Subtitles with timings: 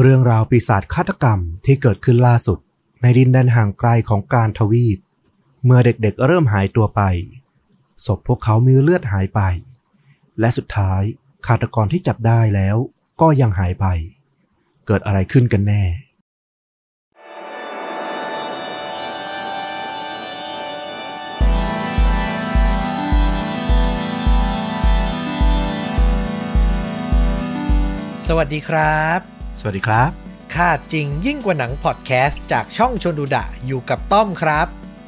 [0.00, 2.58] เรื่องราวปีศาจฆาตกรรมที่เกิดขึ้นล่าสุด
[3.02, 4.98] ในดินแดนห่างไกลของการทวีป
[5.64, 7.02] เมื่อเด็กๆเริ่มหายตัวไป
[8.06, 9.40] ศพพวกเขามีเลือดหายไป
[10.40, 11.02] และสุดท้าย
[11.46, 12.76] ฆาตกรที่จับได้แล้ว
[13.20, 13.86] ก็ยังหายไป
[14.86, 15.84] เกิดอะไรขึ้นกันแน่
[28.26, 30.10] สวัสดีครับ สวัสดีครับ
[30.54, 34.66] ค่าจริงยิ่งกว่าหนังพอดแคสต์จากช่องชนดูดะอยู่กับต้อมครับ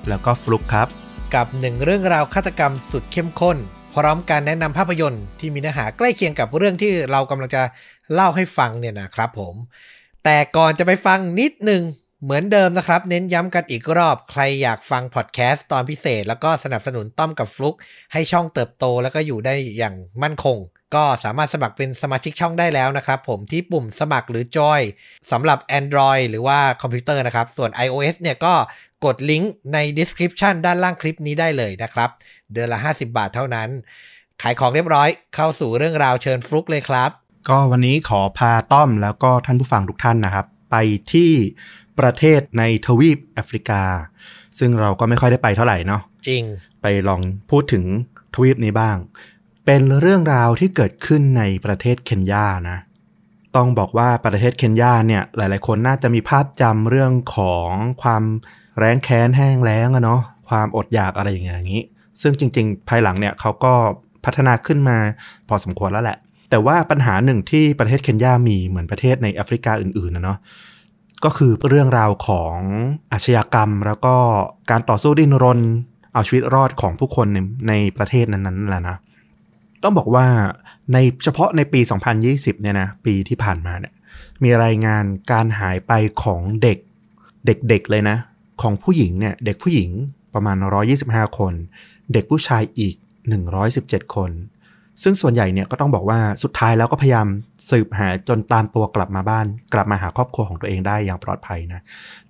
[0.08, 0.88] แล้วก็ฟลุกครับ
[1.34, 3.56] กับหนึ่งเรื่องราวฆาตกรรมสุดเข้มข้น
[3.94, 7.62] พร้อมการแนะนำภาพยนตร์ที่มีเนื้อหาใกล้เคียงกับเรื่องที่เรากำลังจะ
[8.12, 9.54] เล่าให้ฟังเนี่ยนะครับผม
[10.24, 11.82] แต่ก่อนจะไปฟังนิดหนึ่ง
[12.22, 17.76] เหมือนเดิมนะครับ เน้นย้ำกันอีกรอบ ใครอยากฟังพอดแคสต์ตอนพิเศษ แล้วก็สนับสนุนต้อมกับฟลุก
[18.12, 20.58] ให้ช่องเติบโตแล้วก็อยู่ได้อย่างมั่นคง
[20.94, 24.80] ก็สามารถสมัครเป็นสมาชิกช่องได้แล้วนะครับ ผมที่ปุ่มสมัครหรือจอย
[25.30, 28.54] สำหรับ Android หรือว่าคอมพิวเตอร์นะครับ ส่วน iOS เนี่ยก็
[29.04, 32.10] กดลิงก์ใน description ด้านล่างคลิปนี้ได้เลยนะครับ
[32.52, 33.68] เดือนละ 50 บาทเท่านั้น
[34.42, 37.10] ขายของเรียบร้อยเข้าสู่เรื่องราวเชิญฟลุกเลยครับ
[37.48, 40.76] ก็วันนี้ขอพาต้อมแล้วก็ท่านผู้ฟังทุกท่านนะครับ ไป
[41.12, 41.30] ที่
[41.98, 43.82] ประเทศในทวีปแอฟริกา
[44.58, 46.42] ซึ่งเราก็ไม่ค่อยได้ไปเท่าไหร่เนาะจริง
[46.82, 47.20] ไปลอง
[47.50, 47.84] พูดถึง
[48.34, 48.96] ทวีปนี้บ้าง
[49.64, 52.78] เป็นเรื่องราวที่เกิดขึ้นในประเทศเคนยานะ
[53.56, 57.70] ต้องบอกว่าประเทศเคนยาเนี่ยหลาย ๆ คนน่าจะมีภาพจำเรื่องของ
[58.02, 58.22] ความ
[58.78, 61.84] แรงแค้นแห้งแล้งอะเนาะความอดอยากอะไรอย่างเงี้ย
[62.22, 63.74] ซึ่งจริง ๆ ภายหลังเนี่ยเขาก็
[64.24, 64.98] พัฒนาขึ้นมา
[65.48, 66.18] พอสมควรแล้วแหละ
[66.50, 70.38] แต่ว่าปัญหาหนึ่งที่ประเทศเคนยามีเหมือนประเทศในแอฟริกาอื่นๆนะเนาะ
[71.24, 72.56] ก็คือเรื่องราวของ
[73.12, 74.14] อาชญากรรม แล้วก็
[74.70, 75.60] การต่อสู้ดิ้นรน
[76.12, 78.96] เอาชีวิตรอดของผู้คนในในประเทศนั้นๆแหละนะ
[79.84, 80.26] ต้องบอกว่า
[80.92, 81.80] ในเฉพาะในปี
[82.20, 83.92] 2020 เนี่ยนะปีที่ผ่านมาเนี่ย
[84.42, 86.78] มีรายงานการหายไปของเด็ก
[87.46, 88.18] เด็กๆเลยนะ
[88.62, 89.90] ของผู้หญิงเนี่ยเด็กผู้หญิง
[90.34, 90.56] ประมาณ
[90.96, 91.54] 125 คน
[92.12, 92.94] เด็กผู้ชายอีก
[93.54, 94.30] 117 คน
[95.02, 97.26] ซึ่งส่วนใหญ่เนี่ยก็ต้องบอกว่าสุดท้ายแล้วก็พยายาม
[97.70, 101.80] สืบหาจนตามตัวกลับมาบ้าน กลับมาหาครอบครัวของตัวเองได้อย่างปลอดภัยนะ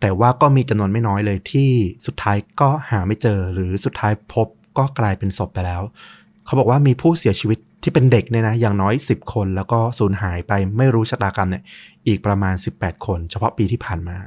[0.00, 1.70] แต่ว่าก็มีจำนวนไม่น้อยเลยที่
[2.06, 5.82] สุดท้ายก็หาไม่เจอ หรือสุดท้ายพบก็กลายเป็นศพไปแล้ว
[6.46, 11.62] เขาบอกว่ามีผู้เสียชีวิตที่เป็นเด็กเนี่ยนะอย่างน้อย 10 คน แล้วก็สูญหายไปไม่รู้ชะตากรรมเนี่ย
[12.06, 14.18] อีกประมาณ 18 คน เฉพาะปีที่ผ่านมา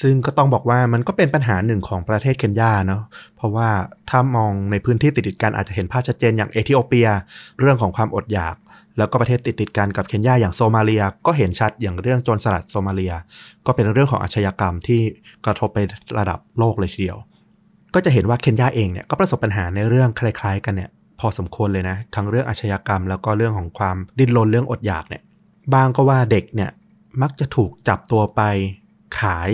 [0.00, 3.02] ซึ่งก็ต้องบอกว่ามันก็เป็นปัญหาหนึ่งของประเทศเคนยาเนาะ
[3.36, 3.68] เพราะว่า
[4.10, 7.08] ถ้ามองในพื้นที่ติดๆกันอาจจะเห็นภาพชัดเจนอย่างเอธิโอเปีย
[7.60, 8.56] เรื่องของความอดอยาก
[8.98, 13.14] แล้วก็ประเทศติดๆกันกับเคนยาอย่างโซมาเลีย ก็เห็นชัดอย่างเรื่องโจรสลัดโซมาเลีย
[13.66, 15.00] ก็เป็นเรื่องของอาชญากรรมที่
[15.44, 15.78] กระทบไป
[16.18, 17.18] ระดับโลกเลยทีเดียว
[17.94, 20.90] ก็จะเห็นว่าเคนยาเองเนี่ยก็ประสบปัญหาในเรื่องคล้ายๆ กันเนี่ย
[21.20, 25.22] พอสมควรเลยนะ ทั้งเรื่องอาชญากรรม แล้วก็เรื่องของความดิ้นรนเรื่องอดอยากเนี่ย
[25.74, 26.70] บางก็ว่าเด็กเนี่ย
[27.22, 28.40] มักจะถูกจับตัวไป
[29.20, 29.50] ขาย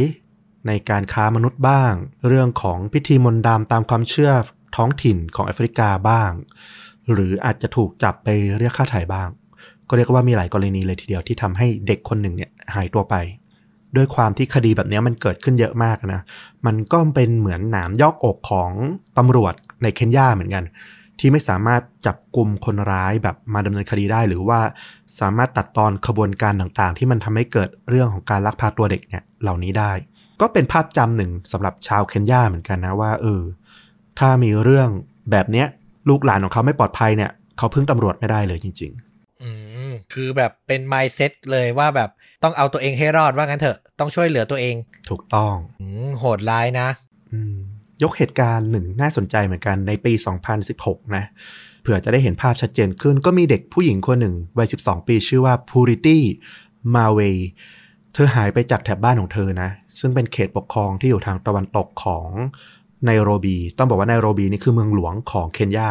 [0.67, 1.93] ในการค้ามนุษย์บ้าง
[2.29, 4.33] เรื่องของพิธีมนต์ดำตามความเชื่อ
[4.77, 6.31] ท้องถิ่นของแอฟริกาบ้าง
[7.13, 8.29] หรืออาจจะถูกจับไป
[8.59, 9.29] เรียกค่าไถ่บ้าง
[9.89, 13.15] ก็เรียกว่ามีหลายกรณีเลยทีเดียวที่ทำให้เด็กคนหนึ่งเนี่ยหายตัวไป
[13.97, 16.23] ด้วยความที่คดีแบบนี้มันเกิดขึ้นเยอะมากนะ
[16.67, 18.71] มันก็เป็นเหมือนหนามยอกอกของ
[19.19, 20.65] ตำรวจในเคนยาเหมือนกัน
[21.21, 24.61] ที่ไม่สามารถจับกลุ่มคนร้ายแบบมาดำเนินคดีได้ หรือว่า
[25.21, 29.93] สามารถตัดตอนขบวนการต่างๆ ที่มันทำให้เกิดเรื่องของการลักพาตัวเด็กเนี่ยเหล่านี้ได้
[30.41, 33.43] ก็เป็นภาพจำหนึ่งสำหรับชาวเคนยาเหมือนกันนะว่าเออ
[34.19, 34.89] ถ้ามีเรื่อง
[35.31, 35.67] แบบเนี้ย
[36.09, 38.93] ลูกหลานของเขาไม่ปลอดภัยเนี่ยเขาพึ่งตำรวจไม่ได้เลยจริง
[39.43, 39.51] อื
[39.89, 42.11] มคือแบบเป็น mindset เลยว่าแบบ
[42.43, 46.89] ต้องเอาตัวเองให้รอดว่างั้นเถอะต้องช่วยเหลือตัวเองๆถูกต้อง อืมโหดร้ายนะ
[47.33, 47.57] อืม
[48.03, 50.13] ยกเหตุการณ์หนึ่งน่าสนใจเหมือนกันในปี
[50.65, 51.25] 2016 นะ
[51.83, 56.19] เผื่อจะได้เห็นภาพชัดเจนขึ้น ก็มีเด็กผู้หญิงคนหนึ่งวัย 12 ปีชื่อว่า Purity
[56.95, 57.33] m a w e
[58.13, 62.29] เธอหายไปจากแถบบ้านของเธอนะ ซึ่งเป็นเขตปกครองที่อยู่ทางตะวันตกของ
[63.05, 65.91] ไนโรบี ต้องบอกว่าไนโรบีนี่คือเมืองหลวงของเคนยา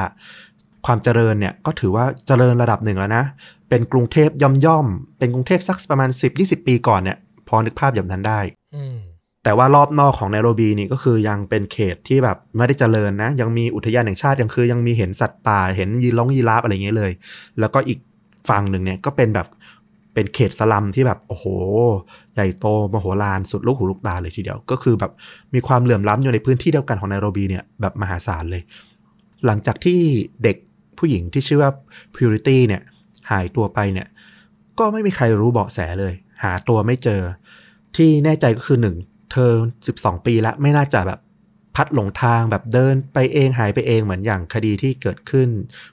[0.85, 3.23] ความเจริญเนี่ยก็ถือว่าเจริญระดับหนึ่งแล้วนะ
[3.69, 4.29] เป็นกรุงเทพ
[4.65, 7.17] ย่อมๆ เป็นกรุงเทพสักประมาณ 10-20 ปีก่อนเนี่ย
[7.47, 8.39] พอนึกภาพแบบนั้นได้
[9.45, 17.12] แต่ว่ารอบนอกของไนโรบีนี่ก็คือยังเป็นเขตที่แบบไม่ได้เจริญนะ ยังมีอุทยานแห่งชาติยังคือยังมีเห็นสัตว์ป่าเห็นยีร้องยีราฟอะไรอย่างเงี้ยเลย
[17.59, 18.00] แล้วก็อีก
[18.50, 19.47] ฝั่งหนึ่งเนี่ยก็เป็นแบบ
[20.13, 21.45] เป็นเขตสลัมที่แบบโอ้โห
[22.33, 25.12] ใหญ่โตมโหฬารสุดลูกหูลูกตาเลยทีเดียว ก็คือแบบ
[25.53, 28.62] มีความเหลื่อมล้ำอยู่ในพื้นที่เดียวกันของไนโรบีเนี่ยแบบมหาศาลเลย
[29.45, 30.00] หลังจากที่
[30.44, 30.57] เด็ก
[30.97, 31.71] ผู้หญิงที่ชื่อว่า
[32.15, 32.81] Purity เนี่ย
[33.31, 34.07] หายตัวไปเนี่ย
[34.80, 36.13] ก็ไม่มีใครรู้เบาะแสเลย
[36.44, 37.21] หาตัวไม่เจอ
[37.95, 38.95] ที่แน่ใจก็คือหนึ่ง
[39.35, 39.53] เธอ
[39.91, 41.19] 12 ปีแล้วไม่น่าจะแบบ
[41.75, 45.49] พัดหลงทางแบบเดินไปเองหายไปเองเหมือนอย่างคดีที่เกิดขึ้น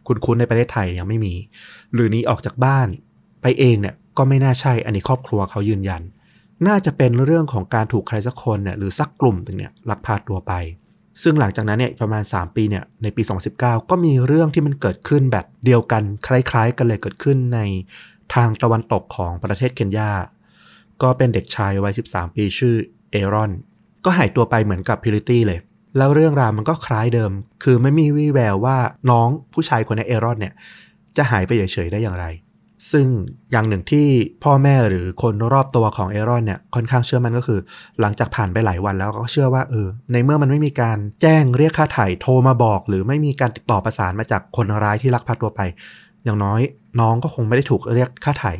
[0.06, 1.34] คุณคุ้นๆในประเทศไทยยังไม่มี
[1.94, 2.88] หรือนี้ออกจากบ้าน
[3.42, 6.02] ไปเองเนี่ยก็ไม่น่าใช่อันนี้ครอบครัวเขายืนยัน
[6.66, 10.52] น่าจะเป็นเรื่องของการถูกใครสักคนเนี่ยหรือสักกลุ่มหนึ่งเนี่ยลักพาตัวไป
[11.22, 13.22] ซึ่งหลังจากนั้นเนี่ยประมาณ 3 ปีเนี่ยในปี
[13.56, 17.60] 2019 ก็มีเรื่องที่มันเกิดขึ้นแบบเดียวกันคล้าย ๆ กันเลยเกิดขึ้นใน
[18.34, 20.10] ทางตะวันตกของประเทศเคนยา
[21.02, 22.74] ก็เป็นเด็กชายวัย 13 ปีชื่อ
[23.12, 23.50] เอรอน
[24.04, 25.58] ก็หายตัวไปเหมือนกับพิลิตี้เลย
[25.98, 27.32] แล้วเรื่องราวมันก็คล้ายเดิม
[27.62, 28.76] คือไม่มีวี่แววว่า
[29.10, 30.54] น้องผู้ชายคนนี้เอรอนเนี่ย
[31.16, 32.26] จะหายไปเฉยๆได้อย่างไร
[32.92, 33.06] ซึ่ง
[33.52, 34.06] อย่างหนึ่งที่
[34.44, 37.60] พ่อแม่หรือคนรอบตัวของเอรอนเนี่ยค่อนข้างเชื่อมันก็คือ
[38.00, 45.60] หลังจากผ่านไปหลายวันแล้วก็เชื่อว่าเออในเมื่อมันไม่มีการแจ้งเรียกค่าไถ่โทรมาบอก หรือไม่มีการติดต่อประสานมาจากคนร้ายที่ลักพาตัวไป
[46.24, 46.60] อย่างน้อย
[47.00, 48.52] น้องก็คงไม่ได้ถูกเรียกค่าไถ่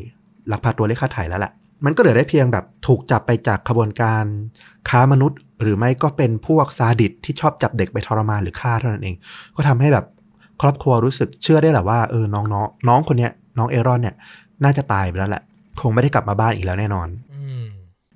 [0.53, 1.53] ลักพาตัวเรียกค่าไถ่แล้วแหละ
[1.84, 4.25] มันก็เหลือได้เพียงแบบถูกจับไปจากขบวนการ
[4.88, 9.17] ค้ามนุษย์ หรือไม่ก็เป็นพวกซาดิสที่ชอบจับเด็กไปทรมานหรือฆ่าเท่านั้นเอง
[9.56, 10.06] ก็ทำให้แบบ
[10.61, 14.14] ครอบครัวรู้สึกเชื่อได้แหละว่าเออน้องน้องน้องคนเนี้ยน้องเอรอนเนี่ย
[14.64, 15.43] น่าจะตายไปแล้วแหละ
[15.81, 17.64] คงไม่ได้กลับมาบ้านอีกแล้วแน่นอนอืม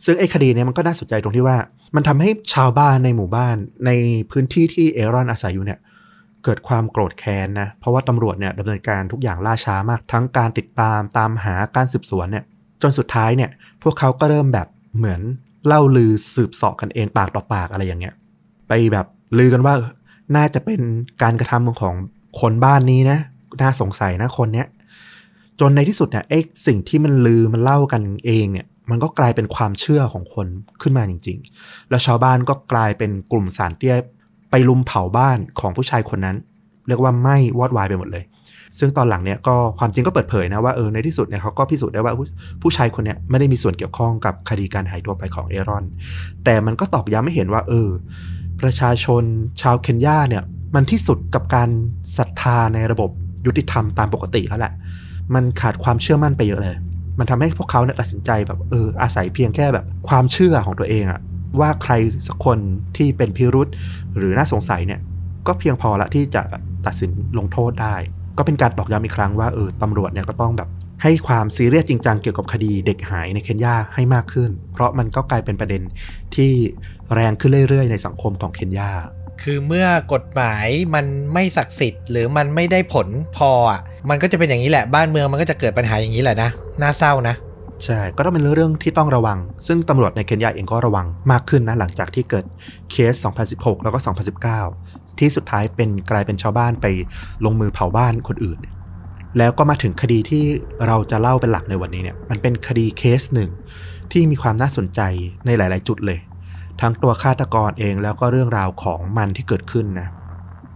[0.04, 1.56] ซึ่งไอ้คดีเนี้ยมันก็น่าสนใจตรงที่ว่า
[1.94, 3.90] มันทำให้ชาวบ้านในหมู่บ้านใน
[4.30, 5.78] พื้นที่ที่เอรอนอาศัยอยู่เนี่ย
[6.44, 12.44] เกิดความโกรธแค้นนะเพราะว่าตำรวจเนี่ยดำเนินการทุกอย่างล่าช้ามาก ทั้งการติดตามตามหาการสืบสวนเนี่ย
[12.82, 13.50] จนสุดท้ายเนี่ย
[13.82, 15.20] พวกเขาก็เริ่มแบบเหมือน
[15.66, 18.14] เล่าลือสืบเสาะกันเองปากต่อปากอะไรอย่างเงี้ย
[18.68, 19.06] ไปแบบ
[19.38, 19.74] ลือกันว่า
[20.36, 20.80] น่าจะเป็น
[21.22, 21.94] การกระทำของ
[22.40, 23.18] คนบ้านนี้นะ
[23.62, 24.66] น่าสงสัยนะคนเนี้ย
[25.60, 30.46] จนในที่สุดเนี่ยไอ้สิ่งที่มันลือมันเล่ากันเองเนี่ย มันก็กลายเป็นความเชื่อของคน
[30.82, 33.96] ขึ้นมาจริง ๆ แล้วชาวบ้านก็กลายเป็นกลุ่มสารเตี้ย
[34.50, 36.36] ไปลุมเผาบ้านของผู้ชายคนนั้น
[36.86, 38.24] เรียกว่าไหม้วอดวายไปหมดเลย
[38.78, 42.14] ซึ่งตอนหลังเนี่ยก็ความจริงก็เปิดเผยนะว่าเออในที่สุดเนี่ยเขาก็พิสูจน์ได้ว่า
[42.62, 45.84] ผู้ชายคนเนี้ยไม่ได้มีส่วนเกี่ยวข้องกับคดีการหายตัวไปของเอรอน
[46.44, 47.88] แต่มันก็ตอกย้ำให้เห็นว่า เออ
[48.60, 49.22] ประชาชน
[49.62, 50.42] ชาวเคนยาเนี่ย
[50.74, 51.68] มันที่สุดกับการ
[52.18, 53.10] ศรัทธาในระบบ
[53.46, 54.72] ยุติธรรมตามปกติแล้วแหละ
[55.34, 56.76] มันขาดความเชื่อมั่นไปเยอะเลย
[57.18, 61.20] มันทำให้พวกเขาเนี่ยตัดสินใจแบบเอออาศัยเพียงแค่แบบความเชื่อของตัวเองอะ
[61.60, 61.92] ว่าใคร
[62.26, 62.58] สักคน
[62.96, 63.68] ที่เป็นพิรุษ
[64.16, 65.00] หรือน่าสงสัยเนี่ย
[65.46, 66.42] ก็เพียงพอละที่จะ
[66.86, 67.96] ตัดสินลงโทษได้
[68.38, 70.68] ก็เป็นการตอกย้ำอีกครั้งว่าเออตำรวจเนี่ยก็ต้องแบบ
[71.02, 75.82] ให้ความซีเรียสจริงจังเกี่ยวกับคดีเด็กหายในเคนยาให้มากขึ้น เพราะมันก็กลายเป็นประเด็น
[76.34, 76.52] ที่
[77.14, 78.90] แรงขึ้นเรื่อยๆ ในสังคมของเคนยา
[79.42, 83.80] คือเมื่อกฎหมายมันไม่ศักดิ์สิทธิ์หรือมันไม่ได้ผลพออะ
[84.10, 86.50] มันก็จะเป็นอย่างนี้แหละบ้านเมืองมันก็จะเกิดปัญหาอย่างนี้แหละนะ
[86.82, 87.36] น่าเศร้านะ
[87.84, 92.44] ใช่ก็ต้องเป็นเรื่องที่ต้องระวัง ซึ่งตำรวจในเคนยาเองก็ระวังมากขึ้นนะหลังจากที่เกิด
[92.90, 93.14] เคส
[93.50, 93.98] 2016 แล้วก็
[94.56, 96.86] 2019 ที่สุดท้ายเป็นกลายเป็นชาวบ้านไป
[97.44, 98.58] ลงมือเผาบ้านคนอื่น
[99.38, 100.44] แล้วก็มาถึงคดีที่
[100.86, 103.50] เราจะเล่าเป็นหลักในวันนี้เนี่ยมันเป็นคดีเคสหนึ่ง
[104.12, 105.00] ที่มีความน่าสนใจ
[105.46, 106.18] ในหลาย ๆ จุดเลย
[106.80, 110.08] ทั้งตัวฆาตกรเองแล้วก็เรื่องราวของมันที่เกิดขึ้นนะ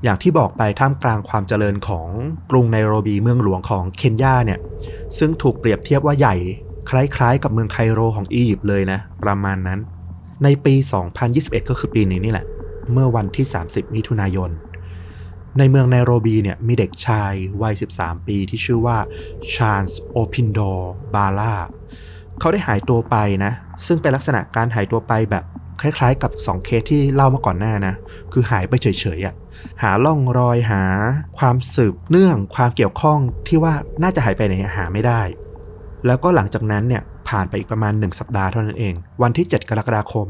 [0.05, 2.09] อย่างที่บอกไปท่ามกลางความเจริญของ
[2.51, 4.61] กรุงไนโรบีเมืองหลวงของเคนยาเนี่ย
[5.19, 6.35] ซึ่งถูกเปรียบเทียบว่าใหญ่
[6.91, 9.79] คล้าย ๆ กับเมืองไคโรของอียิปต์เลยนะ ประมาณนั้น
[10.45, 10.75] ในปี
[11.23, 12.47] 2021 ก็คือปีนี้นี่แหละ
[12.93, 14.51] เมื่อวันที่ 30 มิถุนายน
[15.59, 17.33] ในเมืองไนโรบีเนี่ยมีเด็กชาย
[17.63, 18.99] วัย 13 ปีที่ชื่อว่า
[19.55, 20.61] ชาร์ลส์โอพินโด
[21.15, 21.55] บาล่า
[22.41, 23.53] เขาได้หายตัวไปนะ
[23.87, 25.45] ซึ่งเป็นลักษณะการหายตัวไปแบบ
[25.81, 27.95] คล้ายๆ กับ 2 เคสที่เล่ามาก่อนหน้านะ
[28.33, 28.87] คือหายไปเฉ
[29.19, 29.35] ยๆอะ่ะ
[29.83, 30.83] หาล่องรอยหา
[31.39, 35.23] ความสืบเนื่องความเกี่ยวข้องที่ว่าน่าจะหายไปไหนหาไม่ได้
[36.07, 40.27] แล้วก็หลังจากนั้นเนี่ยผ่านไปอีกประมาณ 1 สัปดาห์เท่านั้นเอง วันที่ 7 กรกฎาคม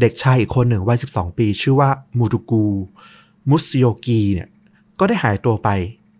[0.00, 2.64] เด็กชายอีกคนหนึ่งวัย 12 ปี ชื่อว่ามูรุกู
[3.50, 4.48] มุสโยกีเนี่ย
[4.98, 5.68] ก็ได้หายตัวไป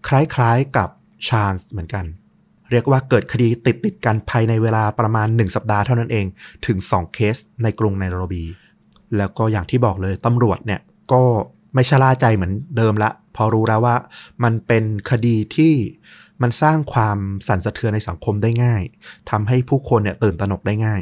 [0.09, 0.89] คล้ายๆกับ
[1.29, 2.05] ชาญส์เหมือนกัน
[2.71, 6.27] เรียกว่าเกิดคดีติดติดกันภายในเวลาประมาณ 1 สัปดาห์เท่านั้นเอง
[6.67, 8.45] ถึง 2 เคสในกรุงไนโรบี
[9.17, 10.81] แล้วก็อย่างที่บอกเลยตำรวจเนี่ย
[11.13, 11.23] ก็
[11.75, 13.97] ไม่ชะล่าใจเหมือนเดิมละ พอรู้แล้วว่า
[14.45, 15.75] มันเป็นคดีที่
[16.43, 17.19] มันสร้างความ
[17.49, 18.83] สั่นสะเทือนในสังคมได้ง่าย
[19.31, 21.01] ทำให้ผู้คนเนี่ยตื่นตระหนกได้ง่าย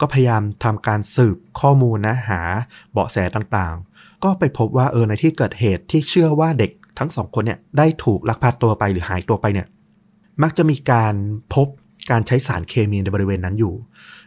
[0.00, 2.40] ก็พยายามทำการสืบข้อมูลนะหา
[2.92, 9.66] เบาะแสต่างๆ ก็ไปพบว่าเออในที่เกิดเหตุที่เชื่อว่าเด็กทั้งสองคนเนี่ยได้ถูกลักพาตัวไปหรือหายตัวไปเนี่ย
[10.42, 11.14] มักจะมีการ
[11.54, 11.68] พบ
[12.10, 13.74] การใช้สารเคมีในบริเวณนั้นอยู่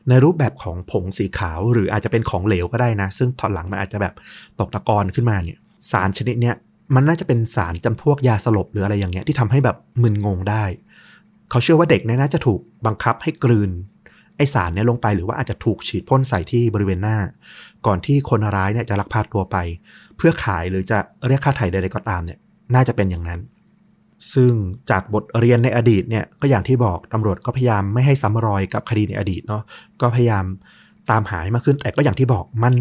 [0.09, 4.13] ในรูปแบบของผงสีขาวหรืออาจจะเป็นของเหลวก็ได้นะ ซึ่งตอนหลังมันอาจจะแบบ
[4.59, 5.59] ตกตะกอนขึ้นมาเนี่ย
[5.91, 6.55] สารชนิดเนี้ย
[6.95, 10.63] มันน่าจะเป็นสารจำพวกยาสลบหรืออะไรอย่างเงี้ยที่ทำให้แบบมึนงงได้
[11.49, 13.71] เขาเชื่อว่าเด็กเนี่ยน่าจะถูกบังคับให้กลืน
[14.41, 17.17] อสารเนี่ยลงไปหรือว่าอาจจะถูกฉีดพ่นใส่ที่บริเวณหน้า
[17.85, 19.57] ก่อนที่คนร้ายเนี่ยจะลักพาตัวไป
[20.17, 22.39] เพื่อขายหรือจะเรียกค่าไถ่ใดๆก็ตามเนี่ย
[22.75, 23.39] น่าจะเป็นอย่างนั้น
[24.33, 24.53] ซึ่ง
[24.89, 29.63] จากบทเรียนในอดีตเนี่ยก็อย่างที่บอกตำรวจก็พยายามไม่ให้ซ้ำรอยกับคดีในอดีตเนาะ
[30.01, 30.45] ก็พยายาม
[31.11, 32.75] ตามหายมากขึ้นแต่ก็อย่างที่บอกมัน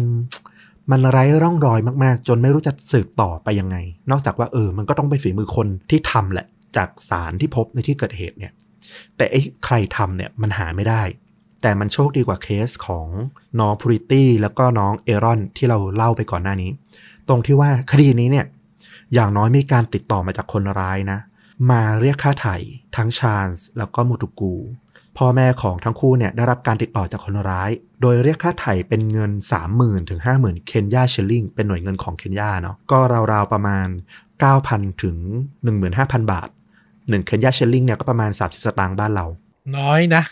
[0.91, 3.77] มันไร้ร่องรอยมาก ๆ จนไม่รู้จะสืบต่อไปยังไง
[4.11, 8.51] นอกจากว่าเออ มันก็ต้องเป็นฝีมือคนที่ทำแหละ จากสารที่พบในที่เกิดเหตุเนี่ย
[9.17, 11.01] แต่ไอ้ใครทำเนี่ยมันหาไม่ได้
[11.61, 13.07] แต่มันโชคดีกว่าเคสของ
[13.59, 16.71] น้องพูริตี้แล้วก็น้องเอรอนที่เราเล่าไปก่อนหน้านี้
[17.27, 18.45] ตรงที่ว่าคดีนี้เนี่ย
[19.13, 21.19] อย่างน้อยมีการติดต่อมาจากคนร้ายนะ
[21.71, 22.57] มาเรียกค่าไถ่
[22.95, 24.55] ทั้งชาญส์แล้วก็มูตุกู
[25.17, 27.69] พ่อแม่ของทั้งคู่เนี่ยได้รับการติดต่อจากคนร้าย
[28.01, 29.31] โดยเรียกค่าไถ่เป็นเงิน
[29.71, 32.99] 30,000ถึง50,000 เคนยาเชลลิงเป็นหน่วยเงินของเคนยาเนาะก็
[33.31, 33.87] ราวๆประมาณ
[34.45, 35.17] 9,000 ถึง
[35.73, 36.49] 15,000 บาท
[36.87, 39.25] 1 เคนยาเชลลิงเนี่ยก็ประมาณ 30 สตางค์บ้านเรา
[39.77, 40.23] น้อยนะ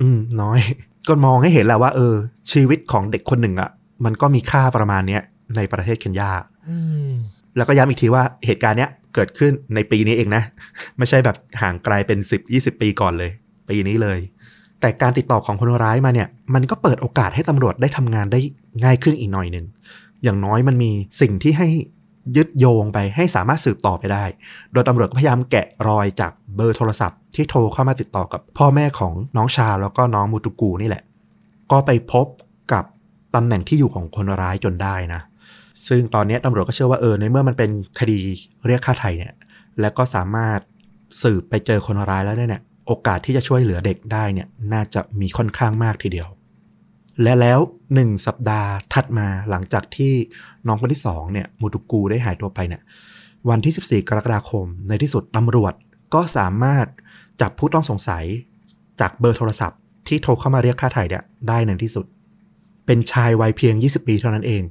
[0.00, 0.60] อืมน้อย
[1.08, 2.14] ก็มองให้เห็นแหละว่า เออ
[2.52, 3.70] ชีวิตของเด็กคนหนึ่งอะ่ะ
[4.04, 5.22] มันก็มีค่าประมาณเนี้ย
[5.56, 6.30] ในประเทศเคนยา
[6.68, 6.78] อื
[7.08, 7.12] ม
[7.56, 10.42] แล้วก็ย้ำอีกทีว่าเหตุการณ์เนี้ยเกิดขึ้นในปีนี้เองนะ
[10.98, 13.30] ไม่ใช่แบบห่างไกลเป็น10 20ปีก่อนเลย
[13.70, 14.18] ปีนี้เลย
[14.80, 18.40] แต่การติดต่อของคนร้ายมาเนี่ย มันก็เปิดโอกาสให้ตำรวจได้ทำงานได้
[18.84, 19.66] ง่ายขึ้นอีกหน่อยหนึ่ง
[20.24, 20.90] อย่างน้อยมันมี
[21.20, 21.68] สิ่งที่ให้
[22.36, 24.24] ยึดโยงไปให้สามารถสืบต่อไปได้
[24.72, 31.02] โดยตำรวจก็พยายามแกะรอยจากเบอร์โทรศัพท์ที่โทรเข้ามาติดต่อกับพ่อแม่ของน้องชาแล้วก็น้องมูตุกูนี่แหละ
[31.70, 32.26] ก็ไปพบ
[32.72, 32.84] กับ
[33.34, 35.20] ตำแหน่งที่อยู่ของคนร้ายจนได้นะ
[35.88, 38.18] ซึ่งตอนนี้ตำรวจก็เชื่อว่าเออในเมื่อมันเป็นคดี
[38.66, 39.34] เรียกค่าไถ่เนี่ย
[39.80, 40.58] และก็สามารถ
[41.22, 46.28] สืบไปเจอคนร้ายแล้วเนี่ย โอกาสที่จะช่วยเหลือเด็กได้เนี่ยน่าจะมีค่อนข้างมากทีเดียว
[47.22, 47.60] และแล้ว
[47.94, 50.14] หนึ่งสัปดาห์ถัดมาหลังจากที่
[50.68, 52.82] น้องคนที่สองเนี่ยมูตุกูได้หายตัวไปเนี่ย
[53.48, 55.74] วันที่ 14 กรกฎาคม ในที่สุดตำรวจ
[56.14, 56.86] ก็สามารถ
[57.40, 58.24] จับผู้ต้องสงสัย
[59.00, 62.06] จากเบอร์โทรศัพท์ที่โทรเข้ามาเรียกค่าไถ่เนี่ยได้ในที่สุด
[62.86, 64.62] เป็นชายวัยเพียง 20 ปีเท่านั้นเอง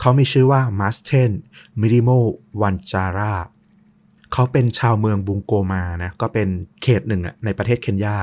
[0.00, 1.30] เขามีชื่อว่ามาสเทน
[1.80, 2.10] มิริโม
[2.62, 3.34] วันจารา
[4.32, 6.48] เขาเป็นชาวเมืองบุงโกมานะก็เป็น
[6.82, 8.16] เขตหนึ่งอะในประเทศเคนยา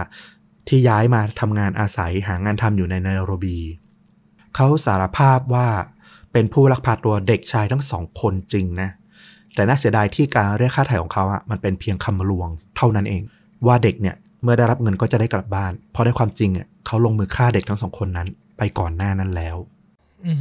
[0.68, 3.58] ที่ย้ายมาทำงานอาศัยหางานทำอยู่ในไนโรบี
[4.56, 5.68] เขาสารภาพว่า
[6.34, 8.90] เป็นผู้ลักพาตัวเด็กชายทั้งสองคนจริงนะ
[9.56, 13.24] แต่น่าเสียดายที่การเรียกค่าไถ่ของเขาอะมันเป็นเพียงคำลวงเท่านั้นเอง
[13.66, 19.58] ว่าเด็กเนี่ยเมื่อได้รับเงินก็จะได้กลับบ้าน เพราะในความจริงอะเขาลงมือฆ่าเด็กทั้งสองคนนั้น ไปก่อนหน้านั้นแล้ว
[20.26, 20.34] อื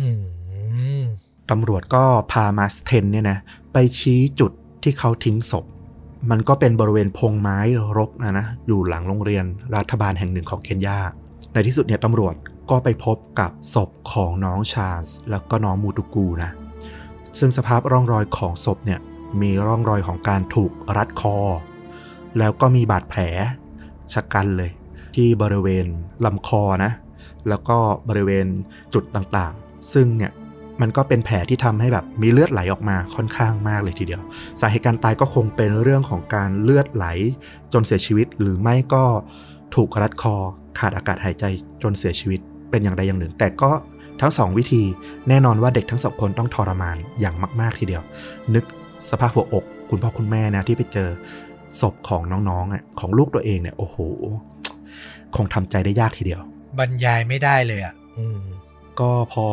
[1.00, 1.02] ม
[1.50, 3.38] ตำรวจก็พามาสเทนเนี่ยนะ
[3.72, 4.52] ไปชี้จุด
[4.82, 5.64] ที่เขาทิ้งศพ
[6.30, 7.58] มันก็เป็นบริเวณพงไม้
[7.98, 9.44] รกนะนะอยู่หลังโรงเรียน
[9.76, 10.98] รัฐบาลแห่งหนึ่งของเคนยา
[11.52, 12.34] ในที่สุดเนี่ยตำรวจ
[12.70, 16.50] ก็ไปพบกับศพของน้องชาร์ลส์แล้วก็น้องมูตุกูนะ
[17.38, 19.00] ซึ่งสภาพร่องรอยของศพเนี่ย
[19.40, 21.36] มีร่องรอยของการถูกรัดคอ
[22.38, 23.20] แล้วก็มีบาดแผล
[24.12, 24.70] ชะกันเลย
[25.16, 25.86] ที่บริเวณ
[26.24, 26.92] ลำคอนะ
[27.48, 28.46] แล้วก็บริเวณ
[28.94, 30.32] จุดต่างๆ ซึ่งเนี่ย
[30.80, 34.22] มันก็เป็นแผลที่ทำให้แบบมีเลือดไหลออกมาค่อนข้างมากเลยทีเดียว
[34.60, 37.06] สาเหตุการตายก็คงเป็นเรื่องของการเลือดไหล
[37.72, 39.04] จนเสียชีวิต หรือไม่ก็
[39.74, 40.36] ถูกรัดคอ
[40.78, 41.44] ขาดอากาศหายใจ
[41.82, 43.70] จนเสียชีวิต เป็นอย่างใดอย่างหนึ่ง แต่ก็
[44.20, 44.82] ทั้งสองวิธี
[45.28, 48.02] แน่นอนว่าเด็กทั้งสองคนต้องทรมานอย่างมาก ๆทีเดียว
[48.54, 48.64] นึก
[49.10, 51.08] สภาพหัวอก คุณพ่อคุณแม่นะที่ไปเจอ
[51.80, 53.96] ศพของน้องๆอะของลูกตัวเองเนี่ยโอ้โห
[55.36, 56.40] คงทำใจได้ยากทีเดียว
[56.78, 58.40] บรรยายไม่ได้เลยอะอืม
[59.00, 59.46] ก็พอ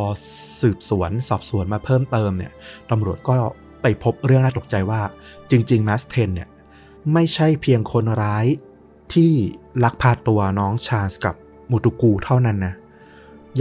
[0.61, 2.51] สืบสวนสอบสวนมาเพิ่มเติมเนี่ย
[2.91, 3.35] ตำรวจก็
[3.81, 5.01] ไปพบเรื่องน่าตกใจว่า
[5.51, 6.49] จริงๆมาสเทนเนี่ย
[7.13, 8.45] ไม่ใช่เพียงคนร้าย
[9.13, 9.31] ที่
[9.83, 11.35] ลักพาตัวน้องชาร์ลส์กับ
[11.71, 12.73] มูตุกูเท่านั้นนะ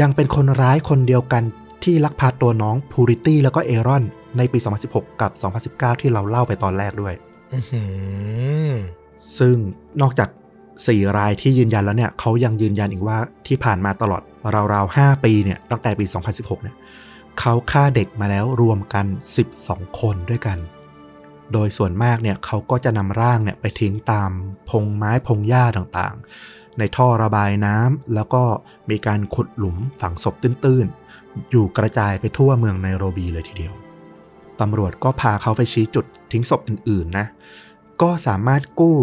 [0.01, 1.43] ยังเป็นคนร้ายคนเดียวกัน
[1.85, 4.05] ที่ลักพาตัวน้องพูริตี้แล้วก็เอรอน
[4.37, 4.59] ในปี
[4.91, 5.33] 2016 กับ
[5.75, 7.15] 2019 ที่เราเล่าไปตอนแรกด้วย
[7.53, 7.85] อือหื
[8.73, 8.75] อ
[9.39, 9.57] ซึ่ง
[10.01, 10.29] นอกจาก
[10.73, 14.23] 4รายที่ยืนยันแล้วเนี่ยเขายังยืนยันอีกว่าที่ผ่านมาตลอด
[14.73, 16.77] ราวๆ5ปีเนี่ยตั้งแต่ปี 2016 เนี่ย
[17.41, 19.07] เขาฆ่าเด็กมาแล้วรวมกัน
[19.53, 20.59] 12 คนด้วยกัน
[21.53, 24.31] โดยส่วนมากเนี่ยเขาก็จะนำร่างเนี่ยไปทิ้งตาม
[24.71, 26.23] พงไม้พงหญ้าต่างๆ
[26.79, 28.43] ในท่อระบายน้ำแล้วก็
[28.91, 33.75] มีการขุดหลุมฝังศพตื้นๆ อยู่กระจายไปทั่วเมืองไนโรบีเลยทีเดียว
[34.61, 37.27] ตำรวจก็พาเขาไปชี้จุดทิ้งศพอื่นๆนะ
[38.03, 38.97] ก็สามารถกู้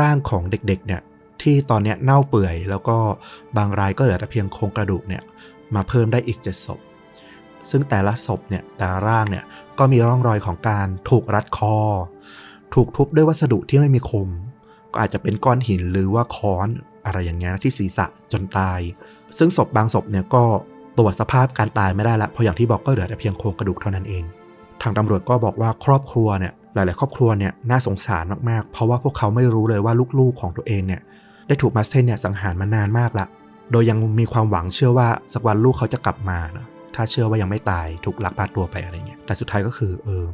[0.00, 1.02] ร่างของเด็กๆเนี่ย
[1.42, 2.96] ที่ตอนนี้เน่าเปื่อย แล้วก็
[3.56, 5.22] บางรายก็เหลือแต่เพียงโครงกระดูกเนี่ย
[5.74, 6.80] มาเพิ่มได้อีกเจ็ดศพ
[7.70, 9.44] ซึ่งแต่ละศพเนี่ยแต่ละร่างเนี่ย
[9.78, 11.76] ก็มีร่องรอยของการถูกรัดคอ
[12.74, 14.28] ถูกทุบด้วยวัสดุที่ไม่มีคม
[14.92, 16.68] ก็อาจจะเป็นก้อนหินหรือว่าค้อน
[17.06, 18.80] อะไรอย่างเงี้ยที่ศีรษะจนตาย
[19.38, 20.44] ซึ่งศพบางศพเนี่ยก็
[20.98, 24.24] ตรวจสภาพการตายไม่ได้ละเพราะอย่างที่บอกก็เหลือแต่เพียงโครงกระดูกเท่านั้นเอง
[24.82, 31.00] ทางตำรวจก็บอกว่าครอบครัวเนี่ยหลาย ๆ ครอบครัวเนี่ยน่าสงสารมาก ๆ เพราะว่าพวกเขาไม่รู้เลยว่าลูก ๆ ของตัวเองเนี่ย
[31.48, 33.26] ได้ถูกมาสเทนเนี่ยสังหารมานานมากละ
[33.72, 40.24] โดยยังมีความหวังเชื่อว่าสักวันลูกเขาจะกลับมานะถ้าเชื่อว่ายังไม่ตายถูกลักพาตัวไปอะไรเงี้ย แต่สุดท้ายก็คือเออ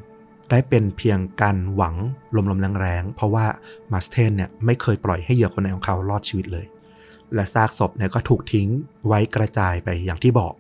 [0.51, 1.95] ได้เป็นเพียงการหวัง
[2.37, 3.47] ลมๆแรงๆเพราะว่า
[3.93, 6.67] มาสเทนเนี่ยไม่เคยปล่อยให้เหยื่อคนไหนของเขารอดชีวิตเลย
[7.35, 8.69] และซากศพเนี่ยก็ถูกทิ้ง
[9.07, 10.55] ไว้กระจายไปอย่างที่บอก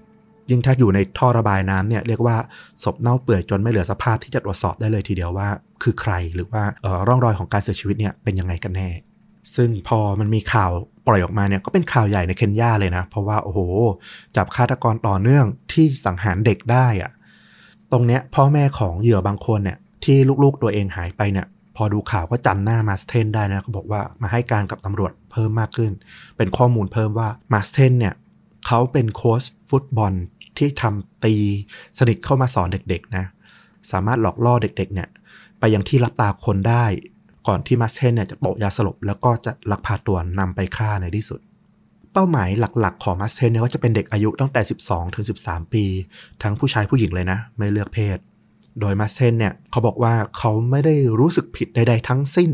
[0.50, 2.36] ยิ่งถ้าอยู่ในท่อระบายน้ำเนี่ยเรียกว่า
[2.82, 5.48] ศพเน่าเปื่อยจนไม่เหลือสภาพที่จะตรวจสอบได้เลยทีเดียวว่า
[5.82, 8.88] คือใครหรือว่าออร่องรอยของการเสียชีวิตเนี่ยเป็นยังไงกันแน่
[9.56, 10.70] ซึ่งพอมันมีข่าว
[11.06, 13.60] ปล่อยออกมาเนี่ยก็เป็นข่าวใหญ่ในเคนยาเลยนะ เพราะว่าโอ้โห
[14.36, 17.10] จับฆาตกรต่อเนื่องที่สังหารเด็กได้อะ
[17.92, 25.92] ตรงเนี้ยพ่อแม่ของเหยื่อบางคนเนี่ยที่ลูกๆตัวเองหายไปเนี่ยพอดูข่าวก็จำหน้ามาสเทนได้นะเขาบอกว่ามาให้การกับตำรวจเพิ่มมากขึ้น
[26.36, 28.14] เป็นข้อมูลเพิ่มว่ามาสเทนเนี่ย
[28.66, 30.12] เขาเป็นโค้ชฟุตบอล
[30.58, 31.34] ที่ทำตี
[31.98, 33.24] สนิทเข้ามาสอนเด็กๆนะ
[33.92, 35.08] สามารถหลอกล่อเด็กๆเนี่ย
[35.58, 36.84] ไปยังที่ลับตาคนได้
[37.48, 41.40] ก่อนที่มาสเทนเนี่ยจะโปะยาสลบแล้วก็จะลักพาตัวนำไปฆ่าในที่สุด
[42.12, 42.48] เป้าหมาย
[42.80, 45.84] หลักๆ ของมาสเทนเนี่ยก็จะเป็นเด็กอายุตั้งแต่ 12 ถึง 13 ปี
[46.42, 48.18] ทั้งผู้ชายผู้หญิงเลยนะ ไม่เลือกเพศ
[48.80, 52.50] โดยมาสเทนเนี่ยเขาบอกว่าเขาไม่ได้รู้สึกผิดใดๆทั้งสิ้น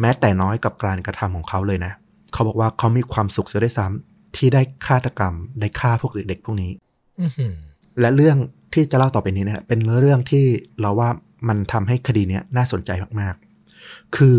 [0.00, 1.92] แม้แต่น้อยกับการกระทำของเขาเลยนะ
[2.32, 6.72] เขาบอกว่าเขามีความสุขเสียด้วยซ้ำที่ได้ฆาตกรรมได้ฆ่าพวกเด็กๆพวกนี้
[7.20, 7.52] อื้อหือ
[8.00, 8.36] และเรื่อง
[8.74, 10.44] ที่จะเล่าต่อไปนี้เนี่ยเป็นเรื่องที่
[10.80, 11.10] เราว่า
[11.48, 14.38] มันทำให้คดีเนี้ยน่าสนใจมากๆ คือ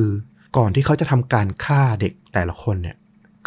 [0.57, 2.95] ก่อนที่เขาจะทำการฆ่าเด็กแต่ละคนเนี่ย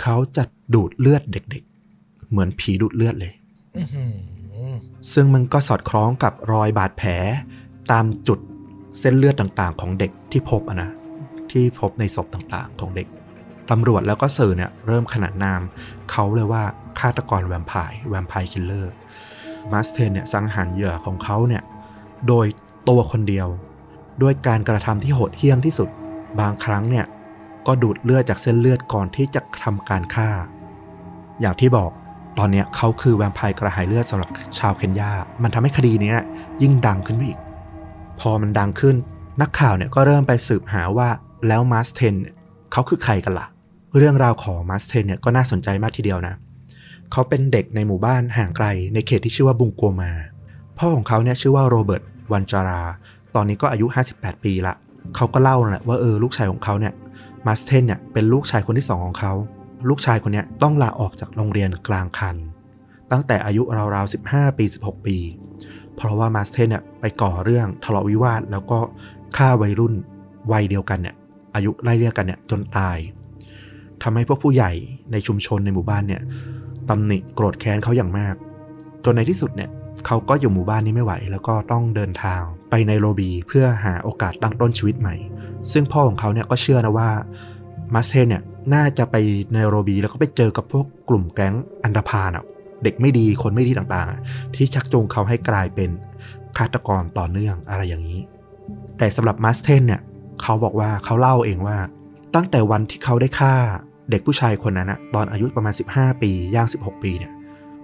[0.01, 3.33] เขาจะ ดูดเลือดเด็กๆ เหมือนผีดูดเลือดเลย
[3.77, 4.13] อื้อหือ
[5.15, 7.11] ซึ่งมันก็สอดคล้องกับรอยบาดแผล
[7.93, 8.39] ตามจุด
[8.99, 10.91] เส้นเลือดต่างๆ ของเด็กที่พบอะนะ
[11.51, 13.07] ที่พบในศพต่างๆ ของเด็ก
[13.71, 15.61] ตำรวจแล้วก็สื่อเนี่ยเริ่มขนานนาม
[16.11, 16.65] เขาเลยว่า
[16.99, 18.93] ฆาตกรแวมไพร์ vampire killer
[19.73, 21.63] มาสเทนเนี่ยสังหารเหยื่อของเขาเนี่ย
[22.29, 22.47] โดย
[22.89, 23.49] ตัวคนเดียว
[24.23, 25.89] ด้วยการกระทำที่โหดเหี้ยมที่สุด
[26.41, 27.07] บางครั้งเนี่ย
[27.67, 30.31] ก็ดูดเลือดจากเส้นเลือดก่อนที่จะทำการฆ่า
[31.41, 31.91] อย่างที่บอก
[32.39, 35.11] ตอนนี้เขาคือแวมไพร์กระหายเลือดสำหรับชาวเคนยา
[35.43, 37.39] มันทำให้คดีนี้ยิ่งดังขึ้นไปอีก
[38.21, 38.97] พอมันดังขึ้น
[39.41, 41.09] นักข่าวเนี่ยก็เริ่มไปสืบหาว่า
[41.49, 42.15] แล้วมาสเทน
[42.73, 43.47] เขาคือใครกันล่ะ
[43.97, 46.35] เรื่องราวของมาสเทนเนี่ยก็น่าสนใจมากทีเดียวนะ
[47.13, 50.13] เขาเป็นเด็กในหมู่บ้านห่างไกลในเขตที่ชื่อว่าบุงโกมา
[50.79, 52.83] พ่อของเขาเนี่ยชื่อว่าโรเบิร์ตวันจารา
[53.35, 54.75] ตอนนี้ก็อายุ 58 ปีละ
[55.17, 56.93] เขาก็เล่าแหละว่าเออลูกชายของเขาเนี่ย
[57.47, 59.33] มาสเทนเนี่ยเป็นลูกชายคนที่สองของเขา
[59.89, 62.37] ลูกชายคนนี้ต้องลาออกจากโรงเรียนกลางคัน
[63.11, 63.63] ตั้งแต่อายุ
[63.95, 65.17] ราวๆ 15 ปี 16 ปี
[65.97, 68.79] เพราะว่ามาสเทนเนี่ยไปก่อเรื่องทะเลาะวิวาท แล้วก็
[69.37, 69.95] ฆ่าวัยรุ่น
[70.53, 71.15] วัยเดียวกันเนี่ย
[71.55, 72.99] อายุไล่เรียกกันเนี่ยจนตาย
[74.03, 74.73] ทำให้พวกผู้ใหญ่
[75.13, 76.23] ในชุมชนในหมู่บ้านเนี่ย
[76.89, 78.35] ตำหนิโกรธแค้นเขาอย่างมาก
[79.05, 79.71] จนในที่สุดเนี่ย
[80.07, 82.41] เขาก็อยู่หมู่บ้านนี้ไม่ไหว แล้วก็ต้องเดินทาง
[82.71, 85.15] ไปในโรบีเพื่อหาโอกาสตั้งต้นชีวิตใหม่
[85.73, 87.11] ซึ่งพ่อของเขาเนี่ยก็เชื่อนะว่า
[87.95, 88.43] มาสเทนเนี่ย
[88.75, 89.17] น่าจะไป
[89.55, 91.55] ในโรบีแล้วก็ไปเจอกับพวกกลุ่มแก๊ง
[91.85, 92.45] อันดาพาลอะ
[92.83, 95.91] เด็กไม่ดีคนไม่ดีต่างๆ ที่ชักจูงเขาให้กลายเป็น
[96.57, 98.21] ฆาตกรต่อเนื่องอะไรอย่างนี้
[98.99, 100.01] แต่สำหรับมาสเทนเนี่ย
[100.43, 101.79] เขาบอกว่าเขาเล่าเองว่า
[102.35, 103.55] ตั้งแต่วันที่เขาได้ฆ่า
[104.11, 107.33] เด็กผู้ชายคนนั้นนะตอนอายุประมาณ 15 ปีย่าง 16 ปีเนี่ย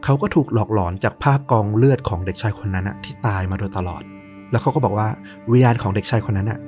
[0.04, 4.02] เขาก็ถูกหลอกหลอนจากภาพกองเลือดของเด็กชายคนนั้นนะที่ตายมาโดยตลอด
[4.50, 5.08] แล้วเขาก็บอกว่า
[5.50, 6.60] วิญญาณของเด็กชายคนนั้นน่ะ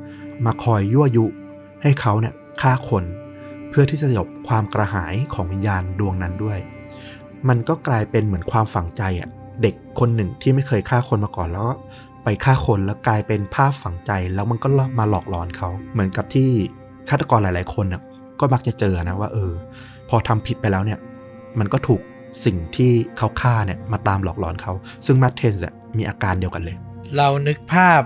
[0.44, 1.24] มาคอยยั่วยุ
[1.82, 3.04] ให้เขาเนี่ยฆ่าคน
[3.80, 6.58] พื่อที่จะสยบความกระหายของวิญญาณดวงนั้นด้วย
[7.48, 9.28] มันก็กลายเป็นเหมือนความฝังใจอะ
[9.62, 11.74] เด็กคนหนึ่งที่ไม่เคยฆ่าคนมาก่อนแล้วก็
[12.24, 16.48] ไปฆ่าคนแล้วกลายเป็นภาพฝังใจแล้วมันก็มาหลอกหลอนเขาเหมือนกับที่
[17.08, 18.02] ฆาตกรหลาย ๆ คนน่ะ
[18.40, 19.52] ก็มักจะเจอนะว่าเออ
[20.08, 20.98] พอทำผิดไปแล้วเนี่ย
[21.58, 22.00] มันก็ถูก
[22.44, 24.72] สิ่งที่เขาฆ่าเนี่ยมาตามหลอกหลอนเขา
[25.06, 25.62] ซึ่งแมทเทนส์
[25.96, 26.76] มีอาการเดียวกันเลย
[27.16, 28.02] เรานึกภาพ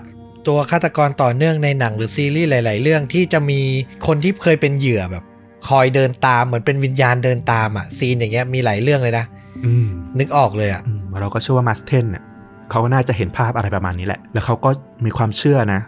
[0.47, 3.61] ตัวฆาตกรต่อเนื่องในหนังหรือซีรีส์หลาย ๆ เรื่องที่จะมี
[4.07, 5.25] คนที่เคยเป็นเหยื่อแบบ
[5.69, 9.27] คอยเดินตามเหมือนเป็นวิญญาณเดินตามอะซีนอย่างเงี้ยมีหลายเรื่องเลยนะ
[9.65, 12.25] อืมนึกออกเลยอะอืมเราก็เชื่อว่ามาสเทนเนี่ย
[12.71, 14.71] เขาก็น่าจะเห็นภาพอะไรประมาณนี้แหละ แล้วเขาก็
[15.05, 15.81] มีความเชื่อนะ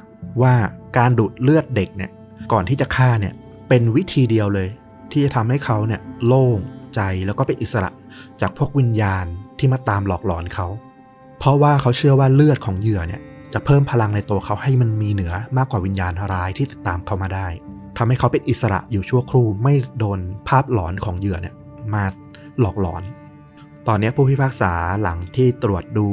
[0.42, 0.54] ว่า
[0.98, 2.10] การดูดเลือดเด็กเนี่ย
[2.52, 3.34] ก่อนที่จะฆ่าเนี่ย
[3.68, 4.68] เป็นวิธีเดียวเลย
[5.12, 6.58] ที่จะทำให้เขาเนี่ยโล่ง
[6.94, 7.90] ใจแล้วก็เป็นอิสระ
[8.40, 9.24] จากพวกวิญญาณ
[9.58, 10.66] ที่มาตามหลอกหลอนเขา
[11.38, 13.20] เพราะว่าเขาเชื่อว่าเลือดของเหยื่อเนี่ย
[13.52, 17.46] จะเพิ่มพลังในตัวเขาให้มันมีเหนือมากกว่าวิญญาณร้ายที่ติดตามเขามาได้
[17.98, 21.54] ทำให้เขาเป็นอิสระอยู่ชั่วครู่ไม่โดนภาพหลอนของเหยื่อเนี่ย
[21.94, 22.04] มา
[22.60, 23.02] หลอกหลอน
[23.88, 26.06] ตอนนี้ผู้พิพากษาหลังที่ตรวจดู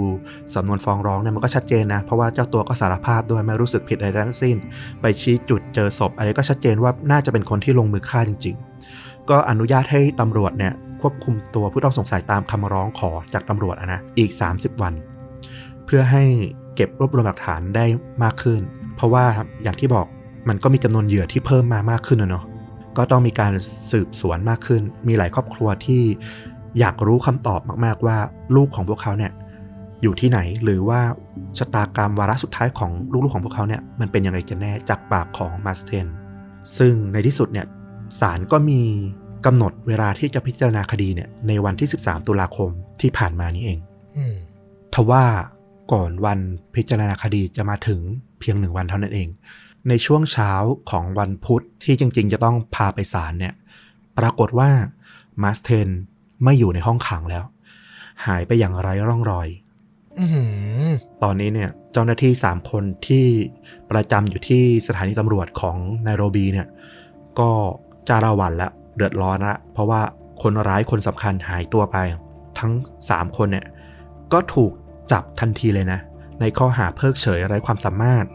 [0.55, 4.55] สำนวนฟ้องร้องเนี่ยมันก็ชัดเจนนะ เพราะว่าเจ้าตัวก็สารภาพด้วยไม่รู้สึกผิดอะไรทั้งสิ้น
[5.01, 8.55] ไปชี้จุดเจอศพอะไรก็ชัดเจนว่าน่าจะเป็นคนที่ลงมือฆ่าจริง
[8.93, 14.93] ๆ ก็อนุญาตให้ตำรวจเนี่ยควบคุมตัวผู้ต้องสงสัยตามคำร้องขอจากตำรวจอะนะอีก 30 วัน
[15.85, 16.23] เพื่อให้
[16.75, 17.85] เก็บรวบรวมหลักฐานได้
[18.23, 18.61] มากขึ้น
[18.95, 19.25] เพราะว่า
[19.63, 20.07] อย่างที่บอก
[20.47, 22.45] มันก็มีจำนวนเหยื่อที่เพิ่มมามากขึ้นนะเนาะ
[22.97, 23.53] ก็ต้องมีการ
[23.91, 26.03] สืบสวนมากขึ้น มีหลายครอบครัวที่
[26.79, 28.17] อยากรู้คำตอบมาก ๆ ว่า
[28.55, 29.31] ลูกของพวกเขาเนี่ย
[30.01, 31.01] อยู่ที่ไหนหรือว่า
[31.57, 36.07] ชะตากรรมวาระสุดท้ายของลูกๆของพวกเขาเนี่ยมันเป็นยังไงกันแน่จากปากของมาสเทน
[36.77, 37.65] ซึ่งในที่สุดเนี่ย
[38.19, 38.81] ศาลก็มี
[39.45, 42.69] กำหนดเวลาที่จะพิจารณาคดีเนี่ยในวันที่ 13 ตุลาคม
[43.01, 43.79] ที่ผ่านมานี้เอง
[44.17, 44.35] อืม
[44.93, 45.23] ทว่า
[45.93, 46.39] ก่อนวัน
[46.75, 47.99] พิจารณาคดีจะมาถึง
[48.39, 49.27] เพียงหนึ่งวันเท่านั้นเอง
[49.89, 50.51] ในช่วงเช้า
[50.89, 53.53] ของวันพุธที่จริง ๆ จะต้องพาไปศาลเนี่ย
[54.17, 54.69] ปรากฏว่า
[55.43, 55.89] มาสเทน
[56.43, 57.43] ไม่อยู่ในห้องขังแล้ว
[58.25, 59.47] หายไปอย่างไร้ร่องรอย
[60.19, 60.43] อื้อหื
[60.85, 60.89] อ
[61.23, 63.25] ตอนนี้เนี่ย เจ้าหน้าที่3คนที่
[63.91, 66.67] ประจำอยู่ที่สถานีตำรวจของไนโรบีเนี่ย
[67.39, 67.49] ก็
[68.09, 70.01] จาราวันละเดือดร้อนละเพราะว่า
[70.41, 71.97] คนร้ายคนสำคัญหายตัวไป
[72.59, 72.73] ทั้ง
[73.07, 73.65] 3คนเนี่ย
[74.33, 74.71] ก็ถูก
[75.11, 75.99] จับทันทีเลยนะ
[76.41, 78.25] ในข้อหาเพิกเฉยไร้ความสามารถ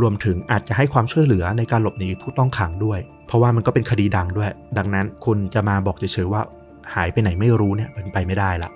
[0.00, 6.42] รวมถึงอาจจะให้ความช่วยเหลือในการหลบหนีผู้ต้องขังด้วย เพราะว่ามันก็เป็นคดีดังด้วย ดังนั้นคุณจะมาบอกเฉยๆว่า
[6.94, 8.70] หายไปไหนไม่รู้เนี่ยเป็นไปไม่ได้ละ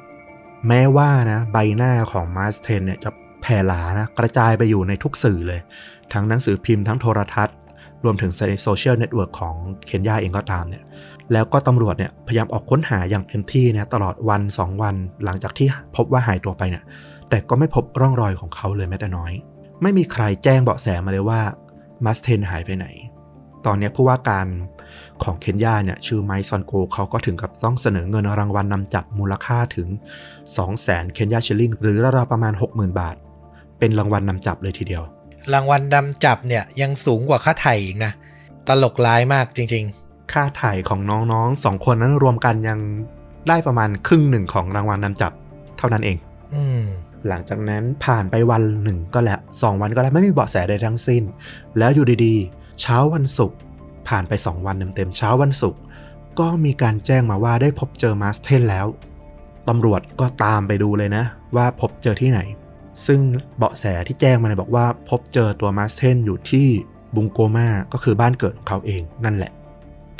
[0.68, 3.10] แม้ว่านะใบหน้าของมาสเทนเนี่ยจะ
[3.42, 5.60] แผ่หลานะกระจายไปอยู่ในทุกสื่อเลย
[6.12, 7.56] ทั้งหนังสือพิมพ์ทั้งโทรทัศน์
[8.04, 9.54] รวมถึงใน social network ของ
[9.86, 10.82] เคนยาเองก็ตามเนี่ย
[11.32, 16.84] แล้วก็ตำรวจเนี่ยพยายามออกค้นหาอย่างเต็มที่นะตลอดวัน 2 วันหลังจากที่พบว่าหายตัวไปเนี่ย
[17.30, 19.32] แต่ก็ไม่พบร่องรอยของเขาเลยแม้แต่น้อย
[19.84, 21.40] ไม่มีใครแจ้งเบาะแสมาเลยว่า
[22.04, 22.86] มาสเทนหายไปไหน
[23.66, 24.46] ตอนนี้ผู้ว่าการ
[25.22, 29.88] ของเคนยาเนี่ยชื่อไมซอนโกเขาก็ถึงกับต้องเสนอเงินรางวัลนำจับมูลค่าถึง
[30.28, 33.16] 2 0 0 0 0 0เคนยาชิลลิงหรือราวๆประมาณ 60,000 บาท
[33.78, 35.02] เป็นรางวัลนนำจับเลยทีเดียว
[35.52, 38.12] รางวัลดำจับเนี่ยยังสูงกว่าค่าไถ่อีกนะ
[38.68, 39.86] ตลกร้ายมากจริง
[40.32, 41.00] ค่าถ่ายของ
[41.32, 42.78] น้องๆสองคนนั้นรวมกันยัง
[43.48, 45.32] ได้ประมาณครึ่งหนึ่งของรางวัลนนำจับ
[45.78, 46.82] เท่านั้นเองๆอืม
[47.28, 51.22] หลังจากนั้นผ่านไปวันหนึ่งก็แล้วสองวันก็แล้วไม่มีเบาะแสใดทั้งสิ้น
[51.78, 53.58] แล้วอยู่ดีๆ เช้าวันศุกร์
[54.08, 55.80] ผ่านไป2วันเต็มๆเช้าวันศุกร์
[56.40, 58.86] ก็มีการแจ้งมาว่าได้พบเจอมาสเทนแล้ว
[59.68, 61.24] ตำรวจก็ตามไปดูเลยนะ
[61.56, 62.40] ว่าพบเจอที่ไหน
[63.06, 63.20] ซึ่ง
[63.58, 66.66] เบาะแสที่แจ้งมาเนี่ยบอกว่าพบเจอตัวมาสเทนอยู่ที่
[67.14, 69.52] บุงโกมาก็คือบ้านเกิดของเขาเองนั่นแหละ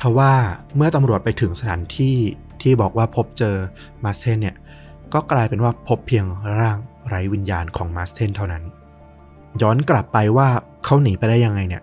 [0.00, 0.32] ทว่า
[0.76, 2.16] เมื่อตำรวจไปถึงสถานที่
[2.62, 3.56] ที่บอกว่าพบเจอ
[4.04, 4.56] มาสเทนเนี่ย
[5.14, 6.24] ก็กลายเป็นว่าพบเพียง
[6.60, 8.62] ร่าง ไร้วิญญาณของมาสเทนเท่านั้น
[9.62, 10.48] ย้อนกลับไปว่า
[10.84, 11.82] เขาหนีไปได้ยังไงเนี่ย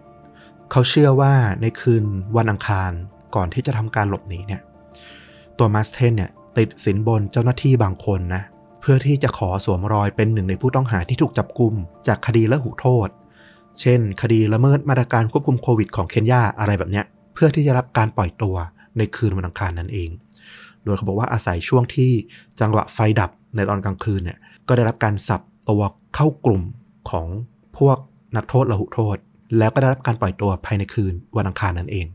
[0.71, 2.03] เขาเชื่อว่าในคืน
[2.37, 2.91] วันอังคาร
[3.35, 4.61] ก่อนที่จะทำการหลบหนีเนี่ย
[5.57, 8.43] ตัวมาสเทนเนี่ยติดสินบนเจ้าหน้าที่บางคนนะ
[8.81, 11.73] เพื่อที่จะขอสวมรอยเป็นหนึ่งในผู้ต้องหาที่ถูกจับกุม
[12.07, 13.09] จากคดีละหุโทษ
[13.81, 18.55] เช่น คดีละเมิดมาตรการควบคุมโควิดของเคนยาอะไรแบบเนี้ย เพื่อที่จะรับการปล่อยตัว
[18.97, 20.09] ในคืนวันอังคารนั่นเอง
[20.83, 22.11] โดยเขาบอกว่าอาศัยช่วงที่
[22.59, 24.37] จังหวะไฟดับในตอนกลางคืนเนี่ย
[24.71, 25.83] ก็ได้รับการสับตัว
[26.15, 26.61] เข้ากลุ่ม
[27.09, 27.27] ของ
[27.77, 27.97] พวก
[28.35, 29.17] นักโทษละหุโทษ
[29.57, 32.07] แล้วก็ได้รับการปล่อยตัวภายในคืนวันอังคารนั่นเอง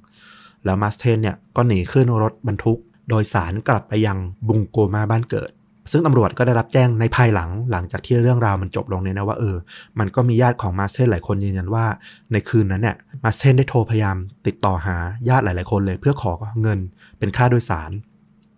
[0.65, 5.51] แล้วมาสเทนเนี่ยก็หนีขึ้นรถบรรทุก โดยสารกลับไปยังบุงโกมาบ้านเกิด
[5.91, 9.57] ซึ่งตำรวจก็ได้รับแจ้งในภายหลังหลังจากที่เรื่องราวมันจบลงเนี่ยนะว่าเออ
[9.99, 11.87] มันก็มีญาติของมาสเทนหลายคนยืนยันว่า
[12.33, 14.17] ในคืนนั้นเนี่ยมาสเทนได้โทรพยายาม
[14.47, 14.97] ติดต่อหา
[15.29, 16.79] ญาติหลาย ๆ คนเลย เพื่อขอเงิน
[17.19, 17.91] เป็นค่าโดยสาร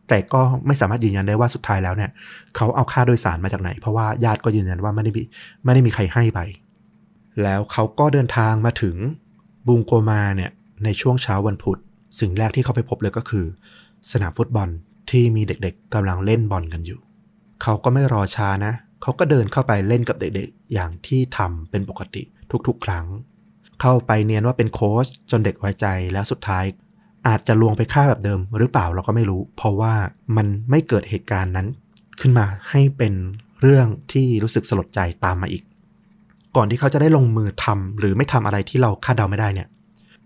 [0.08, 2.10] แต่ก็ไม่สามารถยืนยันได้ว่าสุดท้ายแล้วเนี่ย
[2.56, 5.22] เขาเอาค่าโดยสารมาจากไหน เพราะว่าญาติก็ยืนยันว่าไม่ได้มี
[5.64, 6.40] ไม่ได้มีใครให้ไป
[7.42, 8.96] แล้วเขาก็เดินทางมาถึง
[9.66, 10.50] บุงโกมาเนี่ย
[10.84, 11.78] ในช่วงเช้าวันพุธ
[12.20, 13.44] สิ่งแรกที่เขาไปพบเลยก็คือ
[14.12, 14.68] สนามฟุตบอล
[15.10, 17.00] ที่มีเด็กๆกำลังเล่นบอลกันอยู่
[17.62, 22.22] เขาก็ไม่รอช้านะ เขาก็เดินเข้าไปเล่นกับเด็กๆ อย่างที่ทำเป็นปกติ
[22.66, 23.06] ทุกๆ ครั้ง
[23.80, 26.64] เข้าไปเนียนว่าเป็นโค้ชจนเด็กไว้ใจแล้วสุดท้าย
[27.26, 29.94] อาจจะลวงไปฆ่าแบบเดิมหรือเปล่าเราก็ไม่รู้ เพราะว่า
[30.36, 31.66] มันไม่เกิดเหตุการณ์นั้น
[32.20, 33.14] ขึ้นมาให้เป็น
[33.60, 35.62] เรื่องที่รู้สึกสลดใจตามมาอีก
[36.56, 39.68] ก่อนที่เขาจะได้ลงมือทำหรือไม่ทำอะไรที่เราคาดเดาไม่ได้เนี่ย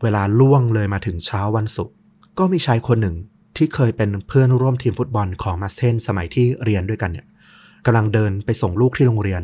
[0.02, 1.94] เวลาล่วงเลยมาถึงเช้าวันศุกร์
[2.38, 3.16] ก็มีชายคนหนึ่ง
[3.56, 7.26] ที่เคยเป็นเพื่อนร่วมทีมฟุตบอลของมาสเทนสมัยที่เรียนด้วยกันเนี่ย
[7.86, 9.42] กำลังเดินไปส่งลูกที่โรงเรียน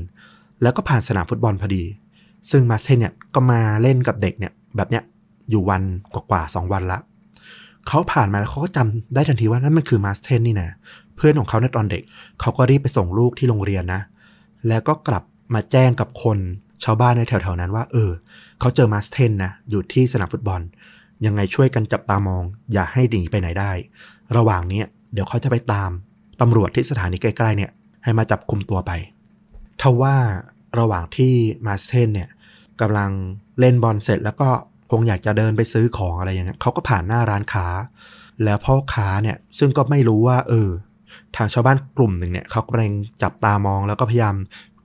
[0.62, 1.84] แล้วก็ผ่านสนามฟุตบอลพอดี
[2.50, 5.02] ซึ่งมาสเทนเนี่ยก็มาเล่นกับเด็กเนี่ยแบบเนี้ย
[5.50, 5.82] อยู่วัน
[6.12, 6.98] กว่าๆสองวันละ
[7.86, 10.70] เขาผ่านมาแล้วเขาก็จำได้ทันทีว่านั่นมันคือมาสเทนนี่นะ
[11.16, 12.02] เพื่อนของเขาในตอนเด็ก
[12.40, 14.02] เขาก็รีบไปส่งลูกที่โรงเรียนนะ
[14.68, 15.22] แล้วก็กลับ
[15.54, 16.38] มาแจ้งกับคน
[16.84, 18.10] ชาวบ้านในแถวๆนั้นว่า เออ
[18.60, 20.60] เขาเจอมาสเทนนะอยู่ที่สนามฟุตบอล
[21.26, 23.72] ยังไงช่วยกันจับตามอง อย่าให้หนีไปไหนได้
[24.36, 25.90] ระหว่างนี้เดี๋ยวเขาจะไปตาม
[26.40, 27.70] ตำรวจที่สถานีใกล้ๆเนี่ย
[28.04, 28.92] ให้มาจับคุมตัวไป
[29.82, 30.16] ทว่า
[30.78, 31.32] ระหว่างที่
[31.66, 32.28] มาสเทนเนี่ย
[32.80, 33.10] กำลัง
[33.60, 34.48] เล่นบอลเสร็จแล้วก็
[34.90, 37.66] คงอยากจะเดินไปซื้อของอะไรอย่างเงี้ยเขาก็ผ่านหน้าร้านค้า
[38.44, 40.68] แล้วพ่อค้าเนี่ยซึ่งก็ไม่รู้ว่า เออ
[41.36, 44.34] ทางชาวบ้านกลุ่มหนึ่งเนี่ยเขากำลังจับตามองแล้วก็พยายาม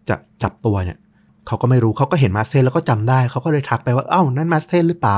[0.09, 0.97] จะจับตัวเนี่ย
[1.47, 5.17] เขาก็ไม่รู้เขาก็เห็นมาสเทนแล้วก็จำได้เขาก็เลยทักไปว่าเอ้านั่นมาสเทนหรือเปล่า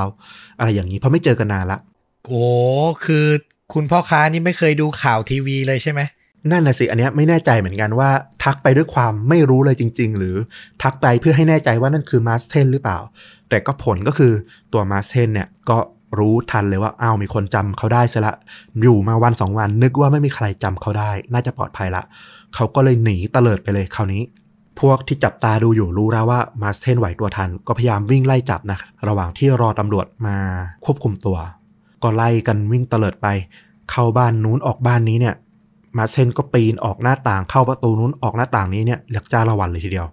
[0.59, 1.79] อะไรอย่างนี้เพราะไม่เจอกันนานละ
[2.25, 2.45] โอ้
[3.05, 3.25] คือ
[3.73, 6.01] คุณพ่อค้านี่ไม่เคยดูข่าวทีวีเลยใช่ไหม
[6.51, 8.09] นั่นน่ะสิอันนี้ไม่แน่ใจเหมือนกันว่า
[8.43, 10.35] ทักไปด้วยความไม่รู้เลยจริง ๆ หรือ
[10.83, 12.97] ทักไปเพื่อให้แน่ใจว่านั่นคือมาสเทนหรือเปล่า
[13.49, 14.33] แต่ก็ผลก็คือ
[14.73, 15.77] ตัวมาสเทนเนี่ยก็
[16.19, 18.35] รู้ทันเลยว่าอ้าวมีคนจำเขาได้ซะละ
[18.81, 22.03] อยู่มาวันสองวันนึกว่าไม่มีใครจำเขาได้ น่าจะปลอดภัยละ
[22.55, 24.21] เขาก็เลยหนีเตลิดไปเลยคราวนี้
[24.79, 30.37] พวกที่จับตาดูอยู่รู้แล้วว่ามาสเทนไหวตัวทัน ก็พยายามวิ่งไล่จับนะระหว่างที่รอตำรวจมา
[30.85, 31.37] ควบคุมตัว
[32.03, 33.27] ก็ไล่กันวิ่งเตลิดไป
[33.91, 35.35] เข้าบ้านนู้นออกบ้านนี้เนี่ย
[35.97, 40.07] มาสเทนก็ปีนออกหน้าต่างเข้าประตูนู้นออกหน้าต่างนี้เนี่ยเรียกจ้าละหวั่นเลยทีเดียว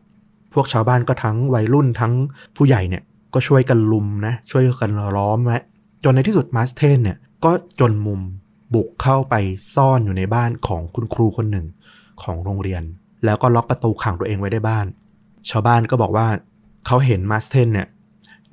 [0.55, 2.13] พวกชาวบ้านก็ทั้งวัยรุ่นทั้ง
[2.57, 3.03] ผู้ใหญ่เนี่ย
[3.35, 5.59] ก็ช่วยกันรุมนะช่วยกันล้อมไว้
[6.05, 8.21] จนในที่สุดมาสเทนเนี่ยก็จนมุม
[8.75, 9.35] บุกเข้าไป
[9.75, 11.67] ซ่อนอยู่ในบ้านของคุณครูคนหนึ่ง
[12.23, 12.83] ของโรงเรียน
[13.25, 14.87] แล้วก็ล็อกประตูขังตัวเองไว้ในบ้าน
[15.51, 16.27] ชาวบ้านก็บอกว่า
[16.87, 17.89] เขาเห็นมาสเทนเนี่ย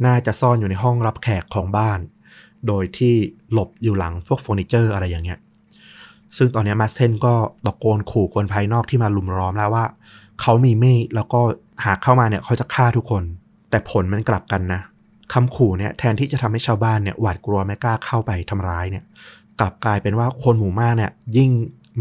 [0.06, 2.00] น่าจะซ่อนอยู่ในห้องรับแขกของบ้าน
[2.68, 3.14] โดยที่
[3.52, 5.40] หลบอยู่หลังพวกเฟอร์นิเจอร์อะไรอย่างเงี้ย
[6.38, 7.34] ซึ่งตอนนี้มาสเทนก็
[7.66, 9.86] ตะโกนขู่คนภายนอกที่มาลุมล้อมแล้วว่า
[10.42, 11.42] เขามีมีดแล้วก็
[11.86, 13.24] หากเข้ามาเนี่ยเขาจะฆ่าทุกคน
[13.70, 14.82] แต่ผลมันกลับกันนะ
[15.34, 19.04] คำขู่เนี่ยแทนที่จะทำให้ชาวบ้านเนี่ยหวาดกลัวไม่กล้าเข้าไปทำร้ายเนี่ย
[19.60, 21.50] กลับกลายเป็นว่าคนหมู่มากเนี่ย ยิ่ง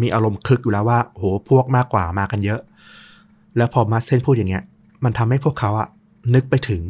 [0.00, 2.60] มีอารมณ์คึกอยู่แล้วว่าโหพวกมากกว่ามากันเยอะ
[3.56, 4.62] แล้วพอมาสเทนพูดอย่างเงี้ย
[5.04, 5.88] มันทำให้พวกเขาอะ
[6.34, 6.82] นึกไปถึง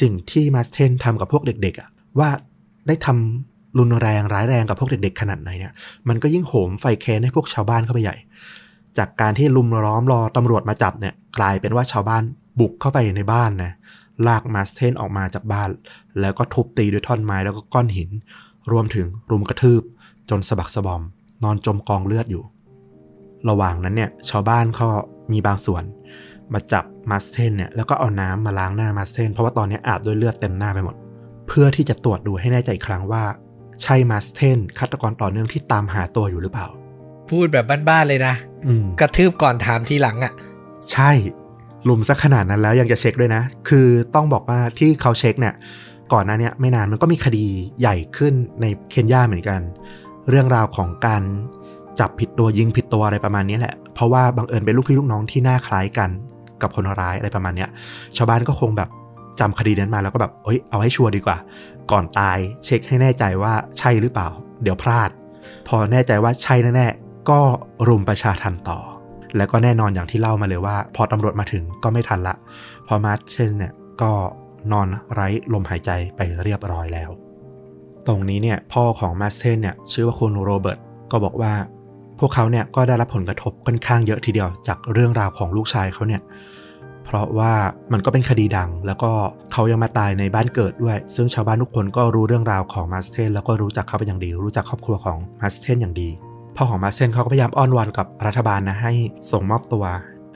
[0.00, 2.28] สิ่งที่มาสเทนทำกับพวกเด็กๆอะว่า
[2.86, 5.72] ได้ทำ รุนแรงร้ายแรงกับพวกเด็กๆขนาดไหนเนี่ย
[6.08, 8.16] มันก็ยิ่งโหมไฟแค้นให้พวกชาวบ้านเข้าไปใหญ่
[8.98, 12.22] จากการที่ลุมล้อมรอตำรวจมาจับเนี่ยกลายเป็นว่าชาวบ้าน
[12.60, 13.72] บุกเข้าไปในบ้านนะ
[14.26, 15.68] ลากมาสเทนออกมาจากบ้าน
[16.20, 18.10] แล้วก็ทุบตีด้วยท่อนไม้แล้วก็ก้อนหิน
[18.72, 19.82] รวมถึงรุมกระทืบ
[20.30, 21.02] จนสะบักสะบอม
[21.44, 22.42] นอนจมกองเลือดอยู่
[23.48, 24.88] ระหว่างนั้นเนี่ยชาวบ้านก็
[25.32, 25.82] มีบางส่วน
[26.52, 30.94] มาจับมาสเทนเนี่ยแล้วก็เอาน้ำมาล้างหน้ามาสเทนเพราะว่าตอนนี้อาบด้วยเลือดเต็มหน้าไปหมด
[31.48, 33.22] เพื่อที่จะตรวจดูให้แน่ใจอีกครั้งว่า
[33.82, 36.66] ใช่มาสเทนฆาตกรต่อเนื่องที่ตามหาตัวอยู่หรือเปล่า
[37.30, 38.34] พูดแบบบ้านๆเลยนะ
[38.66, 40.32] อืมกระทืบก่อนถามทีหลังอะ่ะ
[40.92, 41.10] ใช่
[41.88, 45.54] ลุมซะขนาดนั้นแล้วยังจะเช็คด้วยนะ คือต้องบอกว่าที่เขาเช็คเนี่ย
[46.12, 47.46] ก่อนหน้าเนี้ยไม่นานมันก็มีคดี
[47.80, 49.60] ใหญ่ขึ้นในเคนยาเหมือนกัน
[50.30, 51.22] เรื่องราวของการ
[52.00, 56.10] จับผิดตัวยิงผิดตัวอะไรประมาณนี้แหละ เพราะว่าบังเอิญเป็นลูกพี่ลูกน้องที่หน้าคล้ายกัน
[56.62, 57.70] กับคนร้ายอะไรประมาณเนี้ย
[58.16, 58.88] ชาวบ้านก็คงแบบ
[59.40, 61.36] จำคดีนั้นมาแล้วก็แบบเอ้ยเอาให้ชัวร์ดีกว่า
[61.90, 64.28] ก่อนตายเช็คให้แน่ใจว่าใช่หรือเปล่า
[64.62, 65.10] เดี๋ยวพลาด
[65.68, 67.40] พอแน่ใจว่าใช่แน่ๆก็
[67.88, 68.78] รุมประชาทันต่อ
[69.36, 72.34] แล้วก็แน่นอนอย่างที่เล่ามาเลยว่า พอตำรวจมาถึงก็ไม่ทันละ
[72.86, 74.12] พอมาร์เชนเนี่ยก็
[74.72, 77.10] นอนไร้ลมหายใจไปเรียบร้อยแล้ว
[78.06, 80.78] ตรงนี้เนี่ยพ่อของมาสเทนเนี่ยชื่อว่าคุณโรเบิร์ต
[81.12, 81.52] ก็บอกว่า
[82.20, 86.22] พวกเขาเนี่ยก็ได้รับผลกระทบค่อนข้างเยอะทีเดียวจากเรื่องราวของลูกชายเขาเนี่ย
[87.04, 87.52] เพราะว่า
[87.92, 89.10] มันก็เป็นคดีดัง แล้วก็
[89.52, 96.08] เขายังมาตายในบ้านเกิดด้วย ซึ่งชาวบ้านทุกคนก็รู้เรื่องราวของมาสเทนแล้วก็รู้จักเขาเป็นอย่างดี รู้จักครอบครัวของมาสเทนอย่างดี
[96.56, 98.92] พ่อของมาสเทนเขาก็พยายามอ้อนวอนกับรัฐบาลนะให้
[99.32, 99.84] ส่งมอบตัว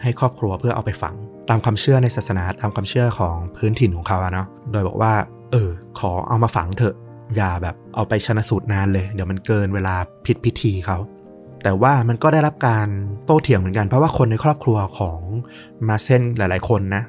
[0.02, 1.14] ให้ครอบครัวเพื่อเอาไปฝัง
[1.48, 5.12] ตามความเชื่อในศาสนาตามความเชื่อของพื้นถิ่นของเขาเนาะโดยบอกว่า
[5.52, 6.94] เออ ขอเอามาฝังเถอะ
[7.36, 9.94] อย่าแบบเอาไปชนะสูตรนานเลย เดี๋ยวมันเกินเวลา
[10.26, 10.98] ผิดพิธีเขา
[11.62, 12.88] แต่ว่ามันก็ได้รับการ
[13.24, 15.20] โต้เถียงเหมือนกัน เพราะว่าคนในครอบครัวของ
[15.88, 17.04] มาเซนหลาย ๆ คนนะ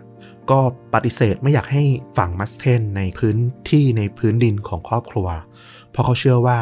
[0.51, 0.59] ก็
[0.93, 1.83] ปฏิเสธไม่อยากให้
[2.17, 3.37] ฝังมัสเทนในพื้น
[3.71, 5.27] ที่ในพื้นดินของครอบครัว
[5.91, 6.57] เพราะเขาเชื่อว่า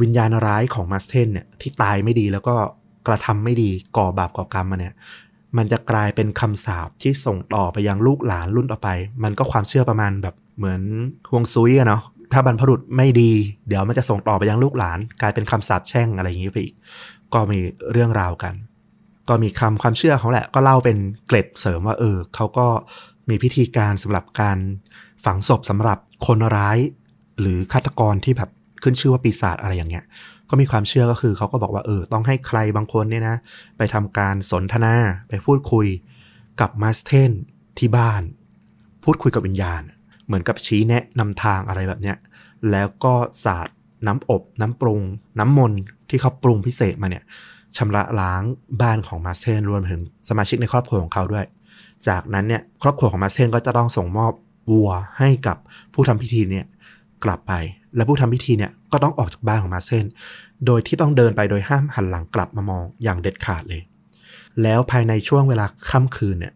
[0.00, 2.54] วิญญาณร้ายของมัสเทนเนี่ยที่ตายไม่ดีแล้วก็
[3.06, 4.94] กระทำไม่ดีก่อบาปก่อกรรมมาเนี่ย
[5.56, 8.88] มันจะกลายเป็นคำสาปที่ส่งต่อไปยังลูกหลานรุ่นต่อไป
[9.24, 10.82] มันก็ความเชื่อประมาณแบบเหมือน
[11.30, 13.32] ฮวงซุยอะเนาะถ้าบรรพบุรุษไม่ดี
[13.68, 16.74] เดี๋ยวมันจะส่งต่อไปยังลูกหลาน กลายเป็นคำสาปแช่งอะไรอย่างนี้ไปอีก
[17.34, 17.58] ก็มี
[17.92, 18.54] เรื่องราวกัน
[19.28, 22.66] ก็มีคำความเชื่อเขาแหละ ก็เล่าเป็นเกร็ดเสริมว่าเออเขาก็
[23.28, 24.58] มีพิธีการสำหรับการ
[25.24, 26.78] ฝังศพสำหรับคนร้าย
[27.40, 28.50] หรือฆาตกรที่แบบ
[28.82, 30.04] ขึ้นชื่อว่าปีศาจอะไรอย่างเงี้ย
[30.50, 33.36] ก็มีความเชื่อก็คือเขาก็บอกว่าเออ ต้องให้ใครบางคนเนี่ยนะ
[33.76, 34.94] ไปทำการสนทนา
[35.28, 35.86] ไปพูดคุย
[36.60, 37.32] กับมาสเทน
[37.78, 38.22] ที่บ้าน
[39.04, 39.82] พูดคุยกับวิญญาณ
[40.26, 42.16] เหมือนกับชี้แนะนำทางอะไรแบบเนี้ย
[42.70, 43.14] แล้วก็
[43.44, 43.68] สาด
[44.06, 45.02] น้ำอบน้ำปรุง
[45.38, 45.72] น้ำมน
[46.08, 47.24] ที่เขาปรุงพิเศษมาเนี่ย
[47.76, 48.42] ชำระล้าง
[48.82, 51.46] บ้านของมาเทนรวมถึงสมาชิกในครอบครัวของเขาด้วย
[52.08, 54.32] จากนั้นเนี่ยครอบครัวของมาเทนก็จะต้องส่งมอบ
[54.72, 55.56] วัวให้กับ
[55.94, 56.66] ผู้ทำพิธีเนี่ย
[57.24, 57.52] กลับไป
[57.96, 60.06] และผู้ทำพิธีเนี่ยก็ต้องออกจากบ้านของมาเทน
[60.66, 63.82] โดยที่ต้องเดินไปโดยห้ามหันหลังกลับมามองอย่างเด็ดขาดเลย
[64.62, 66.54] แล้วภายในช่วงเวลาค่ำคืนเนี่ย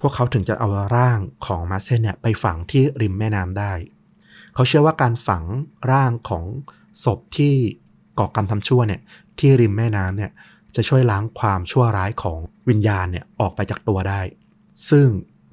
[0.00, 3.72] พวกเขาถึงจะเอาร่างของมาเซนเนี่ยไปฝังที่ริมแม่น้ำได้
[4.60, 5.44] เขาเชื่อว่าการฝัง
[5.92, 6.44] ร่างของ
[7.04, 7.54] ศพที่
[8.18, 9.00] ก่อกรรมทำชั่วเนี่ย
[9.38, 10.30] ที่ริมแม่น้ำเนี่ย
[10.76, 14.20] จะช่วยล้างความชั่วร้ายของวิญญาณเนี่ยออกไปจากตัวได้
[14.90, 15.06] ซึ่ง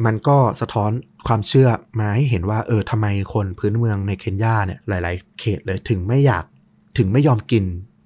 [0.06, 0.92] มันก็สะท้อน
[1.28, 6.46] ความเชื่อมาให้เห็นว่าเออทำไมคนพื้นเมืองในเคนยาเนี่ยหลาย ๆ เขตเลยถึงไม่อยาก
[6.98, 7.64] ถึงไม่ยอมกิน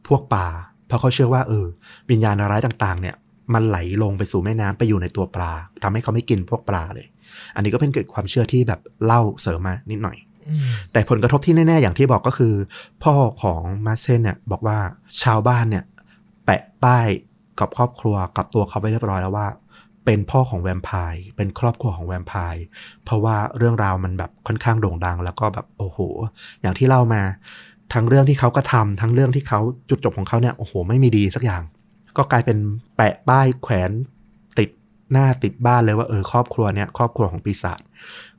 [0.07, 0.47] พวกปลา
[0.87, 1.65] เพราะเขาเชื่อว่าเออ
[2.09, 3.15] วิญญาณร้ายต่าง ๆ เนี่ย
[3.53, 5.51] มันไหลลงไปสู่แม่น้ำไปอยู่ในตัวปลา
[5.83, 7.07] ทำให้เขาไม่กินพวกปลาเลย
[7.55, 10.17] อันนี้ก็เป็นเกิดความเชื่อที่แบบเล่าเสริมมานิดหน่อย
[10.91, 12.54] แต่ผลกระทบที่แน่ ๆ อย่างที่บอกก็คือ
[13.04, 14.77] พ่อของมาเซนเนี่ยบอกว่า
[15.23, 15.84] ชาวบ้านเนี่ย
[16.45, 17.08] แปะป้าย
[17.60, 19.47] กับครอบครัวกับตัวเขาไปเรียบร้อยแล้วว่า
[20.06, 22.63] เป็นพ่อของแวมไพร์เป็นครอบครัวของแวมไพร์
[23.04, 25.99] เพราะว่าเรื่องราวมันแบบค่อนข้างโด่งดัง แล้วก็แบบโอ้โห
[26.62, 27.21] อย่างที่เล่ามา
[27.93, 31.62] ทั้งเรื่องที่เขาก็ทำทั้งเรื่องที่เขาจุดจบของเขาเนี่ยโอ้โห ไม่มีดีสักอย่าง
[32.17, 32.58] ก็กลายเป็น
[32.95, 33.91] แปะป้ายแขวน
[34.58, 34.69] ติด
[35.12, 37.80] หน้าติดบ้านเลยว่าเออครอบครัวเนี่ยครอบครัวของปีศาจ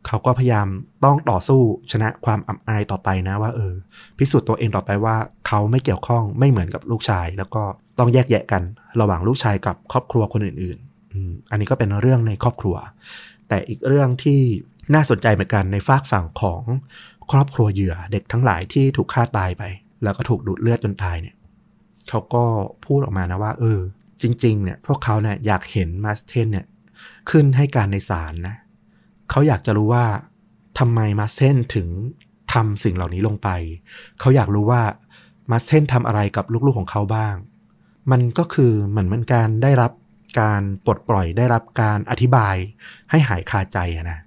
[0.07, 0.67] เขาก็พยายาม
[1.05, 1.61] ต้องต่อสู้
[1.93, 3.73] ชนะความอับอายต่อไปนะว่าเออ
[4.19, 5.17] พิสูจน์ตัวเองต่อไปว่า
[5.49, 7.63] เขาไม่เกี่ยวข้องไม่เหมือนกับลูกชาย แล้วก็
[7.99, 8.63] ต้องแยกแยะกัน
[9.01, 12.77] ระหว่างลูกชายกับครอบครัวคนอื่นๆอืมอันนี้ก็เป็นเรื่องในครอบครัว
[13.49, 14.41] แต่อีกเรื่องที่
[14.95, 16.63] น่าสนใจเหมือนกันในฟากฝั่งของ
[17.33, 19.63] ครอบครัวเหยื่อเด็กทั้งหลายที่ถูกฆ่าตายไป
[20.03, 21.37] แล้วก็ถูกดูดเลือดจนตายเนี่ย
[22.09, 22.45] เขาก็
[22.87, 23.81] พูดออกมานะว่า เออ
[24.23, 26.67] จริง ๆ เนี่ยพวกเขาเนี่ยอยากเห็นมาสเทนเนี่ย
[27.31, 28.57] ขึ้นให้การในศาลนะ
[29.33, 30.05] เขาอยากจะรู้ว่า
[30.79, 31.89] ทำไมมาสเทนถึง
[32.53, 33.49] ทำสิ่งเหล่านี้ลงไป
[34.21, 34.83] เขาอยากรู้ว่า
[35.51, 37.35] มาสเทนทำอะไรกับลูกๆของเขาบ้าง
[38.11, 39.93] มันก็คือเหมือนมันการได้รับ
[40.41, 42.55] การปลดปล่อยได้รับการอธิบาย
[43.11, 44.19] ให้หายคาใจนะ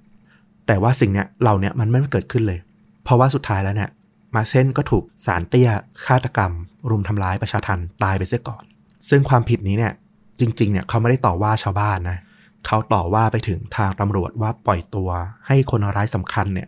[0.68, 2.60] แต่ว่าสิ่งเนี้ยเราเนี่ยมันไม่เกิดขึ้นเลย
[3.04, 3.90] เพราะว่าสุดท้ายแล้วเนี่ย
[4.36, 5.70] มาเซนก็ถูกสารเตี้ย
[6.06, 6.52] ฆาตกรรม
[6.90, 8.64] รุมทำร้ายประชาทันตายไปเสียก่อน
[9.10, 9.94] ซึ่งความผิดนี้เนี่ย
[10.40, 12.18] จริงๆเนี่ยเขาไม่ได้ต่อว่าชาวบ้านนะ
[12.66, 15.10] เขาต่อว่าไปถึงทางตำรวจว่าปล่อยตัว
[15.48, 16.68] ให้คนร้ายสำคัญเนี่ย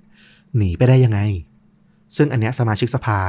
[0.58, 1.20] หนีไปได้ยังไง
[2.16, 3.20] ซึ่งอันเนี้ยสมาชิกสภา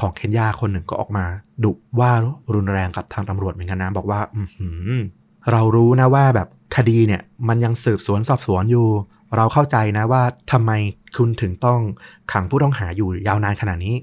[0.00, 1.24] ของเคนยาคนหนึ่งก็ออกมา
[1.64, 2.10] ดุว่า
[2.54, 4.66] รุนแรงกับทางตำรวจเหมือนกันนะบอกว่า อื
[5.52, 8.88] เรารู้นะว่าแบบคดีเนี่ย มันยังสืบสวนสอบสวนอยู่
[9.36, 10.72] เราเข้าใจนะว่าทำไม
[11.16, 11.80] คุณถึงต้อง
[12.32, 13.96] ขังผู้ต้องหาอยู่ยาวนานขนาดนี้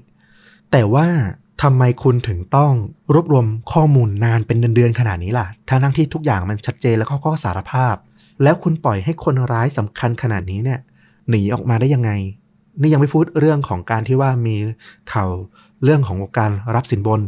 [0.72, 1.06] แต่ว่า
[1.62, 2.72] ทำไมคุณถึงต้อง
[3.14, 7.94] รวบรวมข้อมูลนานเป็นเดือนๆขนาดนี้ล่ะ ทั้งทั้งที่ทุกอย่างมันชัดเจนแล้วเขาก็สารภาพ
[8.42, 10.80] แล้วคุณปล่อยให้คนร้ายสำคัญขนาดนี้เนี่ย
[11.30, 12.10] หนีออกมาได้ยังไง
[12.80, 14.56] นี่ยังไม่พูดเรื่องของการที่ว่ามี
[15.12, 15.30] ข่าว
[15.84, 17.20] เรื่องของการรับสินบน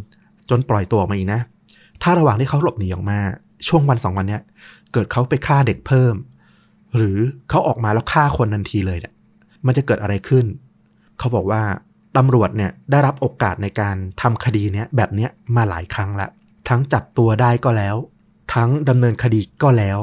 [0.50, 1.40] จนปล่อยตัวออกมาอีกนะ
[2.02, 3.18] ถ้าระหว่างที่เขาหลบหนีออกมา
[3.68, 4.42] ช่วงวันสองวันเนี้ย
[4.92, 6.14] เกิดเขาไปฆ่าเด็กเพิ่ม
[6.96, 7.18] หรือ
[7.50, 9.14] เขาออกมาแล้วฆ่าคนทันทีเลยเนี่ย
[9.66, 10.46] มันจะเกิดอะไรขึ้น
[11.18, 11.62] เขาบอกว่า
[12.16, 16.28] ตำรวจเนี่ยได้รับโอกาสในการทำคดีเนี้ยแบบเนี้ยมาหลายครั้งละ
[16.68, 17.96] ทั้งจับตัวได้ก็แล้ว
[18.54, 19.98] ทั้งดำเนินคดีก็แล้ว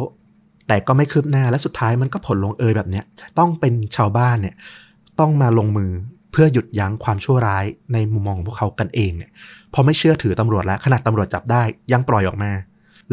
[0.67, 3.06] แต่ก็ไม่คืบหน้าและสุดท้ายมันก็ผลลงเอยแบบเนี้ย
[3.39, 4.56] ต้องเป็นชาวบ้านเนี่ย
[5.19, 5.91] ต้องมาลงมือ
[6.32, 9.32] เพื่อหยุดยั้งความชั่วร้ายในมุมมองของพวกเขากันเองเนี่ย
[9.73, 12.51] พอไม่เชื่อถือตำรวจแล้วขนาดตำรวจจับได้ยังปล่อยออกมา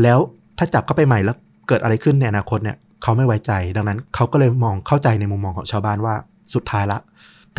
[0.03, 0.19] แล้ว
[0.59, 1.37] ถ้าจับเข้าไปใหม่แล้ว
[1.69, 6.15] เกิดอะไรขึ้นในอนาคตเนี่ยเขาไม่ไว้ใจ ดังนั้นเขาก็เลยมองเข้าใจในมุมมองของชาวบ้านว่า
[6.55, 6.99] สุดท้ายละ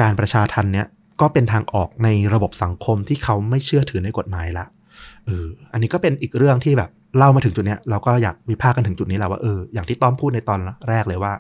[0.02, 0.88] การประชาทันเนี่ย
[1.22, 4.66] ก็เป็นทางออกในระบบสังคมที่เขาไม่เชื่อถือในกฎหมายละ
[5.26, 11.34] เอออันนี้ก็เป็นอีกเรื่องที่แบบ เล่ามาถึงจุดเนี้ยเราก็อยากวิพากษ์กันถึงจุดนี้แหละว่าเอออย่างที่ต้อมพูดในตอนแรกเลยว่า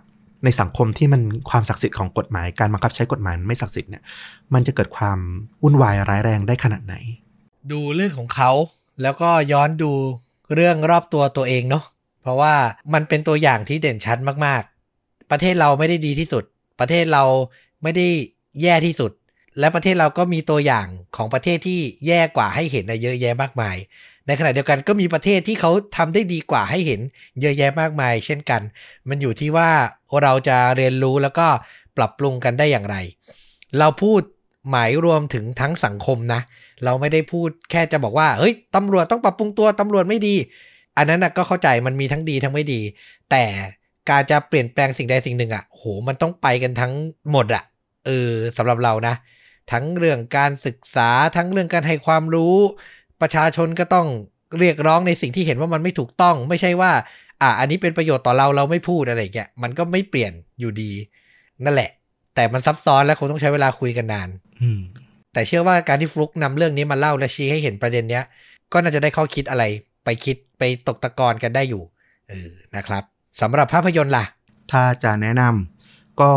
[0.43, 4.03] ในสังคมที่มันความศักดิ์สิทธิ์ของกฎหมายการบังคับใช้กฎหมายไม่ศักดิ์สิทธิ์เนี่ย
[4.53, 5.19] มันจะเกิดความ
[5.63, 6.95] วุ่นวายร้ายแรงได้ขนาดไหน
[7.71, 8.51] ดูเรื่องของเขา
[9.01, 9.91] แล้วก็ย้อนดู
[10.55, 11.83] เรื่องรอบตัวตัวเองเนาะ
[12.21, 12.55] เพราะว่า
[12.93, 16.43] มันเป็นตัวอย่างที่เด่นชัดมากๆ ประเทศเราไม่ได้ดีที่สุด
[16.79, 17.23] ประเทศเรา
[17.83, 18.07] ไม่ได้
[18.61, 19.11] แย่ที่สุด
[19.59, 23.75] และประเทศเราก็มีตัวอย่างของประเทศที่แย่กว่าให้เห็นเยอะแยะมากมาย
[24.27, 27.01] ในขณะเดียวกันก็มีประเทศที่เขาทำได้ดีกว่าให้เห็น
[27.41, 28.61] เยอะแยะมากมาย เช่นกัน
[29.09, 29.69] มันอยู่ที่ว่า
[30.23, 31.47] เราจะเรียนรู้แล้วก็
[31.97, 32.95] ปรับปรุงกันได้อย่างไร
[33.79, 34.21] เราพูด
[34.69, 36.41] หมายรวมถึงทั้งสังคมนะ
[36.83, 40.35] เราไม่ได้พูดแค่จะบอกว่า เฮ้ยตำรวจต้องปรับปรุงตัวตำรวจไม่ดี
[40.97, 42.81] อันนั้นนะก็เข้าใจมันมีทั้งดีทั้งไม่ดี
[43.31, 43.43] แต่
[44.09, 46.93] การจะเปลี่ยนแปลงสิ่งใดสิ่งหนึ่งอะ่ะโหมันต้องไปกันทั้ง
[47.31, 47.63] หมดอะ่ะ
[48.05, 49.15] เออสำหรับเรานะ
[49.71, 52.57] ทั้งเรื่องการศึกษาทั้งเรื่องการให้ความรู้
[53.21, 54.07] ประชาชนก็ต้อง
[54.59, 56.91] เรียกร้องในสิ่งที่เห็นว่ามันไม่ถูกต้อง ไม่ใช่ว่า
[57.41, 60.91] อะอันนี้เป็นประโยชน์ต่อเราเราไม่พูดอะไรอย่างเงี้ยมันก็ไม่เปลี่ยนอยู่ดี
[61.63, 61.89] นั่นแหละ
[62.35, 64.29] แต่มันซับซ้อนและคงต้องใช้เวลาคุยกันนาน
[64.61, 64.81] อืม
[65.33, 68.23] แต่เชื่อว่าการที่ฟลุกนำเรื่องนี้มาเล่าและชี้ให้เห็นประเด็นเนี้ย
[68.73, 69.63] ก็น่าจะได้ข้อคิดอะไร
[70.05, 71.83] ไปคิดไปตกตะกอนกันได้อยู่
[72.29, 73.03] เออนะครับ
[73.41, 74.25] สำหรับภาพยนตร์ล่ะ
[74.71, 76.31] ถ้าจะแนะนำก็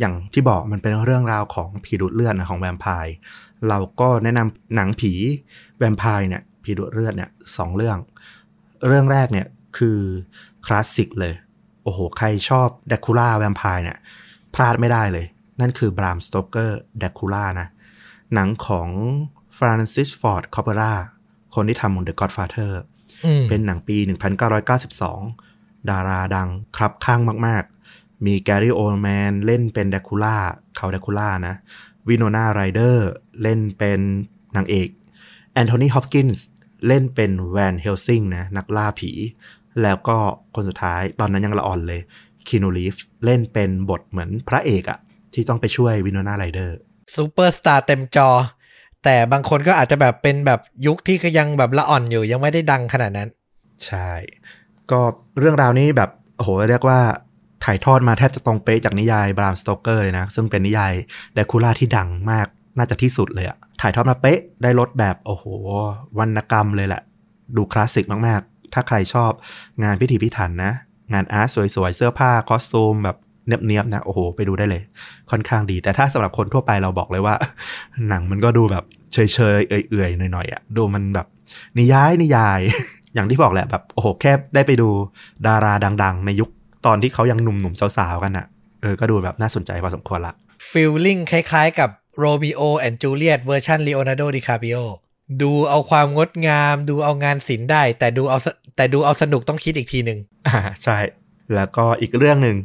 [0.00, 3.14] อย่างที่บอกมันเป็นเรื่องราวของผีดูดเลือดนะของแวมไพร์
[3.68, 5.12] เราก็แนะนำหนังผี
[5.78, 7.98] แวมไพร์เนี่ยผีดูดเลือดเนี่ยสองเรื่อง
[8.86, 9.46] เรื่องแรกเนี่ย
[9.78, 9.98] คือ
[10.66, 11.34] คลาสสิกเลย
[11.82, 13.98] โอ้โห ใครชอบแดร็กคูล่าแวมไพร์เนี่ย
[14.54, 15.26] พลาดไม่ได้เลย
[15.60, 17.68] นั่นคือ Bram Stoker's Dracula นะ
[18.34, 18.88] หนังของ
[19.58, 20.92] ฟรานซิสฟอร์ดคอปโปลา
[21.54, 22.72] คนที่ทำ The Godfather
[23.24, 23.96] อืมเป็นหนังปี
[24.72, 27.62] 1992 ดาราดังคับคั่งมาก
[27.94, 30.36] ๆ มีแกรี่โอลด์แมนเล่นเป็นแดร็กคูล่า
[30.76, 31.54] เคานต์แดร็กคูล่านะ
[32.08, 33.08] วิโนนาไรเดอร์
[33.42, 34.00] เล่นเป็น
[34.56, 34.88] นางเอก
[35.54, 36.46] แอนโทนีฮอปกินส์
[36.86, 39.10] เล่นเป็นแวนเฮลซิงนะนักล่าผี
[39.82, 40.16] แล้วก็
[40.54, 42.00] คนสุดท้ายตอนนั้นยังละอ่อนเลย
[42.48, 42.94] คีนูรีฟ
[43.24, 44.98] เล่นเป็นบทเหมือนพระเอกอะ
[45.34, 46.76] ที่ต้องไปช่วยวิโนนาไรเดอร์
[47.14, 48.28] ซูเปอร์สตาร์เต็มจอ
[49.04, 53.28] แต่บางคนก็อาจจะแบบเป็นแบบยุคที่ก็ยังแบบละอ่อนอยู่ยังไม่ได้ดังขนาดนั้น
[53.86, 54.10] ใช่
[54.90, 55.00] ก็
[55.38, 57.00] เรื่องราวนี้แบบโอ้โหเรียกว่า
[57.64, 60.92] ถ่ายทอดมาแทบจะตรงเป๊ะจากนิยายบรามสโตเกอร์เลยนะ ซึ่งเป็นนิยาย
[61.34, 62.46] แดร็กคูล่าที่ดังมาก
[62.78, 65.44] น่าจะที่สุดเลยอะถ่ายทอดมาเป๊ะได้รสแบบโอ้โห
[66.18, 67.02] วรรณกรรมเลยแหละ
[67.56, 69.30] ดูคลาสสิกมากๆ ถ้าใครชอบ
[69.82, 70.72] งานพิถีพิถันนะ
[71.12, 74.82] งาน art สวยๆ เสื้อผ้า costume แบบเนียบๆนะโอ้โห ไปดูได้เลย
[75.30, 77.34] ค่อนข้างดี แต่ถ้าสำหรับคนทั่วไปเราบอกเลยว่า
[78.08, 79.18] หนังมันก็ดูแบบเฉ
[79.56, 81.26] ยๆ เอื่อยๆ หน่อยๆอะดูมันแบบ
[81.78, 82.60] นิยายนิยาย
[83.14, 84.88] อย่างที่บอกแหละแบบโอ้โหแค่ได้ไปดู
[85.46, 86.50] ดาราดัง ๆ ในยุค
[86.86, 88.46] ตอนที่เขายังหนุ่มๆสาวๆกันอะ
[88.82, 90.34] เออก็ดูแบบน่าสนใจพอสมควรละ
[90.70, 94.76] feeling คล้ายๆกับ Romeo and Juliet เวอร์ชันลีโอนาร์โดดิคาปริโอ
[95.42, 100.18] ดูเอาความงดงาม ดูเอางานศิลป์ได้ แต่ดูเอาสแต่ดูเอาสนุกต้องคิดอีกทีหนึ่ง
[100.48, 100.98] อ่าใช่
[101.54, 102.56] แล้วก็อีกเรื่องหนึ่ง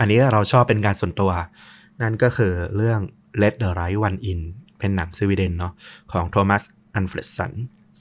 [0.00, 1.30] อันนี้เราชอบเป็นการส่วนตัว
[2.02, 3.00] นั่นก็คือเรื่อง
[3.42, 4.40] Let the Right One In
[4.78, 5.72] เป็นหนังสวีเดนเนาะ
[6.12, 6.62] ของโทมัส
[6.94, 7.52] อันเฟรดสัน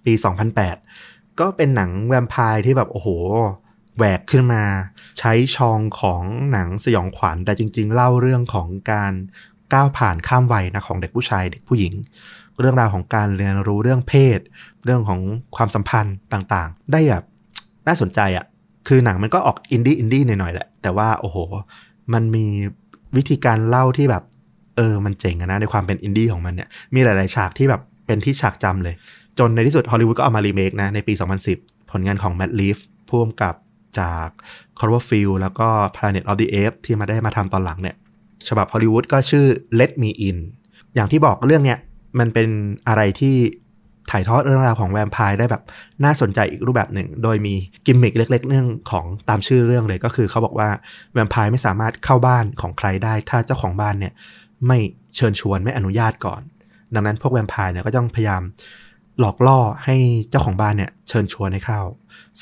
[0.05, 0.13] ปี
[0.75, 3.09] 2008 ก็เป็นหนังแวมไพร์ที่แบบ โอ้โห
[3.97, 4.63] แหวกขึ้นมา
[5.19, 9.13] ใช้ชองของหนังสยองขวัญ แต่จริง ๆ เล่าเรื่องของการ
[9.73, 11.93] ก้าวผ่านข้ามวัยนะของเด็กผู้ชายเด็กผู้หญิง
[12.59, 14.39] เรื่องราวของการเรียนรู้เรื่องเพศ
[14.85, 15.19] เรื่องของ
[15.55, 17.23] ความสัมพันธ์ต่างๆ ได้แบบ
[17.87, 18.45] น่าสนใจอะ่ะ
[18.87, 21.37] คือหนังมันก็ออกอินดี้อินดี้หน่อยๆแหละ แต่ว่าโอ้โห
[22.13, 22.45] มันมี
[23.15, 24.23] วิธีการเล่าที่แบบ
[24.77, 28.95] เออมันเจ๋งนะในความเป็นอินดี้ของมันเนี่ยมีหลาย ๆ ฉากที่แบบเป็นที่ฉากจำเลย
[29.39, 31.13] จนในที่สุดฮอลลีวูดก็เอามารีเมคนะในปี
[31.51, 32.77] 2010 ผลงานของแม t ลีฟ
[33.09, 33.55] พ่วงกับ
[33.99, 34.27] จาก
[34.79, 36.47] c o r v e r f i e l d แล้วก็ Planet of the
[36.53, 37.95] Apes ที่มาได้มาทำตอนหลังเนี่ย
[38.49, 39.45] ฉบับฮอลลีวูดก็ชื่อ
[39.79, 40.37] Let Me In
[40.95, 41.79] อย่างที่บอกเรื่องเนี้ย
[42.19, 42.49] มันเป็น
[42.87, 43.35] อะไรที่
[44.11, 45.63] ถ่ายทอดเรื่องราวของแวมไพร์ได้แบบ
[46.03, 50.69] น่าสนใจอีกรูปแบบหนึ่ง โดยมีกิมมิคเล็ก ๆ เรื่องของตามชื่อเรื่องเลยก็คือเขาบอกว่า
[51.13, 54.13] แวมไพร์ไม่สามารถเข้าบ้านของใครได้ ถ้าเจ้าของบ้านเนี่ย
[54.67, 54.77] ไม่
[55.15, 56.41] เชิญชวนไม่อนุญาตก่อน
[56.93, 58.41] ดังนั้นพวกแวมไพร์เนี่ยก็ต้องพยายาม
[59.19, 59.95] หลอกล่อให้
[60.29, 61.81] เจ้าของบ้านเนี่ยเชิญชวนให้เข้า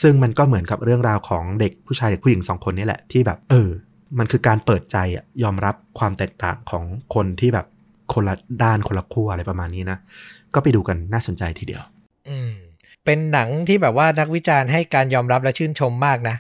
[0.02, 3.70] ซึ่งมันก็เหมือนกับเรื่องราวของเด็กผู้ชายเด็กผู้หญิงสองคนนี่แหละที่แบบ เออ
[4.20, 6.84] มันคือการเปิดใจอะยอมรับความแตกต่างของ
[7.16, 7.66] คนที่แบบ
[8.14, 9.98] คนละด้านคนละขั้วอะไรประมาณนี้นะ
[10.54, 11.82] ก็ไปดูกันน่าสนใจทีเดียว
[12.30, 12.54] อืม
[13.06, 16.36] เป็นหนังที่แบบว่านักวิจารณ์ให้การยอมรับและชื่นชมมากนะ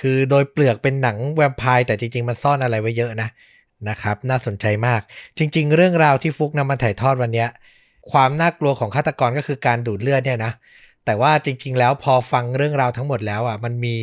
[0.00, 3.28] คือโดยเปลือกเป็นหนังแวมไพร์แต่จริง ๆ มันซ่อนอะไรไว้เยอะนะ
[3.88, 5.00] นะครับ น่าสนใจมาก
[5.38, 7.48] จริง ๆ เรื่องราวที่ฟุกนำมาถ่ายทอดวันเนี้ย
[8.12, 10.52] ความน่ากลัวของฆาตกรก็คือการดูดเลือดเนี่ยนะ
[11.04, 13.96] แต่ว่าจริง ๆ แล้วพอฟังเรื่องราวทั้งหมดแล้วอะมันมี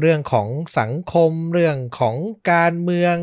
[0.00, 2.16] เรื่องของสังคมเรื่องของ
[2.52, 3.16] การเมือง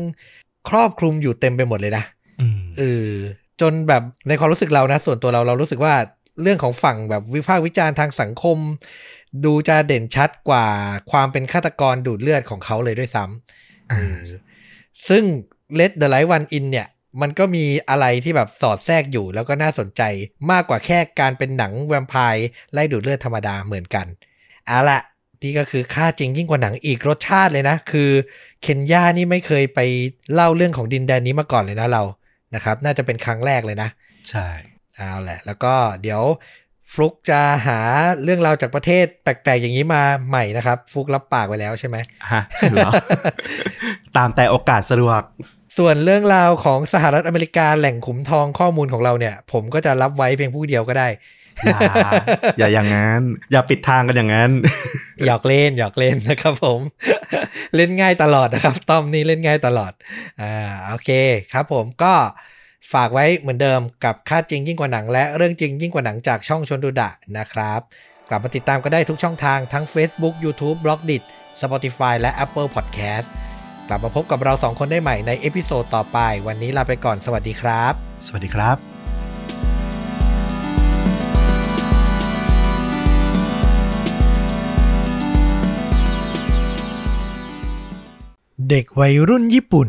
[0.68, 2.04] ครอบคลุมอยู่เต็มไปหมดเลยนะ
[2.40, 3.12] อืมเออ
[3.60, 5.94] จนแบบในความรู้สึกเรานะ ส่วนตัวเราเรารู้สึกว่า
[6.42, 8.58] เรื่องของฝั่งแบบวิพากษ์วิจารณ์ทางสังคม
[9.44, 10.66] ดูจะเด่นชัดกว่า
[11.10, 14.04] ความเป็นฆาตกรดูดเลือดของเขาเลยด้วยซ้ำอ่าเอ
[14.34, 14.38] อ
[15.08, 15.24] ซึ่ง
[15.78, 16.88] Let the Light One In เนี่ย
[17.20, 20.02] มันก็มีอะไรที่แบบสอดแทรกอยู่แล้วก็น่าสนใจ
[20.50, 24.06] มากกว่าแค่การเป็นหนังแวมไพร์ไล่ดูดเลือดธรรมดาเหมือนกัน
[24.66, 25.00] เอาละ
[25.42, 28.10] นี่ก็คือค่าจริงยิ่งกว่าหนังอีกรสชาติเลยนะ คือ
[28.62, 29.80] เคนยานี่ไม่เคยไป
[30.32, 32.02] เล่าเรื่องของดินแดนนี้มาก่อนเลยนะเรา
[32.54, 33.88] นะครับ น่าจะเป็นครั้งแรกเลยนะ
[34.30, 34.48] ใช่
[34.96, 36.22] เอาแหละ แล้วก็เดี๋ยว
[36.92, 37.80] ฟลุกจะหา
[38.22, 41.96] เรื่องราวจากประเทศแปลกๆอย่างนี้มาใหม่นะครับ ฟลุกรับปากไว้แล้วใช่ไหม
[42.32, 42.42] ฮะ
[42.72, 42.90] เหรอ
[44.16, 45.22] ตามแต่โอกาสสะดวก
[45.78, 51.08] ส่วนเรื่องราวของสหรัฐอเมริกาแหล่งขุมทองข้อมูลของเราเนี่ย ผมก็จะรับไว้เพียงผู้เดียวก็ได้
[51.66, 51.78] อย่า
[52.58, 53.22] อย่าอย่างนั้น
[53.52, 54.50] อย่าปิดทางกันอย่างนั้น
[55.26, 56.80] หยอกเล่นหยอกเล่นนะครับผม
[57.76, 59.92] เล่นง่ายตลอดนะครับ ต้อมนี่เล่นง่ายตลอด
[60.40, 60.52] อ่า
[60.88, 61.10] โอเค
[61.52, 62.14] ครับผมก็
[62.92, 67.80] ฝากไว้เหมือนเดิมกับค่าจริงยิ่งกว่าหนัง และเรื่องจริงยิ่งกว่าหนังจากช่องชวนดูดะนะครับ
[68.28, 71.22] กลับมาติดตามก็ได้ทุกช่องทางทั้ง Facebook YouTube b l o g d i t
[71.60, 73.28] Spotify และ Apple Podcast
[73.88, 77.92] กลับมาพบกับเราสองคนได้ใหม่ใน episode ต่อไป วันนี้ลาไปก่อนสวัสดีครับ
[78.26, 78.76] สวัสดีครับ
[88.68, 89.88] เด็กวัยรุ่นญี่ปุ่น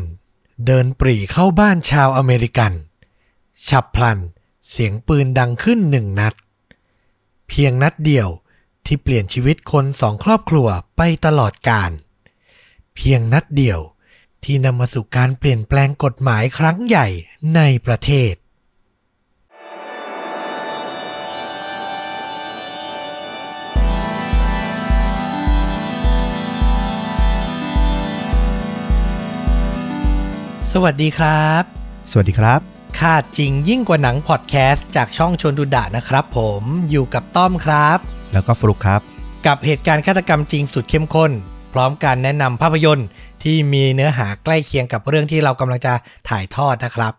[0.65, 2.73] เดินปรีเข้าบ้านชาวอเมริกัน
[3.67, 4.19] ฉับพลัน
[4.69, 6.33] เสียงปืนดังขึ้นหนึ่งนัด
[7.49, 8.27] เพียงนัดเดียว
[8.85, 11.91] ที่เปลี่ยนชีวิตคนสองครอบครัวไปตลอดกาล
[13.01, 13.79] เพียงนัดเดียว
[14.43, 17.07] ที่นำมาสู่การเปลี่ยนแปลงกฎหมายครั้งใหญ่
[17.55, 18.33] ในประเทศ
[30.73, 31.63] สวัสดีครับ
[32.11, 32.59] สวัสดีครับ
[32.99, 37.99] ค่าจริงยิ่งกว่าหนังพอดแคสต์จากช่องชนดูดะนะครับผมอยู่กับต้อมครับ
[38.33, 39.01] แล้วก็ฟลุกครับ
[39.45, 41.33] กับเหตุการณ์ฆาตกรรมจริงสุดเข้มข้น
[41.73, 43.07] พร้อมการแนะนำภาพยนตร์
[43.43, 45.93] ที่มีเนื้อหาใกล้เคียงกับเรื่องที่เรากำลังจะ
[46.29, 47.13] ถ่ายทอดนะครับ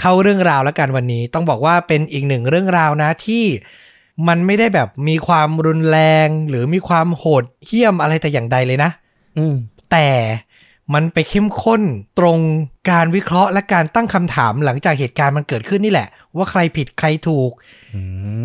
[0.00, 3.44] เข้าเรื่องราวแล้วกันวันนี้ต้องบอกว่าเป็นอีกหนึ่งเรื่องราวนะที่
[4.28, 8.90] มันไม่ได้แบบมีความรุนแรง หรือมีความโหดเหี้ยมอะไรแต่อย่างใดเลยนะ
[9.38, 9.54] อืม
[9.92, 10.08] แต่
[10.94, 11.82] มันไปเข้มข้น
[12.18, 12.38] ตรง
[12.90, 17.50] การวิเคราะห์และการตั้งคำถามหลังจากเหตุการณ์มันเกิดขึ้นนี่แหละ ว่าใครผิดใครถูก
[17.94, 18.02] อื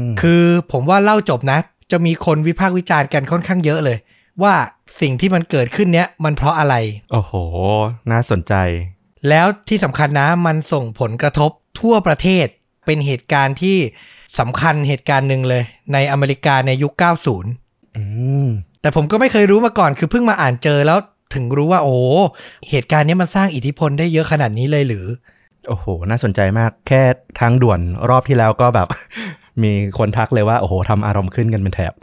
[0.07, 1.59] มคือผมว่าเล่าจบนะ
[1.91, 3.97] จะมีคนวิพากษ์วิจารณ์กันค่อนข้างเยอะเลย
[4.43, 4.55] ว่า
[5.01, 6.75] สิ่งที่มันเกิดขึ้นเนี้ยมันเพราะอะไร
[7.11, 7.33] โอ้โห
[8.11, 8.53] น่าสนใจ
[9.29, 12.47] แล้วที่สำคัญนะมันส่งผลกระทบทั่วประเทศ
[12.85, 13.77] เป็นเหตุการณ์ที่
[14.39, 15.63] สำคัญเหตุการณ์หนึ่งเลย
[15.93, 16.93] ในอเมริกาในยุค
[17.45, 18.03] 90 อื
[18.45, 18.47] ม
[18.81, 20.99] แต่ผมก็ไม่เคยรู้มาก่อนคือเพิ่งมาอ่านเจอแล้ว
[21.33, 21.99] ถึงรู้ว่าโอ้โห
[22.69, 25.05] เหตุการณ์เนี้ยมันสร้างอิทธิพลได้เยอะขนาดนี้เลยหรือ
[25.67, 27.01] โอ้โห น่าสนใจมากแค่
[27.39, 27.79] ทางด่วน
[28.09, 28.87] รอบที่แล้วก็แบบ
[29.63, 31.93] มีคนทักเลยว่า โอ้โหทำอารมณ์ขึ้นกันเป็นแถบ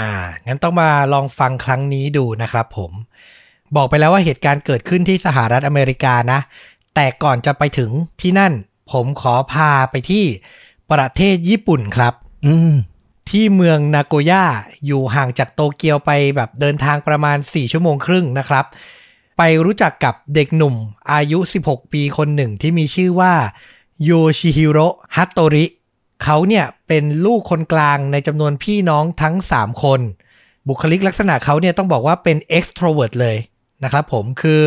[0.00, 0.12] อ่า
[0.46, 2.92] งั้นต้องมาลองฟังครั้งนี้ดูนะครับผม
[3.76, 6.40] บอกไปแล้วว่าเหตุการณ์เกิดขึ้นที่สหรัฐอเมริกานะ
[6.94, 7.90] แต่ก่อนจะไปถึง
[8.20, 8.52] ที่นั่น
[8.92, 10.24] ผมขอพาไปที่
[10.92, 12.14] ประเทศญี่ปุ่นครับ
[12.46, 12.72] อืม
[13.30, 14.44] ที่เมืองนาโกย่า
[14.86, 18.64] อยู่ห่างจากโตเกียวไปแบบเดินทางประมาณ 4 ชั่วโมงครึ่งนะครับ
[19.38, 20.74] ไปรู้จักกับเด็กหนุ่ม
[21.12, 23.34] อายุ 16 ปีคนหนึ่งที่มีชื่อว่า
[24.04, 24.86] โยชิฮิโร่
[25.16, 25.64] ฮัตโตริ
[26.24, 30.00] เขาเนี่ยเป็นลูกคนกลางในจำนวนพี่น้องทั้ง 3 คน
[30.68, 33.36] บุคลิกลักษณะเขาเนี่ยต้องบอกว่าเป็น extrovert เลย
[33.84, 34.60] นะครับผมคือ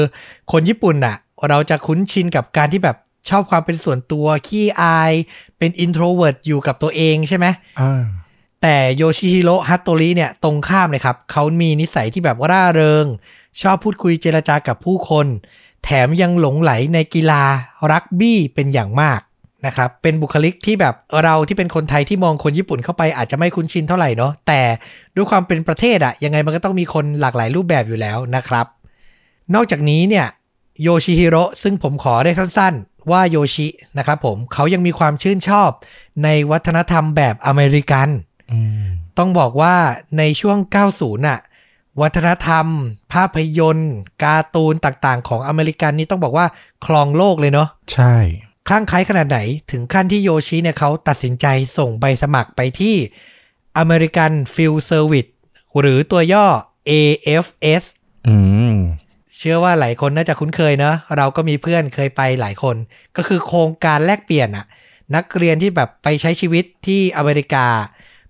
[0.52, 1.16] คนญี่ปุ่นน่ะ
[1.50, 2.98] เราจะคุ้นชินกับการที่แบบ
[3.30, 5.14] ชอบความเป็นส่วนตัวขี้อาย
[5.58, 7.46] เป็น introvert อยู่กับตัวเองใช่ไหม
[7.80, 8.04] อ่า
[8.62, 13.06] แต่โยชิฮิโร่ฮัตโตริเนี่ยตรงข้ามเลยครับเขามีนิสัยที่แบบร่าเริง
[13.62, 15.28] ชอบพูดคุยเจรจากับผู้คน
[15.84, 17.44] แถมยังหลงไหลในกีฬา
[17.92, 19.20] รักบี้เป็นอย่างมาก
[19.66, 24.62] นะครับเป็นบุคลิกที่แบบเราที่เป็นคนไทยที่มองคนญี่ปุ่นเข้าไปอาจจะไม่คุ้นชินเท่าไหร่เนาะแต่
[25.16, 28.66] ด้วยความเป็นประเทศอะยังไงมันก็ต้องมีคนหลากหลายรูปแบบอยู่แล้วนะครับ
[29.56, 30.28] นอกจากนี้เนี่ย
[30.84, 35.70] โยชิฮิโร่ซึ่งผมขอได้สั้นๆ ว่าโยชินะครับผมเขายังมีความชื่นชอบ
[36.24, 38.10] ในวัฒนธรรมแบบอเมริกัน
[38.52, 38.88] อืม
[39.18, 39.76] ต้องบอกว่า
[40.18, 40.58] ในช่วง
[40.92, 41.40] 90น่ะ
[42.02, 42.66] วัฒนธรรม
[43.14, 43.94] ภาพยนตร์
[44.24, 46.46] การ์ตูนต่างๆ ของอเมริกันนี่ต้องบอกว่า
[46.86, 48.16] ครองโลกเลยเนาะใช่
[48.68, 49.40] คลั่งไคล้ขนาดไหน
[49.72, 51.46] ถึงขั้นที่โยชิเนี่ยเขาตัดสินใจ
[51.78, 52.96] ส่งใบสมัครไปที่
[53.84, 55.30] American Field Service
[55.80, 56.46] หรือตัวย่อ
[56.90, 57.84] AFS
[58.28, 58.36] อื
[58.74, 58.76] ม
[59.38, 62.76] เชื่อว่าหลายคนน่าจะคุ้นเคยเนอะเราก็มีเพื่อนเคยไปหลายคน
[63.16, 64.66] ก็คือโครงการแลกเปลี่ยนอะ
[65.16, 67.68] นักเรียนที่แบบไปใช้ชีวิตที่อเมริกา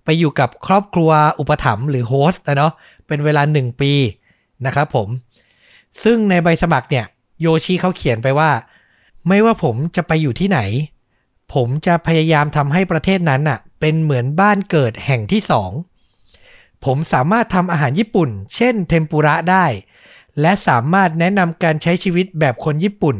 [0.04, 1.10] ไปอยู่กับครอบครัว
[1.40, 2.72] อุปถัมภ์หรือโฮสต์นะเนาะ
[3.06, 3.92] เป็นเวลา 1 ปี
[4.66, 5.08] นะครับผม
[6.04, 7.06] ซึ่งในใบสมัครเนี่ย
[7.40, 8.50] โยชิเขาเขียนไปว่า
[9.28, 10.60] ไม่ว่าผมจะไปอยู่ที่ไหน
[11.54, 15.70] ผมจะพยายามทำให้ประเทศนั้นน่ะ เป็นเหมือนบ้านเกิดแห่งที่สอง
[16.84, 19.66] ผมสามารถทำอาหารญี่ปุ่น เช่นเทมปุระได้
[20.40, 23.16] และสามารถแนะนำการใช้ชีวิตแบบคนญี่ปุ่น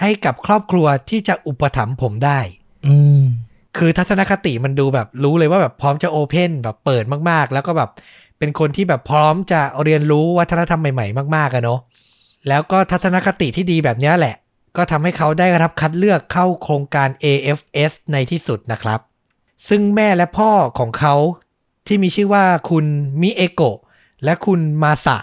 [0.00, 2.40] ให้กับครอบครัวที่จะอุปถัมภ์ผมได้
[2.86, 3.22] อืม
[3.76, 7.90] คือทัศนคติมันดูแบบรู้เลยว่าแบบพร้อมจะโอเพนแบบเปิดมากๆ แล้วก็แบบ
[8.38, 11.80] เป็นคนที่แบบพร้อมจะเรียนรู้วัฒนธรรมใหม่ ๆ มากๆอะเนาะ
[12.48, 14.34] แล้วก็ทัศนคติที่ดีแบบเนี้ยแหละ
[14.76, 19.00] ก็ทำให้เขาได้รับคัดเลือกเข้าโครงการ AFS ในที่สุดนะครับ
[19.68, 21.14] ซึ่งแม่และพ่อของเขา
[21.86, 22.86] ที่มีชื่อว่าคุณ
[23.20, 23.78] มิเอโกะ
[24.24, 25.18] และคุณมาสะ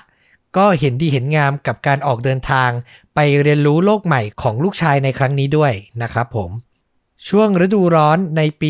[0.57, 2.69] ก็เห็นดีเห็นงามกับการออกเดินทาง
[3.15, 6.51] ไปเรียนรู้โลกใหม่ของลูกชายในครั้งนี้ด้วยนะครับผม
[7.29, 8.69] ช่วงฤดูร้อนในปี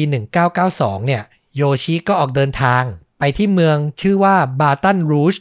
[0.53, 1.23] 1992 เนี่ย
[1.55, 2.83] โยชิก็ออกเดินทาง
[3.19, 5.35] ไปที่เมืองชื่อว่าบาตันรูช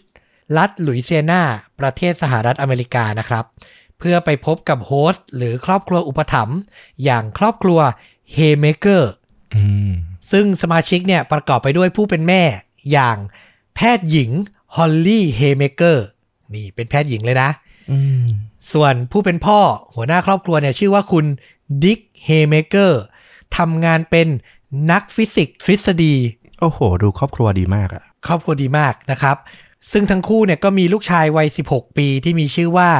[0.57, 1.43] รัฐหลุยเซียนา
[1.80, 3.45] ประเทศสหรัฐอเมริกานะครับ
[4.05, 6.59] เพื่อไปพบกับ host หรือครอบครัวอุปถัมภ์
[7.05, 7.80] อย่างครอบครัว
[8.32, 9.11] เฮเมเกอร์
[9.55, 9.92] อืม
[10.30, 12.42] ซึ่งสมาชิกเนี่ยประกอบไปด้วยผู้เป็นแม่
[12.92, 13.16] อย่าง
[13.74, 14.30] แพทย์หญิง
[14.76, 16.07] ฮอลลี่เฮเมเกอร์
[16.55, 17.50] นี่เป็นแพทย์หญิงเลยนะ
[17.90, 18.26] อืม
[18.72, 19.61] ส่วนผู้เป็นพ่อ
[19.94, 21.24] หัวหน้าครอบครัวเนี่ยชื่อว่าคุณ
[21.82, 23.03] ดิกเฮเมเกอร์
[23.57, 24.28] ทำงานเป็น
[24.90, 26.14] นักฟิสิกส์ทฤษฎี
[26.61, 29.36] โอ้โห ดูครอบครัวดีมากอะครอบครัวดีมากนะครับ
[29.90, 32.90] ซึ่งทั้งคู่เนี่ยก็มีลูกชายวัย 16 ปีที่มีชื่อว่า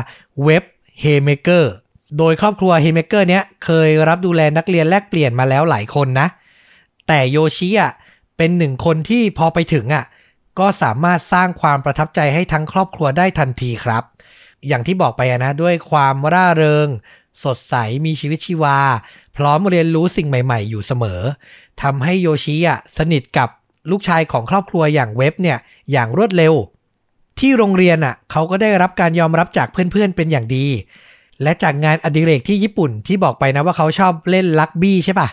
[0.45, 0.65] เว็บ
[1.03, 1.73] เฮเมเกอร์
[2.19, 6.29] โดยครอบครัวเฮเมเกอร์เนี้ยเคยรับดูแลนักเรียนแลกเปลี่ยนมาแล้วหลายคนนะ
[7.09, 7.93] แต่โยชิอะ
[8.37, 10.05] เป็นหนึ่งคนที่พอไปถึงอะ
[10.59, 14.03] ก็สามารถสร้างความประทับใจให้ทั้งครอบครัวได้ทันทีครับ
[14.69, 16.89] อย่างที่บอกไปนะด้วยความร่าเริง
[17.45, 17.75] สดใส
[18.07, 18.79] มีชีวิตชีวา
[19.37, 21.21] พร้อมเรียนรู้สิ่งใหม่ ๆ อยู่เสมอ
[21.83, 23.49] ทำให้โยชิอะสนิทกับ
[23.91, 25.59] ลูกชายของครอบครัวอย่างเว็บเนี่ย
[25.93, 26.55] อย่างรวดเร็ว
[27.41, 30.67] ที่โรงเรียนอะเขาก็ได้รับการยอมรับจากเพื่อนๆเป็นอย่างดี
[31.43, 35.29] และจากงานอดิเรกที่ญี่ปุ่นที่บอกไปนะว่าเขาชอบเล่นลักบี้ใช่ปะ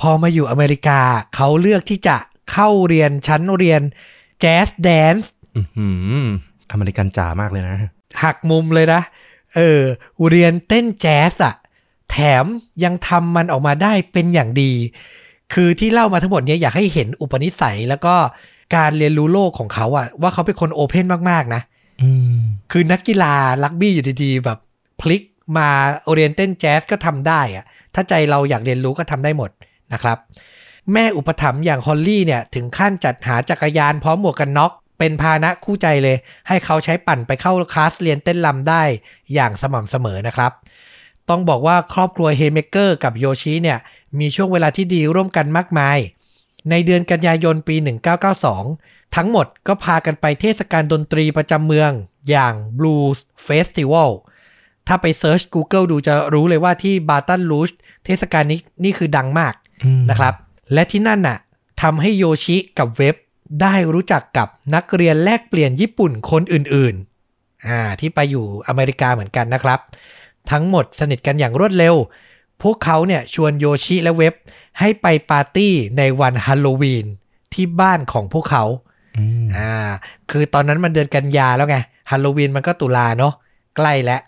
[0.00, 1.00] พอมาอยู่อเมริกา
[1.36, 2.16] เขาเลือกที่จะ
[2.52, 3.82] เข้าเรียนชั้นเรียน
[4.40, 5.88] แจ๊สแดนซ์อือหื
[6.22, 6.26] อ
[6.72, 7.76] อเมริกันจ๋ามากเลยนะ
[8.22, 9.00] หักมุมเลยนะ
[9.56, 9.80] เออ
[10.28, 11.54] เรียนเต้นแจ๊สอะ
[12.10, 12.44] แถม
[12.84, 14.72] ยังทำมันออกมาได้เป็นอย่างดี
[15.54, 18.14] คือที่เล่ามาทั้งหมดเนี้ยอยากให้เห็นอุปนิสัยแล้วก็
[18.74, 21.62] การเรียนรู้โลกของเขาอะว่าเขาเป็นคนโอเพนมากๆนะ
[22.02, 22.38] ออืม
[22.72, 24.58] คือนักกีฬาลักบี้อยู่ดีๆ แบบ
[25.00, 25.22] พลิก
[25.58, 25.68] มา
[26.04, 27.64] โอเรียนเต้นแจ๊สก็ทำได้อะ
[27.94, 29.50] ถ้าใจเราอยากเรียนรู้ก็ทำได้หมด
[29.92, 30.18] นะครับ
[30.92, 36.16] แม่อุปถัมภ์อย่างฮอลลี่เนี่ย ถึงขั้นจัดหาจักรยานพร้อมหมวกกันน็อกเป็นพาหนะคู่ใจเลย
[36.48, 38.82] ให้เขาใช้ปั่นไปเข้าคลาสเรียนเต้นรำได้
[39.34, 40.52] อย่างสม่ำเสมอนะครับ
[41.28, 43.78] ต้องบอกว่าครอบครัวเฮเมเกอร์กับโยชิเนี่ย
[44.18, 45.98] มีช่วงเวลาที่ดีร่วมกันมากมาย
[46.70, 47.76] ในเดือนกันยายนปี
[48.44, 51.90] 1992 ทั้งหมดก็พากันไปเทศกาลดนตรีประจำเมือง
[52.30, 54.10] อย่าง Blues Festival
[54.86, 57.70] ถ้าไปเซิร์ช Google ดูจะรู้เลยว่าที่บาตันรูช
[58.04, 59.54] เทศกาลนี้นี่คือดังมาก
[59.84, 60.34] อืมนะครับ
[60.72, 61.38] และที่นั่นน่ะ
[61.82, 63.14] ทำให้โยชิกับเว็บ
[63.62, 69.80] ได้รู้จักกับนักเรียนแลกเปลี่ยนญี่ปุ่นคนอื่นๆอ่าที่ไปอยู่อเมริกาเหมือนกันนะครับ
[70.50, 71.94] ทั้งหมดสนิทกันอย่างรวดเร็ว
[72.62, 74.34] พวกเขาเนี่ยชวนโยชิและเว็บ
[74.78, 77.06] ให้ไปปาร์ตี้ในวันฮาโลวีน
[77.54, 78.64] ที่บ้านของพวกเขา
[79.18, 79.74] อืมอ่า
[80.30, 81.76] คือตอนนั้นมันเดือนกันยาแล้วไง
[82.10, 83.34] ฮาโลวีนมันก็ตุลาเนาะ
[83.76, 84.20] ใกล้แล้ว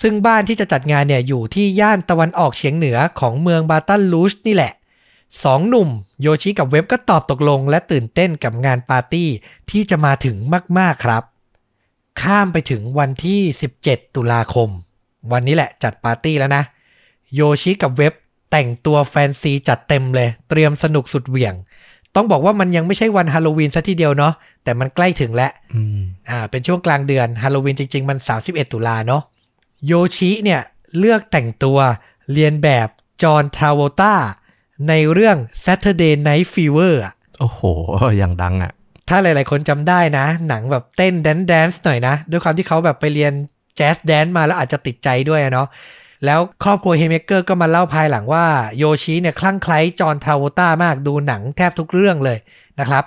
[0.00, 4.72] ซึ่งบ้านที่จะจัดงานเนี่ยอยู่ที่ย่านตะวันออกเฉียงเหนือของเมืองบาตันลูชนี่แหละ
[5.44, 5.88] สองหนุ่ม
[6.22, 9.28] โยชิกับเว็บก็ตอบตกลง และตื่นเต้นกับงานปาร์ตี้
[9.70, 10.36] ที่จะมาถึง
[10.78, 11.22] มาก ๆ ครับ
[12.20, 13.40] ข้ามไปถึงวันที่
[13.78, 14.68] 17 ตุลาคม
[15.32, 16.62] วันนี้แหละจัดปาร์ตี้แล้วนะ
[17.34, 18.12] โยชิกับเว็บ
[18.50, 21.54] แต่งตัวแฟนซีจัดเต็มเลย เตรียมสนุกสุดเหวี่ยง
[22.16, 24.32] ต้องบอกว่ามันยังไม่ใช่วันฮาโลวีนซะทีเดียวเนาะ
[24.64, 29.22] แต่มันใกล้ถึงแล้วอืมอ่า เป็นช่วงกลางเดือนฮาโลวีนจริง ๆ มัน 31 ตุลาเนาะ
[29.86, 30.60] โยชิเนี่ย
[30.98, 31.78] เลือกแต่งตัว
[32.32, 32.88] เรียนแบบ
[33.22, 34.14] จอห์นทราโวลตา
[34.88, 37.60] ในเรื่อง Saturday Night Fever อะโอ้โห
[38.18, 38.72] อย่างดังอะ
[39.08, 43.32] ถ้าหลาย ๆ คนจำได้นะ หนังแบบเต้นแดนแดนซ์หน่อยนะ ด้วยความที่เขาแบบไปเรียน
[43.76, 45.68] jazz dance มาแล้วอาจจะติดใจด้วยอะเนาะ
[46.24, 48.46] แล้วครอบครัวเฮเมเกอร์ก็มาเล่าภายหลังว่า
[48.78, 52.38] โยชิเนี่ยคลั่งไคล้จอห์นทราโวลตามากดูหนังแทบทุกเรื่องเลย
[52.80, 53.04] นะครับ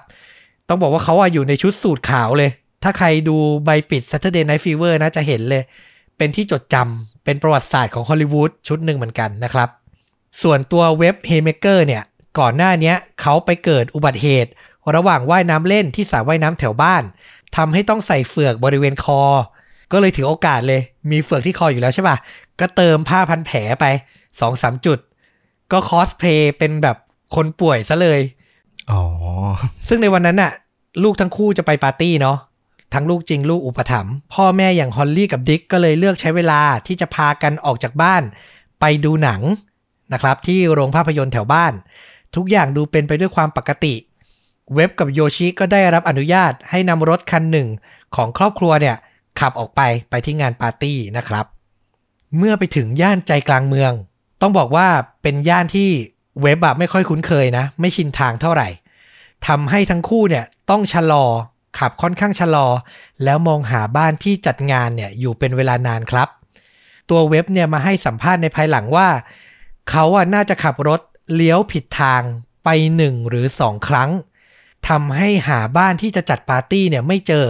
[0.68, 2.52] ต้องบอกว่าเขาอะอยู่ในชุดสูทขาวเลย
[2.84, 5.64] ถ้าใครดูใบปิด Saturday Night Fever นะจะเห็นเลย
[6.18, 9.70] เป็นที่จดจำเป็นประวัติศาสตร์ของฮอลลีวูดชุดหนึ่งเหมือนกันนะครับ
[10.42, 12.04] ส่วนตัวเว็บเฮเมเกอร์เนี่ย
[12.40, 14.52] ก่อนหน้านี้เขาไปเกิดอุบัติเหตุ
[14.96, 17.04] ระหว่างว่ายน้ำเล่นที่สระว่ายน้ำแถวบ้าน
[17.56, 19.22] ทำให้ต้องใส่เฝือกบริเวณคอ
[19.92, 20.82] ก็เลยถือโอกาสเลย
[21.12, 22.18] มีเฝือกที่คออยู่แล้วใช่ป่ะ
[22.60, 23.86] ก็เติมผ้าพันแผลไป
[24.18, 25.00] สองสามจุด
[25.72, 26.98] ก็คอสเพลย์เป็นแบบ
[27.36, 28.22] คนป่วยซะเลย
[28.92, 29.02] อ๋อ
[29.88, 30.52] ซึ่งในวันนั้นน่ะ
[31.04, 32.38] ลูกทั้งคู่จะไปปาร์ตี้เนาะ
[32.94, 38.24] ทั้งลูกจริงลูกอุปถัมภ์พ่อแม่อย่างฮอลลี่กับดิกก็เลยเลือกใช้เวลาที่จะพากันออกจากบ้าน
[38.80, 39.42] ไปดูหนัง
[40.14, 41.74] นะครับ ที่โรงภาพยนตร์แถวบ้าน
[42.36, 43.96] ทุกอย่างดูเป็นไปด้วยความปกติ
[44.76, 47.68] เว็บกับโยชิก็ได้รับอนุญาตให้นำรถคันหนึ่ง
[48.16, 48.96] ของครอบครัวเนี่ย
[49.40, 51.46] ขับออกไปไปที่งานปาร์ตี้นะครับ
[52.38, 53.94] เมื่อไปถึงย่านใจกลางเมือง
[54.42, 54.88] ต้องบอกว่า
[55.22, 55.90] เป็นย่านที่
[56.42, 58.68] เว็บอะไม่ค่อยคุ้นเคยนะ ไม่ชินทางเท่าไหร่
[59.48, 61.26] ทำให้ทั้งคู่เนี่ยต้องชะลอ
[61.80, 62.68] ขับค่อนข้างชะลอ
[63.24, 66.28] แล้วมองหาบ้านที่จัดงานเนี่ยอยู่เป็นเวลานานครับ
[67.10, 69.08] ตัวเว็บเนี่ยมาให้สัมภาษณ์ในภายหลังว่า
[69.90, 71.02] เขาอะน่าจะขับรถ
[71.34, 72.22] เลี้ยวผิดทาง
[72.64, 74.10] ไปหนึ่งหรือสองครั้ง
[74.88, 77.46] ทำให้หาบ้านที่จะจัดปาร์ตี้เนี่ยไม่เจอ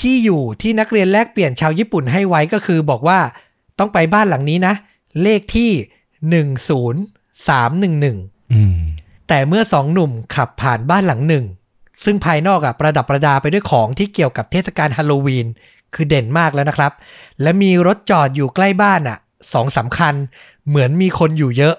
[0.00, 3.18] ที่อยู่ที่นักเรียนแลกเปลี่ยนชาวญี่ปุ่นให้ไว้ก็คือบอกว่า
[3.78, 4.74] ต้องไปบ้านหลังนี้นะ
[5.22, 5.70] เลขที่
[8.10, 8.76] 10311อืม
[9.28, 11.44] แต่เมื่อสองหนุ่มขับผ่านบ้านหลังหนึ่ง
[12.04, 15.46] ซึ่งภายนอกอะประดับประดาไปด้วยของที่เกี่ยวกับเทศกาลฮาโลวีน
[15.94, 16.92] คือเด่นมากแล้วนะครับ
[17.42, 19.18] และมีรถจอดอยู่ใกล้บ้านอะ
[19.52, 20.14] สองสามคัญ
[20.68, 21.74] เหมือนมีคนอยู่เยอะ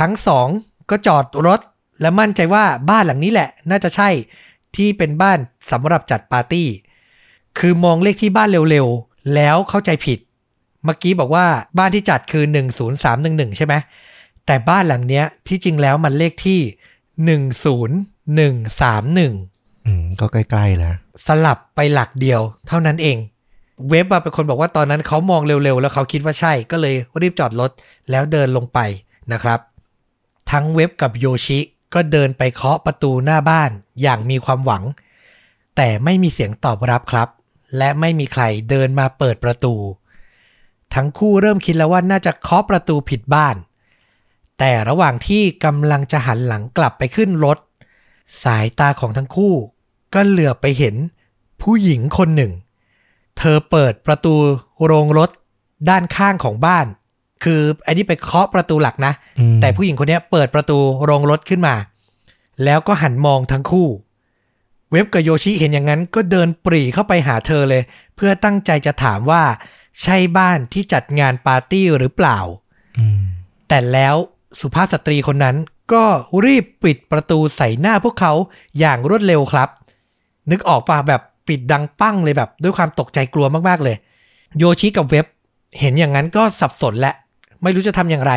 [0.00, 0.48] ทั้งสอง
[0.90, 1.60] ก็จอดรถ
[2.00, 4.08] และมั่นใจว่าบ้านหลังนี้แหละ น่าจะใช่
[4.76, 5.38] ที่เป็นบ้าน
[5.70, 6.68] สำหรับจัดปาร์ตี้
[7.58, 10.18] คือมองเลขที่บ้านเร็วๆ แล้วเข้าใจผิด
[10.84, 11.46] เมื่อกี้บอกว่า
[11.78, 12.44] บ้านที่จัดคือ
[13.00, 13.74] 10311 ใช่ไหม
[14.46, 16.60] แต่บ้านหลังเนี้ยที่จริงแล้วมันเลขที่
[19.16, 20.94] 10131 อืม ก็ใกล้ๆแล้ว
[21.26, 23.18] สลับไปหลักเดียวเท่านั้นเอง
[23.90, 27.70] เว็บอะเป็นคนบอกว่าตอนนั้นเขามองเร็วๆ แล้วเขาคิดว่าใช่ก็เลยรีบจอดรถ
[28.10, 28.78] แล้วเดินลงไป
[29.32, 29.58] นะครับ
[30.50, 31.58] ทั้งเว็บกับโยชิ
[31.94, 33.70] ก็เดินไปเคาะประตูหน้าบ้าน
[34.02, 34.82] อย่างมีความหวัง
[35.76, 37.28] แต่ไม่มีเสียงตอบรับครับ
[37.76, 39.74] และไม่มีใครเดินมาเปิดประตู
[40.94, 43.56] ทั้งคู่เริ่มคิดแล้วว่าน่าจะเคาะประตูผิดบ้าน
[44.58, 47.58] แต่ระหว่างที่กำลังจะหันหลังกลับไปขึ้นรถ
[48.42, 49.54] สายตาของทั้งคู่
[50.14, 50.94] ก็เหลือบไปเห็น
[51.62, 52.52] ผู้หญิงคนหนึ่ง
[53.38, 54.34] เธอเปิดประตู
[54.84, 55.30] โรงรถ
[55.88, 56.86] ด้านข้างของบ้าน
[57.44, 61.74] คือไอ้นี่ไปเคาะประตูหลักนะอืมแต่ผู้หญิงคนเนี้ยเปิดประตูโรงรถขึ้นมา
[62.64, 63.88] แล้วก็หันมองทั้งคู่
[64.92, 67.82] เว็บกับโยชิเห็นอย่างนั้นก็เดินปรีเข้าไปหาเธอเลย
[68.16, 69.42] เพื่อตั้งใจจะถามว่า
[70.02, 72.38] ใช่บ้านที่จัดงานปาร์ตี้หรือเปล่า
[72.98, 73.20] อืม
[73.68, 74.14] แต่แล้ว
[74.60, 75.56] สุภาพสตรีคนนั้น
[75.92, 76.04] ก็
[76.44, 78.32] รีบปิดประตูใส่หน้าพวกเขา
[78.78, 79.68] อย่างรวดเร็วครับ
[80.50, 83.96] นึกออกป่ะแบบปิดดังปั้งเลยแบบ ด้วยความตกใจกลัวมากๆเลย
[84.58, 85.26] โยชิกับเว็บ
[85.80, 87.12] เห็นอย่างนั้นก็สับสนและ
[87.62, 88.34] ไม่รู้จะทำอย่างไร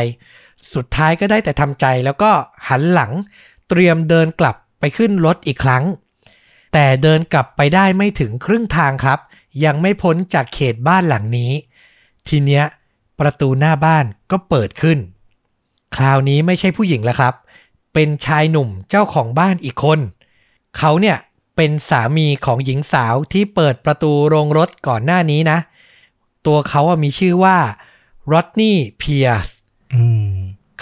[0.73, 2.31] สุดท้ายก็ได้แต่ทำใจแล้วก็
[2.67, 3.11] หันหลัง
[3.69, 5.83] เตรียมเดินกลับไปขึ้นรถอีกครั้ง
[6.77, 9.19] แต่เดินกลับไปได้ไม่ถึงครึ่งทางครับ
[9.65, 11.51] ยังไม่พ้นจากเขตบ้านหลังนี้
[12.27, 12.63] ทีเนี้ย
[13.19, 14.97] ประตูหน้าบ้านก็เปิดขึ้น
[15.95, 17.33] คราวนี้ไม่ใช่ผู้หญิงแล้วครับ
[17.93, 19.99] เป็นชายหนุ่มเจ้าของบ้านอีกคน
[20.77, 21.17] เขาเนี่ย
[21.55, 25.59] เป็นสามีของหญิงสาวที่เปิดประตูโรงรถก่อนหน้านี้นะ
[26.45, 27.57] ตัวเขาอะมีชื่อว่า
[28.31, 29.47] รอดนี่เพียส
[29.93, 30.33] อืม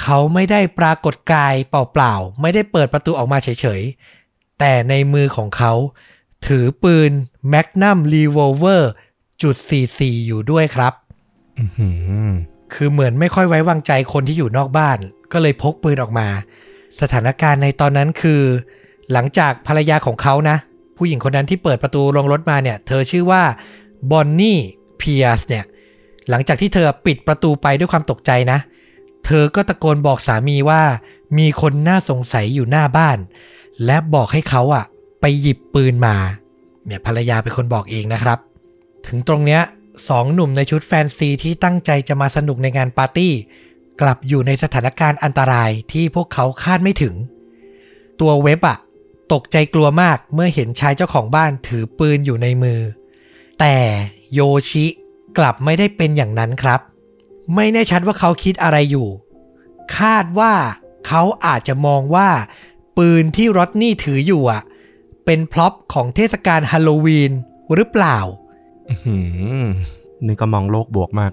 [0.02, 4.23] เขาไม่ได้ปรากฏกายเปล่าๆ ไม่ได้เปิดประตูออกมาเฉยๆ
[4.60, 5.74] แต่ในมือของเขา
[6.48, 7.12] ถือปืน
[7.50, 8.92] Magnum revolver
[9.42, 9.56] จุด
[9.92, 10.94] 44 อยู่ด้วยครับ
[11.60, 11.90] อื้อหื
[12.28, 12.32] อ
[12.74, 14.98] คือเหมือนไม่ค่อยไว้วางใจคนที่อยู่นอกบ้าน
[15.32, 16.28] ก็เลยพกปืนออกมา
[17.02, 18.42] สถานการณ์ในตอนนั้นคือ
[19.12, 20.58] หลังจากภรรยาของเขานะ
[20.98, 23.44] ผู้หญิงคนนั้นที่เปิดประตูลงรถมาเนี่ย เธอชื่อว่า
[24.12, 24.60] บอนนี่
[24.98, 25.66] เพียสเนี่ย
[26.30, 28.60] หลังจากที่เธอปิดประตูไปด้วยความตกใจนะ
[29.26, 30.82] เธอก็ตะโกนบอกสามีว่า
[31.38, 33.18] มีคนน่าสงสัยอยู่หน้าบ้าน
[33.86, 34.86] และบอกให้เขาอะ
[35.22, 36.16] ไปหยิบปืนมา
[36.86, 38.40] เนี่ยภรรยาเป็นคนบอกเองนะครับ
[39.08, 39.62] ถึงตรงเนี้ย
[40.10, 43.34] สองหนุ่มในชุดแฟนซีที่ตั้งใจจะมาสนุกในงานปาร์ตี้
[44.02, 47.16] กลับอยู่ในสถานการณ์อันตรายที่พวกเขาคาดไม่ถึง
[48.20, 48.78] ตัวเว็บอะ
[49.34, 52.80] ตกใจกลัวมากเมื่อเห็นชายเจ้าของบ้านถือปืนอยู่ในมือ
[53.60, 53.76] แต่
[54.34, 54.86] โยชิ
[55.38, 56.80] กลับไม่ได้เป็นอย่างนั้นครับ
[57.56, 59.08] ไม่แน่ชัดว่าเขาคิดอะไรอยู่
[59.98, 60.54] คาดว่า
[61.08, 62.30] เขาอาจจะมองว่า
[62.98, 64.64] ปืนที่รอดนี่ถืออยู่อะ
[65.26, 67.32] เป็นพล็อปของเทศกาลฮาโลวีน
[67.76, 68.18] หรือเปล่า
[68.90, 69.18] อื้อหื
[69.64, 69.66] อ
[70.26, 71.32] นี่ก็มองโลกบวกมาก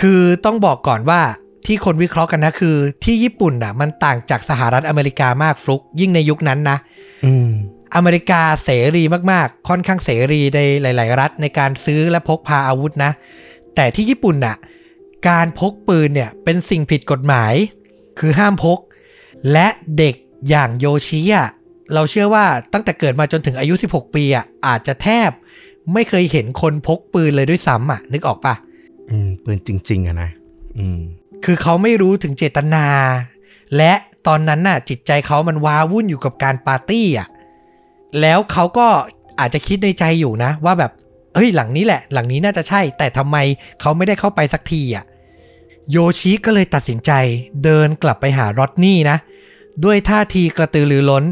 [0.00, 1.20] คือต้องบอกก่อนว่า
[1.66, 6.78] ที่คนวิเคราะห์กันนะคือ ที่ญี่ปุ่นอะ มันต่างจากสหรัฐอเมริกามากฟลุก ยิ่งในยุคนั้นนะ
[7.24, 7.48] อืม
[7.96, 13.12] อเมริกาเสรีมากๆ ค่อนข้างเสรีในหลาย ๆ รัฐในการซื้อและพกพาอาวุธนะ
[13.74, 14.56] แต่ที่ญี่ปุ่นน่ะ
[15.28, 17.54] การพกปืนเนี่ยเป็นสิ่งผิดกฎหมาย
[18.18, 18.78] คือห้ามพก
[19.52, 19.68] และ
[19.98, 20.14] เด็ก
[20.48, 21.48] อย่างโยชิอะ
[21.94, 25.30] เราเชื่อว่าตั้งแต่เกิดมาจนถึงอายุ 16 ปีอะอาจจะแทบ
[25.92, 28.54] ไม่เคยเห็นคนพกปืนเลยด้วยซ้ำอะ นึกออกปะ
[29.10, 30.30] อืม ปืนจริง ๆอะนะ
[30.78, 31.00] อืม
[31.44, 32.86] คือเขาไม่รู้ถึงเจตนา
[33.76, 33.92] และ
[34.26, 37.28] ตอนนั้นน่ะ จิตใจเขามันว้าวุ่นอยู่กับการปาร์ตี้อะ
[38.20, 38.88] แล้วเขาก็
[39.40, 40.92] อาจจะคิดในใจอยู่นะ ว่าแบบ
[41.34, 43.36] เฮ้ยหลังนี้แหละ หลังนี้น่าจะใช่ แต่ทำไม
[43.80, 45.04] เขาไม่ได้เข้าไปสักทีอะ
[45.90, 47.12] โยชิก็เลยตัดสินใจ
[47.64, 49.16] เดินกลับไปหารอดนี่นะ
[49.84, 51.24] ด้วยท่าทีกระตือรือร้น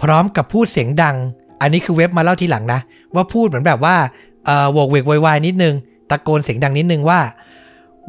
[0.00, 1.16] พร้อมกับพูดเสียงดัง
[1.60, 2.80] อันนี้คือเว็บมาเล่าทีหลังนะ
[3.14, 3.96] ว่าพูดเหมือนแบบว่า
[4.46, 5.74] เอ่อโวกเวกโวยวายนิดนึง
[6.10, 7.20] ตะโกนเสียงดังนิดนึงว่า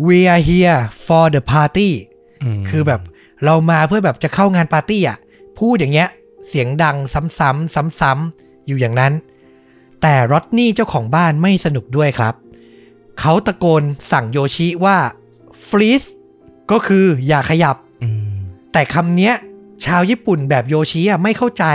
[0.08, 1.90] we are here for the party
[2.44, 3.02] อืมคือแบบ
[3.46, 5.18] เรามาเพื่อแบบจะเข้างานปาร์ตี้อะ
[5.60, 6.10] พูดอย่างเงี้ย
[6.48, 9.14] เสียงดังซ้ำๆซ้ำๆอยู่อย่างนั้น
[10.02, 12.34] แต่รอดนี่เจ้าของบ้านไม่สนุกด้วยครับ
[13.20, 14.98] เขาตะโกนสั่งโยชิว่า
[15.68, 16.08] freeze
[16.72, 18.30] ก็คืออย่าขยับอืม
[18.74, 19.34] แต่คำเนี้ย
[19.86, 21.66] ชาวญี่ปุ่นแบบโยชิอะไม่เข้าใจ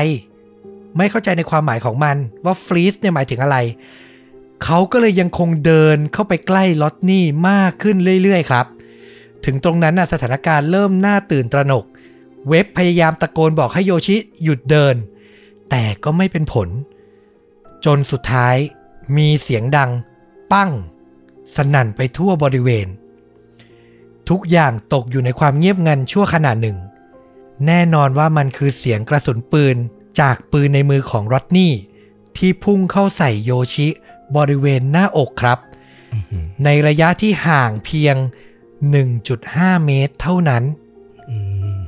[0.98, 3.58] ไม่เข้าใจในความหมายของมันว่าฟรีสเนี่ยหมายถึงอะไร
[4.64, 8.66] เขาก็เลยยังคงเดินเข้าไปใกล้ลอตนี่มากขึ้นเรื่อย ๆ ครับ
[9.44, 11.84] ถึงตรงนั้นนะสถานการณ์เริ่มน่าตื่นตระหนก
[12.48, 14.96] เว็บพยายามตะโกนบอกให้โยชิหยุดเดิน
[15.70, 16.68] แต่ก็ไม่เป็นผล
[17.84, 18.56] จนสุดท้าย
[19.16, 19.90] มีเสียงดัง
[20.52, 20.70] ปั้ง
[21.54, 22.86] สนั่นไปทั่วบริเวณ
[24.28, 26.76] ทุกอย่างตกอยู่ในความเงียบงันชั่วขณะหนึ่ง
[27.66, 29.76] แน่นอนว่ามันคือเสียงกระสุนปืน
[30.20, 31.72] จากปืนในมือของรอดนี่
[32.36, 33.88] ที่พุ่งเข้าใส่โยชิ
[34.36, 35.58] บริเวณหน้าอกครับ
[36.12, 38.16] อื้อหือในระยะที่ห่างเพียง
[39.00, 40.62] 1.5 เมตรเท่านั้น
[41.30, 41.36] อื
[41.76, 41.80] ม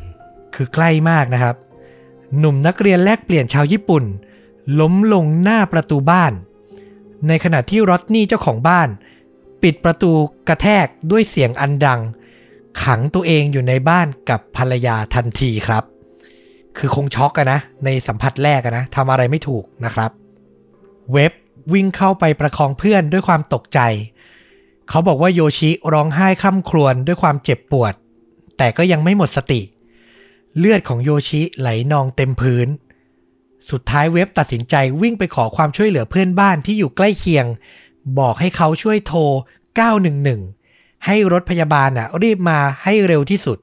[0.55, 1.57] คือใกล้มากนะครับ
[2.39, 4.05] หนุ่มนักเรียนแลกเปลี่ยนชาวญี่ปุ่น
[4.81, 6.33] ล้มลงหน้าประตูบ้าน
[7.29, 8.89] ในขณะที่รอดนี่เจ้าของบ้าน
[9.62, 10.12] ปิดประตู
[10.49, 12.01] กระแทกด้วยเสียงอันดัง
[12.83, 15.85] ขังตัวเองอยู่ในบ้านกับภรรยาทันทีครับ
[16.79, 20.11] คือคงช็อกกันนะ ในสัมผัสแรกอะนะทำอะไรไม่ถูกนะครับ
[21.12, 21.33] เว็บ
[21.72, 23.81] วิ่งเข้าไปประคองเพื่อนด้วยความตกใจ
[24.89, 27.95] เขาบอกว่าโยชิร้องไห้คร่ำครวญด้วยความเจ็บปวด
[28.59, 29.62] แต่ก็ยังไม่หมดสติ
[30.59, 32.68] เลือดของโยชิไหลนองเต็มพื้น
[33.70, 37.47] สุดท้ายเว็บตัดสินใจวิ่งไปขอความช่วยเหลือเพื่อนบ้านที่อยู่ใกล้เคียง
[38.18, 39.20] บอกให้เขาช่วยโทร
[39.99, 40.64] 911
[41.07, 43.59] ให้รถพยาบาลน่ะรีบมาให้เร็วที่สุด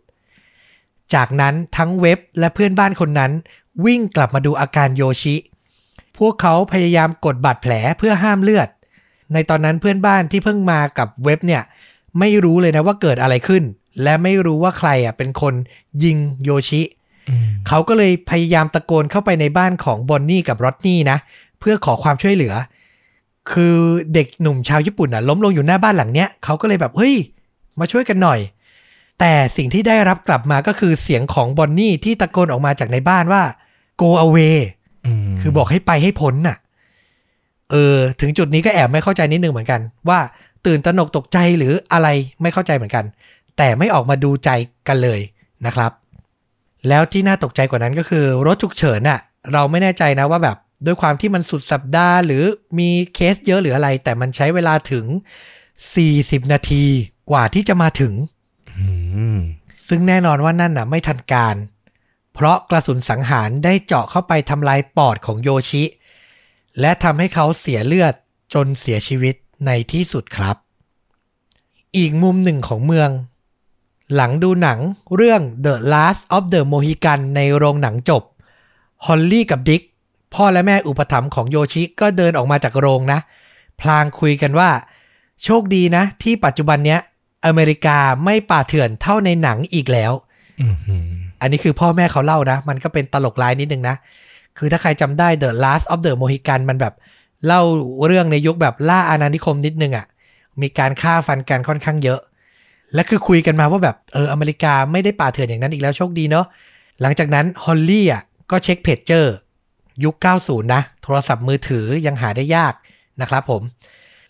[1.14, 3.32] จากนั้นทั้งเว็บและเพื่อนบ้านคนนั้น
[3.86, 5.36] วิ่งกลับมาดูอาการโยชิ
[6.18, 8.70] พวกเขาพยายามกดบาดแผลเพื่อห้ามเลือด
[9.34, 11.62] ในตอนนั้นเพื่อนบ้านที่เพิ่งมากับเว็บเนี่ย
[12.20, 13.64] ไม่รู้เลยนะว่าเกิดอะไรขึ้น
[14.04, 15.54] และไม่รู้ว่าใครอะเป็นคน
[16.04, 16.82] ยิงโยชิ
[17.30, 21.18] อืมเขาก็เลยพยายามตะโกนเข้าไปในบ้านของบอนนี่กับรอดนี่นะ
[21.60, 22.54] เพื่อขอความช่วยเหลือ
[23.52, 23.78] คือ
[24.14, 27.16] เด็กหนุ่มชาวญี่ปุ่นอะล้มลงอยู่หน้าบ้านหลังเนี้ยเขาก็เลยแบบเฮ้ย
[27.80, 28.40] มาช่วยกันหน่อย
[29.20, 33.44] แต่สิ่งที่ได้รับกลับมาก็คือเสียงของบอนนี่ที่ตะโกนออกมาจากในบ้านว่า
[34.02, 34.58] go away
[35.42, 36.58] คือบอกให้ไปให้พ้นน่ะ
[37.72, 40.20] เออ ถึงจุดนี้ก็แอบไม่เข้าใจนิดนึงเหมือนกัน ว่า
[40.66, 42.08] ตื่นตระหนกตกใจหรืออะไร
[42.42, 43.06] ไม่เข้าใจเหมือนกัน
[43.58, 44.50] แต่ไม่ออกมาดูใจ
[44.88, 45.20] กันเลย
[45.66, 45.92] นะครับ
[46.88, 49.20] แล้วที่น่าตกใจกว่านั้นก็คือ รถฉุกเฉินน่ะ
[49.54, 52.44] เราไม่แน่ใจนะว่าแบบ ด้วยความที่มันสุดสัปดาห์ หรือ
[52.80, 55.06] มีเคสเยอะหรืออะไร แต่มันใช้เวลาถึง
[55.80, 56.86] 40 นาที
[57.32, 58.14] กว่าที่จะมาถึง
[58.78, 58.88] อื
[59.38, 59.40] ม
[59.88, 61.56] ซึ่งแน่นอนว่านั่นน่ะไม่ทันการ
[62.34, 65.84] เพราะกระสุนสังหารได้เจาะเข้าไปทำลายปอดของโยชิ
[66.80, 68.14] และทำให้เขาเสียเลือด
[68.54, 70.56] จนเสียชีวิตในที่สุดครับ
[71.98, 73.10] อีกมุมหนึ่งของเมือง
[74.16, 74.80] หลังดูหนัง
[75.16, 78.24] เรื่อง The Last of the Mohican ในโรงหนังจบ
[79.06, 79.84] ฮอลลี่กับดิก
[80.34, 83.20] พ่อและแม่อุปถัมภ์ของโยชิก็เดินออกมาจากโรงนะ
[83.82, 84.70] พลางคุยกันว่า
[85.44, 87.00] โชคดีนะ ที่ปัจจุบันเนี้ย
[87.46, 90.14] อเมริกาไม่ป่าเถื่อนเท่าในหนังอีกแล้ว
[90.62, 91.04] อืมอืม
[91.42, 93.96] อันนี้คือพ่อแม่เขาเล่านะ มันก็เป็นตลกร้ายนิดนึงนะ
[94.58, 96.94] คือถ้าใครจำได้ The Last of the Mohicans มันแบบ
[97.46, 97.62] เล่า
[98.06, 100.06] เรื่องในยุคแบบล่าอาณานิคมนิดนึงอะ่ะ
[100.62, 102.20] มีการฆ่าฟันกันค่อนข้างเยอะ
[102.94, 106.46] และคือคุยกันมาว่าแบบเอออเมริกาไม่ได้ป่าเถื่อนอย่างนั้นอีกแล้วโชคดีเนาะ
[107.02, 109.34] หลังจากนั้นฮอลลี่อะก็เช็คเพจเจอร์
[110.04, 112.74] ยุค 90 นะ โทรศัพท์มือถือยังหาได้ยาก
[113.22, 113.62] นะครับผม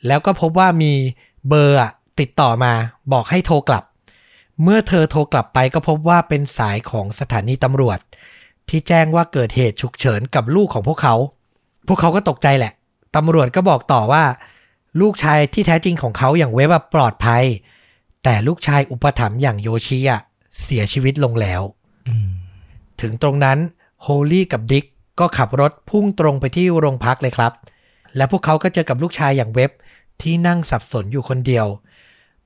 [0.07, 0.93] แล้วก็พบว่ามี
[1.47, 2.73] เบอร์อะติดต่อมา
[3.13, 3.83] บอกให้โทรกลับ
[4.63, 7.99] เมื่อเธอโทรกลับไปก็พบว่าเป็นสายของสถานีตำรวจ
[8.69, 11.15] ที่แจ้งว่าเกิดเหตุฉุกเฉินกับลูกของพวกเขา
[11.87, 12.73] พวกเขาก็ตกใจแหละ
[13.15, 14.23] ตำรวจก็บอกต่อว่า
[15.01, 17.43] ลูกชายที่แท้จริงของเขาอย่างเว็บอะปลอดภัย
[18.23, 20.21] แต่ลูกชายอุปถัมภ์อย่างโยชิอะ
[20.63, 21.61] เสียชีวิตลงแล้ว
[22.07, 22.29] อืม
[23.01, 23.57] ถึงตรงนั้น
[24.01, 24.85] โฮลี่กับดิก
[25.21, 27.51] ก็ขับรถพุ่งตรงไปที่โรงพักเลยครับ
[28.15, 29.71] และพวกเขาก็เจอกับลูกชายอย่างเว็บ
[30.21, 31.67] ที่นั่งสับสนอยู่คนเดียว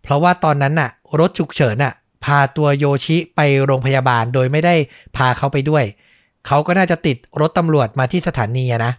[0.01, 1.93] เพราะว่าตอนนั้นน่ะ รถฉุกเฉินน่ะ
[2.25, 4.75] พาตัวโยชิไปโรงพยาบาลโดยไม่ได้
[5.15, 5.83] พาเขาไปด้วย
[6.47, 8.91] เขาก็น่าจะติดรถตำรวจมาที่สถานีนะ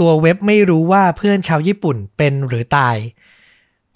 [0.00, 2.96] ตัวเว็บไม่รู้ว่าเพื่อนชาวญี่ปุ่นเป็นหรือตาย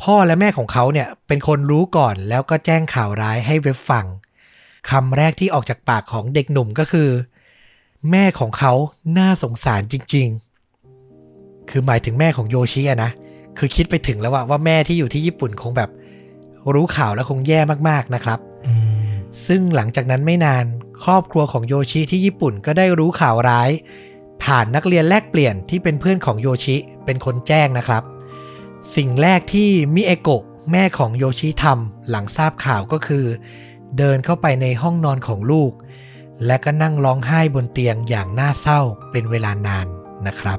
[0.03, 4.07] พ่อและแม่ของเขาเนี่ยเป็นคนรู้ก่อนแล้วก็แจ้งข่าวร้ายให้เว็บฟัง
[4.91, 7.09] คำแรกที่ออกจากปากของเด็กหนุ่มก็คือ
[8.11, 8.73] แม่ของเขา
[9.19, 10.29] น่าสงสารจริง
[10.99, 13.11] ๆ คือหมายถึงแม่ของโยชิอะนะ
[13.59, 15.91] คือคิดไปถึงแล้วว่าว่าแม่ที่อยู่ที่ญี่ปุ่นคงแบบ
[16.75, 18.39] รู้ข่าวแล้วคงแย่มากๆนะครับ
[19.47, 20.65] ซึ่งหลังจากนั้นไม่นาน
[21.05, 23.71] ครอบครัวของโยชิที่ญี่ปุ่นก็ได้รู้ข่าวร้าย
[24.43, 28.03] ผ่านนักเรียนแลกเปลี่ยนที่เป็นเพื่อนของโยชิเป็นคนแจ้งนะครับ
[28.97, 30.43] สิ่งแรกที่มิเอโกะ
[30.73, 33.25] แม่ของโยชิทำหลังทราบข่าวก็คือ
[33.99, 35.73] เดินเข้าไปในห้องนอนของลูก
[36.47, 38.81] และก็นั่งร้องไห้บนเตียงอย่างน่าเศร้า
[39.11, 39.87] เป็นเวลานาน
[40.27, 40.59] นะครับ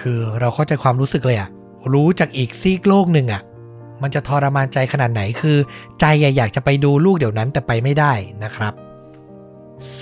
[0.00, 1.50] คือเราเข้าใจความรู้สึกเลยอะ
[1.92, 3.42] รู้จากอีกซีกโลกหนึ่งอะ
[4.02, 5.56] มันจะทรมานใจขนาดไหนคือ
[6.00, 8.12] ใจอะอยากจะไปดูลูกเดี๋ยวนั้นแต่ไปไม่ได้
[8.44, 8.72] นะครับ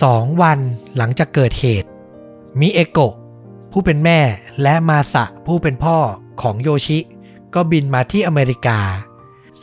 [0.03, 0.59] สองวัน
[0.97, 1.89] หลังจากเกิดเหตุ
[2.61, 3.15] มิเอโกะ
[3.73, 4.21] ผู้เป็นแม่
[4.63, 5.97] และมาสะผู้เป็นพ่อ
[6.43, 6.99] ของโยชิ
[7.55, 8.81] ก็บินมาที่อเมริกา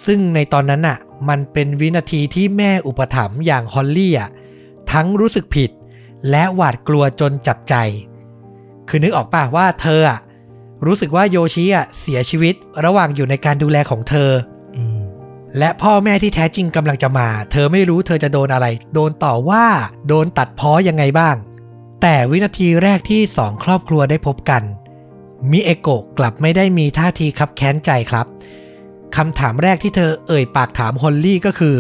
[0.06, 0.98] ซึ่งในตอนนั้นน่ะ
[1.30, 4.30] มันเป็นวินาทีที่แม่อุปถัมภ์อย่างฮอลลี่อะ
[4.91, 5.69] ทั้งรู้สึกผิด
[6.29, 7.75] และหวาดกลัวจนจับใจ
[8.89, 10.19] คือนึกออกป่ะว่าเธออะ
[10.85, 14.31] รู้สึกว่าโยชิอะเสียชีวิตระหว่างอยู่ในการดูแลของเธอ
[14.77, 14.79] อ
[15.57, 19.65] และพ่อแม่ที่แท้จริงกำลังจะมา เธอไม่รู้เธอจะโดนอะไร โดนต่อว่า
[20.07, 21.35] โดนตัดพ้อยังไงบ้าง
[22.01, 24.63] แต่วินาทีแรกที่สองครอบครัวได้พบกัน
[25.51, 28.25] มิเอโกะกลับไม่ได้มีท่าทีคับแค้นใจครับ
[29.15, 31.75] คำถามแรกที่เธอเอ่ยปากถามฮอลลี่ก็คือ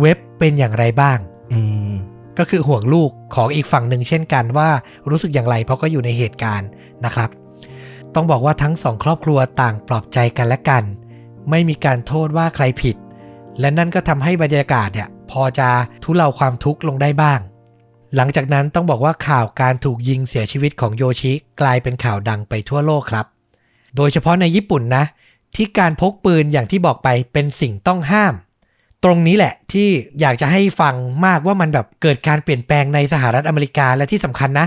[0.00, 1.18] เว็บเป็นอย่างไรบ้าง
[1.52, 1.60] อื
[1.90, 1.94] ม
[2.38, 4.68] ก็คือห่วงลูกของอีกฝั่งหนึ่งเช่นกันว่า
[5.10, 6.68] รู้สึกอย่างไรเพราะก็อยู่ในเหตุการณ์
[7.04, 7.30] นะครับ
[8.14, 10.84] ต้องบอกว่าทั้งสองครอบครัวต่างปลอบใจกันและกัน
[11.50, 12.96] ไม่มีการโทษว่าใครผิด
[13.60, 15.68] และนั่นก็ทำให้บรรยากาศเนี่ยพอจะ
[16.02, 17.40] ทุเลาความทุกข์ลงได้บ้าง
[18.16, 23.26] หลังจากนั้นต้องบอกว่าข่าวการถูกยิงเสียชีวิตของโยชิกลายเป็นข่าวดังไปทั่วโลกครับ
[23.96, 25.04] โดยเฉพาะในญี่ปุ่นนะ
[25.56, 28.34] ที่การพกปืนอย่างที่บอกไปเป็นสิ่งต้องห้าม
[29.04, 29.88] ตรงนี้แหละที่
[30.20, 30.94] อยากจะให้ฟัง
[31.26, 34.66] มากว่ามันแบบเกิดการเปลี่ยนแปลงในสหรัฐอเมริกาและที่สำคัญนะ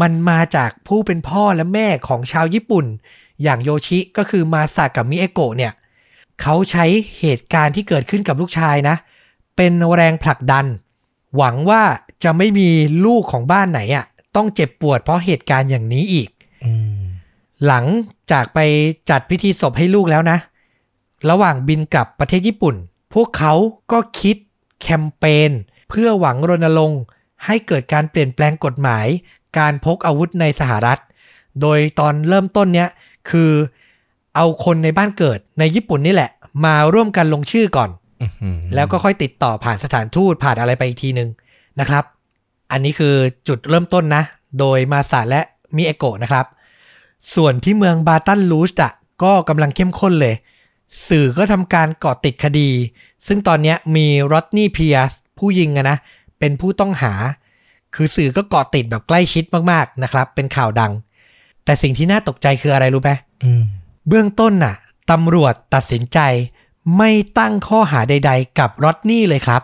[0.00, 2.86] มันมาจากผู้เป็นพ่อและแม่ของชาวญี่ปุ่น
[3.42, 5.72] อย่างโยชิก็คือมาซากับมิเอโกะเนี่ย
[6.40, 6.84] เขาใช้
[7.18, 8.96] เหตุการณ์ที่เกิดขึ้นกับลูกชายนะ
[9.56, 10.66] เป็นแรงผลักดัน
[11.36, 11.82] หวังว่า
[12.24, 12.68] จะไม่มี
[13.06, 14.04] ลูกของบ้านไหนอะ
[14.36, 16.28] ต้องเจ็บปวดเพราะเหตุการณ์อย่างนี้อีก
[16.64, 17.00] อืม
[17.66, 17.84] หลัง
[18.30, 18.58] จากไป
[19.10, 20.38] จัดพิธีศพให้ลูกแล้วนะ
[21.30, 22.74] ระหว่างบินกลับประเทศญี่ปุ่น
[23.14, 23.54] พวกเขา
[23.92, 24.36] ก็คิด
[24.82, 25.50] แคมเปญ
[25.90, 27.00] เพื่อหวังรณรงค์
[27.44, 29.06] ให้เกิดการเปลี่ยนแปลงกฎหมาย
[29.58, 31.00] การพกอาวุธในสหรัฐ
[31.60, 32.88] โดยตอนเริ่มต้นเนี้ย
[33.30, 33.50] คือ
[34.36, 36.30] เอาคนในบ้านเกิดในญี่ปุ่นนี่แหละ
[36.64, 37.90] มาร่วมกันลงชื่อก่อน
[38.22, 41.28] อื้อหือแล้วก็ค่อยติดต่อผ่านสถานทูตผ่านอะไรไปอีกทีหนึ่ง
[41.80, 42.04] นะครับ
[42.72, 43.14] อันนี้คือ
[43.48, 44.22] จุดเริ่มต้นนะ
[44.60, 45.40] โดยมาสาและ
[45.76, 46.46] มิเอโกะนะครับ
[47.34, 48.92] ส่วนที่เมืองบาตันลูชอะ
[49.22, 50.34] ก็กำลังเข้มข้นเลย
[51.08, 52.70] สื่อก็ทำการเกาะติดคดี
[53.26, 55.98] ซึ่งตอนเนี้ยมีรอดนี่เพียสผู้ยิงอะนะ
[56.38, 57.12] เป็นผู้ต้องหา
[57.94, 60.92] คือสื่อก็เกาะติดแบบใกล้ชิดมากๆนะครับ เป็นข่าวดัง
[61.64, 63.10] แต่สิ่งที่น่าตกใจคืออะไรรู้ไหม
[63.44, 63.62] อืม
[64.08, 64.74] เบื้องต้นน่ะ
[65.10, 66.18] ตำรวจตัดสินใจ
[66.98, 69.62] ไม่ตั้งข้อหาใด ๆ กับรอดนี่เลยครับ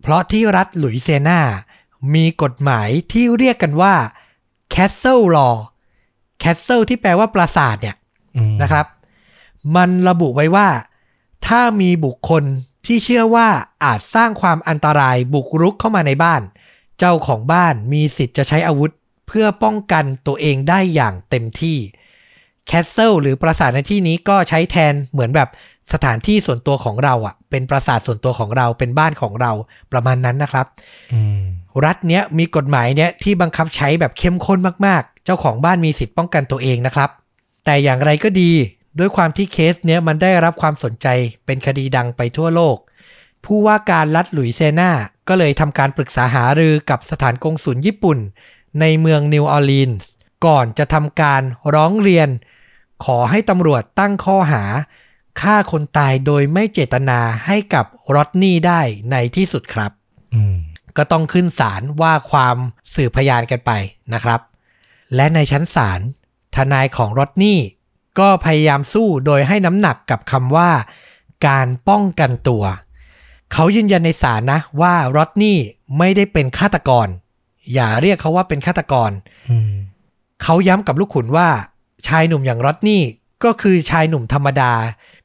[0.00, 1.40] เพราะที่รัฐหลุยเซียนา
[2.14, 3.94] มีกฎหมายที่เรียกกันว่า
[4.74, 5.56] Castle Law
[6.42, 7.96] Castle ที่แปลว่าปราสาทเนี่ย
[8.36, 8.86] อืมนะครับ
[9.74, 10.68] มันระบุไว้ว่า
[11.46, 12.44] ถ้ามีบุคคล
[12.86, 13.48] ที่เชื่อว่า
[13.84, 16.42] อาจสร้างความอันตรายบุกรุกเข้ามาในบ้าน
[16.98, 18.90] เจ้าของบ้านมีสิทธิ์จะใช้อาวุธ
[19.26, 21.78] เพื่อป้องกันตัวเองได้อย่างเต็มที่
[22.66, 25.48] แคสเซิลหรือปราสาทในที่นี้ก็ใช้แทนเหมือนแบบ
[25.92, 29.52] สถานที่ส่วนตัวของเราอะ่ะ เป็นปราสาทส่วนตัวของเราเป็นบ้านของเรา
[29.92, 30.66] ประมาณนั้นนะครับ
[31.12, 31.42] อืม
[31.84, 37.10] รัฐเนี้ยมีกฎหมายเนี้ยที่บังคับใช้แบบเข้มข้นมากๆ เจ้าของบ้านมีสิทธิ์ป้องกันตัวเองนะครับ
[37.64, 38.52] แต่อย่างไรก็ดี
[38.98, 41.06] ด้วยความที่เคสเนี้ยมันได้รับความสนใจ
[41.46, 42.76] เป็นคดีดังไปทั่วโลก
[43.44, 44.90] ผู้ว่าการรัฐหลุยเซียนา
[45.28, 48.18] ก็เลยทำการปรึกษาหารือกับสถานกงสุลญี่ปุ่น
[48.80, 50.10] ในเมืองนิวออร์ลีนส์
[50.46, 51.42] ก่อนจะทำการ
[51.74, 52.28] ร้องเรียน
[53.04, 54.64] ขอให้ตำรวจตั้งข้อหา
[55.40, 58.80] ฆ่าคนตายโดยไม่เจตนาให้กับรอดนี่ได้
[59.10, 59.90] ในที่สุดครับ
[60.34, 60.56] อืม
[60.96, 62.56] ก็ต้องขึ้นศาลว่าความ
[62.94, 63.70] สืบพยานกันไป
[64.14, 64.40] นะครับ
[65.14, 66.00] และในชั้นศาล
[66.56, 67.58] ทนายของรอดนี่
[68.18, 70.70] ก็พยายามสู้โดยให้น้ำหนักกับคำว่า
[71.46, 72.64] การป้องกันตัว
[73.52, 75.56] เขายืนยันในศาลนะว่ารอดนี่
[75.98, 77.08] ไม่ได้เป็นฆาตกร
[77.72, 79.10] อย่าเรียกเขาว่าเป็นฆาตกร
[79.50, 79.72] อืม
[80.42, 81.48] เขาย้ำกับลูกขุนว่า
[82.06, 83.02] ชายหนุ่มอย่างรอดนี่
[83.44, 84.72] ก็คือชายหนุ่มธรรมดา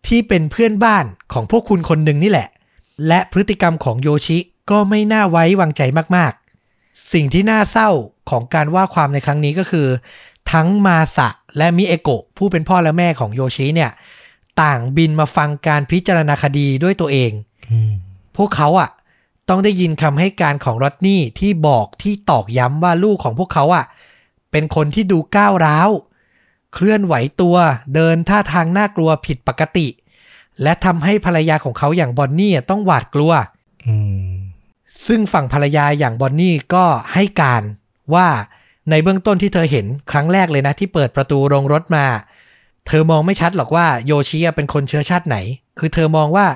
[0.08, 2.48] ที่เป็นเพื่อนบ้านของพวกคุณคนหนึ่งนี่แหละ
[3.08, 4.38] และพฤติกรรมของโยชิ
[4.72, 5.82] ก็ไม่น่าไว้วางใจ
[6.16, 7.90] มากๆ สิ่งที่น่าเศร้า
[8.30, 9.88] ของการว่าความในครั้งนี้ก็คือ
[10.52, 13.92] ทั้งมาสะและมิเอโกะผู้เป็นพ่อและแม่ของโยชิเนี่ย
[14.62, 17.32] ต่างบินมาฟังการพิจารณาคดีด้วยตัวเอง
[17.72, 17.94] อืม
[18.38, 18.90] พวกเขาอะ
[19.50, 23.86] ต้องได้ยินคำให้การของรอดนี่ที่บอกที่ตอกย้ำว่าลูกของพวกเขาอะ
[24.52, 25.90] เป็นคนที่ดูก้าวร้าว
[26.74, 27.56] เคลื่อนไหวตัว
[27.96, 29.88] เดินท่าทางน่ากลัวผิดปกติ
[30.62, 33.32] และทำให้ภรรยาของเขาอย่างบอนนี่อะต้องหวาดกลัว
[33.88, 33.96] อื
[34.30, 34.32] ม
[35.08, 37.64] ซึ่งฝั่งภรรยาอย่างบอนนี่ก็ให้การ
[38.14, 38.28] ว่า
[38.90, 42.06] ในเบื้องต้นที่เธอเห็นครั้งแรกเลยนะ ที่เปิดประตูโรงรถมา
[42.88, 45.38] เธอมองไม่ชัดหรอกว่าโยชิอะเป็นคนเชื้อชาติไหน
[45.80, 46.48] คือเธอมองว่า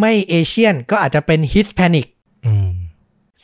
[0.00, 2.06] ไม่เอเชียนก็อาจจะเป็นฮิสแพนิก
[2.46, 2.70] อืม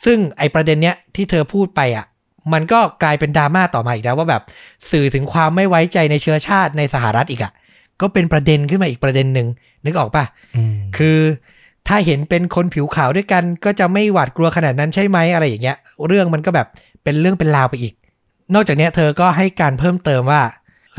[0.05, 2.05] ซึ่งไอประเด็นเนี้ยที่เธอพูดไปอะ
[2.53, 4.43] มันก็กลายเป็นดราม่าต่อมาอีกแล้วว่าแบบ
[4.91, 7.51] สื่อถึงความไม่ไว้ใจในเชื้อชาติในสหรัฐอีกอะ
[8.01, 9.47] ก็เป็นประเด็นขึ้นมาอีกประเด็นหนึ่ง
[9.85, 11.19] นึกออกปะอืมคือ
[11.87, 16.67] ถ้าเห็นเป็นคนผิวขาวด้วยกัน ก็จะไม่หวาดกลัวขนาดนั้นใช่ไหมอะไรอย่างเงี้ย เรื่องมันก็แบบ
[17.03, 17.93] เป็นเรื่องเป็นราวไปอีก
[18.53, 20.43] นอกจากเนี้ยเธอก็ให้การเพิ่มเติมว่า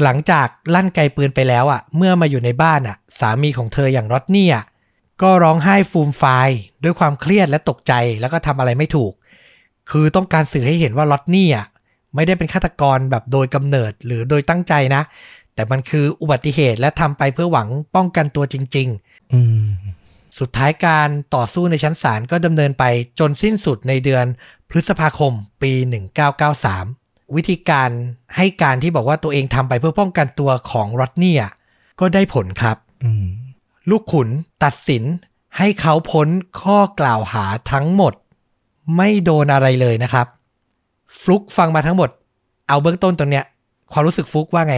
[0.03, 4.65] หลังจากลั่นไกปืนไปแล้วอะ เมื่อมาอยู่ในบ้านอะ สามีของเธออย่างรอดนี่อะ
[5.23, 6.49] ก็ร้องไห้ฟูมฟาย
[6.85, 9.13] ด้วยความเครียดและตกใจแล้วก็ทำอะไรไม่ถูก
[9.91, 11.67] คือต้องการสื่อให้เห็นว่าลอตนี่อะ
[12.15, 15.03] ไม่ได้เป็นฆาตกรแบบโดยกำเนิดหรือโดยตั้งใจนะ
[15.55, 19.69] แต่มันคืออุบัติเหตุและทำไปเพื่อหวังป้องกันตัวจริงๆอืม
[20.39, 22.85] สุดท้ายการต่อสู้ในชั้นศาลก็ดำเนินไป
[23.19, 24.27] จนสิ้นสุดในเดือน
[24.71, 25.33] พฤษภาคม
[25.63, 25.73] ปี
[26.39, 27.00] 1993
[27.37, 27.91] วิธีการ
[28.37, 31.43] ให้การที่บอกว่าตัวเองทำไปเพื่อป้องกันตัวของรอดนี่ย
[32.01, 33.27] ก็ได้ผลครับอืม
[33.91, 34.29] ลูกขุน
[34.65, 35.03] ตัดสิน
[35.59, 36.29] ให้เขาพ้น
[36.63, 38.13] ข้อกล่าวหาทั้งหมด
[38.97, 40.27] ไม่โดนอะไรเลยนะครับ
[41.21, 42.11] ฟลุกฟังมาทั้งหมด
[42.69, 43.45] เอาเบื้องต้นตรงเนี้ย
[43.93, 44.77] ความรู้สึกฟลุกว่าไง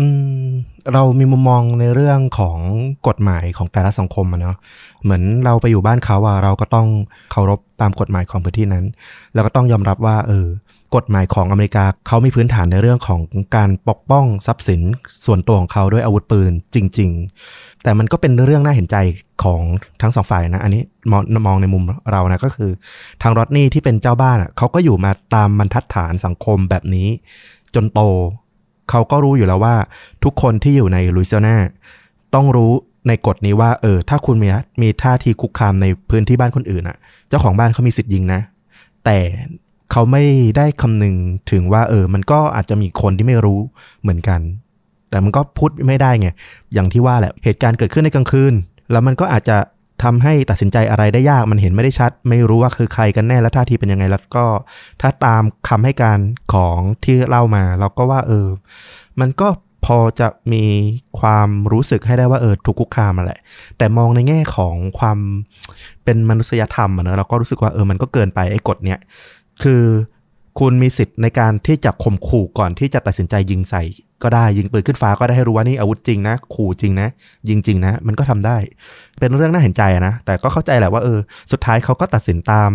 [0.00, 0.06] อื
[0.46, 0.48] ม
[0.92, 2.58] เรามีมุมมองในเรื่องของ
[3.06, 4.56] กฎหมายของแต่ละสังคมอะเนาะ
[5.02, 6.88] เหมือนเราไปอยู่บ้านเขาอะเราก็ต้อง
[7.32, 8.84] เคารพตามกฎหมายของพื้นที่นั้น
[9.34, 10.46] แล้วก็ต้องยอมรับว่า เออ
[10.94, 13.20] กฎหมายของอเมริกาเขามีพื้นฐานในเรื่องของ
[13.56, 14.80] การปกป้องทรัพย์สิน
[15.26, 17.10] ส่วนตัวของเขาด้วยอาวุธปืนจริง
[17.46, 18.96] ๆ แต่มันก็เป็นเรื่องน่าเห็นใจ
[19.44, 19.62] ของ
[20.02, 22.70] ทั้งสองฝ่ายนะ อันนี้มองมองในมุมเรานะก็คือ
[23.22, 27.08] ทางรอดนี่ที่เป็นเจ้าบ้านอะเขาก็อยู่มาตามบรรทัดฐานสังคมแบบนี้
[27.74, 28.00] จนโต
[28.90, 29.76] เขาก็รู้อยู่แล้วว่า
[30.24, 31.56] ทุกคนที่อยู่ในลุยเซียนา
[32.34, 32.72] ต้องรู้
[33.08, 34.48] ในกฎนี้ว่าเออถ้าคุณมี
[34.82, 36.96] มีท่าทีคุกคามในพื้นที่บ้านคนอื่นอะ
[37.28, 38.40] เจ้าของบ้านเขามีสิทธิ์ยิงนะ
[39.04, 39.18] แต่
[39.92, 40.24] เขาไม่
[40.56, 41.16] ได้คำนึง
[41.50, 43.60] ถึงว่า เออ มันก็อาจจะมีคนที่ไม่รู้
[44.02, 44.40] เหมือนกัน
[45.10, 46.28] แต่มันก็พูดไม่ได้ไง
[46.74, 48.54] อย่างที่ว่าแหละ เหตุการณ์เกิดขึ้นในกลางคืน
[48.92, 49.58] แล้วมันก็อาจจะ
[50.04, 54.44] ทำให้ตัดสินใจอะไรได้ยาก มันเห็นไม่ได้ชัด ไม่รู้ว่าคือใครกันแน่ และท่าทีเป็นยังไง แล้วก็
[55.00, 56.18] ถ้าตามคำให้การ
[56.54, 58.46] ของที่เล่ามา เราก็ว่า เออ
[59.20, 59.48] มันก็
[59.86, 60.64] พอจะมี
[61.20, 63.40] ความรู้สึกให้ได้ว่าเออถูกคุกคามมาแหละ
[63.78, 65.18] แต่มองในแง่ของความ
[66.04, 68.98] เป็นมนุษยธรรมอะเนอะเราก็รู้สึกว่าเออมันก็เกินไปไอ้กฎเนี้ย
[69.62, 69.84] คือ
[70.60, 73.82] คุณมีสิทธิ์ในการที่จะข่มขู่ก่อนที่จะตัดสินใจยิงใส่
[74.22, 77.08] ก็ได้ยิงปืนขึ้นฟ้าก็ได้ให้รู้ว่านี่อาวุธจริงนะ ขู่จริงนะ
[77.48, 78.56] ยิงจริงนะ มันก็ทำได้
[79.18, 81.18] เป็นเรื่องน่าเห็นใจนะ แต่ก็เข้าใจแหละว่าเออ
[81.52, 82.72] สุดท้ายเขาก็ตัดสินตาม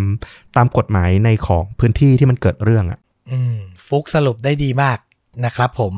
[0.56, 3.56] ตามกฎหมายในของพื้นที่ที่มันเกิดเรื่องอะอืม
[3.86, 4.98] ฟุกสรุปได้ดีมาก
[5.44, 5.92] นะครับผม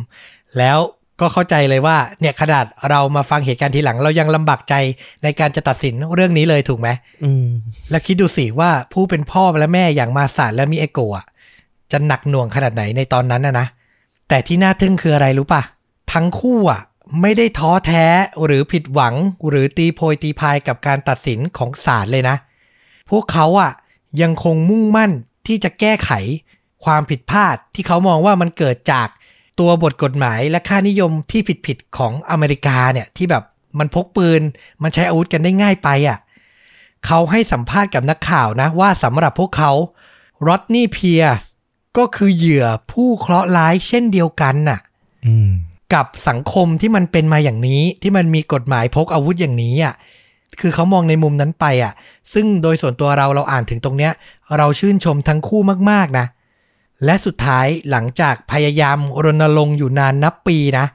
[0.59, 0.79] แล้ว
[1.21, 4.75] ก็เข้าใจเลยว่าเนี่ยขนาดเรามาฟังเหตุการณ์ทีหลังเรายังลำบากใจ
[5.23, 6.89] ในการจะตัดสินเรื่องนี้เลยถูกไหม
[7.25, 7.47] อืม
[7.91, 11.27] แล้วคิดดูสิว่าผู้เป็นพ่อและแม่อย่างมาสาดและมีเอโกะ
[11.93, 13.67] จะหนักหน่วงขนาดไหนในตอนนั้นนะนะ
[14.29, 15.63] แต่ที่น่าทึ่งคืออะไรรู้ปะ
[16.13, 16.81] ทั้งคู่อะ
[17.21, 18.07] ไม่ได้ท้อแท้
[18.45, 19.15] หรือผิดหวัง
[19.49, 22.37] หรือตีโพยตีพายกับการตัดสินของศาลเลยนะ
[23.11, 23.73] พวกเขาอะ
[24.23, 25.13] ยังคงมุ่งมั่น
[25.47, 26.11] ที่จะแก้ไข
[26.85, 29.09] ความผิดพลาดที่เขามองว่ามันเกิดจาก
[29.59, 33.45] ตัวบทกฎหมายและค่านิยมที่ผิดๆของอเมริกาเนี่ยที่แบบ
[33.79, 34.43] มันพกปืน
[34.83, 36.19] มันใช้อาวุธกันได้ง่ายไปอะ
[37.07, 39.73] เขาให้สัมภาษณ์กับนักข่าวนะว่าสำหรับพวกเขา
[40.47, 41.43] รอดนี่เพียร์ส
[41.97, 44.81] ก็คือเหยื่อผู้เคราะห์ร้ายเช่นเดียวกันน่ะ
[45.27, 45.51] อืม
[45.95, 49.95] กับสังคมที่มันเป็นมาอย่างนี้ที่มันมีกฎหมายพกอาวุธอย่างนี้อะ
[50.61, 51.93] คือเขามองในมุมนั้นไปอะ
[52.33, 54.13] ซึ่งโดยส่วนตัวเราเราอ่านถึงตรงเนี้ย
[54.59, 56.27] เราชื่นชมทั้งคู่มาก ๆ นะ
[57.05, 60.87] และสุดท้ายหลังจากพยายามรณรงค์อยู่นานนับปีนะ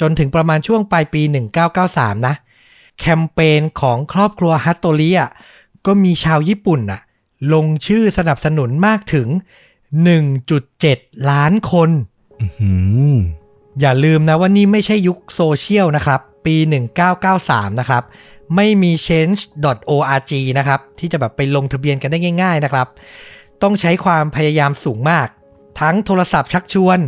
[0.00, 1.22] จนถึงประมาณช่วงปลายปี
[1.74, 2.34] 1993 นะ
[2.98, 5.30] แคมเปญของครอบครัวฮัตโตริอะ
[5.86, 7.00] ก็มีชาวญี่ปุ่นอะ
[7.52, 9.28] ลงชื่อสนับสนุนมากถึง
[10.48, 11.90] 1.7 ล้านคน
[12.60, 12.70] อื
[13.14, 13.16] ม
[13.80, 16.56] อย่าลืมนะว่านี่ไม่ใช่ยุคโซเชียลนะครับ ปี
[17.18, 18.02] 1993 นะครับ
[18.56, 22.88] ไม่มี change.org นะครับ ที่จะแบบไปลงทะเบียนกันได้ง่าย ๆ นะครับ
[23.62, 25.28] ต้องใช้ความพยายามสูงมาก
[25.80, 26.98] ทั้งโทรศัพท์ชักชวน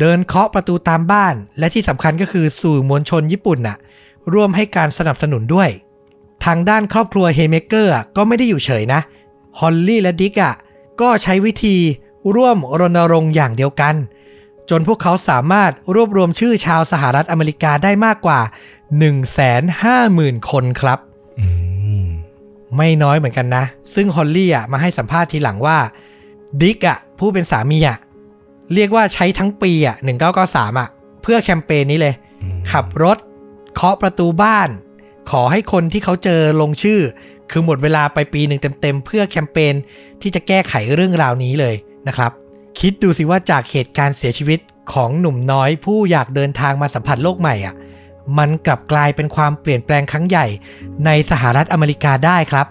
[0.00, 3.76] เดินเคาะประตูตามบ้าน และที่สำคัญก็คือสื่อมวลชนญี่ปุ่นน่ะ
[4.32, 5.70] ร่วมให้การสนับสนุนด้วย
[6.44, 9.00] ทางด้านครอบครัวเฮเมเกอร์ก็ไม่ได้อยู่เฉยนะ
[9.58, 10.54] ฮอลลี่และดิกอะ
[11.00, 11.76] ก็ใช้วิธี
[12.34, 13.94] ร่วมรณรงค์อย่างเดียวกัน
[14.70, 18.40] จนพวกเขาสามารถรวบรวมชื่อชาวสหรัฐอเมริกาได้มากกว่า
[19.44, 20.98] 150,000 คนครับ
[21.40, 21.48] อื
[22.04, 22.06] ม
[22.76, 25.78] ไม่น้อยเหมือนกันนะ ซึ่งฮอลลี่อะมาให้สัมภาษณ์ทีหลังว่า
[26.60, 27.98] ดิกอะผู้เป็นสามีอะ
[28.74, 29.96] เรียกว่าใช้ทั้งปีอะ
[30.38, 30.88] 1993อะ
[31.22, 33.18] เพื่อแคมเปญนี้เลยอืมขับรถ
[33.74, 34.68] เคาะประตูบ้าน
[35.30, 37.00] ขอให้คนที่เขาเจอลงชื่อ
[37.50, 39.74] คือหมดเวลาไปปีหนึ่งเต็มๆ เพื่อแคมเปญ
[40.22, 41.74] ที่จะแก้ไขเรื่องราวนี้เลย
[42.08, 42.30] นะครับ
[42.80, 44.60] คิดดูสิว่าจากเหตุการณ์เสียชีวิต
[44.92, 47.74] ของหนุ่มน้อยผู้อยากเดินทางมาสัมผัสโลกใหม่อะ
[48.38, 50.46] มันกลับกลายเป็นความเปลี่ยนแปลงครั้งใหญ่
[51.06, 52.66] ในสหรัฐอเมริกาได้ครับ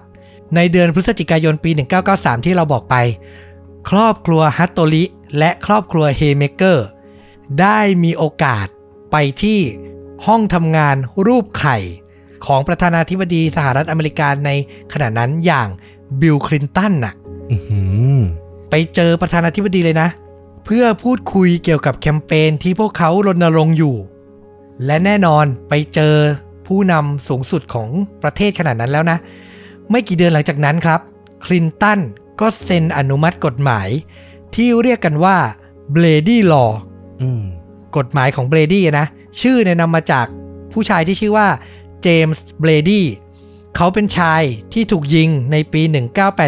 [0.55, 1.71] ในเดือนพฤศจิกายนปี
[2.07, 2.95] 1993 ที่เราบอกไป
[3.89, 5.03] ครอบครัวฮัตโตริ
[5.37, 6.87] และครอบครัวเฮเมเกอร์
[7.61, 8.67] ได้มีโอกาส
[9.11, 9.59] ไปที่
[10.25, 10.95] ห้องทำงาน
[11.27, 11.77] รูปไข่
[12.45, 14.49] ของประธานาธิบดีสหรัฐอเมริกาใน
[14.93, 15.69] ขณะนั้นอย่าง
[16.21, 17.13] บิลคลินตันน่ะ
[17.51, 17.81] อื้อหื
[18.17, 18.19] อ
[18.69, 20.09] ไปเจอประธานาธิบดีเลยนะ
[20.65, 23.95] เพื่อพูดคุยเกี่ยวกับแคมเปญที่พวกเขารณรงค์อยู่
[24.85, 26.15] และแน่นอนไปเจอ
[26.67, 27.89] ผู้นำสูงสุดของ
[28.23, 29.17] ประเทศขนาดนั้นแล้วนะ
[29.89, 30.99] ไม่กี่เดือนหลังจากนั้นครับ
[31.45, 31.99] คลินตัน
[32.41, 33.89] ก็เซ็นอนุมัติกฎหมาย
[34.55, 35.37] ที่เรียกกันว่า
[35.95, 36.71] Brady Law
[37.21, 37.43] อืม
[37.97, 39.07] กฎหมายของเบรดี้นะ
[39.41, 40.25] ชื่อเนี่ยนำมาจาก
[40.73, 41.47] ผู้ชายที่ชื่อว่า
[42.03, 43.05] เจมส์เบรดี้
[43.75, 44.41] เขาเป็นชาย
[44.73, 45.81] ที่ถูกยิงในปี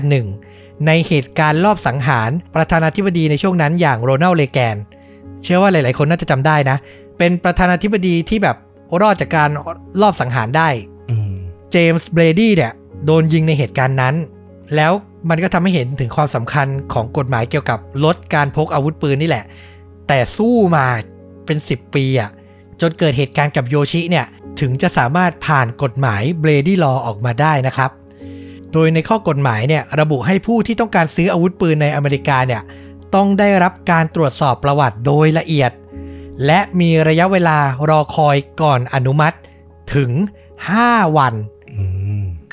[0.10, 4.78] 1981 ในเหตุการณ์ลอบสังหารประธานาธิบดีในช่วงนั้นอย่างโรนัลด์เรแกน
[5.44, 6.78] เชื่อว่าหลาย ๆ คนน่าจะจำได้นะ
[7.18, 8.58] เป็นประธานาธิบดีที่แบบ
[9.02, 9.50] รอดจากการ
[10.02, 10.70] ลอบสังหารได้
[11.10, 11.34] อืม
[11.72, 12.72] เจมส์เบรดี้เนี่ย
[13.06, 14.16] โดนยิงในเหตุการณ์นั้น
[14.76, 14.92] แล้ว
[15.30, 19.46] มันก็ทำให้เห็นถึงความสำคัญของกฎหมายเกี่ยวกับลดการพกอาวุธปืนนี่แหละ
[20.08, 20.86] แต่สู้มา
[21.46, 22.30] เป็น 10 ปีอะ
[22.82, 24.26] จนเกิดเหตุการณ์กับโยชิเนี่ย
[24.60, 27.92] ถึงจะสามารถผ่านกฎหมายเบรดี้ลอออกมาได้นะครับ
[28.74, 32.62] โดยในข้อกฎหมายเนี่ยระบุให้ผู้ที่ต้องการซื้ออาวุธปืนในอเมริกาเนี่ย
[33.16, 35.72] ต้องได้รับการตรวจสอบประวัติโดยละเอียด
[36.46, 37.58] และมีระยะเวลา
[37.90, 39.38] รอคอยก่อนอนุมัติ
[39.96, 40.12] ถึง
[40.66, 41.34] 5 วัน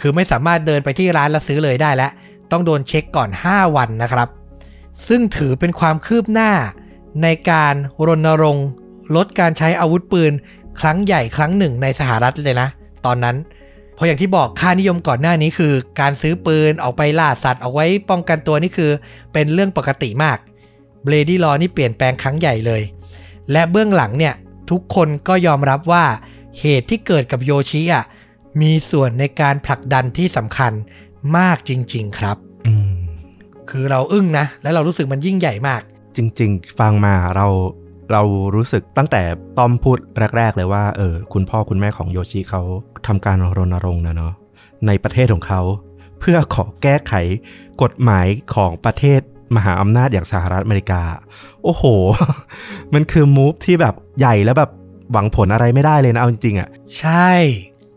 [0.02, 2.10] คือไม่สามารถเดินไปที่ร้านแล้วซื้อเลยได้แล้ว
[2.50, 4.28] ต้องโดนเช็คก่อน 5 วันนะครับ
[5.08, 6.50] ซึ่งถือเป็นความคืบหน้า
[7.22, 7.74] ในการ
[8.06, 8.66] รณรงค์
[9.16, 10.32] ลดการใช้อาวุธปืน
[10.80, 12.68] ครั้งใหญ่ครั้งหนึ่งในสหรัฐเลยนะ
[13.06, 13.36] ตอนนั้น
[13.94, 18.90] เพราะอย่างที่บอกค่านิยมก่อนหน้านี้คือ การซื้อปืนออกไปล่าสัตว์เอาไว้ป้องกันตัวนี่คือ
[19.32, 20.38] เป็นเรื่องปกติมาก
[21.04, 22.82] เบรดี้ลอนี่เปลี่ยนแปลงครั้งใหญ่เลย
[23.52, 24.34] และเบื้องหลังเนี่ย
[24.70, 26.04] ทุกคนก็ยอมรับว่า
[26.60, 28.04] เหตุที่เกิดกับโยชิอะ
[28.60, 30.72] มีส่วนในการผลักดันที่สำคัญ
[31.36, 32.92] มากจริง ๆ ครับอืม
[33.70, 35.82] คือเราอึ้งนะ และเรารู้สึกมันยิ่งใหญ่มาก
[36.16, 37.46] จริง ๆ ฟังมาเรา
[38.12, 38.22] เรา
[38.54, 39.22] รู้สึกตั้งแต่
[39.58, 39.98] ต้อมพูด
[40.36, 42.62] แรก ๆ เลยว่าเออคุณพ่อคุณแม่ของโยชิเขา
[43.06, 44.32] ทำการรณรงค์นะเนาะ
[44.86, 45.60] ในประเทศของเขา
[46.20, 47.12] เพื่อขอแก้ไข
[47.82, 49.20] กฎหมายของประเทศ
[49.56, 51.02] มหาอำนาจอย่างสหรัฐอเมริกา
[51.64, 51.84] โอ้โห
[52.94, 54.70] มันคือมูฟที่แบบใหญ่แล้วแบบ
[55.12, 56.68] หวังผลอะไรไม่ได้เลยนะเอาจริงๆอะ่ะ
[56.98, 57.32] ใช่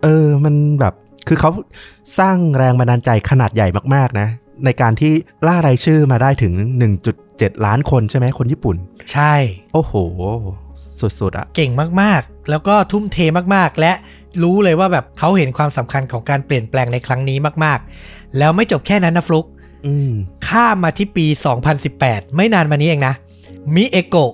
[0.06, 0.94] เออ มันแบบ
[1.28, 1.52] คือเขา
[2.20, 4.28] สร้างแรงบันดาลใจขนาดใหญ่มากๆนะ
[4.66, 5.14] ในการที่
[5.48, 6.54] ล่ารายชื่อมาได้ถึง
[7.10, 8.76] 1.7 ล้านคนใช่ไหมคนญี่ปุ่น
[9.14, 9.34] ใช่
[9.74, 9.94] โอ้โห
[11.00, 11.72] สุดๆอะเก่ง
[12.02, 13.18] มากๆ แล้วก็ทุ่มเท
[13.56, 13.92] มากๆ และ
[14.44, 19.46] รู้เลยว่าแบบเขาเห็นความสำคัญของการเปลี่ยนแปลงในครั้งนี้มากๆ แล้วไม่จบแค่นั้นนะฟลุก
[19.88, 20.12] อืม
[20.48, 21.26] ข้ามมาที่ปี
[21.82, 23.14] 2018 ไม่นานมานี้เองนะ
[23.76, 24.34] มิเอโกะ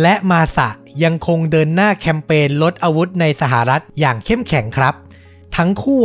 [0.00, 0.68] และมาสะ
[1.04, 4.94] ยังคงเดินหน้าแคมเปญลดอาวุธในสหรัฐอย่างเข้มแข็งครับ
[5.56, 6.00] ทั้งคู่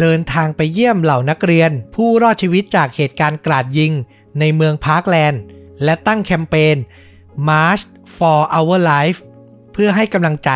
[0.00, 3.92] เดินทางไปเยี่ยมเหล่านักเรียน ผู้รอดชีวิตจากเหตุการณ์กราดยิง
[4.40, 5.42] ในเมืองพาร์คแลนด์
[5.84, 6.76] และตั้งแคมเปญ
[7.48, 7.82] March
[8.16, 9.18] for Our Life
[9.72, 10.50] เพื่อให้กำลังใจ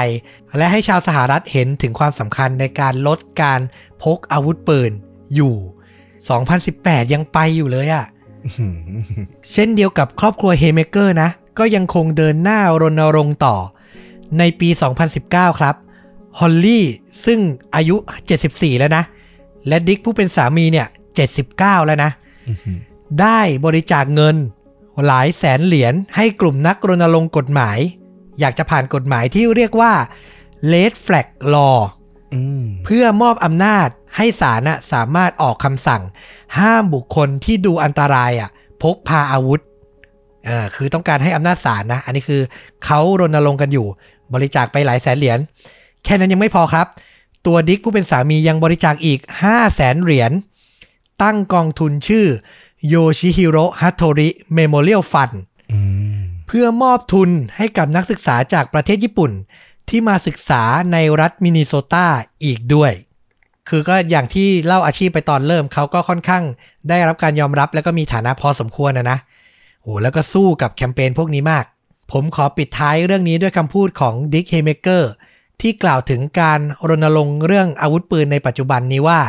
[0.57, 3.61] และให้ชาวสหรัฐเห็นถึงความสำคัญในการลดการ
[4.03, 4.93] พกอาวุธปืน
[5.35, 5.55] อยู่
[6.35, 8.07] 2018 ยังไปอยู่เลยอะ่ะ
[9.53, 13.57] เช่นเดียวกับครอบครัวเฮเมเกอร์นะ ก็ยังคงเดินหน้ารณรงค์ต่อ
[14.39, 14.69] ในปี
[15.15, 15.75] 2019 ครับ
[16.39, 16.87] ฮอลลี่
[17.25, 17.39] ซึ่ง
[17.75, 17.97] อายุ
[18.39, 19.05] 74 แล้วนะ
[19.69, 20.87] และดิกผู้เป็นสามีเนี่ย
[21.37, 22.11] 79 แล้วนะ
[23.21, 24.37] ได้บริจาคเงิน
[25.07, 27.79] หลายแสนเหรียญให้กลุ่มนักรณรงค์กฎหมาย
[28.41, 29.93] อยากจะผ่านกฎหมายที่เรียกว่า
[30.73, 31.79] Red Flag Law
[32.35, 36.03] อืมเพื่อมอบอำนาจให้ศาลน่ะสามารถออกคำสั่ง
[36.59, 38.51] ห้ามบุคคลที่ดูอันตรายอะ
[38.83, 39.61] พกพาอาวุธ
[40.47, 42.41] เออคือต้องการให้อำนาจศาลนะ อันนี้คือ
[42.85, 43.87] เขารณรงค์กันอยู่
[44.35, 45.39] บริจาคไปหลายแสนเหรียญ
[46.05, 46.87] แค่นั้นยังไม่พอครับ
[47.47, 50.33] ตัวดิกผู้เป็นสามียังบริจาคอีก 5 0 0แสนเหรียญ
[51.23, 52.27] ตั้งกองทุนชื่อ
[52.89, 55.31] โยชิฮิโร่ฮัตโตริ Memorial Fund
[55.73, 55.79] อื
[56.19, 59.33] มเพื่อมอบทุนให้กับนักศึกษาจากประเทศญี่ปุ่น
[59.89, 60.63] ที่มาศึกษา
[60.93, 62.07] ในรัฐมินนิโซตา
[62.45, 62.93] อีกด้วย
[63.69, 66.43] คือก็อย่างที่เล่าอาชีพไปตอนเริ่มเขาก็ค่อนข้าง
[66.89, 69.19] ได้รับการยอมรับแล้วก็มีฐานะพอสมควรนะนะ
[69.83, 71.65] โอ้แล้วก็สู้กับแคมเปญพวกนี้มาก
[72.13, 75.11] ผมขอปิดท้ายเรื่องนี้ด้วยคำพูดของดิกเฮเมเกอร์
[75.63, 79.21] ที่กล่าวถึงการรณรงค์เรื่องอาวุธปืนในปัจจุบันนี้ว่า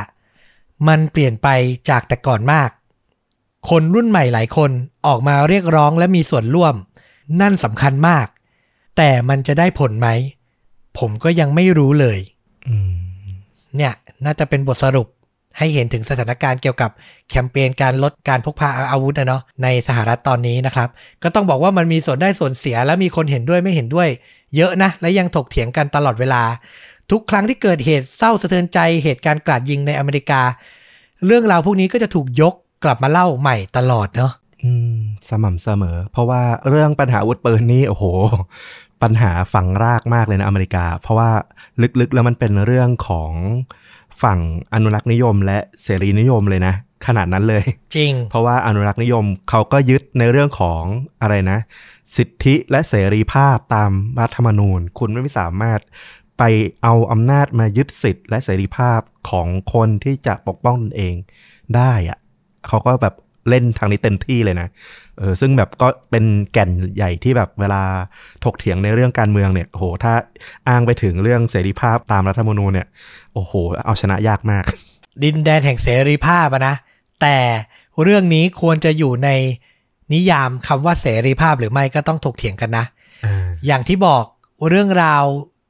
[0.88, 1.48] มันเปลี่ยนไป
[1.90, 2.70] จากแต่ก่อนมาก
[3.70, 4.72] คนรุ่นใหม่หลายคน
[5.08, 6.76] ออกมาเรียกร้องและมีส่วนร่วม
[7.42, 8.28] นั่นสำคัญมาก
[8.98, 10.10] แต่มันจะได้ผลไหม
[11.00, 12.20] ผมก็ยังไม่รู้เลย
[12.68, 12.94] อืม
[13.78, 13.94] เนี่ย
[14.26, 15.08] น่าจะเป็นบทสรุป
[15.58, 16.92] ให้เห็นถึงสถานการณ์เกี่ยวกับ
[17.30, 20.90] แคมเปญการลดการพกพาอาวุธนะเนาะในสหรัฐตอนนี้นะครับ
[21.24, 24.10] ก็ต้องบอกว่ามันมีส่วนได้ส่วนเสียและมีคนเห็นด้วยไม่เห็นด้วย
[24.56, 26.44] เยอะนะ และยังถกเถียงกันตลอดเวลา
[27.12, 30.42] ทุกครั้งที่เกิดเหตุเศร้าสะเทือนใจเหตุการณ์กราดยิงในอเมริกา
[31.26, 32.54] เรื่องราวพวกนี้ก็จะถูกยก
[32.84, 34.32] กลับมาเล่าใหม่ตลอดเนาะ
[34.64, 35.00] อืม
[35.30, 38.04] สม่ำเสมอ เพราะว่าเรื่องปัญหาอาวุธปืนนี่โอ้โห
[39.02, 41.30] ปัญหาฝังรากมากเลยนะอเมริกา เพราะว่า
[42.00, 43.32] ลึกๆแล้วมันเป็นเรื่องของ
[44.24, 44.40] ฝั่ง
[44.74, 46.74] อนุรักษ์นิยมและเสรีนิยมเลยนะ
[47.08, 47.66] ขนาดนั้นเลย
[47.96, 50.84] จริง เพราะว่าอนุรักษ์นิยมเขาก็ยึดในเรื่องของ
[51.22, 51.60] อะไรนะ
[52.18, 55.80] สิทธิและเสรีภาพตามรัฐธรรมนูญ คุณไม่สามารถ
[56.38, 56.44] ไป
[56.84, 59.00] เอาอำนาจมายึดสิทธิและเสรีภาพ
[59.30, 61.16] ของคนที่จะปกป้องตนเอง
[61.76, 62.18] ได้อะ
[62.68, 63.16] เขาก็แบบ
[63.50, 64.68] เล่นทางนี้เต็มที่เลยนะ
[65.20, 67.84] เออซึ่งแบบก็เป็นแก่นใหญ่ที่แบบเวลา
[68.44, 70.14] ถกเถียงในเรื่องการเมืองเนี่ยโอ้โหถ้า
[70.68, 72.88] อ้างไปถึงเรื่องเสรีภาพตามรัฐธรรมนูญเนี่ย
[73.34, 73.54] โอ้โห
[73.86, 74.64] เอาชนะยากมาก
[75.24, 76.76] ดินแดนแห่งเสรีภาพอะนะ
[77.22, 77.38] แต่
[78.04, 79.30] เรื่องนี้ควรจะอยู่ใน
[80.14, 82.86] นิยามคำว่าเสรีภาพหรือไม่ก็ต้องถกเถียงกันนะ
[83.68, 84.24] อย่างที่บอก
[84.70, 85.24] เรื่องราว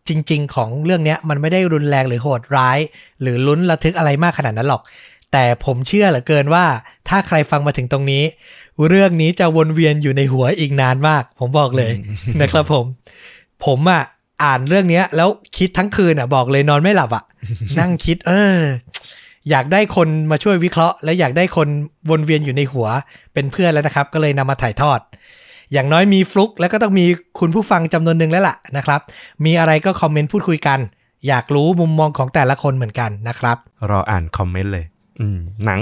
[0.09, 2.79] จริง ๆ ของเรื่องเนี้ยมันไม่ได้รุนแรงหรือโหดร้าย
[3.21, 4.81] หรือลุ้นระทึกอะไรมากขนาดนั้นหรอก
[5.31, 6.65] แต่ผมเชื่อเหลือเกินว่า
[7.09, 8.23] ถ้าใครฟังมาถึงตรงนี้
[8.87, 11.91] เรื่องนี้จะวนเวียนอยู่ในหัวอีกนานมาก ผมบอกเลย
[12.41, 12.85] นะครับผม
[13.65, 14.03] ผมอะ
[14.43, 17.23] อ่านเรื่องเนี้ยแล้วคิดทั้งคืนอะบอกเลยนอนไม่หลับอะ
[17.79, 18.57] นั่งคิด เออ
[19.49, 21.67] อยากได้คนมาช่วยวิเคราะห์ และอยากได้คน
[22.09, 22.87] วนเวียนอยู่ในหัว
[23.33, 24.99] เป็นเพื่อนแล้วนะครับ ก็เลยนำมาถ่ายทอด
[25.73, 27.05] อย่างน้อยมีฟลุกแล้วก็ต้องมี
[27.39, 28.99] คุณผู้ฟังจำนวนหนึ่งแล้วล่ะนะครับ
[29.45, 30.79] มีอะไรก็คอมเมนต์พูดคุยกัน
[31.27, 33.57] อยากรู้มุมมองของแต่ละคนเหมือนกันนะครับ
[33.89, 34.85] รออ่านคอมเมนต์เลย
[35.19, 35.79] อืมหนัง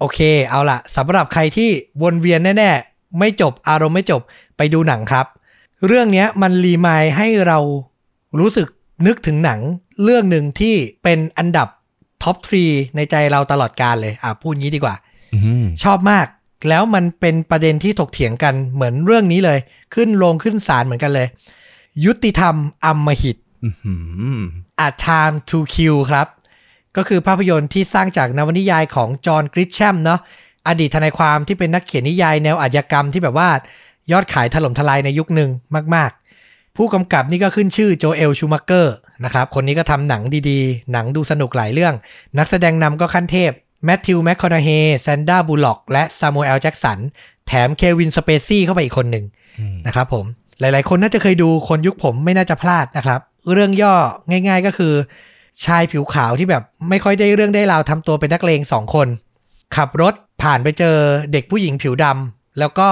[0.00, 0.20] โอเค
[0.50, 1.70] เอาล่ะสำหรับใครที่
[2.02, 4.20] วนเวียนแน่ๆไม่จบอารมณ์ไม่จบ
[4.56, 5.26] ไปดูหนังครับ
[5.86, 7.58] เรื่องเนี้ยมันรีมายให้เรา
[8.38, 8.68] รู้สึก
[9.06, 9.60] นึกถึงหนัง
[10.02, 10.74] เรื่องหนึ่งที่
[11.04, 11.68] เป็นอันดับ
[12.22, 12.64] ท็อปทรี
[12.96, 14.94] ในใจเราตลอดการเลย อะพูดงี้ดีกว่า
[15.34, 16.26] อืมชอบมาก
[16.68, 19.58] แล้วมันเป็นประเด็นที่ถกเถียงกันเหมือนเรื่องนี้เลย
[19.94, 21.26] ขึ้นโรงขึ้นศาลเหมือนกันเลย
[22.04, 23.94] ยุติธรรมอำมหิตอื้อหื
[24.38, 24.40] อ
[24.86, 26.26] A Time to Kill ครับ
[26.96, 30.20] ก็คือภาพยนตร์ที่สร้างจากนวนิยายของจอห์นกริชแชมเนาะ
[30.68, 33.48] อดีตทนายความที่เป็นนักเขียนนิยายแนวอาชญากรรมที่แบบว่า
[34.12, 35.50] ยอดขายถล่มทลายในยุคหนึ่ง
[35.96, 36.10] มาก
[36.76, 38.94] ผู้กำกับนี่ก็ขึ้นชื่อโจเอลชูมักเกอร์
[39.24, 41.94] นะครับ คนนี้ก็ทำหนังดีๆ หนังดูสนุกหลายเรื่อง
[42.38, 43.52] นักแสดงนำก็ขั้นเทพ
[43.84, 44.68] แมทธิวแมคคอนาเฮย์
[45.00, 46.98] แซนดร้าบูล็อก และซามูเอลแจ็กสัน
[47.46, 49.24] แถมเควินสเปซี่เข้าไปอีกคนหนึ่ง
[49.86, 50.24] นะครับผม
[50.60, 53.20] หลายๆ คนน่าจะเคยดูคนยุคผมไม่น่าจะพลาดนะครับ
[53.52, 53.94] เรื่องย่อ
[54.30, 54.94] ง่าย ๆ ก็คือ
[55.64, 59.08] ชายผิวขาวที่แบบไม่ค่อยได้เรื่องได้ราวทำตัวเป็นนักเลงสองคน
[59.76, 60.96] ขับรถผ่านไปเจอ
[61.32, 62.88] เด็กผู้หญิงผิวดำแล้วก็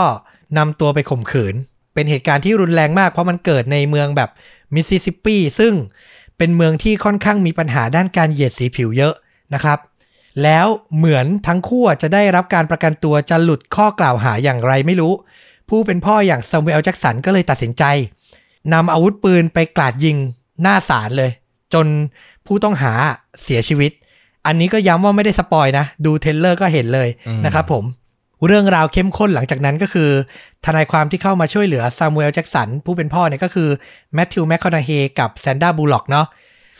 [0.58, 1.54] นำตัวไปข่มขืน
[1.94, 4.30] เป็นเหตุการณ์ที่รุนแรงมากเพราะมันเกิดในเมืองแบบ
[4.74, 5.72] มิสซิสซิปปีซึ่ง
[6.38, 9.14] เป็นเมืองที่ค่อนข้างมีปัญหาด้านการเหยียดสีผิวเยอะ
[9.54, 9.78] นะครับ
[10.42, 10.66] แล้ว
[10.96, 15.12] เหมือนทั้งคู่จะได้รับการประกันตัวจะหลุดข้อกล่าวหาอย่างไรไม่รู้
[15.68, 17.84] ผู้เป็นพ่ออย่างซามูเอลแจ็กสันก็เลยตัดสินใจ
[18.72, 20.16] นำอาวุธปืนไปกราดยิง
[20.62, 21.30] หน้าศาลเลย
[21.74, 21.86] จน
[22.46, 22.92] ผู้ต้องหา
[23.42, 23.92] เสียชีวิต
[24.46, 27.08] อันนี้ก็ย้ำว่าไม่ได้ spoil นะ ดู trailer ก็เห็นเลย
[27.44, 27.84] นะครับผม
[28.46, 30.10] เรื่องราวเข้มข้นหลังจากนั้นก็คือ
[30.66, 33.68] ทนายความที่เข้ามาช่วยเหลือซามูเอลแจ็กสันผู้เป็นพ่อเนี่ยก็คือ
[34.14, 36.26] แมทธิวแมคคอนาเฮกับแซนด้าบูล็อกเนาะ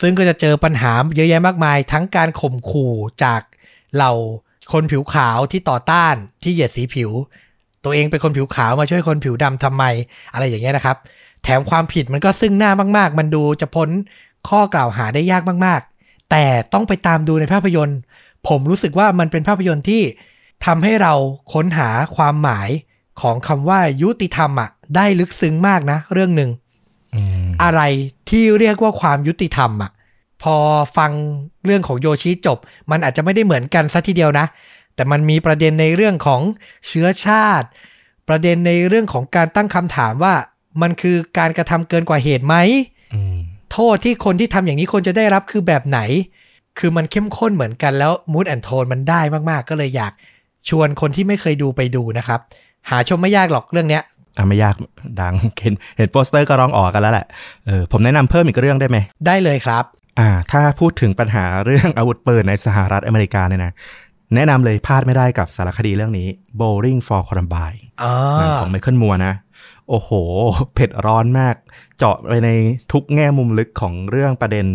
[0.01, 2.93] ซึ่งก็จะเจอปัญหาเยอะแยะมากมาย ทั้งการข่มขู่
[3.23, 3.41] จาก
[3.95, 4.13] เหล่า
[4.71, 7.11] คนผิวขาวที่ต่อต้านที่เหยียดสีผิว
[7.83, 9.83] ตัวเองเป็นคนผิวขาวมาช่วยคนผิวดำทำไม
[10.33, 10.97] อะไรอย่างเงี้ยนะครับ
[11.43, 13.89] แถมความผิดมันก็ซึ่งหน้ามาก ๆ มันดูจะพ้น
[14.49, 17.99] ข้อกล่าวหาได้ยากมาก ๆ แต่ต้องไปตามดูในภาพยนตร์
[18.47, 20.01] ผมรู้สึกว่ามันเป็นภาพยนตร์ที่
[20.65, 21.13] ทำให้เรา
[21.53, 22.69] ค้นหาความหมาย
[23.21, 26.51] ของคำว่ายุติธรรมอะได้ลึกซึ้งมากนะ เรื่องหนึ่ง
[27.15, 27.81] อืมอะไร
[28.29, 29.91] ที่เรียกว่าความยุติธรรมอะ
[30.43, 30.55] พอ
[30.97, 31.11] ฟัง
[31.65, 32.57] เรื่องของโยชิจบ
[32.91, 34.45] มันอาจจะไม่ได้เหมือนกันซะทีเดียวนะ
[34.95, 36.41] แต่มันมีประเด็นในเรื่องของ
[36.87, 37.67] เชื้อชาติ
[38.27, 40.33] ประเด็นในเรื่องของการตั้งคำถามว่า
[40.81, 42.55] มันคือการกระทำเกินกว่าเหตุไหม
[43.13, 43.37] อืม
[43.71, 45.99] โทษที่คนที่ทำอย่างนี้ควรจะได้รับคือแบบไหน
[46.79, 50.13] คือมันเข้มข้นเหมือนกันแล้วมูดแอนโทนมันได้มากๆ ก็เลยอยาก
[50.69, 52.39] ชวนคนที่ไม่เคยดูไปดูนะครับ
[52.89, 54.03] หาชมไม่ยากหรอกเรื่องเนี้ย
[54.37, 54.75] อะไม่ยาก
[55.21, 57.27] ดังเห็นเห็นโปสเตอร์ก็ร้องออกกันแล้วแหละ
[57.65, 58.97] เออผมแนะนำเพิ่มอีกเรื่องได้ไหม
[59.27, 59.83] ได้เลยครับ
[60.19, 63.73] อ่า ถ้าพูดถึงปัญหาเรื่องอาวุธปืนในสหรัฐอเมริกาเนี่ยนะ
[64.35, 66.27] แนะนำเลยพลาดไม่ได้กับสารคดีเรื่องนี้
[66.59, 69.33] Bowling for Columbine อ่าหนังของไมเคิลมัวนะ
[69.89, 70.09] โอ้โห
[70.75, 71.55] เผ็ดร้อนมาก
[71.97, 72.49] เจาะไปใน
[72.91, 74.65] ทุกแง่มุมลึกของเรื่องประเด็น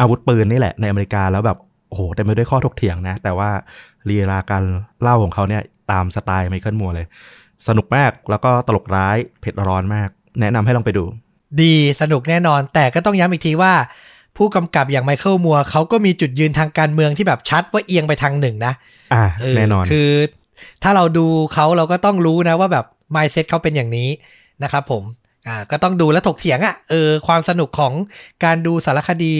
[0.00, 1.58] อาวุธปืนนี่แหละในอเมริกาแล้วแบบ
[1.88, 3.50] โอ้โหเต็มไปด้วยข้อถกเถียงนะ แต่ว่า
[4.08, 4.64] ลีลาการ
[5.02, 7.06] เล่าของเขาเนี่ยตามสไตล์ไมเคิลมัวเลย
[7.68, 10.08] สนุกมากแล้วก็ตลกร้ายเผ็ดร้อนมาก
[10.40, 11.04] แนะนำให้ลองไปดู
[11.60, 13.72] ดีสนุกแน่นอน แต่ก็ต้องย้ำอีกทีว่า
[14.36, 18.72] ผู้กำกับอย่างไมเคิลมัวร์เขาก็มีจุดยืนทางการเมืองที่แบบชัดว่าเอียงไปทางหนึ่งนะ
[19.14, 20.10] อ่าเออแน่นอนคือ
[20.82, 22.84] ถ้าเราดูเขาเราก็ต้องรู้นะว่าแบบ
[23.14, 24.08] mindset เขาเป็นอย่างนี้
[24.62, 25.02] นะครับผม
[25.48, 27.92] อ่าก็ต้องดูและถกเถียงอะ่ะเออความสนุกของ
[28.44, 29.34] การดูสารคดี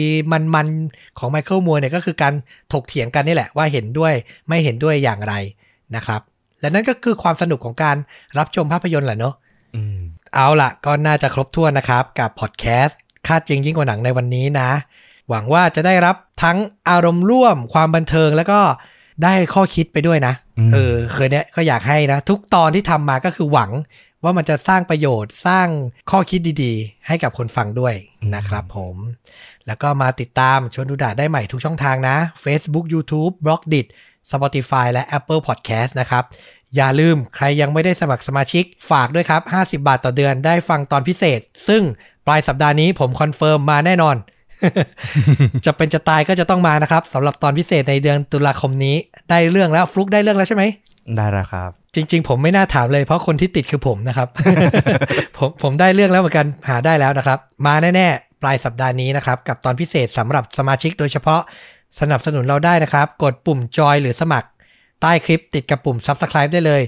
[0.55, 2.33] มันๆของไมเคิลมัวร์เนี่ยก็คือการ
[2.73, 4.13] ถกเถียงกันนี่แหละว่าเห็นด้วย
[4.47, 5.33] ไม่เห็นด้วยอย่างไร
[5.95, 6.21] นะครับ
[6.61, 7.97] และนั่นก็คือความสนุกของการ
[8.37, 9.35] รับชมภาพยนตร์แหละเนาะ
[9.75, 9.99] อืม
[10.33, 14.69] เอาล่ะก็น่าจะครบถ้วนนะครับกับพอดแคสต์ค่าจริงยิ่งกว่าหนังในวันนี้นะ
[15.29, 16.57] หวังว่าจะได้รับทั้ง
[16.89, 18.59] อารมณ์ร่วมความบันเทิงแล้วก็
[19.23, 23.71] ได้ข้อคิดไปด้วยนะอืมเออเคสเนี้ยก็อยากให้นะ ทุกตอนที่ทำมาก็คือหวัง
[24.23, 25.67] ว่ามันจะสร้างประโยชน์สร้าง
[26.11, 27.95] ข้อคิดดีๆ ให้กับคนฟังด้วย
[28.35, 28.95] นะครับผม
[29.67, 33.85] แล้วก็มาติดตามชวนดูดะได้ใหม่ทุกช่องทางนะ Facebook YouTube b l o g d i t
[34.31, 36.23] Spotify และ Apple Podcast นะครับ
[36.75, 41.81] อย่าลืมใครยังไม่ได้สมัครสมาชิกฝากด้วยครับ 50 บาทต่อเดือนได้ฟังตอนพิเศษ ซึ่ง
[42.27, 44.15] ปลายสัปดาห์นี้ผม confirm มาแน่นอน
[45.65, 48.95] จะเป็นจะตายก็จะต้องมานะครับสำหรับตอนพิเศษในเดือนตุลาคมนี้
[49.29, 50.63] ได้เรื่องแล้วฟลุกได้เรื่องแล้วใช่ไหม
[51.17, 54.27] ได้แล้วครับ จริง ๆ ผมไม่น่าถามเลยเพราะคนที่ติดคือผมนะครับ
[55.37, 61.41] ผมผมได้เรื่องแล้วเหมือนกันหาได้แล้วนะครับ มาแน่ๆ ปลายสัปดาห์นี้นะครับ กับตอนพิเศษสำหรับสมาชิกโดยเฉพาะ
[61.99, 64.47] สนับสนุนเราได้นะครับ กดปุ่มจอยหรือสมัคร
[65.01, 66.81] ใต้คลิปติดกับปุ่ม Subscribe ได้เลย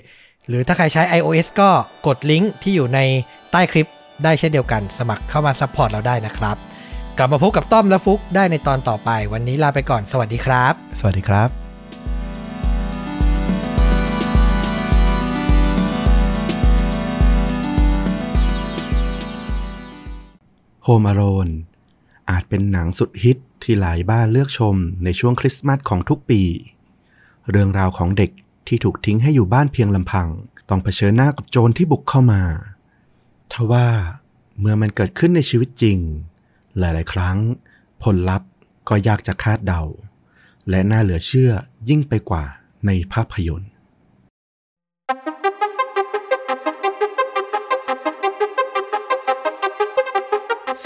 [0.48, 1.70] หรือถ้าใครใช้ iOS ก็
[2.08, 3.00] กดลิงก์ที่อยู่ใน
[3.52, 3.90] ใต้คลิป
[4.24, 6.56] ได้เช่นเดียวกัน สมัครเข้ามา support เราได้นะครับ
[7.18, 11.65] กลับมาพบกับต้อมและฟุกได้ในตอนต่อไป วันนี้ลาไปก่อน สวัสดีครับ สวัสดีครับ
[20.86, 21.54] Home Alone
[22.30, 26.42] อาจเป็นหนังสุดฮิตที่หลายบ้านเลือกชมในช่วงคริสต์มาสของทุกปี
[27.50, 28.32] เรื่องราวของเด็ก
[28.68, 30.28] ที่ถูกทิ้งให้อยู่บ้านเพียงลำพัง
[30.70, 32.42] ต้องเผชิญหน้ากับโจรที่บุกเข้ามา
[33.52, 33.88] ทว่า
[34.60, 35.98] เมื่อมันเกิดขึ้นในชีวิตจริง
[36.78, 37.38] หลายๆ ครั้ง
[38.04, 38.50] ผลลัพธ์
[38.90, 39.84] ก็ยากจะคาดเดา
[40.70, 41.52] และน่าเหลือเชื่อ
[41.90, 42.44] ยิ่งไปกว่า
[42.86, 43.72] ในภาพยนตร์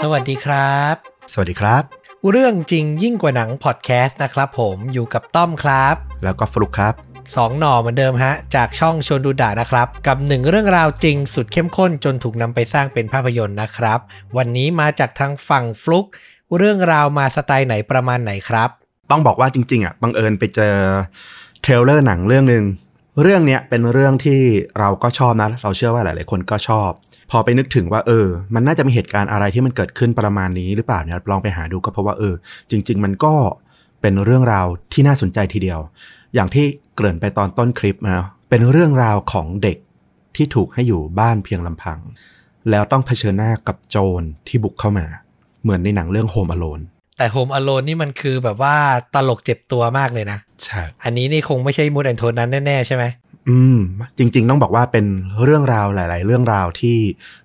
[0.04, 0.94] สวัสดีครับ
[1.32, 1.82] สวัสดีครับ
[2.30, 5.94] เรื่องจริงยิ่งกว่าหนังพอดแคสต์นะครับผมอยู่กับต้อมครับ
[6.24, 6.94] แล้วก็ฟลุกครับ
[7.26, 13.98] 2หน่อเหมือนเดิมฮะ จากช่องชวนดูดะนะครับ กับหนึ่งเรื่องราวจริงสุดเข้มข้นจนถูกนำไปสร้างเป็นภาพยนตร์นะครับ
[14.36, 16.06] วันนี้มาจากทางฝั่งฟลุก
[16.56, 18.70] เรื่องราวมาสไตล์ไหนประมาณไหนครับ
[19.10, 20.74] ต้องบอกว่าจริง ๆอะบังเอิญไปเจอ
[21.62, 22.64] trailer หนังเรื่องหนึ่ง
[23.22, 24.40] เรื่องเนี้ยเป็นเรื่องที่
[24.78, 26.90] เราก็ชอบนะ เราเชื่อว่าหลาย ๆ คนก็ชอบ
[27.30, 32.34] พอไปนึกถึงว่าเออ มันน่าจะมีเหตุการณ์อะไรที่มันเกิดขึ้นประมาณนี้หรือเปล่าเนี่ยลองไปหาดูก็เพราะว่าเออ
[32.70, 33.34] จริง ๆ มันก็
[34.00, 35.80] เป็นเรื่องราวที่น่าสนใจทีเดียว
[36.34, 39.78] อย่างที่เกริ่นไปตอนต้นคลิปนะเป็นเรื่องราวของเด็ก
[40.36, 41.98] ที่ถูกให้อยู่บ้านเพียงลำพัง
[42.70, 45.06] แล้วต้องเผชิญหน้ากับโจรที่บุกเข้ามา
[45.62, 46.80] เหมือนในหนังเรื่องโฮมอโลน
[47.18, 48.76] แต่โฮมอโลนนี่มันคือแบบว่า
[49.14, 53.04] ตลกเจ็บตัวมากเลยนะ ใช่ อันนี้นี่คงไม่ใช่ mood and tone นั้นแน่ ๆ ใช่ไหม
[53.48, 53.78] อืม
[54.18, 55.06] จริง ๆ ต้องบอกว่าเป็น
[55.44, 56.96] เรื่องราวหลาย ๆ เรื่องราวที่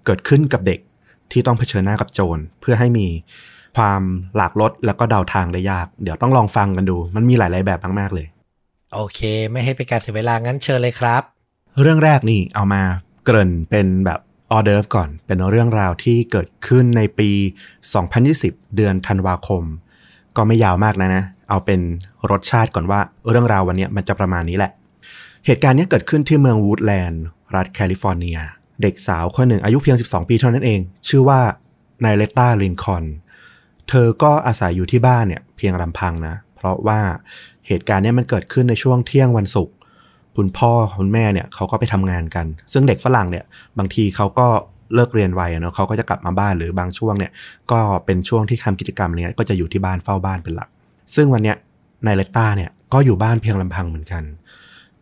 [0.05, 0.80] เกิดขึ้นกับเด็ก
[1.31, 3.07] ที่ต้องเผชิญหน้ากับโจรเพื่อให้มี
[3.77, 4.01] ความ
[4.35, 8.27] หลากลดแล้วก็เดาทางได้ยาก เดี๋ยวต้องลองฟังกันดู มันมีหลาย ๆ แบบมากๆเลย
[8.93, 9.19] โอเค
[9.51, 11.22] ไม่ให้เป็นการเสียเวลางั้นเชิญเลยครับ
[11.81, 12.81] เรื่องแรกนี่เอามา
[13.23, 14.19] เกริ่นเป็นแบบ
[14.51, 17.30] ออเดิร์ฟก่อน เป็นเรื่องราวที่เกิดขึ้นในปี
[18.03, 19.63] 2020 เดือนธันวาคม
[20.38, 21.80] ก็ไม่ยาวมากนะนะ เอาเป็น
[22.31, 22.99] รสชาติก่อนว่า
[23.30, 24.72] เรื่องราววันเนี้ยมันจะประมาณนี้แหละ
[25.45, 27.23] เหตุการณ์นี้เกิดขึ้นที่เมืองวูดแลนด์
[27.55, 28.38] รัฐแคลิฟอร์เนีย
[28.81, 31.39] เด็กสาวคนหนึ่งอายุเพียง 12 ปีเท่านั้นเอง ชื่อว่า
[32.03, 33.03] นายเลต้าลินคอน
[33.89, 36.99] เธอก็อาศัยอยู่ที่บ้านเนี่ยเพียงลำพังนะ เพราะว่า
[37.67, 39.76] เหตุการณ์นี้มันเกิดขึ้นในช่วงเที่ยงวันศุกร์
[40.38, 43.45] คุณพ่อคุณแม่เนี่ยเขาก็ไปทำงานกัน ซึ่งเด็กฝรั่งเนี่ย
[43.77, 44.47] บางทีเขาก็
[44.93, 47.31] เลิกเรียนไวเนาะเขาก็จะกลับมาบ้านหรือบางช่วงเนี่ย
[47.72, 50.69] ก็เป็นช่วงที่ทำกิจกรรมอะไรเงี้ยก็จะอยู่ที่บ้านเฝ้าบ้านเป็นหลัก
[51.15, 51.57] ซึ่งวันเนี้ย
[52.05, 54.23] นายเลต้าเนี่ยก็อยู่บ้านเพียงลำพังเหมือนกัน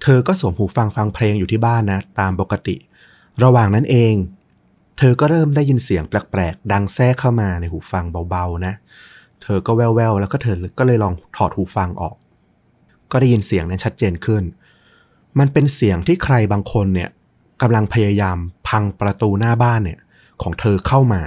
[0.03, 2.75] เธอก็สวมหูฟังฟังเพลงอยู่ที่บ้านนะ ตามปกติ
[3.43, 4.15] ระหว่างนั้นเอง
[4.97, 8.73] เธอก็เริ่มได้ยินเสียงแปลกๆ ดังแทรกเข้ามาในหูฟังเบาๆนะ
[9.43, 12.15] เธอก็แว่วๆ แล้วก็เธอก็เลยลองถอดหูฟังออก
[13.11, 14.43] ก็ได้ยินเสียงนั้นชัดเจนขึ้น
[15.39, 17.09] มันเป็นเสียงที่ใครบางคนเนี่ย
[17.61, 19.99] กำลังพยายามพังประตูหน้าบ้านเนี่ย
[20.41, 21.21] ของเธอเข้ามา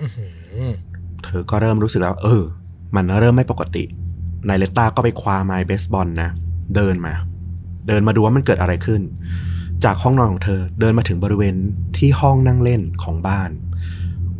[0.00, 0.26] อื้อหื
[0.68, 0.72] อ
[1.24, 2.44] เธอก็เริ่มรู้สึกแล้ว เออ
[2.96, 3.84] มันเริ่มไม่ปกติ
[4.48, 6.30] นายเลต้าก็ไปคว้าไม้เบสบอลนะ
[6.74, 7.14] เดินมา
[7.86, 9.00] เดินมาดูว่ามันเกิดอะไรขึ้น
[9.84, 11.54] จากห้องนอนของเธอเดินมาถึงบริเวณ
[11.96, 13.50] ที่ห้องนั่งเล่นของบ้าน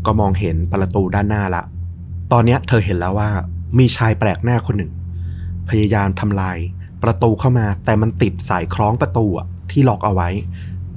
[0.07, 1.63] ก็มองเห็นประตูด้านหน้าละ
[2.33, 3.31] ตอนนี้เธอเห็นแล้วว่า
[3.79, 4.93] มีชายแปลกหน้าคนหนึ่ง
[5.69, 6.59] พยายามทำลาย
[7.03, 9.27] ประตูเข้ามา แต่มันติดสายคล้องประตู
[9.71, 10.29] ที่ล็อกเอาไว้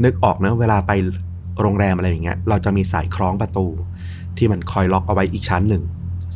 [0.04, 0.92] นึกออกนะเวลาไป
[1.62, 3.66] โรงแรมอะไรอย่างเงี้ย เราจะมีสายคล้องประตู
[4.38, 5.84] ที่มันคอยล็อกเอาไว้อีกชั้นหนึ่ง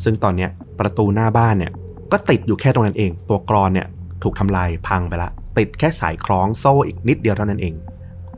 [0.03, 1.71] ซึ่งตอนเนี้ยประตูหน้าบ้านเนี่ย
[2.11, 3.87] ก็ติดอยู่แค่ตรงนั้นเอง ตัวกรอนเนี่ย
[4.23, 7.73] ถูกทำลายพังไปละ ติดแค่สายคล้องโซ่อีกนิดเดียวเท่านั้นเอง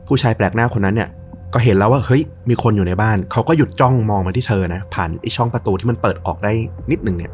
[0.06, 1.08] ผู้ชายแปลกหน้าคนนั้นเนี่ย
[1.54, 6.52] ก็เห็นแล้วว่าเฮ้ยมีคนอยู่ในบ้าน เขาก็หยุดจ้องมองมาที่เธอนะ ผ่านไอช่องประตูที่มันเปิดออกได้
[6.90, 7.32] นิดหนึ่งเนี่ย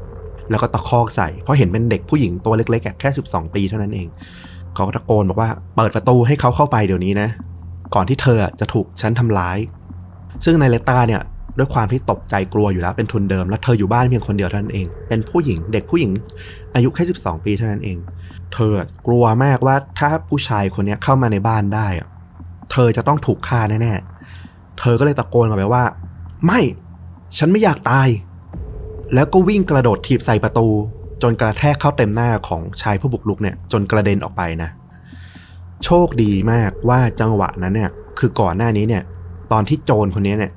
[0.51, 4.09] แล้วก็ตะคอกใส่เพราะเห็นเป็นเด็กผู้หญิงตัวเล็กๆแค่12 ปีเท่านั้นเอง
[4.75, 7.29] เขาก็ตะโกนบอกว่าเปิดประตูให้เขาเข้าไปเดี๋ยวนี้นะ
[7.95, 9.59] ก่อนที่เธอจะถูกฉันทำร้าย
[10.45, 11.23] ซึ่งในเลต้าเนี่ย
[11.59, 16.13] ด้วยความที่ตกใจกลัวอยู่แล้วเป็นทุนเดิม แล้วเธออยู่บ้านเพียงคนเดียวเท่านั้นเอง เป็นผู้หญิงเด็กผู้หญิง
[16.75, 17.99] อายุแค่ 12 ปีเท่านั้นเอง
[18.55, 18.73] เธอ
[19.07, 21.89] กลัวมากว่าถ้าผู้ชายคนนี้เข้ามาในบ้านได้
[22.73, 25.85] เธอจะต้องถูกฆ่าแน่ๆ เธอก็เลยตะโกนออกไปว่า
[26.47, 26.61] ไม่
[27.39, 28.09] ฉันไม่อยากตาย
[29.15, 30.69] แล้วก็วิ่งกระโดดถีบใส่ประตู
[31.23, 34.71] จนกระแทกเข้าเต็มหน้าของชายผู้บุกรุกเนี่ย จนกระเด็นออกไปนะ
[35.85, 39.03] โชคดีมากว่าจังหวะนั้นเนี่ย คือก่อนหน้านี้เนี่ย
[39.53, 40.53] ตอนที่โจรคนนี้เนี่ย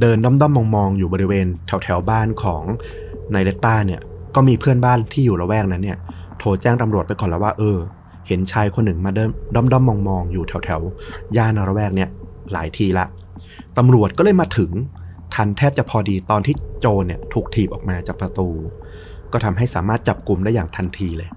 [0.00, 2.62] เดินด้อมๆมองๆอยู่บริเวณแถวแถวๆบ้านของ
[3.34, 4.00] นายเลตต้าเนี่ย
[4.34, 5.98] ก็มีเพื่อนบ้านที่อยู่ละแวกนั้นเนี่ย
[6.38, 7.78] โทรแจ้งตำรวจไปก่อนแล้วว่าเออ
[8.26, 10.80] เห็นชายคนหนึ่งมาเดินด้อมๆมมองๆอยู่แถวแถว
[11.36, 12.08] ย่านระแวกเนี่ย
[12.52, 13.04] หลายทีละ
[13.78, 14.70] ตำรวจก็เลยมาถึง
[15.34, 18.48] ทันแทบจะพอดีตอนที่โจรเนี่ยถูกถีบออกมาจากประตู
[19.32, 21.28] ก็ทำให้สามารถจับกลุ่มได้อย่างทันทีเลย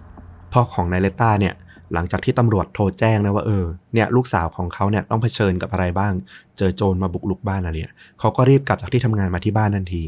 [0.51, 1.53] พ่อของนายเลต้าเนี่ย
[1.93, 6.13] หลังจากที่ตำรวจโทรแจ้งนะว่าเออเนี่ยลูกสาวของเขาเนี่ยต้องเผชิญกับอะไรบ้าง
[6.57, 10.03] เจอโจรมาบุกลุกบ้านอะไรเนี่ยเขาก็รีบกลับจากที่ทำงานมาที่บ้านทันที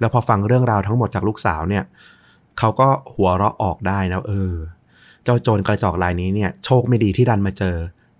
[0.00, 1.84] แล้วพอฟังเรื่องราวทั้งหมดจากลูกสาวเนี่ย
[2.58, 4.54] เขาก็หัวเราะออกได้นะเออ
[5.24, 7.76] เจ้าโจรกระจอกรายนี้เนี่ย โชคไม่ดีที่ดันมาเจอ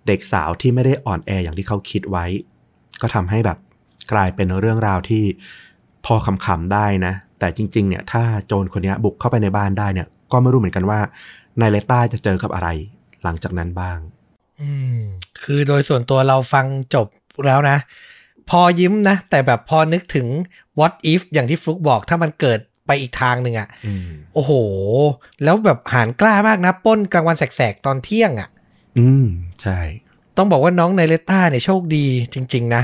[0.06, 2.24] เด็กสาวที่ไม่ได้อ่อนแออย่างที่เขาคิดไว้
[3.00, 3.58] ก็ทำให้แบบ
[4.12, 5.24] กลายเป็นเรื่องราวที่
[6.04, 11.00] พอขำๆได้นะ แต่จริง ๆ เนี่ย ถ้าโจรคนนี้บุกเข้าไปในบ้านได้เนี่ย ก็ไม่รู้เหมือนกันว่า
[11.60, 12.68] นายเลต้าจะเจอกับอะไร
[13.22, 13.98] หลังจากนั้นบ้าง
[14.60, 15.00] อืม
[15.42, 17.06] คือโดยส่วนตัวเราฟังจบ
[17.46, 17.76] แล้วนะ
[18.50, 20.26] พอยิ้มนะ แต่แบบพอนึกถึง
[20.78, 24.52] what if อย่างที่ฟลุกบอกถ้ามันเกิด ไปอีกทางหนึ่งอะอืมโอ้โห
[25.44, 28.48] แล้วแบบหารกล้ามากนะปล้นกลางวันแสกๆ ตอนเที่ยงอะ่ะ
[28.98, 29.26] อืม
[29.62, 29.78] ใช่
[30.36, 32.04] ต้องบอกว่าน้องไนเลต้าเนี่ยโชคดี
[32.34, 32.82] จริง ๆ นะ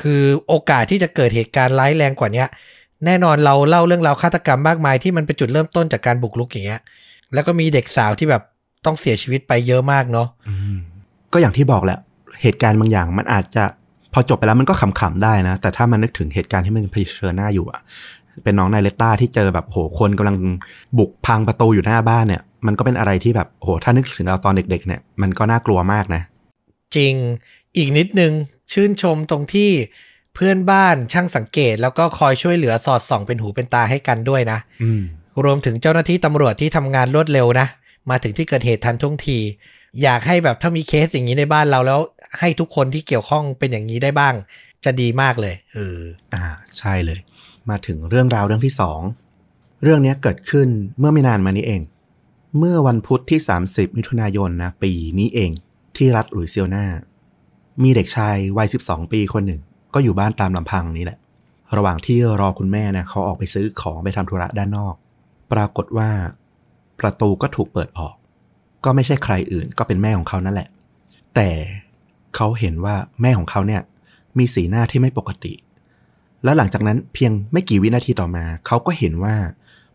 [0.00, 2.48] คือโอกาสที่จะเกิดเหตุการณ์ร้ายแรงกว่าเนี้ย
[3.06, 6.80] แน่นอนเราเล่าเรื่องราวฆาตกรรมมากมายที่มันเป็นจุดเริ่มต้นจากการบุกรุกอย่างเงี้ย
[7.34, 8.42] แล้วก็มีเด็กสาวที่แบบ
[8.86, 10.78] ต้องเสียชีวิตไปเยอะมากเนาะอืม
[11.32, 11.98] ก็อย่างที่บอกแหละ
[12.42, 13.64] เหตุการณ์บางอย่างมันอาจจะ
[14.12, 17.80] พอจบไปแล้วมันก็ขำๆได้นะ แต่ถ้ามันนึกถึงเหตุการณ์ที่มันเผชิญหน้าอยู่อะ
[18.44, 20.36] เป็นน้องนายเลต้าที่เจอแบบโหคนกำลัง
[20.98, 26.22] บุกพังประตูอยู่หน้าบ้านเนี่ย มันก็เป็นอะไรที่แบบโหถ้านึกถึงเราตอนเด็ก ๆ เนี่ย มันก็น่ากลัวมากนะ
[26.96, 27.14] จริง
[27.76, 28.32] อีกนิดนึง
[28.72, 29.70] ชื่นชมตรงที่
[30.34, 35.02] เพื่อนบ้านช่างสังเกต แล้วก็คอยช่วยเหลือสอดส่องเป็นหูเป็นตาให้กันด้วยนะอืม
[35.44, 37.66] รวมถึงเจ้าหน้าที่ตำรวจที่ทำงานรวดเร็วนะ
[38.10, 39.38] มาถึงที่เกิดเหตุทันท่วงที
[40.02, 42.00] อยากให้แบบถ้ามีเคสอย่างนี้ในบ้านเราแล้ว
[42.38, 44.34] ให้ทุกคนที่เกี่ยวข้องเป็นอย่างนี้ได้บ้าง
[44.84, 46.00] จะดีมากเลยเออ
[46.34, 46.44] อ่า
[46.78, 47.18] ใช่เลย
[47.70, 49.00] มาถึงเรื่องราวเรื่องที่สอง
[49.82, 50.68] เรื่องนี้เกิดขึ้น
[50.98, 51.82] เมื่อไม่นานมานี้เอง
[52.58, 55.50] เมื่อวันพุธที่ 30 มิถุนายนนะปีนี้เอง
[55.96, 56.84] ที่รัฐหลุยเซียนา
[57.82, 59.60] มีเด็กชายวัย 12 ปีคนหนึ่ง
[59.94, 61.18] ก็อยู่บ้านตามลำพังนี้แหละ
[61.76, 64.94] ระหว่างที่รอคุณแม่นะเขาออกไปซื้อของไปทำธุระด้านนอก
[65.52, 66.10] ปรากฏว่า
[67.00, 68.14] ประตูก็ถูกเปิดออก
[68.84, 70.68] ก็ไม่ใช่ใครอื่นก็เป็นแม่ของเขานั่นแหละ
[71.34, 71.50] แต่
[72.36, 73.82] เขาเห็นว่าแม่ของเขาเนี่ย
[74.38, 75.52] มีสีหน้าที่ไม่ปกติ
[76.44, 79.34] แล้วหลังจากนั้นเพียงไม่กี่วินาทีต่อมา เขาก็เห็นว่า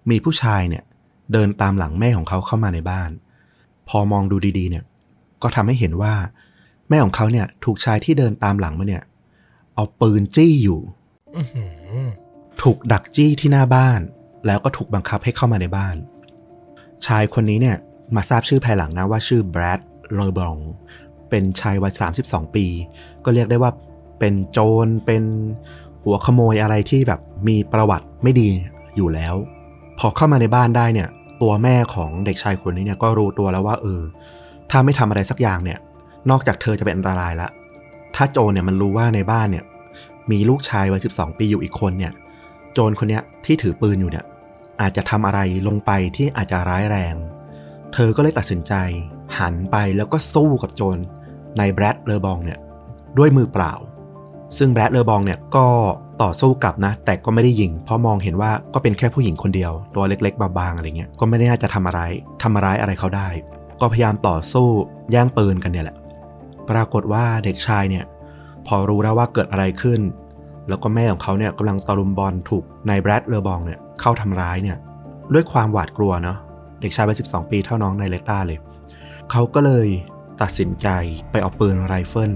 [0.09, 0.83] มีผู้ชายเนี่ย
[1.33, 3.09] เดินตามหลังแม่ของเขาเข้ามาในบ้าน
[3.89, 4.83] พอมองดูดีๆ เนี่ย
[5.41, 6.13] ก็ทำให้เห็นว่า
[6.89, 9.03] แม่ของเขาเนี่ย ถูกชายที่เดินตามหลังมาเนี่ย
[9.75, 10.79] เอาปืนจี้อยู่
[11.35, 12.05] อื้อหือ
[12.61, 13.99] ถูกดักจี้ที่หน้าบ้าน
[14.45, 15.95] แล้วก็ถูกบังคับให้เข้ามาในบ้าน
[17.05, 17.77] ชายคนนี้เนี่ย
[18.15, 19.79] มาทราบชื่อภายหลังนะว่าชื่อแบรด
[20.13, 20.57] โรบอง
[21.29, 21.93] เป็นชายวัย
[22.23, 22.65] 32 ปี
[23.25, 23.71] ก็เรียกได้ว่า
[24.19, 25.23] เป็นโจรเป็น
[26.05, 28.47] หัวขโมยอะไรที่แบบมีประวัติไม่ดี
[28.95, 29.35] อยู่แล้ว
[29.99, 31.09] พอเข้ามาในบ้านได้เนี่ย
[31.41, 34.01] ตัวแม่ของเด็กชายคนนี้เนี่ยก็รู้ตัวแล้วว่าเออ
[34.71, 35.79] ถ้าไม่ทำอะไรสักอย่างเนี่ย
[36.29, 37.49] นอกจากเธอจะเป็นอันตรายละ
[38.15, 39.63] ถ้าโจรเนี่ยมันรู้ว่าในบ้านเนี่ย
[40.31, 42.13] มีลูกชายวัย12ปีอยู่อีกคนเนี่ย
[42.73, 44.25] โจรคนเนี้ยที่ถือปืนอยู่เนี่ย
[44.81, 47.15] อาจจะทำอะไรลงไปที่อาจจะร้ายแรง
[47.93, 48.73] เธอก็เลยตัดสินใจ
[49.39, 50.97] หันไปแล้วก็สู้กับโจร
[51.57, 52.59] ในแบรดเลอบองเนี่ย
[53.17, 53.73] ด้วยมือเปล่า
[54.57, 55.67] ซึ่งแบรดเลอบองเนี่ยก็
[56.21, 62.01] ต่อสู้กลับนะ แต่ก็ไม่ได้ยิง เพราะมองเห็นว่าก็เป็นแค่ผู้หญิงคนเดียว ตัวเล็กๆบางๆอะไรเงี้ย ก็ไม่ได้น่าจะทำอะไร
[62.41, 63.27] ทำร้ายอะไรเขาได้
[63.81, 64.67] ก็พยายามต่อสู้
[65.11, 65.97] แย่งปืนกันเนี่ยแหละ
[66.69, 68.05] ปรากฏว่าเด็กชายเนี่ย
[68.67, 70.01] พอรู้แล้วว่าเกิดอะไรขึ้น
[70.67, 74.77] แล้วก็แม่ของเขาเนี่ยกำลังตะลุมบอลถูกนายแบรดเลอบองเนี่ยเข้าทำร้ายเนี่ย
[75.33, 76.37] ด้วยความหวาดกลัวเนาะ
[76.81, 78.59] เด็กชายวัย12 ปีเท่าน้องนายเลต้าเลย
[79.31, 79.87] เขาก็เลย
[80.41, 80.87] ตัดสินใจ
[81.31, 82.31] ไปเอาปืนไรเฟิล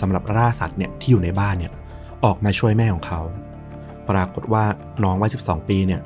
[0.00, 1.72] สำหรับล่าสัตว์เนี่ยที่อยู่ในบ้านเนี่ย
[2.24, 3.20] ออกมาช่วยแม่ของเขา
[4.08, 4.64] ปรากฏว่า
[5.04, 6.00] น้องวัย12 ปีเนี่ย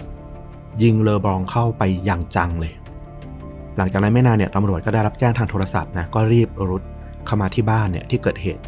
[0.83, 2.73] ยิงเลอบองเข้าไปอย่างจังเลย
[3.77, 6.83] หลังจากนั้นไม่นานเนี่ยตำรวจก็ได้รับแจ้งทางโทรศัพท์นะก็รีบรุด
[7.27, 8.63] เข้ามาที่บ้านเนี่ยที่เกิดเหตุ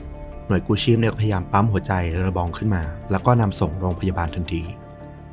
[0.47, 1.93] หน่วยกู้ชีพเนี่ยก็พยายามปั๊มหัวใจ
[2.25, 4.63] เระบองขึ้นมา แล้วก็นำส่งโรงพยาบาลทันที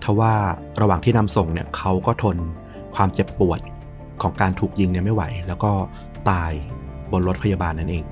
[0.04, 0.34] ทว่า
[0.82, 2.38] ระหว่างที่นำส่งเนี่ยเขาก็ทน
[2.96, 3.60] ความเจ็บปวด
[4.22, 5.72] ของการถูกยิงเนี่ยไม่ไหว แล้วก็
[6.30, 6.52] ตาย
[7.12, 8.04] บนรถพยาบาลนั่นเอง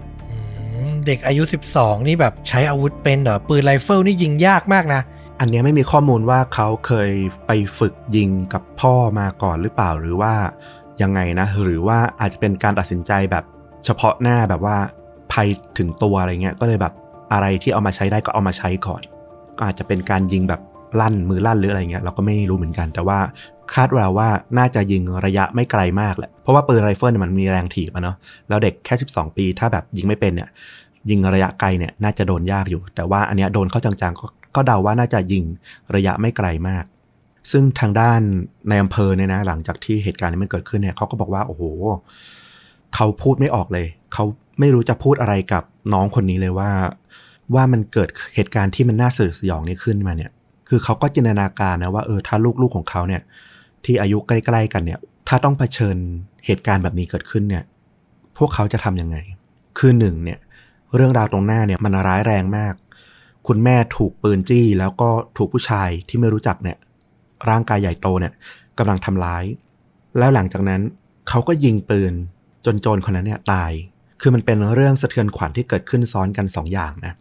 [1.06, 1.44] เด็กอายุ
[1.74, 5.02] 12 นี่แบบใช้อาวุธเป็นเหรอปืนไรเฟิลนี่ยิงยากมากนะ
[5.40, 7.12] อันนี้ไม่มีข้อมูลว่าเขาเคย
[7.48, 10.34] ไปฝึกยิงกับพ่อมาก่อนหรือเปล่าหรือว่า
[11.02, 13.44] ยังไงนะ หรือว่าอาจจะเป็นการตัดสินใจแบบ
[13.86, 14.78] เฉพาะหน้าแบบว่า
[15.32, 15.48] ภัย
[15.78, 16.94] ถึงตัวอะไรเงี้ยก็เลยแบบ
[17.34, 19.02] อะไรที่เอามาใช้ได้ก็เอามาใช้ก่อน
[19.58, 20.62] ก็อาจจะเป็นการยิงแบบ
[20.99, 23.20] ลั่นมือลั่นหรืออะไรเงี้ยเราก็ไม่รู้เหมือนกัน แต่ว่า
[23.76, 28.15] คาดว่าว่าน่าจะยิงระยะไม่ไกลมากแหละ เพราะว่าปืนไรเฟิลมันมีแรงถีบอะเนาะ
[28.49, 30.49] แล้วเด็กแค่ 12 ปีถ้าแบบยิงไม่เป็นเนี่ย
[31.10, 34.26] ยิงระยะไกลเนี่ยน่าจะโดนยากอยู่ แต่ว่าอันเนี้ยโดนเข้าจังๆก็
[34.56, 35.43] ก็เดาว่าน่าจะยิง
[35.95, 36.85] ระยะไม่ไกลมาก
[37.52, 38.22] ซึ่งทางด้าน
[38.69, 41.64] ในอำเภอเนี่ยนะ หลังจากที่เหตุการณ์นี้มันเกิดขึ้นเนี่ยเขาก็บอกว่าโอ้โห
[42.95, 44.23] เขาพูดไม่ออกเลย เขา
[44.60, 46.72] ไม่รู้จะพูดอะไรกับน้องคนนี้เลยว่า
[47.56, 50.31] ว่ามันเกิดเหตุการณ์ที่มันน่าสยดสยองนี้ขึ้นมาเนี่ย
[50.69, 53.22] คือเขาก็จินตนาการนะว่าเออถ้าลูกๆของเขาเนี่ย
[53.86, 55.98] ที่อายุใกล้ๆกันเนี่ย ถ้าต้องเผชิญ
[56.45, 57.64] เหตุการณ์แบบนี้เกิดขึ้นเนี่ย
[58.38, 59.18] พวกเขาจะทำยังไง
[59.80, 60.40] คือหนึ่งเนี่ย
[60.95, 62.74] เรื่องราวตรงหน้าเนี่ยมันร้ายแรงมาก
[63.48, 66.78] คุณแม่ถูกปืนจี้ แล้วก็ถูกผู้ชายที่ไม่รู้จักเนี่ย
[67.49, 68.34] ร่างกายใหญ่โตเนี่ย
[68.78, 69.44] กำลังทำร้าย
[70.18, 70.82] แล้วหลังจากนั้น
[71.30, 72.14] เขาก็ยิงปืน
[72.66, 73.72] จนโจรคนนั้นเนี่ยตาย
[74.22, 77.14] คือมันเป็นเรื่องสะเทือนขวัญที่เกิดขึ้นซ้อนกันสองอย่างนะ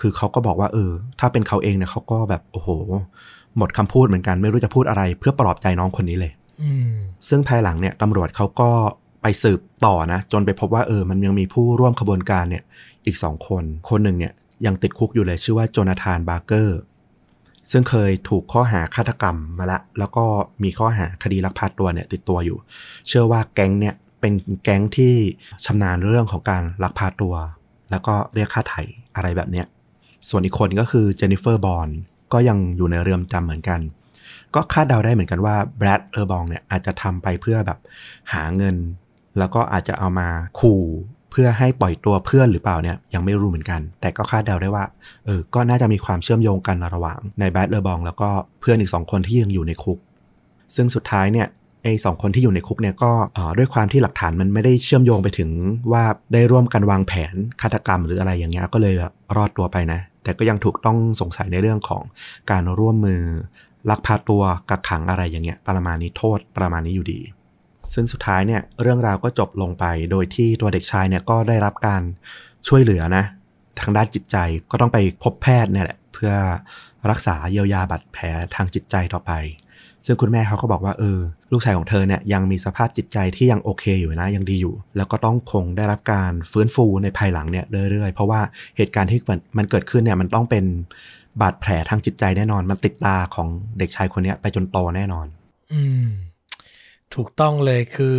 [0.00, 2.68] คือเขาก็บอกว่าเออ ถ้าเป็นเขาเองเนี่ยเขาก็แบบโอ้โห
[3.58, 6.32] หมดคำพูดเหมือนกันไม่รู้จะพูดอะไร เพื่อปลอบใจน้องคนนี้เลย
[6.62, 6.90] อืม
[7.28, 8.70] ซึ่งภายหลังเนี่ยตำรวจเขาก็
[9.22, 12.62] ไปสืบต่อนะ จนไปพบว่าเออ มันยังมีผู้ร่วมขบวนการเนี่ย
[13.06, 14.32] อีกสองคน คนหนึ่งเนี่ย
[14.66, 16.80] ยังติดคุกอยู่เลยชื่อว่าโจนาธานบาร์เกอร์
[17.70, 20.24] ซึ่งเคยถูกข้อหาฆาตกรรมมาละ แล้วก็
[20.62, 22.58] มีข้อหาคดีลักพาตัวเนี่ย ติดตัวอยู่
[23.08, 24.32] เชื่อว่าแก๊งเนี่ยเป็น
[24.64, 25.14] แก๊งที่
[25.64, 27.34] ชำนาญเรื่องของการลักพาตัว
[27.90, 28.82] แล้วก็เรียกค่าไถ่
[29.16, 29.66] อะไรแบบเนี้ย
[30.28, 31.88] ส่วนอีกคนก็คือเจนนิเฟอร์บอล
[32.34, 33.80] ก็ยังอยู่ในเรือนจำเหมือนกัน
[34.54, 37.78] ก็คาดเดาได้เหมือนกันว่าแบรดเออร์บองเนี่ยอาจจะทำไปเพื่อแบบ
[38.32, 38.76] หาเงิน
[39.38, 40.28] แล้วก็อาจจะเอามา
[40.60, 40.82] ขู่
[41.30, 44.84] เพื่อให้ปล่อยตัวเพื่อนหรือเปล่าเนี่ยยังไม่รู้เหมือนกัน แต่ก็คาดเดาได้ว่า
[45.24, 48.28] เออก็น่าจะมีความเชื่อมโยงกันระหว่างในแบรดเลอร์บองแล้วก็
[48.60, 49.98] เพื่อนอีกสองคนที่ยังอยู่ในคุก
[50.76, 51.46] ซึ่งสุดท้ายเนี่ย
[51.82, 53.12] ไอ้สองคนที่อยู่ในคุกเนี่ยก็
[53.58, 55.50] ด้วยความที่หลักฐานมันไม่ได้เชื่อมโยงไปถึง
[55.92, 58.94] ว่าได้ร่วมกันวางแผนฆาตกรรมหรืออะไรอย่างเงี้ยก็เลย
[59.36, 62.02] รอดตัวไปนะ แต่ก็ยังถูกต้องสงสัยในเรื่องของ
[62.50, 63.22] การร่วมมือ
[63.90, 67.20] ลักพาตัวกักขังอะไรอย่างเงี้ยประมาณนี้โทษประมาณนี้อยู่ดี
[67.94, 72.02] ซึ่งสุดท้ายเนี่ยเรื่องราวก็จบลงไป โดยที่ตัวเด็กชายเนี่ยก็ได้รับการ
[72.68, 73.24] ช่วยเหลือนะ
[73.80, 74.36] ทางด้านจิตใจ
[74.70, 76.32] ก็ต้องไปพบแพทย์เนี่ยแหละเพื่อ
[77.10, 78.24] รักษาเยียวยาบาดแผล
[78.54, 79.32] ทางจิตใจต่อไป
[80.06, 81.18] ซึ่งคุณแม่เขาก็บอกว่าเออ
[81.52, 88.40] ลูกชายของเธอเนี่ยยังมีสภาพจิตใจที่ยังโอเคอยู่นะยังดีอยู่ แล้วก็ต้องคงได้รับการฟื้นฟูในภายหลังเนี่ยเรื่อยๆ เพราะว่า
[88.76, 89.20] เหตุการณ์ที่
[89.58, 90.64] มันเกิดขึ้นเนี่ยมันต้องเป็น
[91.40, 93.48] บาดแผลทางจิตใจแน่นอน มันติดตาของ
[93.78, 95.26] เด็กชายคนนี้ไปจนโตแน่นอน
[95.72, 96.06] อืม
[97.14, 98.18] ถูกต้องเลยคือ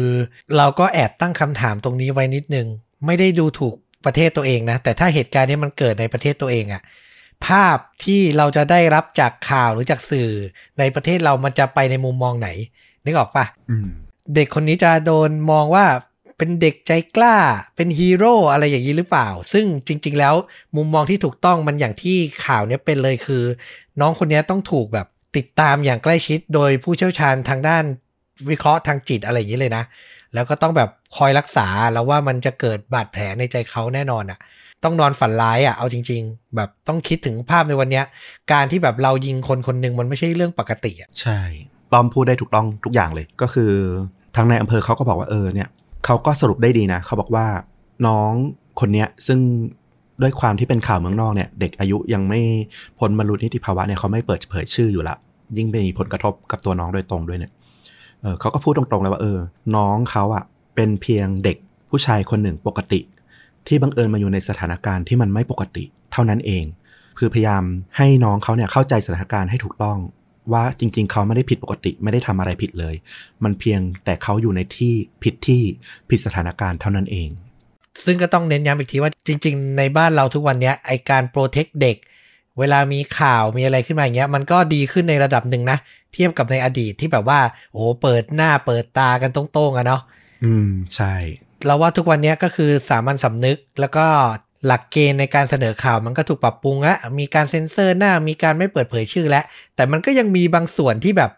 [0.58, 2.68] เราก็แอบตั้งคำถามตรงนี้ไว้นิดนึง
[3.06, 3.74] ไม่ได้ดูถูก
[4.06, 6.82] ประเทศตัวเองนะ แต่ถ้าเหตุการณ์นี้มันเกิดในประเทศตัวเองอะ
[7.48, 10.32] ภาพที่เราจะได้รับจากข่าวหรือจากสื่อ
[10.80, 12.50] ในประเทศเรามันจะไปในมุมมองไหน
[13.06, 13.46] นึกออกปะ
[14.36, 15.86] เด็กคนนี้จะโดนมองว่า
[16.38, 17.38] เป็นเด็กใจกล้า
[17.76, 20.36] เป็นฮีโร่อะไรอย่างนี้หรือเปล่า ซึ่งจริง ๆ แล้ว
[20.76, 23.44] มุมมองที่ถูกต้องมันอย่างที่ข่าวนี้เป็นเลยคือ
[24.00, 25.08] น้องคนนี้ต้องถูกแบบ
[25.38, 27.84] ติดตามอย่างใกล้ชิดโดยผู้เชี่ยวชาญทางด้าน
[28.50, 29.84] วิเคราะห์ทางจิตอะไรอย่างนี้เลยนะ
[30.34, 34.40] แล้วก็ต้องแบบคอยรักษาแล้วว่ามันจะเกิดบาดแผลในใจเขาแน่นอนอะ่ะ
[34.86, 38.02] ต้องนอนฝันร้ายอะ่ะเอาจริง ๆ แบบต้องคิดถึงภาพในวันนี้
[38.52, 41.40] การที่แบบเรายิงคนคนหนึ่งมันไม่ใช่เรื่องปกติอะใช่
[41.94, 43.72] ต้อมพูดได้ถูกต้องทุกอย่างเลยก็คือ
[44.36, 45.70] ทางในอำเภอเขาก็บอกว่าเออเนี่ย
[46.06, 47.46] เขาก็สรุปได้ดีนะ เขาบอกว่า
[48.08, 48.32] น้อง
[48.80, 49.40] คนเนี้ยซึ่ง
[50.22, 52.42] ด้วยความที่เป็นข่าวเมืองนอกเนี่ย เด็กอายุยังไม่
[53.00, 55.16] พ้นบรรลุนิติภาวะเนี่ยเขาไม่เปิดเผยชื่ออยู่ละ
[55.58, 57.52] ยิ่งมีผลกระทบกับตัวน้องโดยตรงด้วยเนี่ย
[58.22, 59.38] เออเขาก็พูดตรงๆเลยว่าเออ
[59.76, 60.44] น้องเขาอะ
[60.76, 61.58] เป็นเพียงเด็ก
[61.90, 63.00] ผู้ชายคนหนึ่งปกติ
[63.68, 65.84] ที่บังเอิญมาอยู่ในสถานการณ์ที่มันไม่ปกติ
[66.14, 66.66] เท่านั้นเอง
[67.20, 67.64] คือพยายาม
[67.98, 69.98] ให้น้องเขาเนี่ยเข้าใจสถานการณ์ให้ถูกต้อง
[70.54, 72.96] ว่าจริง ๆ เขาไม่ได้ผิดปกติไม่ได้ทำอะไรผิดเลย
[73.44, 74.94] มันเพียงแต่เขาอยู่ในที่
[75.24, 75.62] ผิดที่
[76.10, 77.30] ผิดสถานการณ์เท่านั้นเอง
[78.06, 81.98] ซึ่งก็ต้องเน้นย้ำอีกทีว่าจริง ๆ ในบ้านเราทุกวันนี้ไอการโปรเทคเด็ก
[82.60, 85.78] เวลามีข่าวมีอะไรขึ้นมาอย่างเงี้ย มันก็ดีขึ้นในระดับหนึ่งนะ
[86.14, 87.40] เทียบกับในอดีตที่แบบว่า
[87.74, 90.02] โอ้เปิดหน้าเปิดตากันตรงๆอะเนาะ
[90.44, 91.14] อืม ใช่
[91.66, 94.06] เราว่าทุกวันนี้ก็คือสามัญสำนึกแล้วก็
[94.66, 99.44] หลักเกณฑ์ในการเสนอข่าวมันก็ถูกปรับปรุงแล้วมีการเซ็นเซอร์หน้ามีการไม่เปิดเผยชื่อแล้ว
[99.76, 101.32] แต่มันก็ยังมีบางส่วนที่แบบ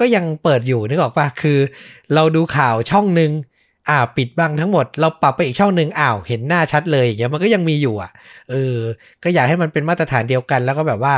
[0.00, 1.58] ก็ยังเปิดอยู่นึกออกปะคือ
[2.14, 3.30] เราดูข่าวช่องหนึ่ง
[3.88, 8.10] อ่าปิดบังทั้งหมด เราปรับไปอีกช่องหนึ่งอ้าวเห็นหน้าชัดเลยอย่างเงี้ยมันก็ยังมีอยู่อะ
[8.50, 8.76] เออ
[9.22, 11.14] ก็อยากให้มันเป็นมาตรฐานเดียวกัน แล้วก็แบบว่า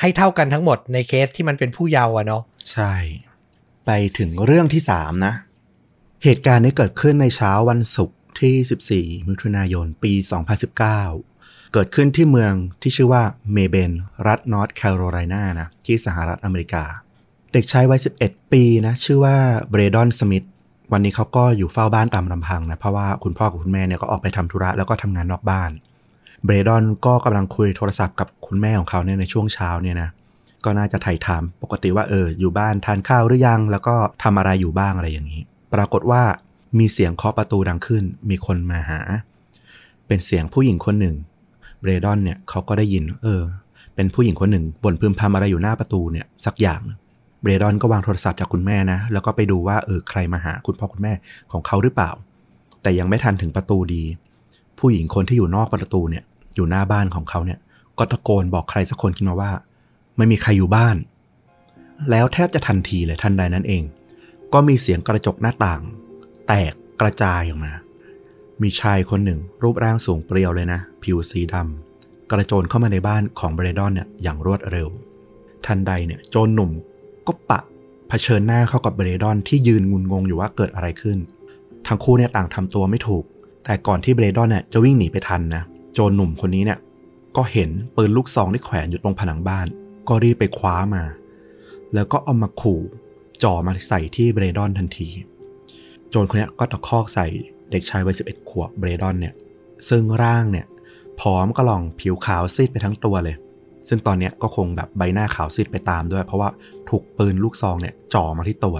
[0.00, 2.94] ให้เท่ากันทั้งหมดในเคสที่มันเป็นผู้เยาว์อะเนาะใช่
[3.86, 5.34] ไปถึงเรื่องที่สามนะ
[6.26, 10.12] เหตุการณ์นี้เกิดขึ้นในเช้าวันศุกร์ที่ 14 มิถุนายน ปี
[10.92, 13.22] 2019 เกิดขึ้นที่เมืองที่ชื่อว่า
[13.52, 13.90] เมเบน
[14.26, 16.84] รัฐนอร์ทแคโรไลนานะ ที่สหรัฐอเมริกา
[17.52, 19.36] เด็กชายวัย 11 ปีนะ ชื่อว่า
[19.70, 20.46] เบรดอน สมิธ
[20.92, 25.70] วันนี้เขาก็อยู่เฝ้าบ้านตามลำพังนะ เพราะว่าคุณพ่อกับคุณแม่เนี่ยก็ออกไปทำธุระแล้วก็ทำงานนอกบ้าน
[26.44, 30.08] เบรดอนก็กำลังคุยโทรศัพท์กับคุณแม่ของเขาเนี่ยในช่วงเช้าเนี่ยนะ
[30.64, 35.42] ก็น่าจะไถ่ถามปกติว่าเอออยู่บ้านทานข้าวหรือยัง แล้วก็ทำอะไรอยู่บ้างอะไรอย่างนี้
[35.74, 36.22] ปรากฏว่า
[36.78, 39.00] มีเสียงเคาะประตูดังขึ้น มีคนมาหา
[40.06, 41.16] เป็นเสียงผู้หญิงคนหนึ่ง
[41.80, 43.42] เบรดอนเนี่ยเขาก็ได้ยิน เออ
[43.94, 46.80] เป็นผู้หญิงคนหนึ่งบ่นพึมพำอะไรอยู่หน้าประตูเนี่ยสักอย่าง
[47.42, 51.12] เบรดอนก็วางโทรศัพท์จากคุณแม่นะ แล้วก็ไปดูว่าเออใครมาหาคุณพ่อคุณแม่
[51.52, 52.10] ของเขาหรือเปล่า
[52.82, 54.02] แต่ยังไม่ทันถึงประตูดี
[54.78, 56.24] ผู้หญิงคนที่อยู่นอกประตูเนี่ย
[56.56, 57.58] อยู่หน้าบ้านของเขาเนี่ย
[57.98, 59.50] ก็ตะโกนบอกใครสักคนขึ้นมาว่า
[60.16, 60.96] ไม่มีใครอยู่บ้าน
[62.10, 63.82] แล้วแทบจะทันทีเลยทันใดนั้นเอง
[64.54, 65.80] ก็มีเสียงกระจกหน้าต่าง
[66.48, 67.72] แตกกระจายออกมา
[68.62, 74.88] มีชายคนหนึ่ง รูปร่างสูงเปรียวเลยนะ ผิวสีดำกระโจนเข้ามาในบ้านของเบรดอนเนี่ยอย่างรวดเร็ว
[75.66, 76.70] ทันใดเนี่ยโจนหนุ่ม
[77.26, 77.60] ก็ปะ
[78.08, 81.18] เผชิญหน้าเข้ากับเบรดอนที่ยืนงุนงงอยู่ว่าเกิดอะไรขึ้น
[81.86, 83.24] ทั้งคู่เนี่ยต่างทำตัวไม่ถูก
[83.64, 85.62] แต่ก่อนที่เบรดอนเนี่ยจะวิ่งหนีไปทันนะ
[85.94, 86.78] โจนหนุ่มคนนี้เนี่ย
[87.36, 89.66] ก็เห็นปืนลูกซองที่แขวนอยู่ตรงผนังบ้าน
[90.08, 91.04] ก็รีบไปคว้ามา
[91.94, 92.80] แล้วก็เอามาขู่
[93.42, 95.08] จ่อมาใส่ที่เบรดอนทันที
[96.10, 97.26] โจนคนนี้ก็ตะคอกใส่
[97.70, 99.34] เด็กชายวัยสิบเอ็ดขวบเบรดอนเนี่ย
[99.88, 100.66] ซึ่งร่างเนี่ย
[101.20, 103.36] ผอมก็ลองผิวขาวซีดไปทั้งตัวเลย
[103.88, 106.48] ซึ่งตอนนี้ก็คงแบบใบหน้าขาวซีดไปตามด้วย เพราะว่า
[106.88, 108.76] ถูกปืนลูกซองเนี่ยจ่อมาที่ตัว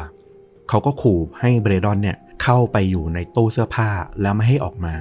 [0.68, 3.89] เขาก็ขู่ให้เบรดอนเนี่ยเข้าไปอยู่ในตู้เสื้อผ้า
[4.22, 4.94] แล้วไม่ให้ออกมา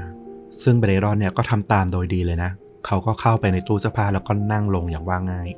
[0.63, 2.51] ซึ่งเบรดอนเนี่ยก็ทำตามโดยดีเลยนะ
[2.85, 5.49] เขาก็เข้าไปในตู้เสื้อผ้าแล้วก็นั่งลงอย่างว่าง่าย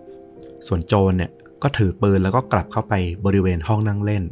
[0.68, 1.32] ส่วนโจนเนี่ย
[1.64, 2.94] ก็ถือปืนแล้วก็กลับเข้าไป
[3.26, 4.24] บริเวณห้องนั่งเล่น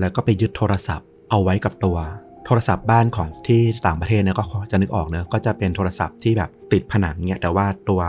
[0.00, 1.98] แล้วก็ไปยึดโทรศัพท์เอาไว้กับตัว
[2.46, 8.00] โทรศัพท์บ้านของที่ต่างประเทศเนี่ยก็จะนึกออกเนอะก็จะเป็นโทรศัพท์ที่แบบติดผนังเนี่ยแต่ว่าตัว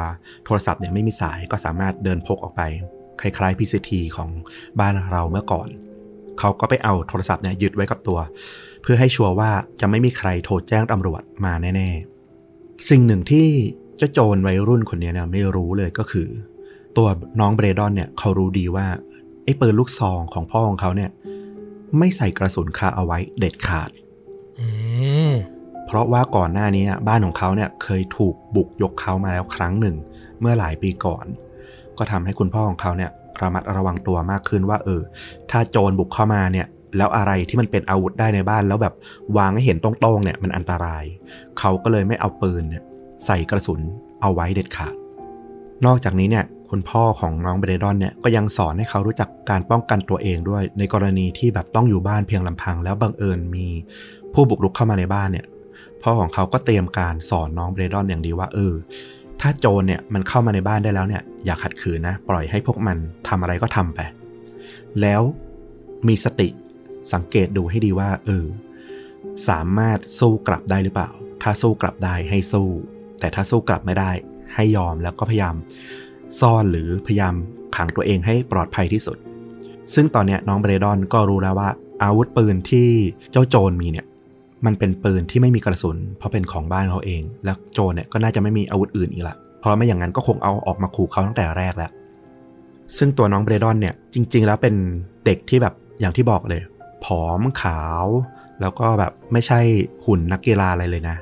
[0.46, 2.62] โทรศัพท์เนี่ยไม่มีสายก็สามารถเดินพกออกไป
[3.22, 4.30] คล้ายๆ PCT ของ
[4.80, 5.68] บ้านเราเมื่อก่อน
[6.40, 8.20] เขาก็ไปเอาโทรศัพท์เนี่ยยึดไว้กับตัว
[8.82, 9.52] เพื่อให้ชัวร์ว่า
[9.82, 11.90] จะไม่มีใครโทรแจ้งตำรวจมาแน่
[12.40, 13.48] ๆ สิ่งหนึ่งที่
[13.98, 16.28] เจ้าโจรวัยรุ่นคนนี้เนี่ยไม่รู้เลยก็คือ
[16.98, 17.08] ตัว
[17.40, 18.88] น้องเบรดอนเนี่ยเขารู้ดีว่า
[19.44, 21.10] ไอ้ปืนลูกซองของพ่อของเขาเนี่ย
[21.98, 23.90] ไม่ใส่กระสุนคาเอาไว้เด็ดขาด
[24.60, 24.68] อื
[25.30, 25.32] ม
[25.86, 29.96] เพราะว่าก่อนหน้านี้บ้านของเขาเนี่ยเคยถูกบุกยกเขามาแล้วครั้งหนึ่ง
[30.40, 31.26] เมื่อหลายปีก่อน
[31.98, 33.12] ก็ทำให้คุณพ่อของเขาเนี่ย
[33.42, 35.02] ระมัดระวังตัวมากขึ้นว่า เออ
[35.52, 36.68] ถ้าโจรบุกเข้ามาเนี่ย
[36.98, 38.94] แล้วอะไรที่มันเป็นอาวุธได้ในบ้านแล้วแบบ
[39.38, 41.04] วางให้เห็นตรงๆเนี่ยมันอันตราย
[41.60, 42.84] เขาก็เลยไม่เอาปืนเนี่ย
[43.26, 43.80] ใส่กระสุน
[44.22, 44.96] เอาไว้เด็ดขาด
[45.86, 53.66] นอกจากนี้เนี่ย คุณพ่อของน้องเบรดอนเนี่ยก็ยังสอนให้เขารู้จักการป้องกันตัวเองด้วย ในกรณีที่แบบต้องอยู่บ้านเพียงลำพัง แล้วบังเอิญมี
[54.34, 55.46] ผู้บุกรุกเข้ามาในบ้านเนี่ย
[56.04, 58.74] พ่อของเขาก็เตรียมการสอนน้องเบรดอนอย่างดีว่าเออ
[59.42, 62.98] ถ้าโจรเนี่ยมันเข้ามาในบ้านได้แล้วเนี่ยอย่าขัดขืนนะ ปล่อยให้พวกมัน
[63.28, 64.00] ทำอะไรก็ทำไป
[65.02, 65.22] แล้ว
[66.08, 66.48] มีสติ
[67.14, 68.46] สังเกตดูให้ดีว่าเออ
[69.50, 71.10] สามารถสู้กลับได้หรือเปล่า
[71.44, 72.70] ถ้าสู้กลับได้ให้สู้
[73.20, 74.12] แต่ถ้าสู้กลับไม่ได้
[74.56, 75.56] ให้ยอมแล้วก็พยายาม
[76.40, 77.34] ซ่อนหรือพยายาม
[77.76, 79.18] ขังตัวเองให้ปลอดภัยที่สุด
[79.94, 81.70] ซึ่งตอนเนี้ยน้องเบรดอนก็รู้แล้วว่า
[82.04, 82.88] อาวุธปืนที่
[83.32, 84.06] เจ้าโจรมีเนี่ย
[84.66, 91.92] มันเป็นปืนที่ไม่มีกระสุน เพราะเป็นของบ้านเขาเอง แล้วโจรเนี่ยก็น่าจะไม่มีอาวุธอื่นอีกละเพราะไม่อย่างนั้นก็คงเอาออกมาขู่เขาตั้งแต่แรกแล้ว
[92.98, 94.76] ซึ่งตัวน้องเบรดอนเนี่ยจริง ๆ แล้วเป็น
[95.26, 96.62] เด็กที่แบบอย่างที่บอกเลย
[97.06, 98.06] ผอมขาว
[98.62, 99.60] แล้วก็แบบไม่ใช่
[100.06, 101.18] หุ่นนักกีฬาอะไรเลยนะ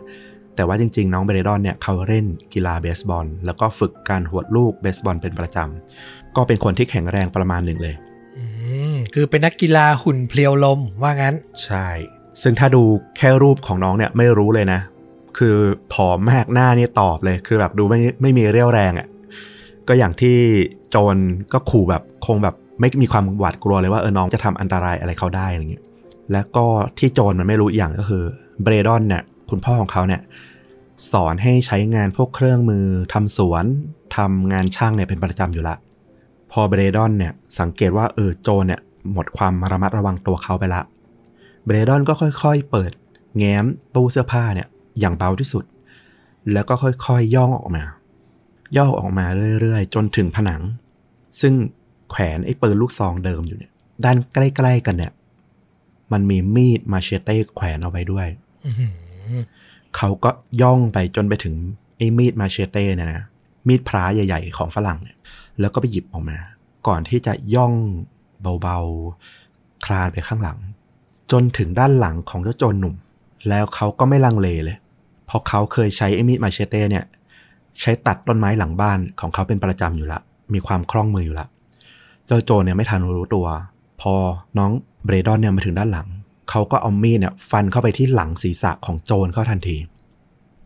[0.57, 7.95] แต่ว่าจริง ๆ น้องเบรดอนเนี่ยเขาเล่นกีฬาเบสบอล แล้วก็ฝึกการหวดลูกเบสบอลเป็นประจำ ก็เป็นคนที่แข็งแรงประมาณหนึ่งเลย
[8.37, 8.43] อื
[8.93, 11.87] มคือเป็นนักกีฬาหุ่นเพลียวลมว่างั้น ใช่
[12.41, 12.83] ซึ่งถ้าดู
[13.17, 14.79] แค่รูปของน้องเนี่ยไม่รู้เลยนะ
[15.37, 15.57] คือ
[15.93, 19.07] ผอมมากหน้านี่ตอบเลย คือแบบดูไม่ไม่มีเรี่ยวแรงอะ่ะ
[19.87, 20.37] ก็อย่างที่
[20.89, 21.15] โจร
[21.53, 25.83] ก็ขู่แบบคงแบบไม่มีความหวาดกลัวเลยว่าเออน้องจะทำอันตรายอะไรเขาได้อะไรเงี้ย
[26.31, 26.65] แล้วก็
[26.97, 28.23] ที่โจรมันไม่รู้อีกอย่างก็คือ
[28.63, 30.21] เบรดอนเนี่ย คุณพ่อของเขาเนี่ย
[31.11, 33.65] สอนให้ใช้งานพวกเครื่องมือทำสวน
[34.17, 35.75] ทำงานช่างเนี่ยเป็นประจำอยู่ละ
[36.51, 38.79] พอเบรดอนเนี่ยสังเกตว่าเออโจเนี่ย
[39.13, 40.81] หมดความระมัดระวังตัวเขาไปละ
[41.65, 42.91] เบรดอนก็ค่อยๆ เปิด
[43.37, 43.65] แง้ม
[43.95, 44.67] ตู้เสื้อผ้าเนี่ย
[44.99, 45.63] อย่างเบาที่สุด
[46.53, 47.83] แล้วก็ค่อยๆย่องออกมา
[48.77, 49.25] ย่อออกมา
[49.61, 50.61] เรื่อยๆ จนถึงผนัง
[51.41, 51.53] ซึ่ง
[52.09, 53.71] แขวนไอ้ปืนลูกซองเดิมอยู่เนี่ย
[54.05, 55.11] ด้านใกล้ๆกันเนี่ย
[56.11, 58.27] มันมีมีดมาเชเต้แขวนเอาไว้ด้วย
[59.97, 60.29] เขาก็
[60.61, 61.55] ย่องไปจนไปถึง
[61.97, 63.23] ไอ้มีดมาเชเต้เนี่ยนะ
[63.67, 65.17] มีดพระใหญ่ๆของฝรั่งเนี่ย
[65.59, 66.37] แล้วก็ไปหยิบออกมา
[66.87, 67.73] ก่อนที่จะย่อง
[68.61, 70.57] เบาๆ คลานไปข้างหลัง
[71.31, 72.95] จนถึงด้านหลังของเจ้าโจรหนุ่ม
[73.49, 74.77] แล้วเขาก็ไม่ลังเลเลย
[75.25, 77.05] เพราะเขาเคยใช้ไอ้มีดมาเชเต้เนี่ย
[77.81, 80.19] ใช้ตัดต้นไม้หลังบ้านของเขาเป็นประจำอยู่ละ
[80.53, 81.47] มีความคล่องมืออยู่ละ
[82.25, 83.47] เจ้าโจรเนี่ยไม่ทันรู้ตัว
[84.01, 84.13] พอ
[84.57, 84.71] น้อง
[85.05, 86.07] เบรดอนเนี่ยมาถึงด้านหลัง
[86.49, 89.77] เขาก็เอามีดเนี่ยฟันเข้าไปที่หลังศีรษะของโจรเข้าทันที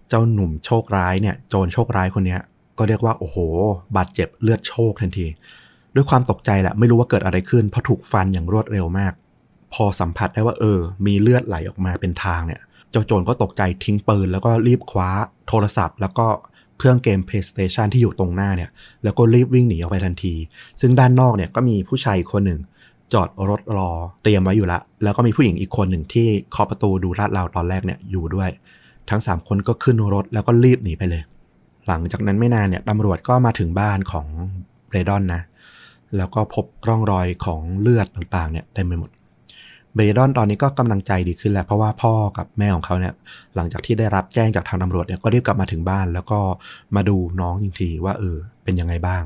[0.10, 2.42] เจ้าหนุ่มโชคร้ายเนี่ย โจรโชคร้ายคนเนี้ย
[2.78, 3.38] ก็เรียกว่าโอ้โห
[3.96, 5.26] บาดเจ็บเลือดโชคทันที
[5.96, 9.14] ด้วยความตกใจแหละไม่รู้ว่าเกิดอะไรขึ้นเพราะถูกฟันอย่างรวดเร็วมาก
[9.74, 15.10] พอสัมผัสได้ว่าเออ มีเลือดไหลออกมาเป็นทางเนี่ยเจ้าโจรก็ตกใจทิ้งปืน แล้วก็รีบคว้า
[15.48, 16.28] โทรศัพท์ แล้วก็
[16.78, 18.70] เครื่องเกม PlayStation ที่อยู่ตรงหน้าเนี่ย
[19.04, 20.36] แล้วก็รีบวิ่งหนีออกไปทันที
[20.82, 22.60] ซึ่งด้านนอกเนี่ยก็มีผู้ชายคนหนึ่ง
[23.14, 23.90] จอดรถรอ
[24.24, 28.50] เตรียมไว้อยู่ละ แล้วก็มีผู้หญิงอีกคนหนึ่งที่เคาะประตูดูลาดราวตอนแรกเนี่ยอยู่ด้วย
[29.10, 31.24] ทั้งสามคนก็ขึ้นรถแล้วก็รีบหนีไปเลย
[31.88, 34.28] หลังจากนั้นไม่นานเนี่ยตำรวจก็มาถึงบ้านของ
[34.88, 35.42] เบรดอนนะ
[36.18, 39.10] แล้วก็พบร่องรอยของเลือดต่างๆเนี่ยเต็มไปหมด
[39.96, 43.14] เบรดอนตอนนี้ก็กำลังใจดีขึ้นแล้วเพราะว่าพ่อกับแม่ของเขาเนี่ย
[43.56, 46.40] หลังจากที่ได้รับแจ้งจากทางตำรวจเนี่ยก็รีบกลับมาถึงบ้าน แล้วก็
[46.96, 49.24] มาดูน้องจริงๆว่าเออเป็นยังไงบ้าง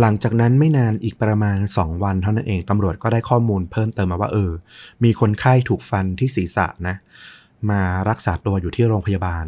[0.00, 4.50] หลังจากนั้นไม่นานอีกประมาณ 2 วันเท่านั้นเองตำรวจก็ได้ข้อมูลเพิ่มเติมมาว่าเออ
[5.04, 6.96] มีคนไข้ถูกฟันที่ศีรษะนะ
[7.70, 9.44] มารักษาตัวอยู่ที่โรงพยาบาล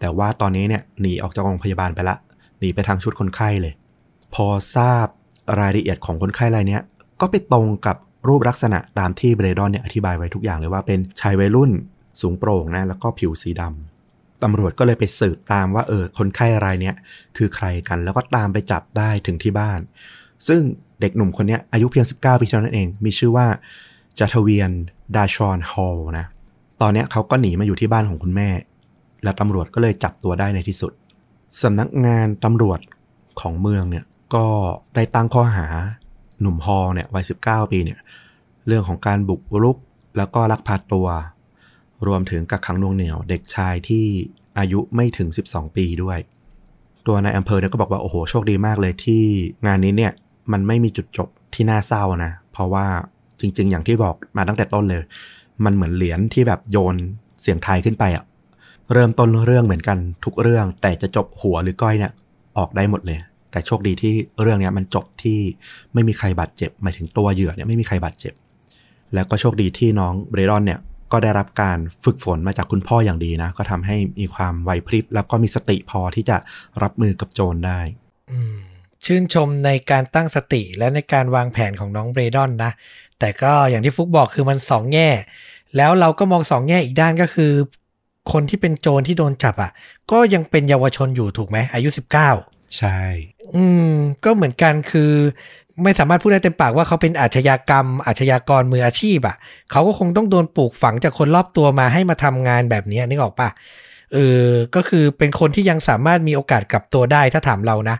[0.00, 2.16] แต่ว่าตอนนี้เนี่ยหนีออกจากโรงพยาบาลไปละ
[2.58, 3.72] หนีไปทางชุดคนไข้เลย
[4.34, 4.46] พอ
[4.76, 5.06] ทราบ
[5.60, 6.78] รายละเอียดของคนไข้รายนี้
[7.20, 7.96] ก็ไปตรงกับ
[8.28, 11.70] รูปลักษณะตามที่เบรดอนเนี่ยอธิบายไว้ทุกอย่างเลยว่าเป็นชายวัยรุ่น
[12.20, 13.89] สูงโปร่งนะแล้วก็ผิวสีดำ
[14.42, 16.94] ตำรวจก็เลยไปสืบตามว่าเออคนไข้รายเนี้ย
[17.36, 19.80] คือใครกันแล้วก็ตามไปจับได้ถึงที่บ้าน
[20.48, 20.60] ซึ่ง
[21.00, 23.46] เด็กหนุ่มคนนี้อายุเพียง 19 ปีเท่านั้นเอง มีชื่อว่า
[24.18, 24.70] จัทเวียน
[25.16, 26.26] ดาชอนฮอลนะ
[26.80, 28.48] ตอนนี้เขาก็หนีมาอยู่ที่บ้านของคุณแม่
[29.22, 30.92] แล้วตำรวจก็เลยจับตัวได้ในที่สุด
[31.62, 32.80] สำนักงานตำรวจ
[33.40, 34.04] ของเมืองเนี่ย
[34.34, 34.46] ก็
[34.94, 35.66] ได้ตั้งข้อหา
[36.40, 37.98] หนุ่มฮอลเนี่ยวัย 19 ปีเนี่ย
[38.66, 39.76] เรื่องของการบุกรุก
[40.16, 41.06] แล้วก็ลักพาตัว
[42.06, 44.06] รวมถึงกักขังนวงเหนี่ยวเด็กชายที่
[44.58, 46.18] อายุไม่ถึง 12 ปีด้วย
[47.06, 49.22] ตัวนายอำเภอเนี่ยก็บอกว่าโอ้โหโชคดีมากเลยที่
[49.66, 50.12] งานนี้เนี่ย
[50.52, 52.86] มันไม่มีจุดจบที่น่าเศร้านะ เพราะว่า
[53.40, 55.02] จริง ๆ อย่างที่บอกมาตั้งแต่ต้นเลย
[55.64, 56.96] มันเหมือนเหรียญที่แบบโยน
[57.40, 58.24] เสียงไทายขึ้นไปอะ
[58.92, 62.12] เริ่มต้นเรื่องเหมือนกันทุกเรื่อง แต่จะจบหัวหรือก้อยเนี่ย
[62.58, 63.18] ออกได้หมดเลย
[63.50, 65.38] แต่โชคดีที่เรื่องเนี้ยมันจบที่
[65.94, 68.34] ไม่มีใครบาดเจ็บหมายถึงตัวเหยื่อเนี่ยไม่มีใครบาดเจ็บ
[69.14, 70.80] แล้วก็โชคดีที่น้องเบรดอนเนี่ย
[71.12, 76.36] ก็ได้รับการฝึกฝนมาจากคุณพ่ออย่างดีนะ ก็ทำให้มีความไหวพริบ แล้วก็มีสติพอที่จะ
[76.82, 77.80] รับมือกับโจรได้
[78.30, 78.56] อืม
[79.04, 82.72] ชื่นชมในการตั้งสติและในการวางแผนของน้องเบรดอนนะ
[83.18, 85.10] แต่ก็อย่างที่ฟุกบอกคือมันสองแง่
[85.76, 87.52] แล้วเราก็มองสองแง่อีกด้านก็คือ
[88.32, 89.72] คนที่เป็นโจรที่โดนจับอะ
[90.12, 91.88] ก็ยังเป็นเยาวชนอยู่ถูกไหมอายุ
[92.32, 93.00] 19 ใช่
[93.54, 95.12] อืม ก็เหมือนกันคือ
[95.84, 99.36] ไม่สามารถพูดได้เต็มปากว่าเขาเป็นอาชญากรรม อาชญากรมืออาชีพอะ่ะ
[99.70, 103.48] เขาก็คงต้องโดนปลูกฝังจากคนรอบตัวมาให้มาทำงานแบบนี้นึกออกปะ
[104.12, 107.96] เออก็คือเป็นคนที่ยังสามารถมีโอกาสกลับตัวได้ถ้าถามเรานะ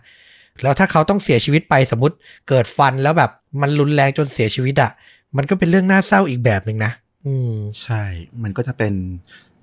[0.63, 2.17] แล้วถ้าเขาต้องเสียชีวิตไปสมมติ
[2.49, 3.31] เกิดฟันแล้วแบบ
[3.61, 4.91] มันรุนแรงจนเสียชีวิตอะ่ะ
[5.37, 6.93] มันก็เป็นเรื่องน่าเศร้าอีกแบบหนึ่งนะ
[7.27, 7.53] อืม
[7.83, 8.03] ใช่
[8.43, 8.95] มันก็จะเป็น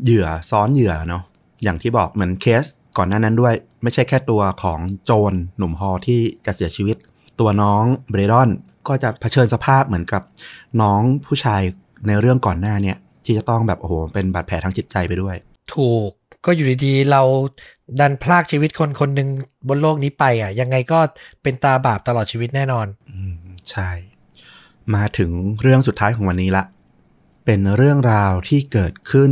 [0.03, 1.23] เหยื่อซ้อนเหยื่อเนาะ
[1.63, 2.63] อย่างที่บอกเหมือนเคส
[2.97, 3.53] ก่อนหน้านั้นด้วย
[3.83, 6.97] ไม่ใช่แค่ตัวของโจรหนุ่มฮอที่จะเสียชีวิต
[7.39, 8.49] ตัวน้องเบรดอน
[8.87, 10.21] ก็จะเผชิญสภาพเหมือนกับ
[10.81, 11.61] น้องผู้ชาย
[12.07, 15.35] ในเรื่องก่อนหน้าเนี่ยที่จะต้องแบบโอ้โหเป็นบาดแผลทางจิตใจไปด้วย
[15.73, 16.09] ถูก
[16.45, 17.21] ก็อยู่ดีๆ เรา
[17.99, 19.29] ดันพลากชีวิตคนคนหนึ่ง
[19.67, 20.99] บนโลกนี้ไปอะ ยังไงก็
[21.43, 23.35] เป็นตาบาปตลอดชีวิตแน่นอน อืม
[23.69, 23.89] ใช่
[24.95, 25.31] มาถึง
[25.61, 26.63] เรื่องสุดท้ายของวันนี้ละ
[27.45, 29.31] เป็นเรื่องราวที่เกิดขึ้น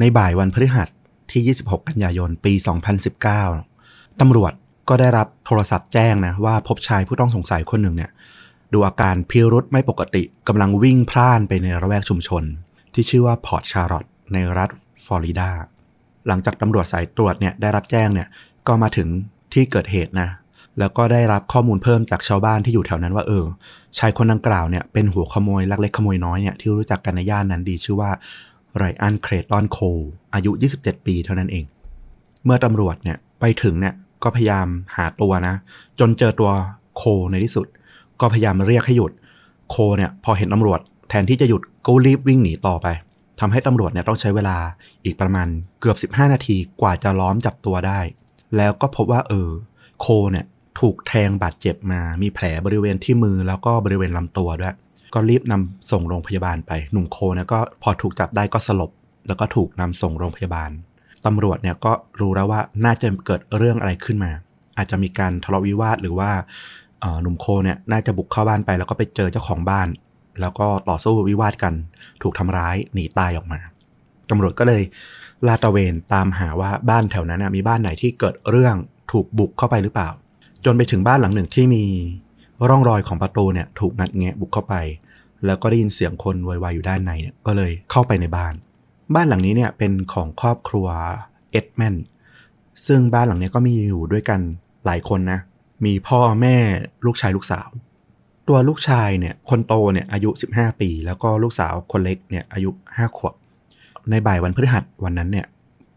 [0.00, 0.88] ในบ่ายวันพฤหัส
[1.30, 2.52] ที่ 26 กันยายน ปี
[3.36, 4.52] 2019 ตำรวจ
[4.88, 8.10] ก็ได้รับโทรศัพท์แจ้งนะว่าพบชายผู้ต้องสงสัยคนหนึ่งเนี่ย
[8.72, 12.42] ดูอาการพิรุษไม่ปกติกำลังวิ่งพล่านไปในระแวกชุมชน
[12.94, 14.70] ที่ชื่อว่าพอร์ตชาร์ลอตต์ในรัฐ
[15.04, 15.50] ฟลอริดา
[16.26, 18.28] หลังจากตำรวจสายตรวจเนี่ยได้รับแจ้งเนี่ย
[18.66, 19.08] ก็มาถึง
[19.52, 20.28] ที่เกิดเหตุนะ
[20.78, 23.44] แล้วก็ได้รับข้อมูลเพิ่มจากชาวบ้านที่อยู่แถวนั้นว่าเออ
[23.98, 28.10] ชายคนดังกล่าวเนี่ยเป็นหัวขโมยลักเล็กขโมยน้อยเนี่ยที่รู้จักกันในย่านนั้นดีชื่อว่า
[28.76, 29.78] ไรอันเครตอนโค
[30.34, 30.50] อายุ
[30.80, 31.64] 27 ปีเท่านั้นเอง
[32.44, 33.94] เมื่อตำรวจเนี่ยไปถึงเนี่ย
[34.26, 35.54] ก็พยายามหาตัวนะ
[36.00, 36.50] จนเจอตัว
[36.96, 37.66] โคในที่สุด
[38.20, 39.12] ก็พยายามเรียกให้หยุด
[39.70, 42.86] โคเนี่ยพอเห็นตำรวจ แทนที่จะหยุดก็รีบวิ่งหนีต่อไป
[43.40, 44.56] ทำให้ตำรวจเนี่ยต้องใช้เวลา
[45.04, 45.48] อีกประมาณ
[45.80, 48.00] เกือบ 15 นาทีกว่าจะล้อมจับตัวได้
[48.56, 49.50] แล้วก็พบว่าเออ
[50.00, 50.46] โคเนี่ย
[50.80, 54.74] ถูกแทงบาดเจ็บมา มีแผลบริเวณที่มือแล้วก็บริเวณลำตัวด้วย
[55.14, 58.90] ก็รีบนำส่งโรงพยาบาลไป หนุ่มโคเนี่ยก็พอถูกจับได้ก็สลบ
[59.26, 60.70] แล้วก็ถูกนำส่งโรงพยาบาล
[61.26, 64.32] ตำรวจเนี่ยก็รู้แล้วว่าน่าจะเกิดเรื่องอะไรขึ้นมา
[64.76, 66.30] อาจจะมีการทะเลาะวิวาทหรือว่า
[67.22, 69.88] หนุ่มโคเนี่ยน่าจะบุกเข้าบ้านไป แล้วก็ไปเจอเจ้าของบ้าน
[70.40, 71.74] แล้วก็ต่อสู้วิวาทกัน
[72.22, 73.60] ถูกทำร้ายหนีตายออกมา
[74.30, 74.82] ตำรวจก็เลย
[75.46, 78.74] ลาดตระเวนตามหาว่าบ้านแถวนั้นมีบ้านไหนที่เกิดเรื่อง
[79.12, 80.10] ถูกบุกเข้าไปหรือเปล่า
[80.64, 81.84] จนไปถึงบ้านหลังหนึ่งที่มี
[82.68, 84.74] ร่องรอยของประตูเนี่ยถูกงัดแงะบุกเข้าไป
[85.46, 88.54] แล้วก็ได้ยินเสียงคนโวยวายอยู่ด้านในเนี่ยก็เลยเข้าไปในบ้าน
[89.14, 90.86] บ้านหลังนี้เนี่ยเป็นของครอบครัว
[91.52, 91.96] เอ็ดแมน
[92.86, 94.40] ซึ่งบ้านหลังนี้ก็มีอยู่ด้วยกัน
[94.86, 95.40] หลายคนนะ
[95.84, 96.56] มีพ่อแม่
[97.06, 97.68] ลูกชายลูกสาว
[98.48, 103.34] ตัวลูกชายเนี่ยคนโตเนี่ยอายุ 15 ปี แล้วก็ลูกสาวคนเล็กเนี่ยอายุ 5 ขวบ
[104.10, 105.46] ในบ่ายวันพฤหัสวันนั้นเนี่ย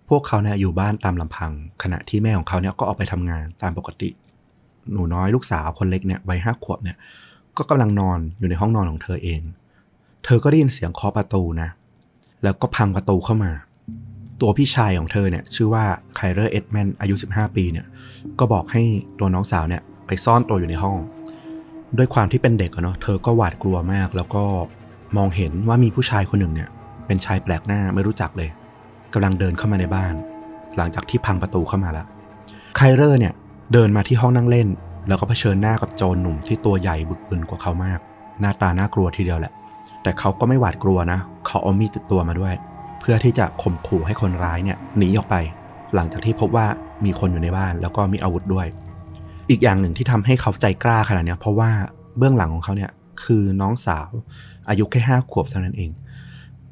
[0.09, 1.51] พวกเขาเนี่ยอยู่บ้านตามลำพัง
[1.83, 4.09] ขณะที่แม่ของเขาเนี่ยก็ออกไปทำงานตามปกติ
[4.91, 6.97] หนูน้อยลูกสาวคนเล็กเนี่ยวัยห้าขวบเนี่ย
[7.57, 9.41] ก็กำลังนอนอยู่ในห้องนอนของเธอเอง
[10.25, 11.69] เธอก็ได้ยินเสียงเคาะประตูนะ
[12.43, 13.51] แล้วก็พังประตูเข้ามา
[14.41, 15.85] ตัวพี่ชายของเธอเนี่ยชื่อว่า
[16.15, 17.85] ไคลเลอร์เอ็ดแมนอายุ 15 ปีเนี่ย
[18.39, 18.83] ก็บอกให้
[19.19, 20.97] ตัวน้องสาวเนี่ยไปซ่อนตัวอยู่ในห้อง
[21.97, 24.43] ด้วยความที่เป็นเด็กเนาะเธอก็หวาดกลัวมาก แล้วก็
[25.17, 26.69] มองเห็นว่ามีผู้ชายคนหนึ่งเนี่ย
[27.07, 28.49] เป็นชายแปลกหน้าไม่รู้จักเลย
[29.13, 30.13] กำลังเดินเข้ามาในบ้าน
[30.77, 32.05] หลังจากที่พังประตูเข้ามาแล้ว
[32.75, 33.33] ไคลเลอร์เนี่ย
[33.73, 34.67] เดินมาที่ห้องนั่งเล่น
[35.07, 37.99] แล้วก็เผชิญหน้ากับโจรหนุ่มที่ตัวใหญ่บึกบึนกว่าเขามาก
[38.39, 39.53] หน้าตาน่ากลัวทีเดียวแหละ
[40.03, 42.53] แต่เขาก็ไม่หวาดกลัวนะ เขาเอามีดติดตัวมาด้วย
[42.99, 45.35] เพื่อที่จะข่มขู่ให้คนร้ายเนี่ยหนีออกไป
[45.95, 46.65] หลังจากที่พบว่า
[47.05, 48.67] มีคนอยู่ในบ้านแล้วก็มีอาวุธด้วย
[49.49, 51.71] อีกอย่างหนึ่งที่ทำให้เขาใจกล้าขนาดเนี้ยเพราะว่า
[52.17, 52.91] เบื้องหลังของเขาเนี่ย
[53.23, 54.09] คือน้องสาว
[54.69, 55.91] อายุแค่ห้าขวบเท่านั้นเอง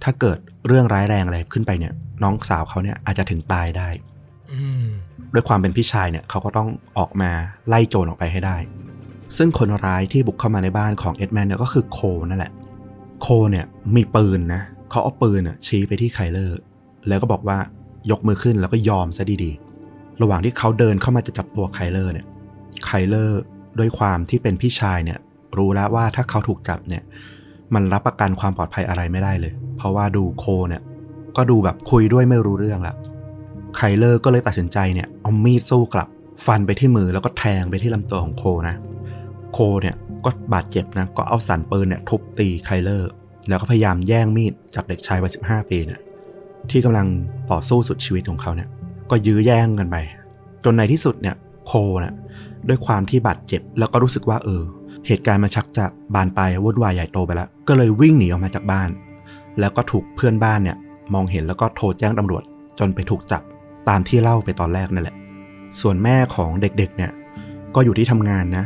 [0.03, 0.37] ถ้าเกิด
[0.67, 1.93] เรื่องร้ายแรงอะไรขึ้นไปเนี่ย
[2.23, 3.89] น้องสาวเขาเนี่ยอาจจะถึงตายได้
[4.51, 4.87] อืม
[5.33, 7.31] ด้วยความเป็นพี่ชายเนี่ยเขาก็ต้องออกมา
[7.67, 8.57] ไล่โจรออกไปให้ได้
[9.37, 11.99] ซึ่งคนร้ายที่บุกเข้ามาในบ้านของเอ็ดแมนเนี่ยก็คือโค
[12.29, 12.51] นั่นแหละ
[13.21, 13.65] โคเนี่ย
[13.95, 16.59] มีปืนนะเขาเอาปืนน่ะชี้ไปที่ไคลเลอร์
[17.07, 17.57] แล้วก็บอกว่า
[18.11, 22.25] ยกมือขึ้นแล้วก็ยอมซะดีๆ ระหว่างที่เขาเดินเข้ามาจะจับตัวไคลเลอร์เนี่ย
[22.85, 23.41] ไคลเลอร์
[23.79, 25.19] ด้วยความที่เป็นพี่ชายเนี่ย
[25.57, 27.03] รู้แล้วว่าถ้าเขาถูกจับเนี่ย
[27.73, 30.81] มันรับประกันความปลอดภัยอะไรไม่ได้เลย เพราะว่าดูโคเนี่ย
[31.37, 32.95] ก็ดูแบบคุยด้วยไม่รู้เรื่องละ
[33.75, 36.07] ไคลเลอร์ก็เลยตัดสินใจเนี่ยเอามีดสู้กลับ
[36.45, 38.75] ฟันไปที่มือแล้วก็แทงไปที่ลำตัวของโคนะ
[39.59, 43.11] โคเนี่ยก็บาดเจ็บนะก็เอาสันปืนเนี่ยทุบตีไคเลอร์
[43.47, 45.99] แล้วก็พยายามแย่งมีดจากเด็กชายวัยสิบห้าปีเนี่ย
[46.69, 47.07] ที่กำลัง
[47.51, 48.69] ต่อสู้สุดชีวิตของเขาเนี่ย
[49.09, 49.95] ก็ยื้อแย่งกันไป
[50.63, 51.35] จนในที่สุดเนี่ย
[51.67, 51.71] โค
[52.01, 52.13] เนี่ย
[52.67, 54.63] ด้วยความที่บาดเจ็บแล้วก็รู้สึกว่าเออ
[55.07, 58.89] เหตุการณ์มันชักจะบานปลายวุ่นวายใหญ่โตไปแล้วก็เลยวิ่งหนีออกมาจากบ้าน
[59.59, 60.77] แล้วก็ถูกเพื่อนบ้านเนี่ย
[61.13, 62.43] มองเห็นแล้วก็โทรแจ้งตำรวจ
[62.79, 63.41] จนไปถูกจับ
[63.89, 65.15] ตามที่เล่าไปตอนแรกนั่นแหละ
[65.81, 67.11] ส่วนแม่ของเด็กๆเนี่ย
[67.75, 68.65] ก็อยู่ที่ทำงานนะ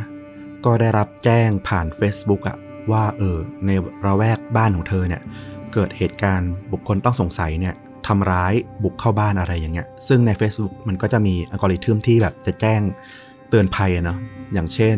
[0.64, 2.56] ก็ได้รับแจ้งผ่าน Facebook อะ
[2.92, 3.70] ว่าเออใน
[4.06, 5.22] ระแวกบ้านของเธอเนี่ย
[5.72, 7.74] เกิดเหตุการณ์บุคคลต้องสงสัยเนี่ย
[8.06, 8.52] ทำร้าย
[8.82, 12.80] บุกเข้าบ้านอะไรอย่างเงี้ย ซึ่งใน Facebook มันก็จะมีอัลกอริทึมที่แบบจะแจ้ง
[13.48, 14.18] เตือนภัยเนาะ
[14.54, 14.96] อย่างเช่น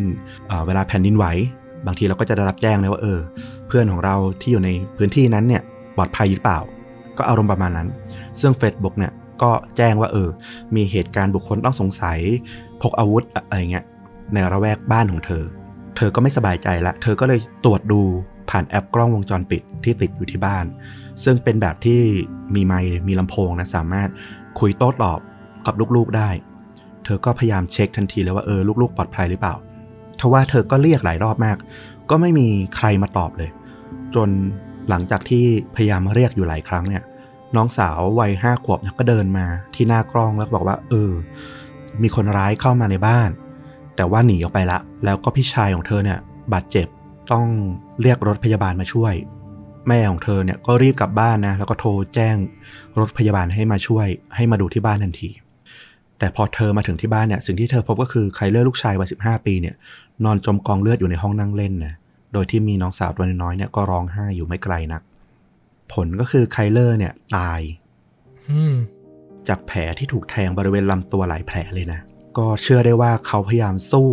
[0.48, 1.26] เเวลาแผ่นดินไหว
[1.86, 3.18] บางทีเราก็จะได้รับแจ้งเลยว่าเออ
[3.66, 5.62] เพื่อนของเราที่อยู่ในพื้นที่นั้นเนี่ย
[5.96, 6.60] ปลอดภัยหรือเปล่า
[7.18, 7.88] ก็อารมณ์ประมาณนั้น
[8.40, 9.12] ซึ่ง Facebook เนี่ย
[9.42, 10.28] ก็แจ้งว่าเออ
[10.76, 12.18] มีเหตุการณ์บุคคลต้องสงสัย
[12.82, 13.84] พกอาวุธอะไรเงี้ย
[14.32, 15.44] ในระแวกบ้านของเธอ
[15.96, 18.00] เธอก็ไม่สบายใจละ เธอก็เลยตรวจดู
[18.50, 20.64] ผ่านแอปกล้องวงจรปิดที่ติดอยู่ที่บ้าน
[21.24, 22.00] ซึ่งเป็นแบบที่
[22.54, 24.08] มีไมค์มีลำโพงนะสามารถ
[24.60, 25.20] คุยโต้ตอบ
[25.66, 26.30] กับลูกๆได้
[27.04, 29.54] เธอก็พยายามเช็คทันทีเลยว่าเออลูกๆปลอดภัยหรือเปล่า
[30.20, 31.56] ทว่าเธอก็เรียกหลายรอบมาก
[32.10, 33.50] ก็ไม่มีใครมาตอบเลย
[34.14, 34.28] จน
[34.88, 35.44] หลังจากที่
[35.74, 37.02] พยายามเรียกอยู่หลายครั้งเนี่ย
[37.56, 41.12] น้องสาววัยห้าขวบก็เดินมาที่หน้ากล้องแล้วบอกว่า เออ
[42.02, 43.30] มีคนร้ายเข้ามาในบ้าน
[43.96, 46.18] แต่ว่าหนีออกไปละ แล้วก็พี่ชายของเธอเนี่ย
[46.52, 46.86] บาดเจ็บ
[47.32, 47.46] ต้อง
[48.02, 49.14] เรียกรถพยาบาลมาช่วย
[49.88, 52.36] แม่ของเธอเนี่ยก็รีบกลับบ้านนะแล้วก็โทรแจ้ง
[53.00, 54.06] รถพยาบาลให้มาช่วย
[54.36, 55.30] ให้มาดูที่บ้านทันที
[56.18, 59.74] แต่พอเธอมาถึงที่บ้านเนี่ยสิ่งที่เธอพบก็คือไคลเลอร์ลูกชายวัยสิบห้าปีเนี่ย
[60.24, 61.94] นอนจมกองเลือดอยู่ในห้องนั่งเล่นนะ
[62.32, 65.02] โดยที่มีน้องสาวตัวน้อยเนี่ยก็ร้องไห้อยู่ไม่ไกลนัก
[65.92, 67.60] ผลก็คือไคลเลอร์เนี่ยตาย
[69.48, 72.00] จากแผลที่ถูกแทงบริเวณลำตัวหลายแผลเลยนะ
[72.38, 74.10] ก็เชื่อได้ว่าเขาพยายามสู้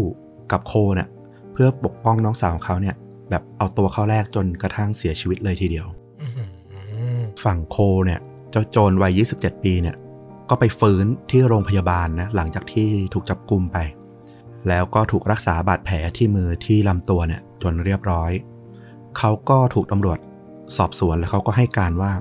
[0.51, 1.07] กับโคเนี่ย
[1.53, 2.95] เพื่อปกป้องน้องสาวของเขาเนี่ย
[3.29, 5.87] แบบเอาตัวเขาแรกจนกระทั่งเสียชีวิตเลยทีเดียว
[7.43, 8.19] ฝั่งโคเนี่ย
[8.51, 9.95] เจ้าโจรวัย 27 ปีเนี่ย
[10.49, 13.77] ก็ไปฟื้นที่โรงพยาบาลนะหลังจากที่ถูกจับกุมไป
[14.67, 18.31] แล้วก็ถูกรักษาบาดแผลที่มือที่ลำตัวเนี่ยจนเรียบร้อย
[19.17, 20.19] เขาก็ถูกตำรวจ
[20.77, 22.11] สอบสวนแล้วเขาก็ให้การว่า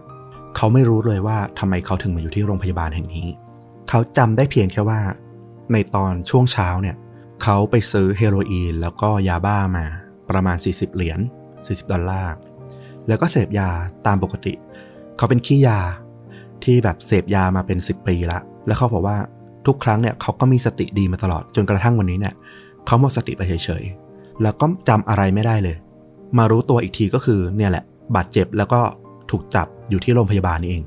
[0.57, 3.27] เขาไม่รู้เลยว่าทำไมเขาถึงมาอยู่ที่โรงพยาบาลแห่งนี้
[3.89, 5.01] เขาจำได้เพียงแค่ว่า
[5.73, 6.97] ในตอนช่วงเช้าเนี่ย
[7.43, 9.87] เขาไปซื้อเฮโรอีนแล้วก็ยาบ้ามา
[10.31, 11.21] ประมาณ 40 เหรียญ
[11.57, 12.35] 40 ดอลลาร์
[13.09, 13.69] แล้วก็เสพยา
[14.07, 14.55] ตามปกติ
[15.17, 15.81] เขาเป็นขี้ยา
[16.65, 19.19] ที่แบบเสพยามาเป็น 10 ปีละ แล้วเขาบอกว่า
[19.67, 22.35] ทุกครั้งเนี่ยเขาก็มีสติดีมาตลอดจนกระทั่งวันนี้เนี่ย
[22.87, 25.77] เขาหมดสติไปเฉยๆ แล้วก็จำอะไรไม่ได้เลย
[26.39, 27.85] มารู้ตัวอีกทีก็คือเนี่ยแหละ
[28.17, 28.81] บาดเจ็บแล้วก็
[29.31, 30.83] ถูกจับอยู่ที่โรงพยาบาลนี่เอง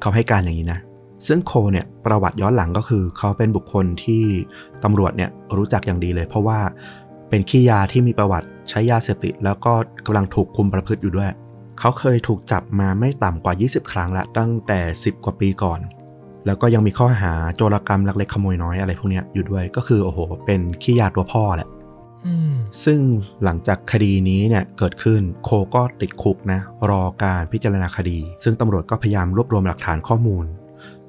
[0.00, 0.80] เขาให้การอย่างนี้นะ
[1.26, 4.24] ซึ่งโคเนี่ยประวัติย้อนหลังก็คือ เขาเป็นบุคคลที่
[4.84, 6.58] ตำรวจเนี่ยรู้จักอย่างดีเลย เพราะว่า
[7.28, 9.72] เป็นขี้ยาที่มีประวัติใช้ยาเสพติดแล้วก็
[10.06, 11.30] กำลังถูกคุมประพฤติอยู่ด้วย
[11.78, 15.80] เขาเคยถูกจับมาไม่ต่ำกว่า 20 ครั้งละตั้งแต่ 10 กว่าปีก่อน
[16.46, 21.68] แล้วก็ยังมีข้อหาโจรกรรมลักเล็กขโมยน้อยอะไรพวกนี้อยู่ด้วย ก็คือโอ้โห เป็นขี้ยาตัวพ่อแหละ
[22.84, 23.00] ซึ่ง
[23.44, 26.60] หลังจากคดีนี้เนี่ยเกิดขึ้นโคก็ติดคุกนะ
[26.90, 30.44] รอการพิจารณาคดี ซึ่งตำรวจก็พยายามรวบรวมหลักฐานข้อมูล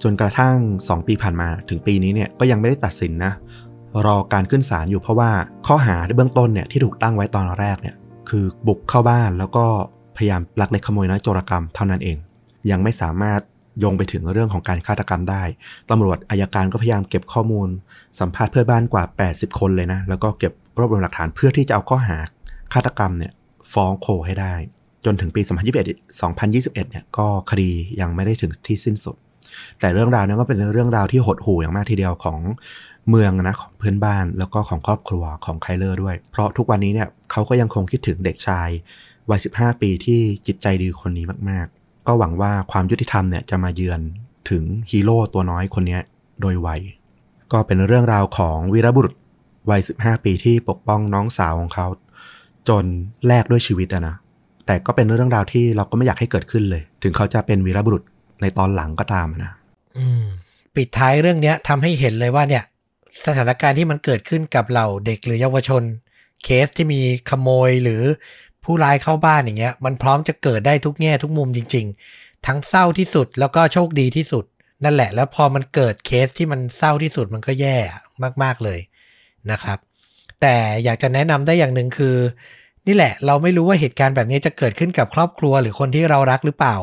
[0.03, 3.33] จนกระทั่ง 2 ปีผ่านมาถึงปีนี้เนี่ยก็ยังไม่ได้ตัดสินนะ
[4.05, 5.31] รอการขึ้นศาลอยู่เพราะว่า
[5.67, 7.95] ข้อหาในเบื้องต้นเนี่ยที่ถูกตั้งไว้ตอนแรกเนี่ย
[8.29, 9.65] คือบุกเข้าบ้านแล้วก็
[10.17, 12.17] พยายามลักเล็กขโมยน้อยโจรกรรมเท่านั้นเอง
[12.71, 13.41] ยังไม่สามารถ
[13.79, 15.43] โยงไปถึงเรื่องของการฆาตกรรมได้
[15.89, 17.67] ตำรวจอายการก็พยายามเก็บข้อมูล
[18.19, 22.17] สัมภาษณ์เพื่อนบ้านกว่า 80 คนเลยนะ แล้วก็เก็บรวบรวมหลักฐานเพื่อที่จะเอาข้อหา
[22.73, 23.33] ฆาตกรรมเนี่ย
[23.73, 24.53] ฟ้องโคให้ได้
[25.05, 27.69] จนถึงปี 2021 2021เนี่ยก็คดี
[28.01, 29.15] ยังไม่ได้ถึงที่สิ้นสุด
[29.79, 32.39] แต่เรื่องราวนั้นก็เป็นเรื่องราวที่หดหู่อย่างมากทีเดียวของ
[33.09, 38.69] เมืองนะของเพื่อนบ้านแล้วก็ของครอบครัวของไคลเลอร์ด้วย เพราะทุกวันนี้เนี่ยเขาก็ยังคงคิดถึงเด็กชาย
[39.29, 44.01] วัย 15 ปีที่จิตใจดีคนนี้มาก ๆ ก็หวังว่าความยุติธรรมเนี่ยจะมาเยือน
[44.49, 45.99] ถึงฮีโร่ตัวน้อยคนนี้
[46.41, 46.69] โดยไว
[47.51, 49.13] ก็เป็นเรื่องราวของวีรบุรุษ
[49.69, 51.88] วัย 15 ปีที่ปกป้องน้องสาวของเขา
[52.69, 52.85] จน
[53.27, 54.15] แลกด้วยชีวิตอะนะ
[54.65, 58.03] แต่ก็เป็นเรื่องราวที่เราก็ไม่อยากให้เกิดขึ้นเลย ถึงเขาจะเป็นวีรบุรุษ
[58.41, 59.51] ในตอนหลังก็ตามนะ
[60.76, 62.64] ปิดท้ายเรื่องนี้ทำให้เห็นเลยว่าเนี่ย
[63.26, 65.84] สถานการณ์ที่มันเกิดขึ้นกับเหล่าเด็กหรือเยาวชน
[66.43, 68.01] เคสที่มีขโมยหรือ
[68.64, 71.85] ผู้ร้ายเข้าบ้านอย่างเงี้ย มันพร้อมจะเกิดได้ทุกแง่ทุกมุมจริง
[72.15, 74.45] ๆ ทั้งเศร้าที่สุดแล้วก็โชคดีที่สุด
[74.84, 77.77] นั่นแหละ แล้วพอมันเกิดเคสที่มันเศร้าที่สุดมันก็แย่
[78.43, 78.80] มาก ๆเลย
[79.51, 79.77] นะครับ
[80.41, 82.15] แต่อยากจะแนะนำได้อย่างหนึ่งคือ
[82.88, 86.76] นี่แหละ เราไม่รู้ว่าเหตุการณ์แบบนี้จะเกิดขึ้นกับครอบครัวหรือคนที่เรารักหรือเปล่า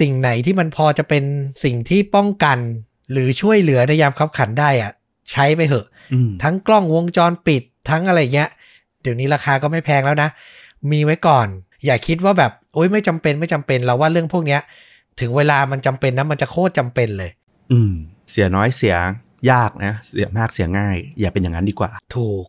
[0.00, 1.24] สิ่งไหนที่มันพอจะเป็น
[1.64, 2.58] สิ่งที่ป้องกัน
[3.12, 4.92] หรือช่วยเหลือในยามขับขันได้อะ
[5.30, 8.48] ใช้ไปเถอะอืมทั้งกล้องวงจรปิดทั้งอะไรเงี้ย
[9.02, 10.28] เดี๋ยวนี้ราคาก็ไม่แพงแล้วนะ
[10.92, 11.46] มีไว้ก่อน
[11.86, 14.60] อย่าคิดว่าแบบโอ๊ยไม่จำเป็นไม่จำเป็นเราว่าเรื่องพวกเนี้ย
[15.20, 17.30] ถึงเวลามันจำเป็นนะมันจะโคตรจำเป็นเลย
[17.72, 17.92] อืม
[18.30, 18.96] เสียน้อยเสีย
[19.50, 22.44] ยากนะ เสียมากเสียง่าย อย่าเป็นอย่างนั้นดีกว่า ถูก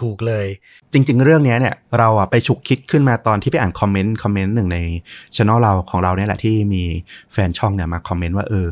[0.00, 0.46] ถูกเลย
[0.92, 4.78] จริง ๆ เรื่องนี้เนี่ยเราอะไปฉุกคิดขึ้นมาตอนที่ไปอ่านคอมเมนต์คอมเมนต์หนึ่งใน
[5.36, 6.82] ช anel เราของเราเนี่ยแหละที่มี
[7.32, 8.66] แฟนช่องเนี่ยมาคอมเมนต์ว่าเออ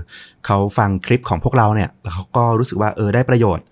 [0.47, 3.65] เขาฟังคลิปของพวกเราเนี่ยแล้วเขาก็รู้สึกว่าเออได้ประโยชน์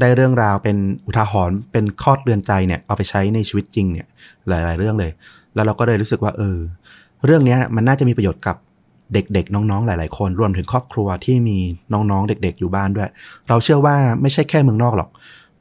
[0.00, 0.76] ได้เรื่องราวเป็น
[1.06, 4.06] อุทาหรณ์เป็นข้อเตือนใจเนี่ยเอาไปใช้ในชีวิตจริงเนี่ย
[4.48, 5.10] หลาย ๆ เรื่องเลย
[5.54, 6.58] แล้วเราก็เลยรู้สึกว่าเออ
[7.24, 8.56] เรื่องนี้มันน่าจะมีประโยชน์กับ
[9.14, 11.58] เด็กๆ น้องๆ หลาย ๆ คนรวมถึงครอบครัวที่มี
[11.92, 13.10] น้องๆ เด็ก ๆ อยู่บ้านด้วย
[13.48, 15.10] เราเชื่อว่าไม่ใช่แค่เมืองนอกหรอก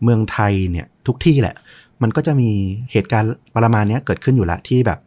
[0.04, 1.56] เมืองไทยเนี่ยทุกที่แหละ
[2.02, 2.50] มันก็จะมี
[2.92, 5.00] เหตุการณ์ประมาณเนี้ยเกิดขึ้นอยู่แล้วที่แบบ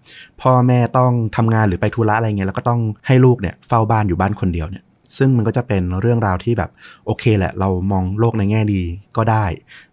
[0.43, 4.85] พ่อแม่ต้องทำงานหรือไปธุระอะไรเงี้ยแล้วก็ต้องให้ลูกเนี่ยเฝ้าบ้านอยู่บ้านคนเดียวเนี่ย
[5.19, 6.71] ซึ่งมันก็จะเป็นเรื่องราวที่แบบ
[7.07, 8.81] โอเคแหละ เรามองโลกในแง่ดี
[9.17, 9.45] ก็ได้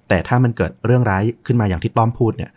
[0.08, 2.52] แต่ถ้ามันเกิดเรื่องร้ายขึ้นมาอย่างที่ต้อมพูดเนี่ย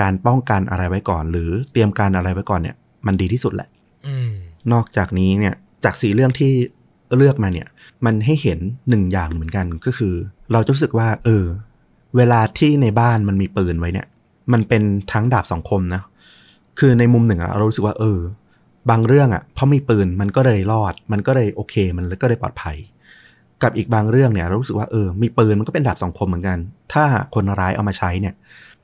[0.00, 3.68] การป้องกันอะไรไว้ก่อน หรือเตรียมการอะไรไว้ก่อนเนี่ย มันดีที่สุดแหละ
[4.06, 4.30] อืม
[4.72, 5.54] นอกจากนี้เนี่ย
[5.84, 6.50] จากสีเรื่องที่
[7.16, 7.68] เลือกมาเนี่ย
[8.04, 8.58] มันให้เห็น
[8.88, 10.14] หนึ่งอย่างเหมือนกันก็คือ
[10.52, 11.44] เราจะรู้สึกว่า เออ
[12.16, 14.06] เวลาที่ในบ้านมันมีปืนไว้เนี่ย
[14.52, 14.82] มันเป็น
[15.12, 16.02] ทั้งดาบสองคมนะ
[16.78, 18.18] คือในมุมหนึ่งเรารู้สึกว่าเออ
[18.90, 22.76] บางเรื่องอะเพราะมีปืนมันก็เลยรอด มันก็เลยโอเค มันก็เลยปลอดภัย
[23.62, 26.58] กับอีกบางเรื่องเนี่ยเรารู้สึกว่าเออ มีปืนมันก็เป็นดาบสองคมเหมือนกัน
[26.92, 27.04] ถ้า
[27.34, 28.34] คนร้ายเอามาใช้เนี่ย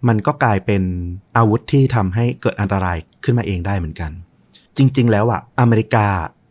[0.09, 0.83] มันก็กลายเป็น
[1.37, 4.11] อาวุธที่ทำให้เกิดอันตรายขึ้นมาเองได้เหมือนกัน
[4.77, 6.07] จริง ๆ แล้วอะอเมริกา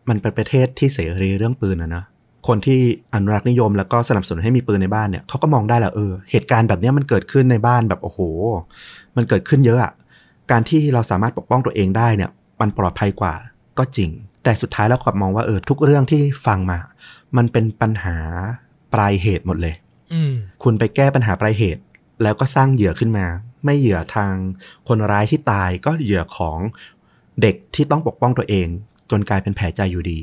[0.08, 2.04] มันเป็นประเทศที่เสรีเรื่องปืนนะนะ
[2.46, 2.80] คนที่
[3.14, 8.20] อนุรักษ์นิยม แล้วก็สนับสนุนให้มีปืนในบ้านเนี่ยเขาก็มองได้แหละเออเหตุการณ์แบบเนี้ยมันเกิดขึ้นในบ้านแบบโอ้โห
[9.16, 9.92] มันเกิดขึ้นเยอะอะ
[10.50, 12.30] การที่เราสามารถปกป้องตัวเองได้เนี่ย
[12.60, 13.34] มันปลอดภัยกว่า
[13.78, 14.10] ก็จริง
[14.44, 16.78] แต่สุดท้ายแล้วกลับมองว่าเออทุกเรื่องที่ฟังมา
[17.36, 18.16] มันเป็นปัญหา
[18.92, 19.74] ปลายเหตุหมดเลย
[20.12, 21.82] อืมคุณไปแก้ปัญหาปลายเหตุ
[22.22, 23.26] แล้วก็สร้างเหยื่อขึ้นมา
[23.64, 24.32] ไม่เหยื่อทาง
[24.88, 26.58] คนร้ายที่ตายก็เหยื่อของ
[27.42, 28.68] เด็กที่ต้องปกป้องตัวเอง
[29.10, 30.18] จนกลายเป็นแผลใจอยู่ดี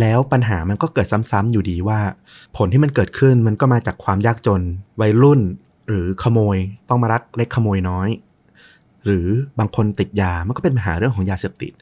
[0.00, 2.00] แล้วปัญหามันก็เกิดซ้ำๆอยู่ดีว่า
[2.56, 4.62] ผลที่มันเกิดขึ้นมันก็มาจากความยากจน
[5.00, 5.40] วัยรุ่น
[5.88, 6.56] หรือขโมย
[6.88, 8.08] ต้องมารักเล็กขโมยน้อย
[9.04, 9.28] หรือ
[9.58, 11.72] บางคนติดยามันก็เป็นปัญหาเรื่องของยาเสพติด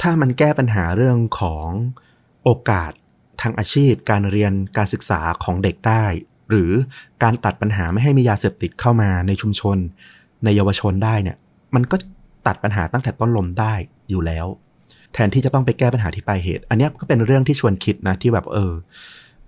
[0.00, 1.68] ถ้ามันแก้ปัญหาเรื่องของ
[2.44, 2.92] โอกาส
[3.40, 6.04] ทางอาชีพ การเรียนการศึกษาของเด็กได้
[6.50, 6.72] หรือ
[7.22, 9.78] การตัดปัญหาไม่ให้มียาเสพติดเข้ามาในชุมชน
[10.44, 11.36] ในเยาวชนได้เนี่ย
[11.74, 11.96] มันก็
[12.46, 13.74] ตัดปัญหาตั้งแต่ต้นลมได้
[14.10, 14.46] อยู่แล้ว
[15.14, 18.72] แทนที่จะต้องไปแก้ปัญหาที่ปลายเหตุ อันนี้ก็เป็นเรื่องที่ชวนคิดนะที่แบบเออ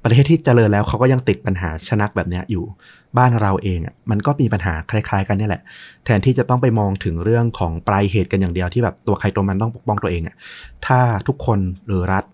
[0.04, 2.64] ประเทศที่เจริญแล้วเขาก็ยังติดปัญหาชนักแบบนี้อยู่
[3.18, 5.62] บ้านเราเองอะมันก็มีปัญหาคล้าย ๆ กันนี่แหละ
[6.04, 10.36] แทนที่จะต้องไปมองถึงเรื่องของปลายเหตุกันอย่างเดียวที่แบบตัวใครตัวมันต้องปกป้องตัวเองอะ
[10.86, 12.24] ถ้าทุกคนหรือรัฐ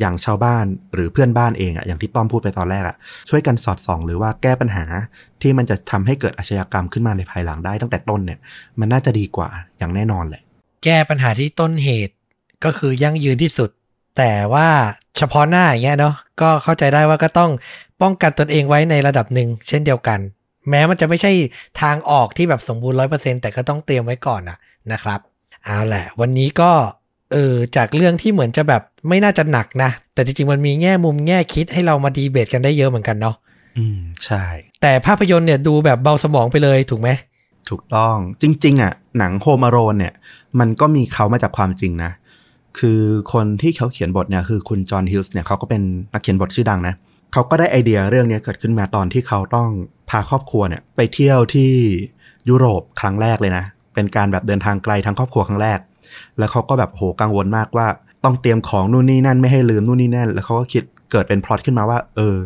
[0.00, 2.96] อย่างชาวบ้านหรือเพื่อนบ้านเองอะอย่างที่ต้อมพูดไปตอนแรกอะ
[3.30, 4.84] ช่วยกันสอดส่องหรือว่าแก้ปัญหา
[5.42, 8.38] ที่มันจะทำให้เกิดอาชญากรรมขึ้นมาในภายหลังได้ตั้งแต่ต้นเนี่ย
[8.80, 9.48] มันน่าจะดีกว่า
[9.78, 10.42] อย่างแน่นอนแหละ
[10.84, 12.14] แก้ปัญหาที่ต้นเหตุ
[12.64, 13.70] ก็คือยั่งยืนที่สุด
[14.18, 14.68] แต่ว่า
[15.18, 17.50] เฉพาะหน้าอย่างเงี้ยเนาะก็เข้าใจได้ว่าก็ต้อง
[18.02, 20.18] ป้องกันตนเองไว้ในระดับหนึ่งเช่นเดียวกัน
[20.68, 21.32] แม้มันจะไม่ใช่
[21.80, 24.58] ทางออกที่แบบสมบูรณ์ร้อยเปอร์เซ็นแต่ก็ต้องเตรียมไว้ก่อนนะ
[24.92, 25.20] นะครับ
[25.64, 26.70] เอาแหละ วันนี้ก็
[27.32, 33.36] เออจากเรื่องที่เหมือนจะแบบไม่น่าจะหนักนะ แต่จริงๆมันมีแง่มุมแง่คิดให้เรามาดีเบตกันได้เยอะเหมือนกันเนาะ
[33.78, 34.44] อืมใช่
[34.82, 37.08] แต่ภาพยนตร์เนี่ยดูแบบเบาสมองไปเลยถูกไหม
[37.68, 40.14] ถูกต้องจริง ๆ อะ หนังโฮม a โรนเนี่ย
[40.60, 42.10] มันก็มีเขามาจากความจริงนะ
[42.78, 43.00] คือ
[43.32, 45.82] คนที่เขาเขียนบทเนี่ยคือคุณจอห์นฮิวจ์สเนี่ยเขาก็เป็น
[46.12, 46.94] นักเขียนบทชื่อดังนะ
[47.32, 49.68] เขาก็ได้ไอเดียเรื่องนี้เกิดขึ้นมาตอนที่เขาต้อง
[50.10, 51.70] พาครอบครัวเนี่ยไปเที่ยวที่
[52.48, 53.64] ยุโรปครั้งแรกเลยนะ
[53.94, 55.78] เป็นการแบบเดินทางไกลทั้งครอบครัวครั้งแรก
[56.38, 57.86] แล้วเขาก็แบบโหกังวลมากว่า
[58.24, 60.82] ต้องเตรียมของนู่นนี่นั่นไม่ให้ลืมนู่นนี่นั่น แล้วเขาก็คิด
[61.12, 62.36] เกิดเป็นพล็อตขึ้นมาว่า เออ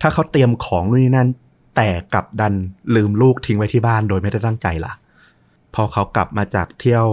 [0.00, 1.28] ถ้าเขาเตรียมของนู่นนี่นั่น
[1.76, 2.54] แต่กลับดัน
[2.94, 4.92] ลืมลูกทิ้งไว้ที่บ้านโดยไม่ได้ตั้งใจล่ะ
[5.74, 7.06] พอเขากลับมาจากเที่ยว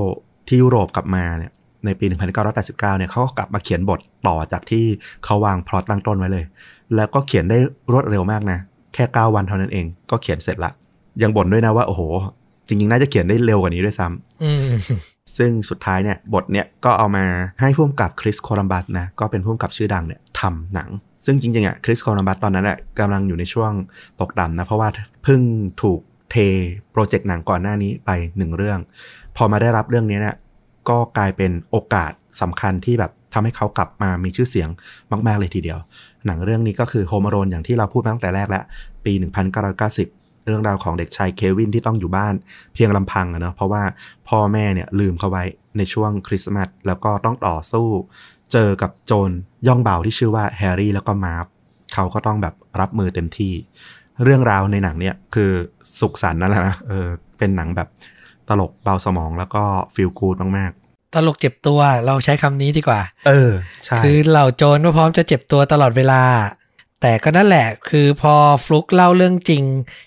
[0.48, 1.52] ที่ยุโรปกลับมาเนี่ย
[1.86, 4.86] ในปี 1989 เนี่ยเขาก็กลับมาเขียนบทต่อจากที่
[5.26, 6.46] เขาวางพล็อตตั้งต้นไว้เลย
[6.96, 7.58] แล้วก็เขียนได้
[7.92, 8.60] รวดเร็วมากนะ
[8.94, 10.72] แค่ 9 วันเท่านั้นเอง ก็เขียนเสร็จละ
[11.22, 12.02] ยังบ่นด้วยนะว่า โอ้โห
[12.68, 14.72] จริงๆ น่าจะเขียนได้เร็วกว่านี้ด้วยซ้ำอืม
[15.38, 17.26] ซึ่งสุดท้ายเนี่ยบทเนี่ยก็เอามา
[17.62, 20.90] ให้ผู้กำกับคริสโคลัมบัสนะ ก็เป็นผู้กำกับชื่อดังเนี่ยทำหนัง
[21.26, 23.72] ซึ่งจริงๆอะคริสโคลัมบัสตอนนั้นอะกำลังอยู่ในช่วง
[24.20, 24.90] ตกต่ำนะ เพราะว่า
[25.24, 25.42] เพิ่ง
[25.82, 26.00] ถูก
[26.32, 26.36] เท
[26.92, 28.80] โปรเจกต์หนังก่อนหน้านี้ไปหนึ่งเรื่อง
[29.36, 30.36] พอมาได้รับเรื่องนี้เนี่ย
[30.92, 32.12] ก็กลายเป็นโอกาส
[32.42, 34.70] สำคัญที่แบบทำให้เขากลับมามีชื่อเสียง
[35.28, 35.80] มาก ๆ เลยทีเดียว
[36.26, 38.64] หนังเรื่องนี้ก็คือโฮม a โรนอย่างที่เราพูดตั้งแต่แรกแล้ว
[39.06, 39.14] ปี
[39.80, 42.34] 1990เรื่องราวของเด็กชายเควินที่ต้องอยู่บ้าน
[42.74, 43.84] เพียงลำพังอะเนาะเพราะว่า
[44.30, 45.44] พ่อแม่เนี่ยลืมเขาไว้
[45.78, 47.88] ในช่วงคริสต์มาสแล้วก็ต้องต่อสู้
[48.52, 49.32] เจอกับโจร
[49.68, 51.46] ย่องเบาที่ชื่อว่าแฮร์รี่แล้วก็มาร์ฟ
[51.94, 53.54] เขาก็ต้องแบบรับมือเต็มที่
[54.24, 55.52] เรื่องราวในหนังเนี่ยคือ
[56.00, 57.08] สุขสันต์นั่นแหละนะเออ
[57.38, 57.88] เป็นหนังแบบ
[58.50, 59.64] ตลกเบาสมองแล้วก็
[59.96, 60.72] feel good มาก
[61.14, 63.52] ตลกเจ็บตัวเราใช้คำนี้ดีกว่าๆเออ
[63.86, 66.22] ใช่คือเหล่าโจรก็พร้อมจะเจ็บตัวตลอดเวลา
[67.02, 68.34] แต่ก็นั่นแหละคือพอ
[68.66, 69.64] ฟลุกเล่าเรื่องจริง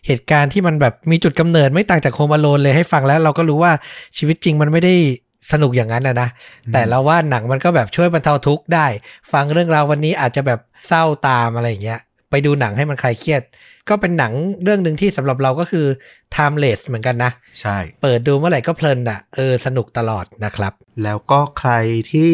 [0.06, 3.72] เหตุการณ์ที่มันแบบมีจุดกำเนิดไม่ต่างจาก Home Alone เลยให้ฟังแล้ว เราก็รู้ว่า
[4.16, 4.94] ชีวิตจริงมันไม่ได้
[5.52, 6.28] สนุกอย่างนั้นนะนะ
[6.72, 8.86] แต่เราว่าหนังมันก็แบบช่วยบรรเทาทุกข์ได้
[9.32, 12.01] ฟังเรื่องราววันนี้อาจจะแบบเศร้าตามอะไรอย่างเงี้ย
[12.35, 13.43] ไปดูหนังให้มันคลายเครียด
[13.89, 14.32] ก็เป็นหนัง
[14.62, 15.86] เรื่องหนึ่งที่สำหรับเราก็คือ
[16.35, 17.31] timeless เหมือนกันนะ
[17.61, 20.73] ใช่ เปิดดูเมื่อไหร่ก็เพลินอะเออสนุกตลอดนะครับ
[21.05, 21.73] แล้วก็ใคร
[22.12, 22.32] ที่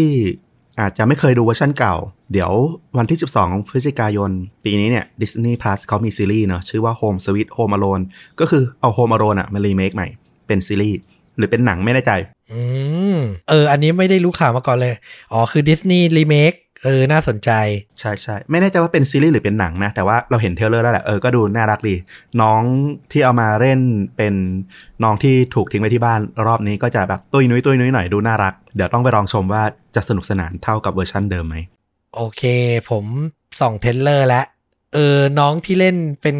[0.81, 1.95] อาจจะไม่เคยดูเวอร์ชันเก่า
[2.33, 2.53] เดี๋ยว
[2.99, 4.31] วันที่ 12 พฤศจิกายน
[4.65, 8.05] ปีนี้เนี่ย Disney Plus เขามีซีรีส์เนอะชื่อว่า Home Sweet Home Alone
[8.41, 10.09] ก็คือเอา Home Alone อะมารีเมคใหม่
[10.47, 10.99] เป็นซีรีส์
[11.37, 12.13] หรือเป็นหนังไม่แน่ใจ
[12.53, 12.61] อื
[13.17, 13.19] ม
[13.49, 14.95] เออ อันนี้ไม่ได้รู้ข่าวมาก่อนเลย
[15.33, 16.25] อ๋อ คือดิสนีย์รี
[16.83, 17.51] เมคเออ น่าสนใจ
[18.01, 21.95] ใช่ใช่ไม่แน่ใจว่าเป็นซีรีส์หรือเป็นหนังนะ แต่ว่าเราเห็น trailer แล้วแหละ เออ ก็ดูน่ารักดี
[22.41, 22.63] น้อง
[23.13, 23.81] ที่เอามาเล่น
[24.17, 24.35] เป็น
[25.03, 29.63] น้องที่ถูกทิ้งไว้ที่บ้านรอบนี้ก็จะแบบตุ้ยนุ้ยตุ้ยนุ้ยหน่อยดูน่ารัก เดี๋ยวต้องไปลองชมว่า
[29.95, 31.57] จะสนุกสนานเท่ากับเวอร์ชันเดิมไหม
[32.17, 32.43] โอเค
[32.91, 33.05] ผม
[33.61, 34.45] ส่อง trailer แล้ว
[34.95, 36.37] เออ น้องที่เล่นเป็น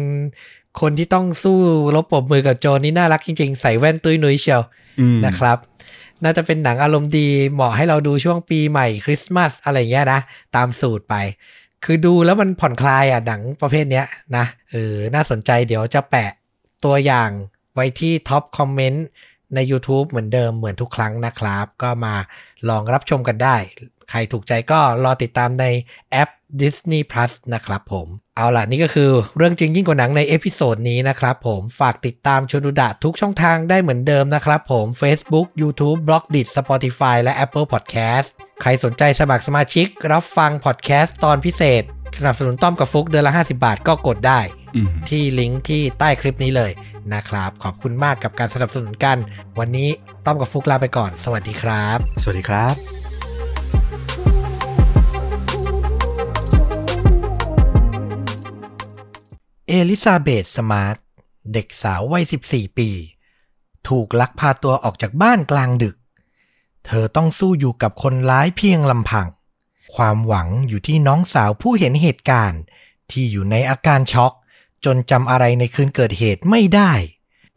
[0.81, 1.57] คนที่ต้องสู้
[1.95, 4.61] รบปรบมือกับโจรนี่น่ารักจริง ๆ ใส่แว่นตุ้ยนุ้ยเชียว
[4.99, 5.57] อืมนะครับ
[6.23, 10.19] น่าจะเป็นหนังอารมณ์ดี เหมาะให้เราดูช่วงปีใหม่คริสต์มาสอะไรเงี้ยนะ
[10.55, 11.15] ตามสูตรไป
[11.85, 14.05] คือดูแล้วมันผ่อนคลายอะหนังประเภทเนี้ย
[14.37, 16.31] นะเออน่าสนใจเดี๋ยวจะแปะ
[16.85, 17.29] ตัวอย่าง
[17.75, 19.05] ไว้ที่ top comment
[19.55, 22.15] ใน YouTube เหมือนเดิมเหมือนทุกครั้งนะครับ ก็มา
[22.69, 23.55] ลองรับชมกันได้
[24.09, 25.65] ใครถูกใจก็รอติดตามใน
[26.11, 26.29] แอป
[26.61, 28.07] Disney Plus นะครับผม
[28.41, 37.33] เอาล่ะ นี่ก็คือเรื่องจริงยิ่งกว่าหนังใน episode นี้นะครับผมฝากติดตามชวนดูดะทุกช่องทางได้เหมือนเดิมนะครับผม Facebook YouTube b l o g d i t Spotify และ
[37.45, 38.27] Apple Podcast
[38.61, 41.83] ใครสนใจสมัครสมาชิก รับฟังพอดแคสต์ตอนพิเศษ
[42.17, 44.39] สนับสนุนต้อมกับฟลุกเดือนละ 50 บาทก็กดได้
[44.75, 46.71] อืมที่ลิงก์ที่ใต้คลิปนี้เลย
[47.13, 49.17] นะครับ ขอบคุณมากกับการสนับสนุนกัน
[49.59, 49.89] วันนี้
[50.25, 53.00] ต้อมกับฟุกลาไปก่อน สวัสดีครับ สวัสดีครับ
[59.67, 60.97] เอลิซาเบธสมาร์ท
[61.53, 62.89] เด็กสาววัย 14 ปี
[63.87, 65.95] ถูกลักพาตัวออกจากบ้านกลางดึก
[66.85, 69.27] เธอต้องสู้อยู่กับคนร้ายเพียงลำพัง
[69.95, 72.61] ความหวังอยู่ที่น้องสาวผู้เห็นเหตุการณ์
[73.11, 74.33] ที่อยู่ในอาการช็อก
[74.85, 76.93] จนจำอะไรในคืนเกิดเหตุไม่ได้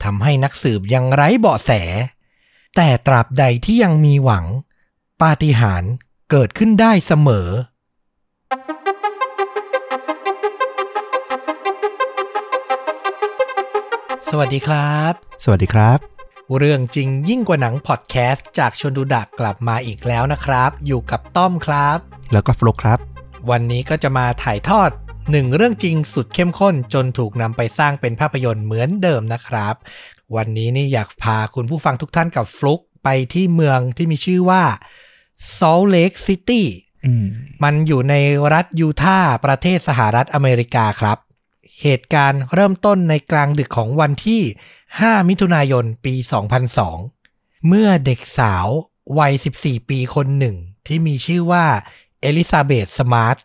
[0.03, 1.71] ทำให้นักสืบยังไร้เบาะแส
[2.77, 4.47] แต่ตราบใดที่ยังมีหวัง
[5.23, 5.93] ปาฏิหาริย์
[6.31, 7.49] เกิดขึ้นได้เสมอ
[14.31, 15.13] สวัสดีครับ
[15.45, 15.99] สวัสดีครับ
[16.59, 21.99] เรื่องจริงยิ่งกว่าหนังพอดแคสต์จากชนดูดักกลับมาอีกแล้วนะครับ อยู่กับต้อมครับ
[22.33, 22.99] แล้วก็ฟลุกครับ
[23.51, 24.91] วันนี้ก็จะมาถ่ายทอด
[25.31, 29.75] หนึ่งเรื่องจริงสุดเข้มข้นจนถูกนำไปสร้างเป็นภาพยนตร์เหมือนเดิมนะครับ
[30.37, 34.63] วันนี้นี่อยากพาคุณผู้ฟังทุกท่านกับฟลุกไปที่เมืองที่มีชื่อว่า
[35.57, 36.63] Salt Lake City
[37.07, 37.27] อืม
[37.65, 38.15] มันอยู่ใน
[38.53, 41.19] รัฐยูทาห์ประเทศสหรัฐอเมริกาครับ
[41.83, 44.43] เหตุการณ์เริ่มต้นในกลางดึกของวันที่
[44.85, 46.15] 5 มิถุนายน ปี
[46.91, 48.67] 2002 เมื่อเด็กสาว
[49.19, 50.57] วัย 14 ปีคนหนึ่ง
[50.87, 51.67] ที่มีชื่อว่า
[52.21, 53.37] เอลิซาเบธสมาร์ท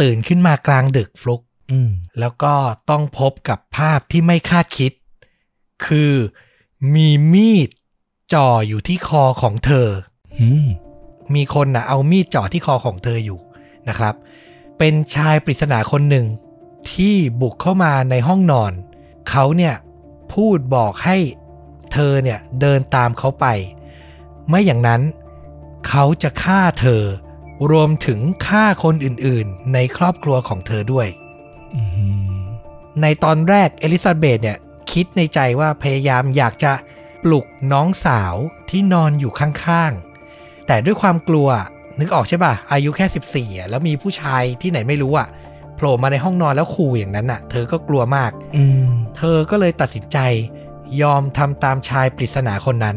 [0.00, 1.42] ตื่นขึ้นมากลางดึกฟลุก
[1.72, 2.54] อืมแล้วก็
[2.90, 4.92] ต้องพบกับภาพที่ไม่คาดคิด
[5.86, 6.14] คือ
[6.94, 7.68] มีมีด
[8.34, 9.88] จ่ออยู่ที่คอของเธอ
[10.40, 10.66] อืม
[11.34, 13.40] มีคนนะเอามีดจ่อที่คอของเธออยู่
[13.88, 14.14] นะครับ
[14.78, 16.26] เป็นชายปริศนาคนหนึ่ง
[16.92, 18.72] ที่บุกเข้ามาในห้องนอน
[19.30, 19.74] เขาเนี่ย
[20.34, 21.16] พูดบอกให้
[21.92, 23.46] เธอเนี่ยเดินตามเขาไป
[24.48, 25.02] ไม่อย่างนั้น
[25.88, 27.02] เขาจะฆ่าเธอ
[27.70, 31.08] รวมถึงฆ่าคนอื่นๆ ในครอบครัวของเธอด้วย
[31.74, 31.82] อื
[32.38, 32.40] ม
[33.02, 34.58] ในตอนแรกเอลิซาเบธเนี่ย
[34.92, 36.72] คิดในใจว่าพยายามอยากจะ
[37.22, 38.34] ปลุกน้องสาว
[38.70, 41.48] ที่นอนอยู่ข้างๆ แต่ด้วยความกลัว
[42.00, 48.86] นึกออกใช่ป่ะ อายุแค่ 14อะแล้วมีผู้ชายที่ไหนไม่รู้อะโผล่มาในห้องนอนแล้วขู่อย่างนั้นอะ เธอก็กลัวมาก อืม
[49.16, 50.18] เธอก็เลยตัดสินใจ
[51.02, 52.96] ยอมทำตามชายปริศนาคนนั้น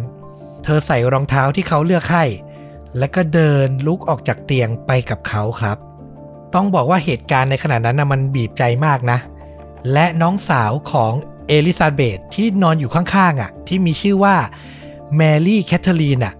[0.64, 2.26] เธอใส่รองเท้าที่เขาเลือกให้
[2.98, 5.78] แล้วก็เดินลุกออกจากเตียงไปกับเขาครับ
[6.54, 9.20] ต้องบอกว่าเหตุการณ์ในขณะนั้นนะมันบีบใจมากนะ
[9.94, 11.14] และน้องสาวของ
[11.48, 14.36] เอลิซาเบธที่นอนอยู่ข้างๆอะ ที่มีชื่อว่า
[15.16, 16.34] แมรี่แคทเธอรีนอะ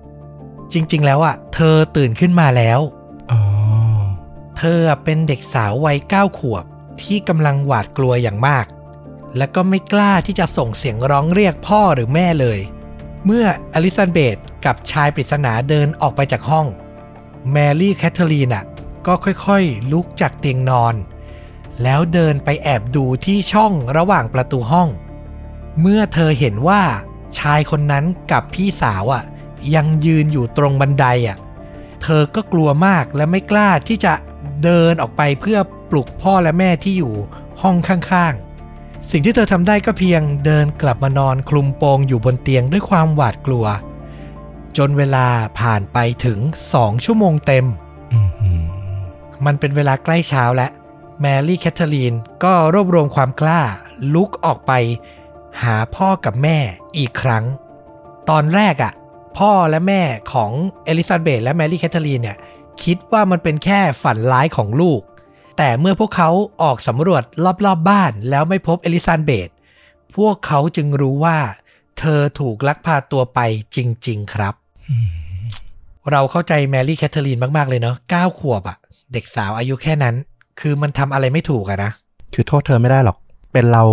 [0.74, 2.80] จริง ๆ แล้วอะ เธอตื่นขึ้นมาแล้ว
[3.32, 6.66] อ๋อเธอเป็นเด็กสาววัยเก้าขวบ
[7.02, 8.66] ที่กำลังหวาดกลัวอย่างมาก
[9.38, 12.60] และก็ไม่กล้าที่จะส่งเสียงร้องเรียกพ่อหรือแม่เลย
[13.26, 16.68] เมื่ออลิซาเบธกับชายปริศนาเดินออกไปจากห้อง
[17.52, 18.66] แมรี่แคทเธอรีนน่ะ
[19.06, 20.96] ก็ค่อยๆ ลุกจากเตียงนอน
[21.84, 24.90] แล้วเดินไปแอบดูที่ช่องระหว่างประตูห้อง
[25.82, 26.84] เมื่อเธอเห็นว่า
[27.40, 29.24] ชายคนนั้นกับพี่สาวอะ
[29.76, 31.38] ยังยืนอยู่ตรงบันไดอะ
[32.02, 34.14] เธอก็กลัวมากและไม่กล้าที่จะ
[34.64, 35.60] เดินออกไปเพื่อ
[35.90, 37.14] ปลุกพ่อและแม่ที่อยู่
[37.62, 43.66] ห้องข้างๆ สิ่งที่เธอทำได้ก็เพียงเดินกลับมานอนคลุมโปงอยู่บนเตียงด้วยความหวาดกลัว
[44.78, 45.28] จนเวลา
[45.60, 46.40] ผ่านไปถึง
[46.74, 47.66] สองชั่วโมงเต็ม
[48.14, 48.62] อือหือ
[49.46, 50.68] มันเป็นเวลาใกล้เช้าและ
[51.22, 52.14] แมรี่แคทเธอรีน
[52.44, 53.62] ก็รวบรวมความกล้า
[54.14, 54.72] ลุกออกไป
[55.64, 56.58] หาพ่อกับแม่
[56.98, 57.44] อีกครั้ง
[58.30, 58.94] ตอนแรกอะ่ะ
[59.38, 60.02] พ่อและแม่
[60.34, 60.52] ของ
[60.86, 62.38] เอลิซาเบธและแมรี่แคทเธอรีนเนี่ย
[62.84, 65.02] คิดว่ามันเป็นแค่ฝันร้ายของลูก
[65.58, 66.30] แต่เมื่อพวกเขา
[66.64, 69.50] ออกสำรวจรอบๆบ้านแล้วไม่พบเอลิซาเบธ
[70.16, 71.38] พวกเขาจึงรู้ว่า
[72.00, 73.40] เธอถูกลักพาตัวไป
[73.76, 73.78] จ
[74.08, 74.54] ริง ๆ ครับ
[74.90, 75.08] อืม
[76.12, 78.78] เราเข้าใจแมรี่แคทเธอรีนมาก ๆ เลยเนาะ9ขวบอะ
[79.14, 80.16] เด็กสาวอายุแค่นั้น
[80.60, 81.92] คือมันทำอะไรไม่ถูกอะนะ
[82.34, 83.18] คือโทษเธอไม่ได้หรอก
[83.52, 83.84] เป็นเรา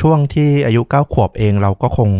[0.00, 2.10] ช่วงที่อายุเก้าขวบเองเราก็คง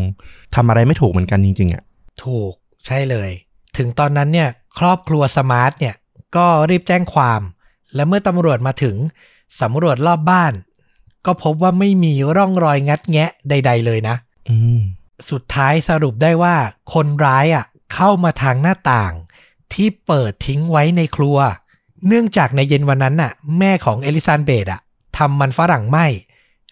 [0.55, 1.82] ทำอะไรไม่ถูกเหมือนกันจริง ๆอะ
[2.24, 2.53] ถูก
[2.87, 3.31] ใช่เลย
[3.77, 5.95] ถึงตอนนั้นเนี่ยครอบครัวสมาร์ทเนี่ย
[6.36, 7.40] ก็รีบแจ้งความ
[7.94, 8.97] และเมื่อตำรวจมาถึง
[9.61, 10.52] สำรวจรอบบ้าน
[11.27, 14.16] ก็พบว่าไม่มีร่องรอยงัดแงะใด ๆ เลยนะ
[14.48, 14.81] อืม
[15.31, 16.55] สุดท้ายสรุปได้ว่า
[16.94, 19.12] คนร้ายอะ เข้ามาทางหน้าต่าง
[19.73, 21.39] ที่เปิดทิ้งไว้ในครัว
[22.07, 24.81] เนื่องจากในเย็นวันนั้นน่ะ แม่ของเอลิซานเบธอะ
[25.19, 26.07] ทำมันฝรั่งไหม้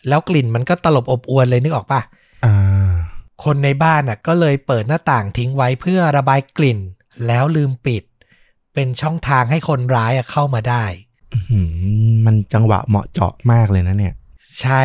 [0.09, 2.01] แล้วกลิ่นมันก็ตลบอบอวนเลยนึกออกปะ
[2.45, 2.91] อ่า
[3.45, 6.79] คนในบ้านน่ะ ก็เลยเปิดหน้าต่างทิ้งไว้เพื่อระบายกลิ่น
[7.27, 8.03] แล้วลืมปิด
[8.75, 10.85] เป็นช่องทางให้คนร้ายอะเข้ามาได้
[11.35, 11.69] อื้อหือ
[12.27, 14.15] มันจังหวะเหมาะเจาะมากเลยนะเนี่ย
[14.61, 14.85] ใช่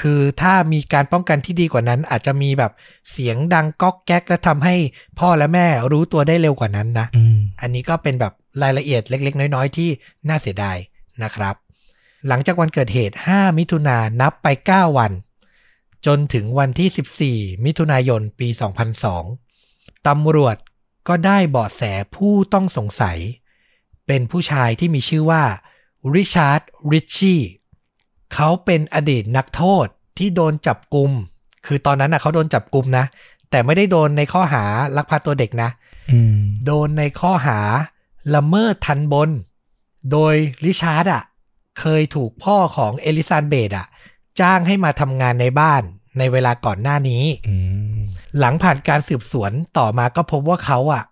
[0.00, 2.72] คือถ้ามีการป้องกันที่ดีกว่านั้น อาจจะมีแบบ
[3.10, 4.74] เสียงดังก๊อกแก๊ก และทำให้
[5.18, 8.32] พ่อและแม่รู้ตัวได้เร็วกว่านั้นนะอืมอันนี้ก็เป็นแบบ
[8.62, 9.88] รายละเอียดเล็ก ๆ น้อย ๆ ที่
[10.28, 10.76] น่าเสียดาย
[11.22, 11.54] นะครับ
[12.28, 15.12] หลังจากวันเกิดเหตุ 5 มิถุนายนนับไป 9 วัน
[16.06, 18.48] จนถึงวันที่ 14 มิถุนายนปี
[19.28, 20.56] 2002ตำรวจ
[21.08, 21.82] ก็ได้เบาะแส
[22.14, 23.18] ผู้ต้องสงสัย
[24.06, 25.42] เป็นผู้ชายที่มีชื่อว่า
[26.14, 26.60] ริชาร์ด
[26.92, 27.40] ริชชี่
[28.34, 29.86] เขาเป็นอดีตนักโทษ
[30.18, 31.10] ที่โดนจับกลุม
[31.66, 33.04] คือตอนนั้นนะเขาโดนจับกุมนะ
[33.50, 34.64] แต่ไม่ได้โดนในข้อหา
[34.96, 35.70] ลักพาตัวเด็กนะ
[36.10, 37.58] อืมโดนในข้อหา
[38.34, 39.30] ละเมิดทัณฑ์บน
[40.12, 41.22] โดยริชาร์ดอะ
[41.80, 43.86] เคยถูกพ่อของเอลิซาเบธอะ
[44.40, 45.82] จ้างให้มาทำงานในบ้าน
[46.18, 47.54] ในเวลาก่อนหน้านี้อื
[47.96, 47.98] ม
[48.38, 51.04] หลังผ่านการสืบสวนต่อมาก็พบว่าเขาอะ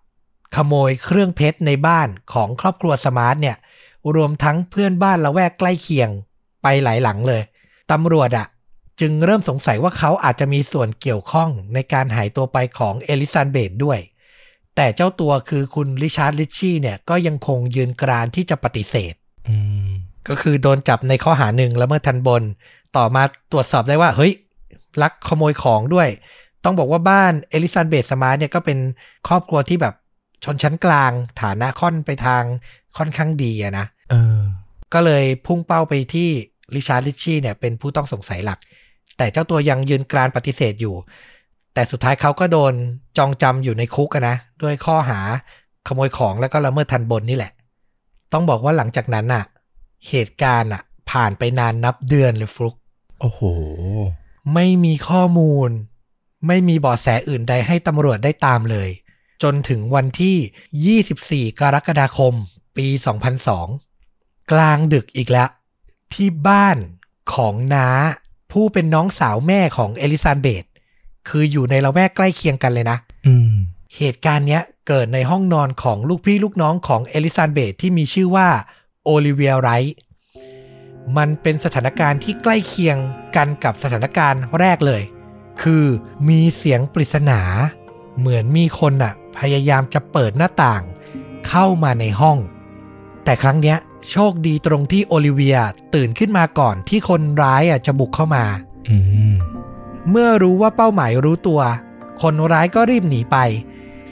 [0.55, 3.57] ขโมยเครื่องเพชรในบ้านของครอบครัวสมาร์ทเนี่ย
[4.15, 6.09] รวมทั้งเพื่อนบ้านละแวกใกล้เคียง
[6.63, 7.41] ไปหลายหลังเลย
[7.91, 8.47] ตำรวจอะ
[8.99, 13.99] จึงเริ่มสงสัยว่าเขาอาจจะมีส่วนเกี่ยวข้องในการหายตัวไปของเอลิซาเบธด้วย
[14.75, 19.13] แต่เจ้าตัวคือคุณริชาร์ดริชชี่เนี่ยก็ยังคงยืนกรานที่จะปฏิเสธ
[19.47, 19.55] อื
[19.87, 19.89] ม
[20.27, 22.43] ก็คือโดนจับในข้อหาหนึ่งแล้วละเมิดทัณฑ์บน
[22.97, 24.33] ต่อมาตรวจสอบได้ว่า เฮ้ย
[25.01, 26.09] ลักขโมยของด้วย
[26.63, 28.77] ต้องบอกว่าบ้านเอลิซาเบธสมาร์ทเนี่ยก็เป็น
[29.27, 29.95] ครอบครัวที่แบบ
[30.43, 31.11] ชนชั้นกลาง
[31.41, 32.43] ฐานะค่อนไปทาง
[32.97, 34.39] ค่อนข้างดีอะนะเออ
[34.93, 36.29] ก็เลยพุ่งเป้าไปที่
[36.75, 38.59] ริชาร์ดลิชชี่เนี่ยเป็นผู้ต้องสงสัยหลัก
[39.17, 40.95] แต่เจ้าตัวยังยืนกรานปฏิเสธอยู่
[41.73, 42.73] แต่สุดท้ายเขาก็โดน
[43.17, 45.19] จองจำอยู่ในคุกอะนะ ด้วยข้อหา
[45.87, 47.51] ขโมยของแล้วก็ละเมิดทันบนนี่แหละ
[48.33, 49.43] ต้องบอกว่าหลังจากนั้นน่ะ
[50.09, 52.75] เหตุการณ์อะผ่านไปนานนับเดือนเลยฟลุก
[53.21, 53.41] โอ้โห
[54.53, 55.69] ไม่มีข้อมูล
[56.47, 58.89] ไม่มีเบาะแสอื่นใดให้ตำรวจได้ตามเลย
[59.43, 62.33] จนถึงวันที่ 24 กรกฎาคม
[62.77, 62.87] ปี
[63.69, 65.49] 2002 กลางดึกอีกแล้ว
[66.13, 66.77] ที่บ้าน
[67.33, 67.87] ของน้า
[68.51, 70.63] ผู้เป็นน้องสาวแม่ของเอลิซาเบธ
[71.27, 72.97] คืออยู่ในละแวกใกล้เคียงกันเลยนะ
[73.27, 73.53] อืม
[73.97, 78.47] เหตุการณ์เนี้ยเกิดในห้องนอนของลูกพี่ลูกน้องของเอลิซาเบธที่มีชื่อว่า
[79.05, 79.97] โอลิเวียไรท์
[81.17, 82.97] มันเป็นสถานการณ์ที่ใกล้เคียง
[83.35, 85.01] กันกับสถานการณ์แรกเลย
[85.61, 85.85] คือ
[86.29, 87.41] มีเสียงปริศนา
[88.19, 90.83] เหมือนมีคนน่ะพยายามจะเปิดหน้าต่าง
[91.47, 92.37] เข้ามาในห้อง
[93.23, 93.77] แต่ครั้งเนี้ย
[94.11, 95.57] โชคดีตรงที่โอลิเวีย
[95.95, 98.45] ตื่นขึ้นมาก่อนที่คนร้ายอะจะบุกเข้ามา
[98.89, 98.97] อื
[99.31, 99.33] ม
[100.09, 101.61] เมื่อรู้ว่าเป้าหมายรู้ตัว
[102.21, 103.37] คนร้ายก็รีบหนีไป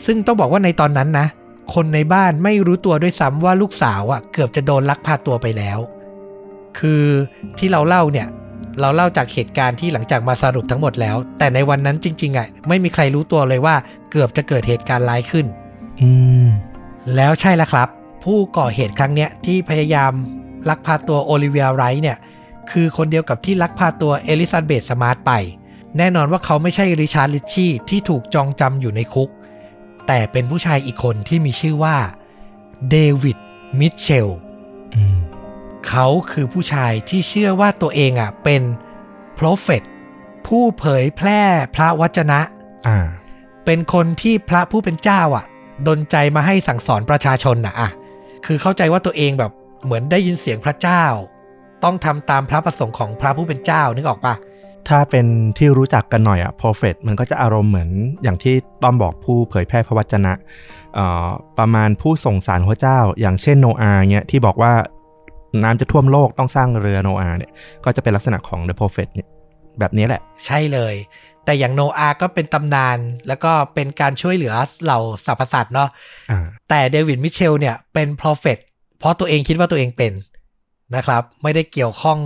[0.06, 1.28] ซึ่งต้องบอกว่าในตอนนั้นนะ
[1.74, 5.80] คนในบ้านไม่รู้ตัวด้วยซ้ำว่าลูกสาวอะเกือบจะโดนลักพาตัวไปแล้ว
[6.78, 7.04] คือ
[7.60, 8.28] ที่เราเล่าเนี่ย
[8.82, 13.76] เราเล่าจากเหตุการณ์ที่หลังจากมาสรุปทั้งหมดแล้ว แต่ในวันนั้นจริงๆอะไม่มีใครรู้ตัวเลยว่า
[14.12, 15.46] เกือบจะเกิดเหตุการณ์ร้ายขึ้น
[16.02, 16.10] อื
[16.46, 16.48] ม
[17.16, 17.88] แล้วใช่แล้วครับ
[18.24, 20.12] ผู้ก่อเหตุครั้งเนี้ยที่พยายาม
[20.70, 22.18] ลักพาตัวโอลิเวียไรท์เนี่ย
[22.72, 25.32] คือคนเดียวกับที่ลักพาตัวเอลิซาเบธสมาร์ทไป
[25.98, 29.30] แน่นอนว่าเขาไม่ใช่ริชาร์ดริชชี่ที่ถูกจองจำอยู่ในคุก
[30.08, 31.96] แต่เป็นผู้ชายอีกคนที่มีชื่อว่า
[32.90, 33.38] เดวิด
[33.80, 34.28] มิทเชล
[34.96, 35.18] อืม
[35.90, 38.62] เขาคือผู้ชายที่เชื่อว่าตัวเองอะเป็น
[39.40, 39.84] prophet
[40.48, 41.42] ผู้เผยแพร่
[41.76, 42.40] พระวจนะ
[42.88, 42.98] อ่า
[43.66, 45.46] เป็นคนที่พระผู้เป็นเจ้าอะ
[45.88, 47.90] ดนใจมาให้สั่งสอนประชาชนน่ะอะ
[48.46, 49.52] คือเข้าใจว่าตัวเองแบบ
[49.84, 51.04] เหมือนได้ยินเสียงพระเจ้า
[51.84, 54.36] ต้องทำตามพระประสงค์ของพระผู้เป็นเจ้านึกออกปะ
[54.90, 55.26] ถ้าเป็น
[55.58, 57.90] ที่รู้จักกันหน่อยอะ prophet มันก็จะอารมณ์เหมือน
[58.24, 60.34] อย่างที่ต้อมบอกผู้เผยแพร่พระวจนะ
[60.96, 61.28] เอ่อ
[61.60, 64.74] ประมาณผู้ส่งสารพระเจ้า อย่างเช่นโนอาห์เงี้ยที่บอกว่า
[65.64, 67.52] น้ำจะท่วมโลกต้องสร้างเรือโนอาห์เนี่ย
[67.86, 69.28] ก็จะเป็นลักษณะของ the prophet เนี่ย
[69.80, 70.96] แบบนี้แหละ ใช่เลย
[71.46, 74.54] แต่อย่างโนอาห์ก็เป็นตำนาน แล้วก็เป็นการช่วยเหลือ
[74.84, 75.90] เหล่าสรรพสัตว์เนาะ
[76.32, 78.58] อ่าแต่เดวิดมิเชลเนี่ยเป็น prophet
[79.00, 80.14] เพราะตัวเองคิดว่าตัวเองเป็น
[80.96, 82.20] นะครับ ไม่ได้เกี่ยวข้อง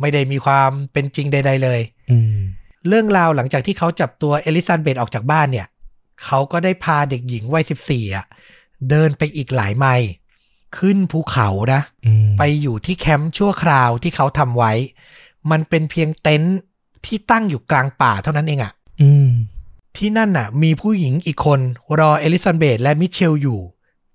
[0.00, 1.80] ไม่ได้มีความเป็นจริงใด ๆ เลย
[2.10, 2.38] อืม
[2.88, 5.66] เรื่องราวหลังจากที่เขาจับตัวเอลิซาเบธออกจากบ้านเนี่ย
[6.24, 8.26] เขาก็ได้พาเด็กหญิงวัย 14อะ
[8.90, 10.08] เดินไปอีกหลายไมล์
[10.76, 14.72] ขึ้นภูเขานะอืมไปอยู่ที่แคมป์ชั่วคราวที่เขาทำไว้
[15.50, 16.56] มันเป็นเพียงเต็นท์
[17.06, 18.72] ที่ตั้งอยู่กลางป่าเท่านั้นเองอะ
[19.02, 19.28] อืม
[19.96, 21.60] ที่นั่นน่ะ มีผู้หญิงอีกคน
[21.98, 23.60] รอเอลิซาเบธและมิเชลอยู่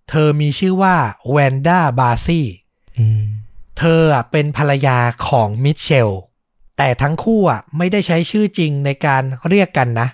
[0.09, 0.95] เธอมีชื่อว่า
[1.29, 2.47] แวนด้าบาซี่
[2.97, 3.23] อืม
[3.77, 4.97] เธออะเป็นภรรยา
[5.27, 6.09] ของมิเชล
[6.77, 10.09] แต่ทั้งคู่อะไม่ได้ใช้ชื่อจริงในการเรียกกันนะ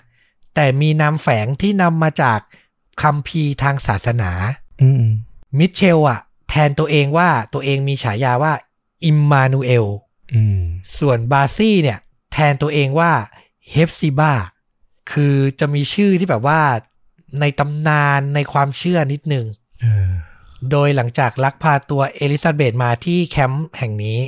[0.54, 2.40] แต่มีนามแฝงที่นำมาจาก
[3.02, 4.30] คัมภีร์ทางศาสนา
[4.82, 5.04] อืม
[5.58, 8.52] มิเชลอะ แทนตัวเองว่าตัวเองมีฉายาว่า
[9.04, 9.86] อิมมานูเอล
[10.34, 10.60] อืม
[10.98, 11.98] ส่วนบาซี่เนี่ย
[12.32, 13.12] แทนตัวเองว่า
[13.70, 14.32] เฮฟซิบา
[15.12, 16.60] คือจะมีชื่อที่แบบว่า
[17.40, 19.46] ในตำนานในความเชื่อนิดนึง
[19.80, 20.08] เออ
[20.70, 24.18] โดยหลังจากลักพาตัวเอลิซาเบธมาที่แคมป์แห่งนี้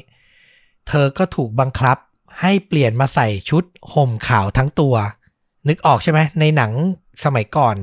[0.89, 1.99] เธอก็ถูกบังคับ
[2.41, 4.95] ให้เปลี่ยนมาใส่ชุดห่มขาวทั้งตัว
[5.69, 6.73] นึกออกใช่ไหมในหนัง
[7.25, 7.77] สมัยก่อน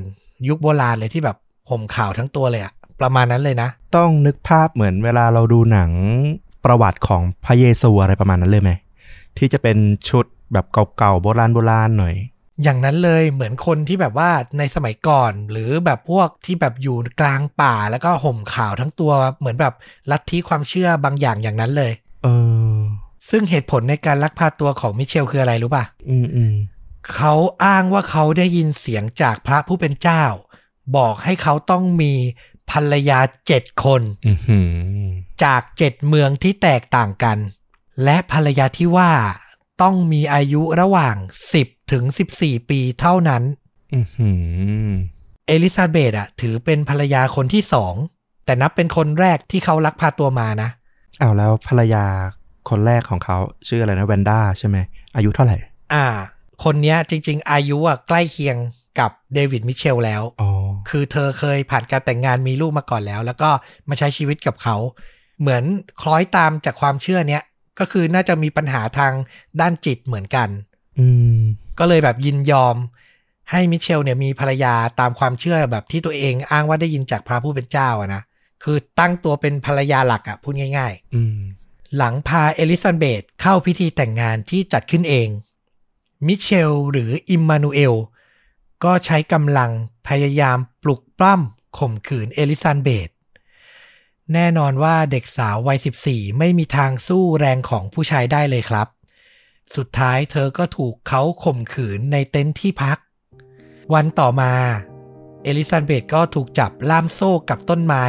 [0.47, 1.37] ยุคโบราณเลยที่แบบ
[1.69, 5.91] ห่มขาวทั้งตัวเลยอะ ประมาณนั้นเลยนะ ต้องนึกภาพเหมือนเวลาเราดูหนัง
[6.65, 8.71] ประวัติของพระเยซูอะไรประมาณนั้นเลยไหม
[9.37, 9.77] ที่จะเป็น
[10.09, 10.65] ชุดแบบ
[10.97, 12.15] เก่าๆโบราณโบราณหน่อย
[12.63, 19.73] อย่างนั้นเลยเหมือนคนที่แบบว่าในสมัยก่อน หรือแบบพวกที่แบบอยู่กลางป่าแล้วก็ห่มขาวทั้งตัวเหมือนแบบ
[20.11, 21.91] ลัทธิความเชื่อบางอย่างอย่างนั้นเลย
[22.23, 22.27] เอ
[22.73, 22.77] อ
[23.29, 26.53] ซึ่งเหตุผลในการลักพาตัวของมิเชลคืออะไรรู้ป่ะ อืมอืม
[27.15, 30.23] เขาอ้างว่าเขาได้ยินเสียงจากพระผู้เป็นเจ้า
[30.97, 32.13] บอกให้เขาต้องมี
[32.71, 34.69] ภรรยาเจ็ดคนอือหือ
[35.43, 37.37] จากเจ็ดเมืองที่แตกต่างกัน
[38.03, 39.11] และภรรยาที่ว่า
[39.81, 41.15] ต้องมีอายุระหว่าง
[41.53, 42.03] 10 ถึง
[42.37, 43.43] 14 ปีเท่านั้น
[43.95, 44.29] อือหื
[44.89, 44.91] อ
[45.47, 47.95] เอลิซาเบธอะถือเป็นภรรยาคนที่สอง
[48.45, 50.69] แต่นับเป็นคนแรกที่เขาลักพาตัวมานะ
[51.21, 52.05] อ้าวแล้วภรรยา
[52.69, 53.37] คนแรกของเขา
[53.67, 54.77] ชื่ออะไรนะแวนด้าใช่ไหม
[55.15, 55.57] อายุเท่าไหร่
[55.93, 56.05] อ่า
[56.63, 58.57] คนเนี้ยจริง ๆ อายุอะใกล้เคียง
[58.99, 60.49] กับเดวิดมิเชลแล้วอ๋อ
[60.89, 63.49] คือเธอเคยผ่านการแต่งงานมีลูกมาก่อนแล้ว แล้วก็
[63.89, 64.75] มาใช้ชีวิตกับเขา
[65.41, 65.63] เหมือน
[66.01, 67.43] คล้อยตามจากความเชื่อเนี้ย
[67.79, 69.13] ก็คือน่าจะมีปัญหาทาง
[69.61, 70.49] ด้านจิตเหมือนกัน
[70.99, 71.07] อื
[71.37, 71.39] ม
[71.79, 72.75] ก็เลยแบบยินยอม
[73.51, 78.21] ให้มิเชลเนี่ยมีภรรยาตามความเชื่อแบบที่ตัวเองอ้างว่าได้ยินจากพระผู้เป็นเจ้าอะนะ
[78.63, 81.39] คือตั้งตัวเป็นภรรยาหลักอะพูดง่ายๆอืม
[81.97, 85.29] หลังพาเอลิซาเบธเข้าพิธีแต่งงานที่จัดขึ้นเอง
[86.27, 87.93] มิเชลหรืออิมมานูเอล
[88.83, 89.71] ก็ใช้กำลัง
[90.07, 93.09] พยายามปลุกปล้ำข่มขืนเอลิซาเบธ
[94.33, 98.87] แน่นอนว่าเด็กสาววัย 14 ไม่มีทางสู้แรงของผู้ชายได้เลยครับ
[99.75, 102.97] สุดท้ายเธอก็ถูกเขาข่มขืนในเต็นท์ที่พัก
[103.93, 104.53] วันต่อมา
[105.43, 108.05] เอลิซาเบธก็ถูกจับล่ามโซ่กับต้นไม้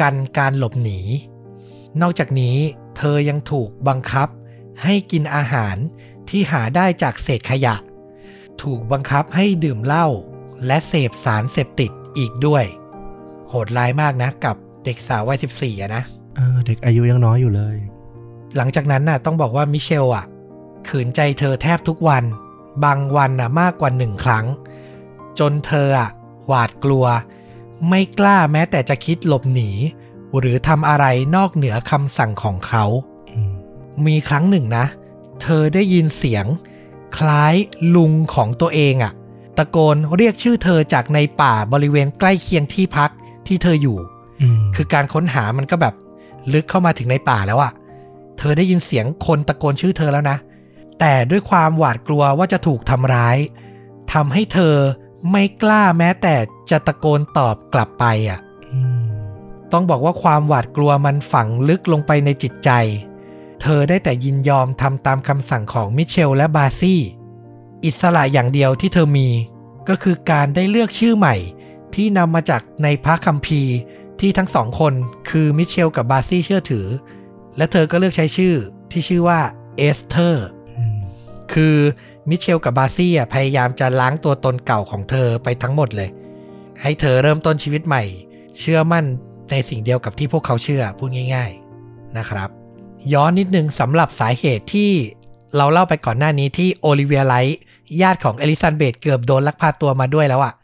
[0.00, 1.00] กันการหลบหนี
[2.00, 2.56] นอกจากนี้
[2.96, 4.28] เธอยังถูกบังคับ
[4.82, 5.76] ให้กินอาหาร
[6.28, 7.74] ที่หาได้จากเศษขยะ
[8.62, 10.06] ถูกบังคับให้ดื่มเหล้า
[10.66, 12.64] และเสพสารเสพติดอีกด้วย
[13.48, 16.02] โหดร้ายมากนะ กับเด็กสาววัย14อะนะ
[16.36, 17.76] เออเด็กอายุยังน้อยอยู่เลย
[18.56, 20.24] หลังจากนั้นน่ะต้องบอกว่ามิเชลอะ
[20.88, 22.24] ขืนใจเธอแทบทุกวัน
[22.84, 24.46] บางวันน่ะมากกว่าหนึ่งครั้ง
[25.38, 26.10] จนเธออะ
[26.46, 27.06] หวาดกลัว
[27.88, 29.70] ไม่กล้าแม้แต่จะคิดหลบหนี
[30.38, 31.06] หรือทำอะไร
[31.36, 32.84] นอกเหนือคำสั่งของเขา
[33.30, 33.52] อืม
[34.06, 34.84] มีครั้งหนึ่งนะ
[35.42, 36.46] เธอได้ยินเสียง
[37.18, 37.54] คล้าย
[37.94, 39.12] ลุงของตัวเองอะ
[39.58, 43.10] ตะโกนเรียกชื่อเธอจากในป่าบริเวณใกล้เคียงที่พัก
[43.46, 43.98] ที่เธออยู่
[44.42, 45.94] อืมคือการค้นหามันก็แบบ
[46.52, 47.72] ลึกเข้ามาถึงในป่าแล้วอะ
[48.38, 50.36] เธอได้ยินเสียงคนตะโกนชื่อเธอแล้วนะ
[51.00, 53.36] แต่ด้วยความหวาดกลัวว่าจะถูกทำร้าย
[54.12, 54.74] ทำให้เธอ
[55.30, 56.34] ไม่กล้าแม้แต่
[56.70, 58.38] จะตะโกนตอบกลับไปอะ
[58.72, 59.04] อืม
[59.72, 62.70] ต้องบอกว่าความหวาดกลัวมันฝังลึกลงไปในจิตใจ
[63.66, 67.00] เธอได้แต่ยินยอมทำตามคำสั่งของมิเชลและบาซี่
[67.84, 69.28] อิสระอย่างเดียวที่เธอมี
[69.88, 71.36] ก็คือการได้เลือกชื่อใหม่
[71.94, 73.74] ที่นำมาจากในพระคัมภีร์
[74.20, 74.94] ที่ทั้งสองคน
[75.30, 76.86] คือมิเชลกับบาซี่เชื่อถือ
[77.56, 78.54] และเธอก็เลือกใช้ชื่อ
[78.90, 79.40] ที่ชื่อว่า
[79.76, 80.46] เอสเธอร์
[81.52, 81.76] คือ
[82.30, 86.10] มิเชลกับบาซี่พยายามจะล้างตัวตนเก่าของเธอไปทั้งหมดเลย
[86.82, 88.02] ให้เธอเริ่มต้นชีวิตใหม่
[88.58, 89.04] เชื่อมั่น
[89.50, 91.50] ในสิ่งเดียวกับที่พวกเขาเชื่อพูดง่าย
[91.84, 92.63] ๆนะครับ
[93.12, 94.90] ย้อนนิดนึงสำหรับสาเหตุที่
[95.56, 97.58] เราเล่าไปก่อนหน้านี้ที่โอลิเวียไรท์
[98.00, 100.54] ญาติของเอลิซาเบธเกือบโดนลักพาตัวมาด้วยแล้วอะ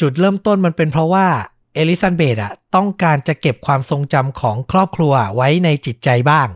[0.00, 1.26] จุดเริ่มต้นมันเป็นเพราะว่า
[1.74, 6.48] เอลิซาเบธอะต้องการจะเก็บความทรงจำของครอบครัวไว้ในจิตใจบ้าง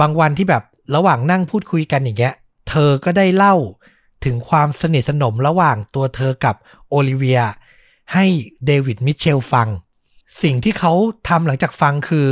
[0.00, 0.62] บางวันที่แบบ
[0.94, 2.34] ระหว่างนั่งพูดคุยกันอย่างเงี้ย
[2.68, 3.54] เธอก็ได้เล่า
[4.24, 6.54] ถึงความสนิทสนมระหว่างตัวเธอกับ
[6.90, 7.40] โอลิเวีย
[8.12, 8.26] ให้
[8.66, 9.68] เดวิดมิเชลฟัง
[10.42, 10.92] สิ่งที่เขา
[11.28, 12.28] ทำหลังจากฟังคือ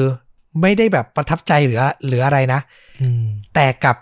[0.60, 2.60] ไม่ได้แบบประทับใจหรือหรืออะไรนะ
[3.02, 3.24] อืม
[3.54, 3.96] แต่กลับ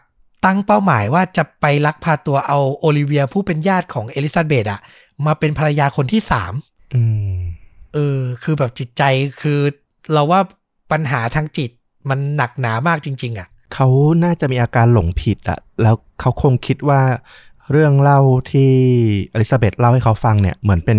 [0.44, 4.80] ตั้งเป้าหมายว่าจะไปลักพาตัวเอาโอลิเวียผู้เป็นญาติของเอลิซาเบธอะ
[5.26, 6.52] มาเป็นภรรยาคนที่สาม
[6.94, 7.02] อื
[7.32, 7.36] ม
[7.94, 9.02] เออ คือแบบจิตใจ
[9.40, 9.60] คือ
[10.12, 10.40] เราว่า
[10.92, 11.70] ปัญหาทางจิต
[12.08, 13.88] มันหนักหนามากจริง ๆอะเขา
[14.24, 17.00] น่าจะมีอาการหลงผิดอะแล้วเขาคงคิดว่า
[17.72, 18.20] เรื่องเล่า
[18.52, 18.72] ที่
[19.32, 20.98] เอลิซาเบธเล่าให้เขาฟังเนี่ย เหมือนเป็น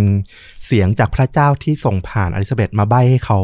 [0.65, 3.39] เสียงจากพระเจ้าที่ส่งผ่านเอลิซาเบธมาใบ้ให้เขา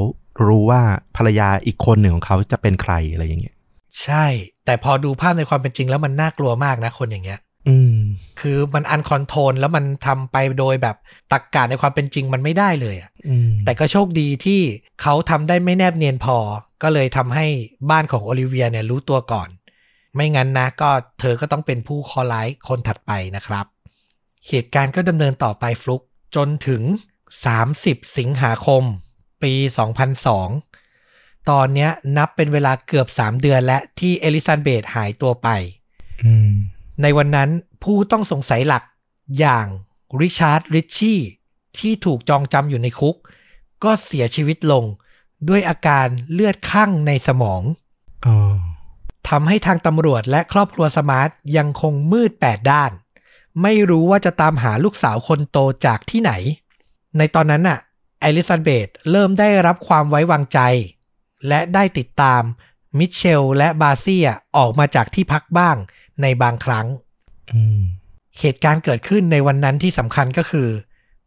[0.46, 0.82] รู้ว่า
[1.16, 3.56] ภรรยาอีกคนหนึ่งของเขาจะเป็นใครอะไรอย่างเงี้ย
[4.04, 4.26] ใช่
[4.66, 7.98] แต่พอดูภาพในความเป็นจริงแล้วมันน่ากลัวมากนะคนอย่างเงี้ย อืม
[8.40, 10.96] คือมัน uncontrol แล้วมันทำไปโดยแบบ
[11.32, 14.62] ตรรกะในความเป็นจริงมันไม่ได้เลยอะอืมแต่ก็โชคดีที่
[15.02, 16.38] เขาทำได้ไม่แนบเนียนพอ
[16.84, 17.46] ก็เลยทำให้
[17.90, 19.50] บ้านของโอลิเวียเนี่ยรู้ตัวก่อน
[20.16, 20.90] ไม่งั้นนะก็
[21.20, 23.66] เธอก็ต้องเป็นผู้เคอร้ายคนถัดไปนะครับ
[24.48, 26.02] เหตุการณ์ก็ดำเนินต่อไปฟลุก
[26.36, 26.82] จนถึง
[27.50, 28.84] 30 สิงหาคม
[29.44, 29.54] ปี
[30.32, 35.48] 2002 ตอนเนี้ยนับเป็นเวลาเกือบ 3 เดือนและที่เอลิซาเบธหายตัวไป
[36.24, 36.52] อืม
[37.02, 37.50] ในวันนั้น
[37.84, 38.84] ผู้ต้องสงสัยหลัก
[39.40, 39.66] อย่าง
[40.22, 41.20] ริชาร์ดริชชี่
[41.80, 43.16] ที่ถูกจองจำอยู่ในคุก
[43.84, 44.84] ก็เสียชีวิตลง
[45.50, 47.62] ด้วยอาการเลือดคั่งในสมอง
[48.26, 48.36] อ๋อ
[49.30, 52.92] ทำให้ทางตำรวจและครอบครัวสมาร์ทยังคงมืดแปดด้าน
[53.62, 56.32] ไม่รู้ว่าจะตามหาลูกสาวคนโตจากที่ไหน
[57.18, 57.80] ในตอนนั้นน่ะ
[58.24, 60.60] เอลิซาเบธเริ่มได้รับความไว้วางใจ
[61.48, 62.44] และได้ติดตาม
[63.00, 64.26] มิเชลและบาซี่
[64.58, 65.76] ออกมาจากที่พักบ้าง
[66.22, 66.88] ในบางครั้ง
[67.54, 67.82] อืม
[68.40, 70.68] เหตุการณ์เกิดขึ้นในวันนั้นที่สำคัญก็คือ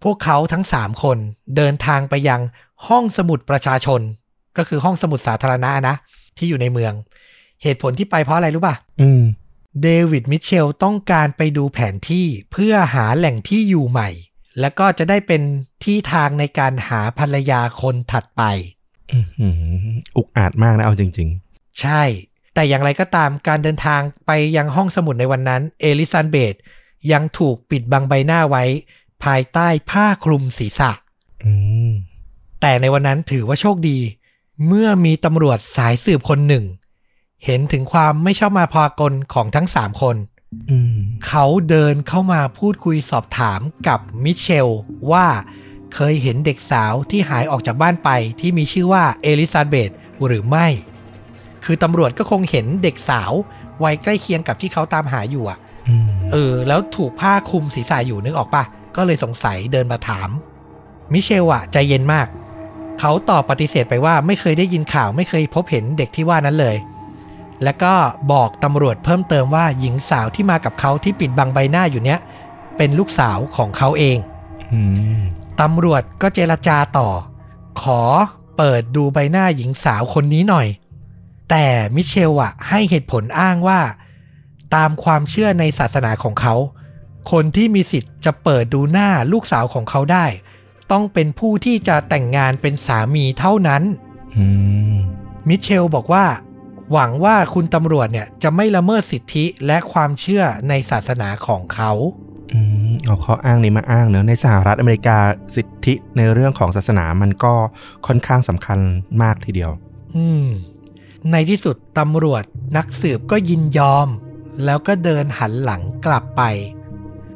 [0.03, 1.19] พวกเขาทั้ง3คน
[1.57, 2.41] เดินทางไปยัง
[2.89, 4.01] ห้องสมุดประชาชน
[4.57, 5.97] ก็คือห้องสมุดสาธารณะนะ
[6.37, 6.93] ที่อยู่ในเมือง
[7.63, 9.23] เหตุผลที่ไปเพราะอะไรรู้ป่ะอืม
[9.83, 14.11] เดวิดมิเชลต้องการไปดูแผนที่เพื่อหาแหล่งที่อยู่ใหม่
[14.61, 15.43] แล้วก็จะได้เป็น
[15.85, 18.43] ที่ทางในการหาภรรยาคนถัดไป
[19.13, 19.47] อืมอื
[19.95, 21.29] มอุกอาจมากนะเอาจริง
[21.81, 22.03] ใช่
[22.55, 26.55] แต่อย่างไรก็ตามการเดินทางไปยังห้องสมุดในวันนั้น เอลิซาเบธ
[27.13, 28.65] ยังถูกปิดบังใบหน้าไว้
[29.25, 31.53] ภายใต้ผ้าคลุมศีรษะๆอื
[31.89, 31.91] ม
[32.61, 33.99] แต่ในวันนั้นถือว่าโชคดี
[34.67, 36.65] เมื่อมีตำรวจสายสืบคนหนึ่ง
[37.45, 40.30] เห็นถึงความไม่ชอบมาพากลของทั้งสามคนอืม
[41.27, 44.69] เขาเดินเข้ามาพูดคุยสอบถามกับมิเชล
[45.13, 45.27] ว่า
[45.95, 48.11] เคยเห็นเด็กสาวที่หายออกจากบ้านไป
[48.41, 49.91] ที่มีชื่อว่าเอลิซาเบธ
[50.27, 50.67] หรือไม่
[51.65, 53.33] คือตำรวจก็คงเห็นเด็กสาว
[53.85, 55.59] วัยใกล้เคียงกับที่เขาตามหาอยู่อะ
[55.89, 58.65] อืมเออ แล้วถูกผ้าคลุมศีรษะอยู่นึกออกปะ
[58.97, 60.29] ก็เลยสงสัยเดินมาถาม
[61.13, 62.29] มิเชลอะใจเย็นมาก
[63.01, 66.77] เขาตอบปฏิเสธไปว่าไม่เคยได้ยินข่าวไม่เคยพบเห็นเด็กที่ว่านั้นเลย
[67.65, 67.95] แล้วก็
[68.33, 72.19] บอกตำรวจเพิ่มเติมว่าหญิงสาวที่มากับเขาที่ปิดบังใบหน้าอยู่เนี้ย
[72.77, 74.19] เป็นลูกสาวของเขาเอง
[74.73, 74.81] อื
[75.19, 75.21] ม
[75.61, 77.09] ตำรวจก็เจรจาต่อ
[77.83, 78.03] ขอ
[78.57, 80.69] เปิดดูใบหน้าหญิงสาวคนนี้หน่อย
[81.51, 83.81] แต่มิเชลอะให้เหตุผลอ้างว่า
[84.75, 86.55] ตามความเชื่อในศาสนาของเขา
[87.31, 90.27] คนที่มีสิทธิ์จะเปิดดูหน้าลูกสาวของเขาได้
[90.91, 93.83] ต้องเป็นผู้ที่จะแต่งงานเป็นสามีเท่านั้น
[94.37, 94.47] อื
[94.93, 94.95] ม
[95.49, 96.25] มิเชลบอกว่า
[96.93, 101.93] หวังว่าคุณตำรวจเนี่ยจะไม่ละเมิดสิทธิและความเชื่อในศาสนาของเขา
[102.53, 102.61] อื
[102.91, 105.19] มเอาข้ออ้างนี้มาอ้างเนอะในสหรัฐอเมริกา
[105.57, 107.55] สิทธิในเรื่องของศาสนามันก็
[108.07, 108.79] ค่อนข้างสำคัญ
[109.23, 109.71] มากทีเดียว
[110.17, 110.47] อืม
[111.33, 112.45] ในที่สุดตำรวจ
[112.77, 114.09] นักสืบก็ยินยอม
[114.65, 116.43] แล้วก็เดินหันหลังกลับไป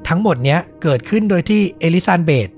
[0.08, 2.48] ทั้งหมดเนี้ยเกิดขึ้นโดยที่เอลิซาเบธ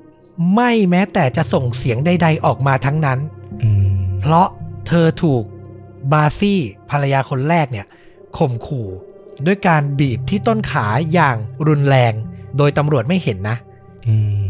[0.54, 3.18] ไม่แม้แต่จะส่งเสียงใดๆออกมาทั้งนั้น
[3.62, 3.88] อืม
[4.20, 4.48] เพราะ
[4.88, 5.44] เธอถูก
[6.12, 6.60] บาซี่
[6.90, 7.86] ภรรยาคนแรกเนี่ย
[8.38, 8.88] ข่มขู่
[9.46, 11.36] ด้วยการบีบที่ต้นขาอย่าง
[11.68, 12.12] รุนแรง
[12.56, 13.56] โดยตำรวจไม่เห็นนะ
[14.06, 14.42] อืม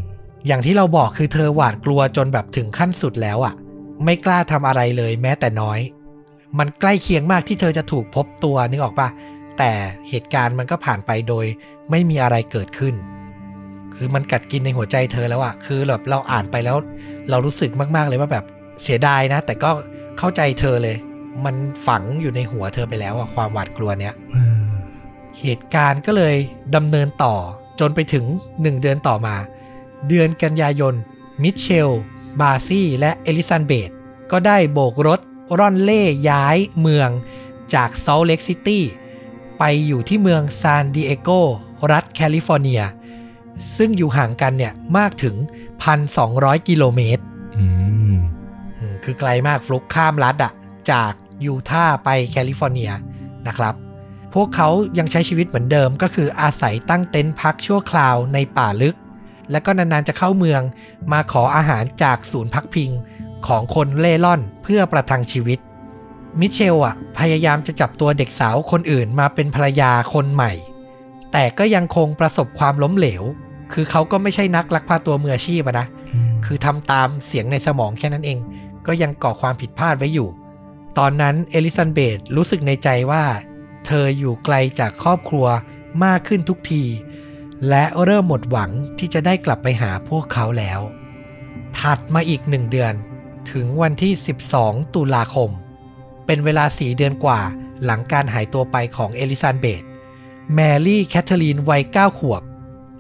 [0.47, 3.55] อย่างที่เราบอกคือเธอหวาดกลัวจนแบบถึงขั้นสุดแล้วอะ่ะ
[4.05, 5.81] ไม่กล้าทำอะไรเลยแม้แต่น้อย
[6.59, 9.09] มันใกล้เคียงมากที่เธอจะถูกพบตัวนึกออกปะ
[9.59, 9.73] แต่
[10.09, 11.47] เหตุการณ์มันก็ผ่านไปโดย
[11.91, 12.95] ไม่มีอะไรเกิดขึ้น
[13.95, 16.77] คือมันกัดกินในหัวใจเธอแล้วอะคือแบบเราอ่านไปแล้ว
[17.31, 18.45] เรารู้สึกมาก ๆเลยว่าแบบ
[18.83, 19.71] เสียดายนะ แต่ก็
[20.19, 20.97] เข้าใจเธอเลย
[21.45, 21.57] มัน
[21.87, 24.65] ฝังอยู่ในหัวเธอไปแล้วอะความหวาดกลัวเนี้ยอืม
[25.41, 26.37] เหตุการณ์ก็เลย
[26.75, 27.35] ดำเนินต่อ
[27.81, 29.37] จนไปถึง1เดือนต่อมา
[30.09, 30.95] เดือนกันยายน
[31.43, 31.91] มิเชล
[32.41, 33.91] บาซี่ และเอลิซาเบธ
[34.33, 35.21] ก็ได้โบกรถ
[35.59, 37.11] ร่อนเล่ย้ายเมือง
[37.75, 38.85] จากซอลต์เลกซิตี้
[39.59, 41.31] ไปอยู่ที่เมืองซานดิเอโก
[41.93, 42.83] รัฐแคลิฟอร์เนีย
[43.77, 45.35] ซึ่งอยู่ห่างกันเนี่ยมากถึง
[46.03, 47.23] 1,200 กิโลเมตร
[47.57, 47.65] อื
[48.15, 48.17] ม
[48.79, 50.53] อืมคือไกลมากฟลุกข้ามรัฐอะ
[50.91, 51.13] จาก
[51.45, 52.91] ยูทาห์ไปแคลิฟอร์เนีย
[53.47, 53.75] นะครับ
[54.35, 54.69] พวกเขา
[54.99, 58.97] ยังใช้ชีวิตเหมือนเดิมก็คืออาศัยตั้งเต็นท์พักชั่วคราวในป่าลึก
[59.51, 60.63] แล้วก็นานๆจะเข้าเมือง
[61.13, 62.91] มาขออาหารจากศูนย์พักพิง
[63.47, 65.59] ของคนเล่ร่อนเพื่อประทังชีวิต
[66.41, 70.53] มิเชลอะพยายามจะจับตัวเด็กสาวคนอื่นมาเป็นภรรยาคนใหม่
[71.33, 73.23] แต่ก็ยังคงประสบความล้มเหลว
[73.73, 75.87] คือเขาก็ไม่ใช่นักลักพาตัวมืออาชีพนะ
[76.47, 78.39] คือทำตามเสียงในสมองแค่นั้นเอง
[78.87, 80.29] ก็ยังก่อความผิดพลาดไว้อยู่
[80.99, 83.25] ตอนนั้นเอลิซันเบธรู้สึกในใจว่า
[83.87, 85.47] เธออยู่ไกลจากครอบครัว
[86.05, 86.85] มากขึ้นทุกที
[87.69, 90.81] และเริ่มหมดหวังที่จะได้กลับไปหาพวกเขาแล้ว
[91.79, 92.95] ถัดมาอีกหนึ่งเดือน
[93.53, 94.13] ถึงวันที่
[94.53, 95.51] 12 ตุลาคม
[96.27, 97.41] เป็นเวลาสี่เดือนกว่า
[97.85, 99.83] หลังการหายตัวไปของเอลิซาเบธ
[100.55, 102.43] แมรี่แคทเธอรีนวัย9ขวบ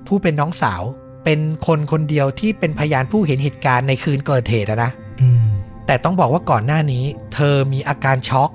[0.07, 0.83] ผู้เป็นน้องสาว
[1.25, 4.91] เป็นคนคนเดียวที่เป็นพยานผู้เห็นเหตุการณ์ในคืนเกิดเหตุนะ
[5.87, 7.05] แต่ต้องบอกว่าก่อนหน้านี้
[7.35, 8.51] เธอมีอาการช็อก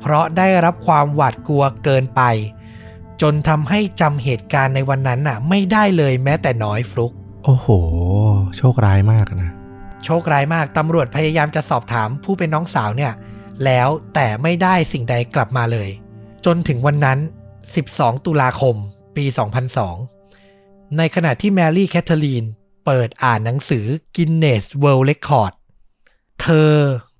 [0.00, 2.22] เพราะได้รับความหวาดกลัวเกินไป
[3.22, 7.12] จนทำให้จำเหตุการณ์ในวันนั้นน่ะ ไม่ได้เลยแม้แต่น้อยฟลุก
[7.44, 7.66] โอ้โห
[8.56, 9.50] โชคร้ายมากนะ
[10.04, 13.12] โชคร้ายมากตำรวจพยายามจะสอบถามผู้เป็นน้องสาวเนี่ย
[13.64, 15.88] แล้วแต่ไม่ได้สิ่งใดกลับมาเลย
[16.46, 17.18] จนถึงวันนั้น
[17.72, 18.74] 12 ตุลาคม
[19.16, 19.24] ปี
[20.10, 22.44] 2002 ในขณะที่แมรี่แคทเธอรีน
[22.86, 23.86] เปิดอ่านหนังสือ
[24.16, 26.72] Guinness World Record เธอ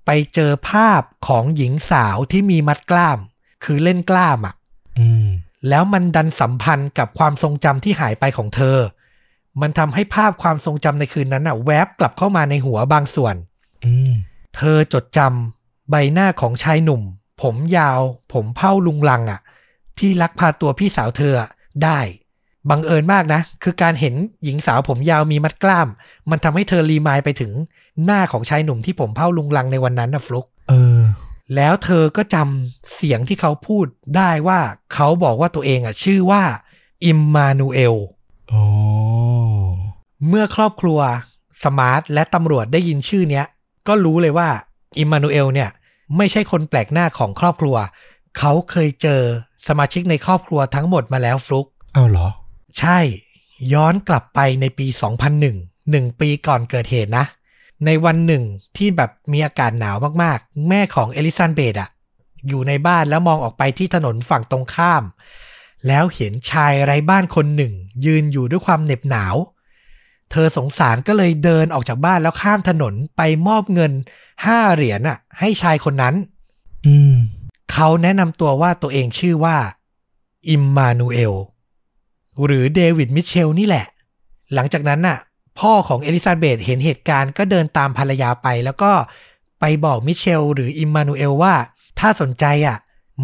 [0.05, 3.19] ไปเจอภาพของหญิงสาวที่มีมัดกล้าม
[3.63, 4.55] คือเล่นกล้ามอะ
[4.99, 5.27] อืม
[5.69, 8.77] แล้วมันดันสัมพันธ์กับความทรงจำที่หายไปของเธอ
[9.61, 13.35] มันทำให้ภาพความทรงจำในคืนนั้นน่ะ แวบกลับเข้ามาในหัวบางส่วน
[13.85, 14.13] อืม
[14.55, 17.01] เธอจดจำใบหน้าของชายหนุ่ม
[17.41, 17.99] ผมยาว
[18.33, 19.39] ผมเผ้าลุงลังอะ่ะ
[19.99, 21.49] ที่ลักพาตัวพี่สาวเธออะ
[21.83, 21.99] ได้
[22.69, 25.87] บังเอิญมากนะ คือการเห็นหญิงสาวผมยาวมีมัดกล้าม
[26.29, 27.51] มันทำให้เธอรีมายไปถึง
[28.05, 31.01] หน้าของชายหนุ่มที่ผมเผ้าลุงลังในวันนั้นนะฟลุกเออ
[31.55, 33.85] แล้วเธอก็จำเสียงที่เขาพูด
[34.17, 34.59] ได้ว่า
[34.93, 36.43] เขาบอกว่าตัวเองอะ ชื่อว่า
[37.05, 37.95] อิมมานูเอล
[38.49, 38.61] โอ้
[40.27, 40.99] เมื่อครอบครัว
[41.63, 43.45] สมาร์ทและตำรวจได้ยินชื่อเนี้ย
[43.87, 44.49] ก็รู้เลยว่า
[44.99, 45.69] อิมมานูเอลเนี่ย
[46.17, 47.75] ไม่ใช่คนแปลกหน้าของครอบครัว
[48.37, 49.21] เขาเคยเจอ
[49.67, 52.27] สมาชิกในครอบครัวทั้งหมดมาแล้วฟลุก เอาเหรอ
[52.77, 52.99] ใช่
[53.73, 55.43] ย้อนกลับไปในปี 2001ห
[55.93, 57.25] นึ่งปีก่อนเกิดเหตุนะ
[57.85, 58.43] ในวันหนึ่ง
[58.77, 61.89] ที่แบบมีอากาศหนาวมากๆ แม่ของเอลิซาเบธอะ
[62.47, 65.03] อยู่ในบ้านแล้วมองออกไปที่ถนนฝั่งตรงข้าม
[65.87, 67.73] แล้วเห็นชายไร้บ้านคนหนึ่ง
[68.05, 69.35] ยืนอยู่ด้วยความเหน็บหนาว
[70.31, 73.91] เธอสงสารก็เลยเดินออกจากบ้านแล้วข้ามถนนไปมอบเงิน
[74.45, 76.15] ห้าเหรียญอะให้ชายคนนั้น
[76.87, 77.15] อืม
[77.73, 79.57] เขาแนะนำตัวว่าตัวเองชื่อว่า
[80.49, 81.33] อิมมานูเอล
[82.45, 83.85] หรือเดวิดมิเชลนี่แหละ
[84.53, 85.17] หลังจากนั้นน่ะ
[85.59, 88.91] พ่อของเอลิซาเบธเห็นเหตุการณ์ก็เดินตามภรรยาไป แล้วก็
[89.59, 91.55] ไปบอกมิเชลหรืออิมมานูเอลว่า
[91.99, 92.77] ถ้าสนใจอะ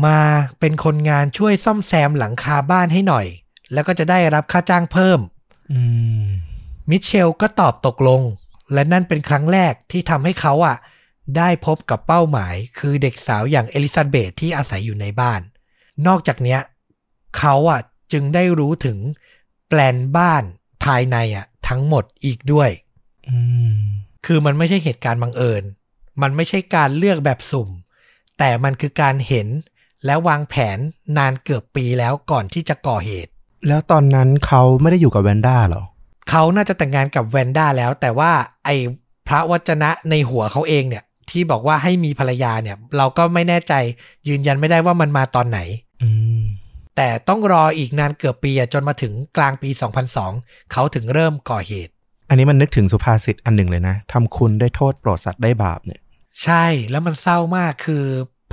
[0.05, 0.19] มา
[0.59, 3.25] เป็นคนงานช่วยซ่อมแซมหลังคาบ้านให้หน่อย
[3.73, 5.19] แล้วก็จะได้รับค่าจ้างเพิ่ม
[5.71, 5.79] อื
[6.25, 6.27] ม
[6.89, 8.21] มิเชลก็ตอบตกลง
[8.73, 10.77] และนั่นเป็นครั้งแรกที่ทำให้เขาอะ
[11.37, 15.41] ได้พบกับเป้าหมาย คือเด็กสาวอย่างเอลิซาเบธที่อาศัยอยู่ในบ้าน
[16.07, 16.59] นอกจากเนี้ย
[17.37, 17.81] เขาอะ
[18.13, 18.97] จึงได้รู้ถึง
[19.69, 20.43] แปลนบ้าน
[20.83, 22.69] ภายในอะทั้งหมดอีกด้วย
[23.29, 23.37] อื
[23.75, 23.77] ม
[24.25, 25.63] คือมันไม่ใช่เหตุการณ์บังเอิญ
[26.21, 27.69] มันไม่ใช่การเลือกแบบสุ่ม
[28.39, 29.47] แต่มันคือการเห็น
[30.05, 30.77] และวางแผน
[31.17, 33.31] นานเกือบปีแล้วก่อนที่จะก่อเหตุ
[33.67, 35.83] แล้วตอนนั้นเขาไม่ได้อยู่กับแวนด้าเหรอ
[36.29, 38.31] เขาน่าจะแต่งงานกับแวนด้าแล้ว แต่ว่า
[38.65, 38.75] ไอ้
[39.27, 43.73] พระวจนะในหัวเขาเองเนี่ย ที่บอกว่าให้มีภรรยาเนี่ย เราก็ไม่แน่ใจ
[44.27, 45.59] ยืนยันไม่ได้ว่ามันมาตอนไหน
[45.92, 45.92] อืม
[46.95, 49.69] แต่ต้องรออีกนานเกือบปีอะจนมาถึงกลางปี
[50.21, 51.91] 2002 เขาถึงเริ่มก่อเหตุ
[52.29, 56.01] อันนี้มันนึกถึงสุภาษิตอันหนึ่งเลยนะทำคุณได้โทษโปรดสัตว์ได้บาปเนี่ย
[56.43, 58.03] ใช่แล้วมันเศร้ามากคือ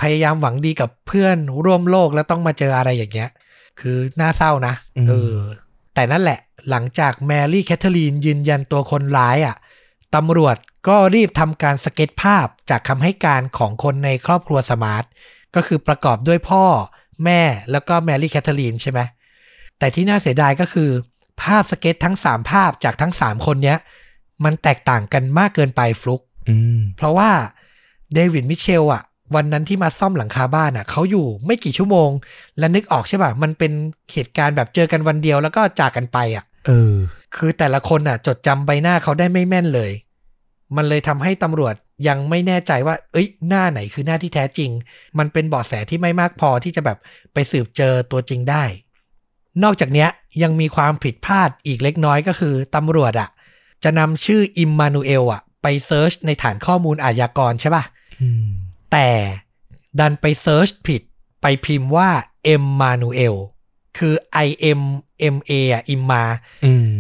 [0.00, 3.30] พยายามหวังดีกับเพื่อนร่วมโลกแล้วต้องมาเจออะไรอย่างเงี้ย
[3.80, 5.36] คือน่าเศร้านะอืมเออ
[5.94, 6.38] แต่นั่นแหละ
[6.70, 9.56] หลังจากแมรี่แคทเธอรีนยืนยันตัวคนร้ายอะ
[10.14, 10.56] ตำรวจ
[10.88, 15.04] ก็รีบทำการสเก็ตภาพจากคำให้การของคนในครอบครัวสมาร์ท
[15.54, 16.64] ก็คือประกอบด้วยพ่อ
[17.24, 17.40] แม่
[17.70, 19.00] แล้วก็แมรี่แคทเธอรีนใช่ไหม
[19.78, 20.90] แต่ที่น่าเสียดายก็คือ
[21.42, 23.78] ภาพสเก็ตทั้ง 3 ภาพจากทั้ง 3 คนเนี้ย
[24.44, 27.30] มันแตกต่างกันมากเกินไปฟลุกอืมเพราะว่า
[28.14, 29.02] เดวิดมิเชลอะ
[29.34, 32.10] วันนั้นที่มาซ่อมหลังคาบ้านอะเขาอยู่ไม่กี่ชั่วโมง
[32.58, 33.72] และนึกออกใช่ป่ะ มันเป็น
[34.12, 36.94] เหตุการณ์แบบเจอกันวันเดียวแล้วก็จากกันไปอะเออ
[37.36, 39.92] คือแต่ละคนอะจดจำใบหน้าเขาได้ไม่แม่นเลย
[40.76, 41.74] มันเลยทำให้ตำรวจ
[42.08, 44.70] ยังไม่แน่ใจว่า เอ้ย หน้าไหนคือหน้าที่แท้จริง
[45.18, 46.98] มันเป็นเบาะแสที่ไม่มากพอที่จะแบบ
[47.32, 48.64] ไปสืบเจอตัวจริงได้
[49.62, 50.08] นอกจากเนี้ย
[50.42, 53.28] ยังมีความผิดพลาดอีกเล็กน้อยก็คือตำรวจอะ
[53.84, 57.84] จะนำชื่ออิมมานูเอลอะไป search ในฐานข้อมูลอาชญากรใช่ป่ะ
[58.20, 58.44] อืม
[58.92, 59.08] แต่
[59.98, 61.02] ดันไป search ผิด
[61.42, 62.10] ไปพิมพ์ว่า
[62.44, 63.34] เอ็มมานูเอล
[63.98, 64.14] คือ
[64.46, 64.48] I
[64.78, 64.82] M
[65.34, 66.22] M A อะอิมมา
[66.64, 66.92] อืม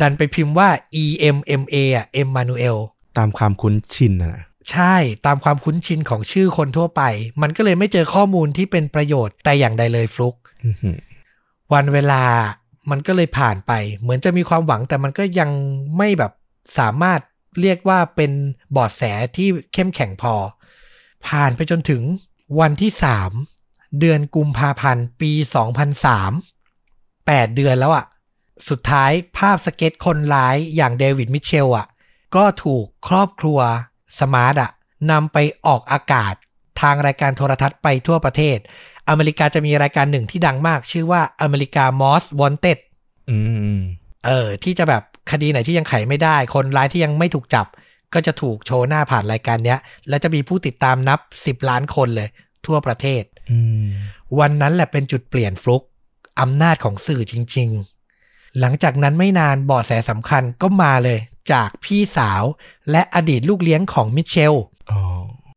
[0.00, 0.68] ดันไปพิมพ์ว่า
[1.02, 1.04] E
[1.36, 2.78] M M A อะ Emmanuel
[3.18, 7.02] ตามความคุ้นชินอะนะใช่ตามความคุ้นชินของชื่อคนทั่วไป
[7.42, 10.34] มันก็เลยไม่เจอข้อมูลที่เป็นประโยชน์แต่อย่างใดเลยฟลุก
[10.64, 10.98] อื้อหือ
[11.72, 12.22] วันเวลา
[12.90, 15.50] มันก็เลยผ่านไป เหมือนจะมีความหวังแต่มันก็ยัง
[15.96, 16.32] ไม่แบบ
[16.78, 17.20] สามารถ
[17.60, 18.32] เรียกว่าเป็น
[18.72, 19.02] เบอดแส
[19.36, 20.34] ที่เข้มแข็งพอ
[21.26, 22.02] ผ่านไปจนถึง
[22.60, 22.90] วันที่
[23.44, 25.32] 3เดือนกุมภาพันธ์ปี
[26.44, 28.06] 2003 8เดือนแล้วอะ่ะ
[28.68, 31.86] สุดท้ายภาพสเก็ตคนร้ายอย่างเดวิดมิเชลอะ
[32.36, 33.58] ก็ถูกครอบครัว
[34.20, 34.70] สมาร์ทอะ
[35.10, 36.34] นำไปออกอากาศ
[36.80, 38.58] ทางรายการโทรทัศน์ไปทั่วประเทศ
[39.08, 42.78] อเมริกาจะมีรายการหนึ่งที่ดังมาก ชื่อว่า America's Most Wanted
[43.30, 43.38] อื
[43.76, 43.78] ม
[44.26, 47.66] เออ ที่จะแบบคดีไหนที่ยังไขไม่ได้ คนร้ายที่ยังไม่ถูกจับ
[48.14, 52.28] ก็จะถูกโชว์หน้าผ่านรายการเนี้ย แล้วจะมีผู้ติดตามนับ 10 ล้านคนเลย
[52.66, 53.86] ทั่วประเทศอืม
[54.38, 55.82] วันนั้นแหละเป็นจุดเปลี่ยนฟลุก
[56.40, 57.68] อำนาจของสื่อจริง
[58.14, 61.18] ๆ หลังจากนั้นไม่นานเบาะแสสำคัญก็มาเลย
[61.52, 62.42] จากพี่สาว
[62.90, 64.54] และอดีตลูกเลี้ยงของมิเชล
[64.90, 65.00] อ๋อ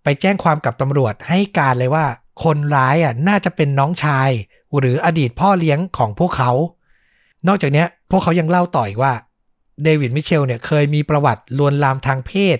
[0.03, 2.05] ไปแจ้งความกับตำรวจให้การเลยว่า
[2.43, 4.29] คนร้ายอะน่าจะเป็นน้องชาย
[4.77, 6.51] หรืออดีตพ่อเลี้ยงของพวกเขา
[7.47, 9.13] นอกจากเนี้ยพวกเขายังเล่าต่ออีกว่า
[9.83, 12.57] เดวิดมิเชลเนี่ยเคยมีประวัติลวนลามทางเพศ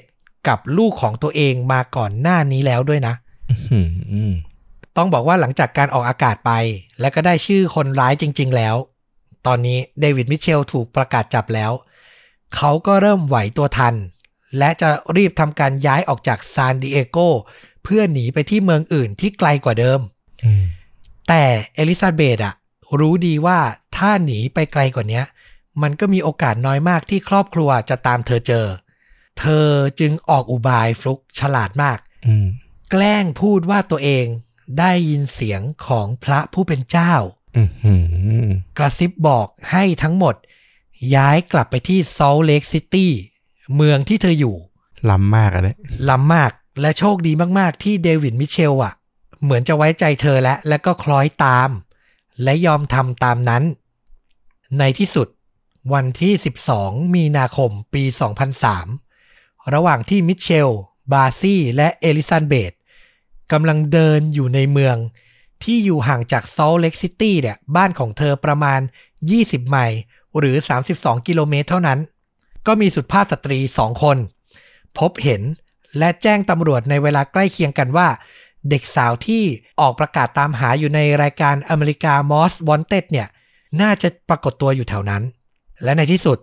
[0.47, 3.13] กับลูกของตัวเองมาก่อนหน้านี้แล้วด้วยนะ
[3.49, 4.33] อื้อหืออืม
[4.97, 6.51] ต้องบอกว่าหลังจากการออกอากาศไป
[6.99, 8.75] และก็ได้ชื่อคนร้ายจริง ๆ แล้ว
[9.47, 11.71] ตอนนี้เดวิดมิเชลถูกประกาศจับแล้ว
[12.55, 13.95] เขาก็เริ่มไหวตัวทัน
[14.57, 17.17] และจะรีบทำการย้ายออกจากซานดิเอโก
[17.83, 19.99] เพื่อหนีไปที่เมืองอื่นที่ไกลกว่าเดิม
[20.45, 20.63] อืม
[21.27, 21.43] แต่
[21.75, 22.55] เอลิซาเบธอะ
[22.99, 23.59] รู้ดีว่า
[23.95, 25.21] ถ้าหนีไปไกลกว่านี้
[25.81, 28.65] มันก็มีโอกาสน้อยมากที่ครอบครัวจะตามเธอเจอ
[29.39, 29.67] เธอ
[29.99, 32.47] จึงออกอุบายฟลุกฉลาดมากอืม
[32.91, 34.25] แกล้งพูดว่าตัวเอง
[34.79, 37.13] ได้ยินเสียงของพระผู้เป็นเจ้า
[37.57, 37.95] อือหื
[38.45, 40.35] อกระซิบบอกให้ทั้งหมด
[41.15, 43.11] ย้ายกลับไปที่ซอลเลกซิตี้
[43.75, 44.55] เมืองที่เธออยู่
[45.09, 45.77] ล้ำมากอะเนี่ย
[46.09, 46.51] ล้ำมาก
[46.81, 48.93] และโชคดีมาก ๆ ที่เดวิดมิเชลอะ
[49.43, 51.69] เหมือนจะไว้ใจเธอและ และก็คล้อยตาม
[52.43, 53.63] และยอมทำตามนั้น
[54.79, 55.27] ในที่สุด
[55.93, 56.33] วันที่
[56.73, 58.03] 12 มีนาคมปี
[58.87, 60.69] 2003 ระหว่างที่มิเชล
[61.11, 62.71] บาซี่และเอลิซาเบธ
[63.51, 64.97] กำลังเดินอยู่ในเมือง
[65.63, 68.81] ที่อยู่ห่างจาก Salt Lake City เนี่ย บ้านของเธอประมาณ
[69.25, 69.99] 20 ไมล์
[70.39, 70.55] หรือ
[70.91, 71.99] 32 กิโลเมตรเท่านั้น
[72.67, 74.17] ก็มีสุภาพสตรีสองคน
[74.97, 75.41] พบเห็น
[75.97, 78.07] และแจ้งตำรวจในเวลาใกล้เคียงกันว่า
[78.69, 79.43] เด็กสาวที่
[79.79, 83.27] ออกประกาศตามหาอยู่ในรายการ America's Most Wanted เนี่ย
[83.81, 85.23] น่าจะปรากฏตัวอยู่แถวนั้น
[85.83, 86.37] และในที่สุด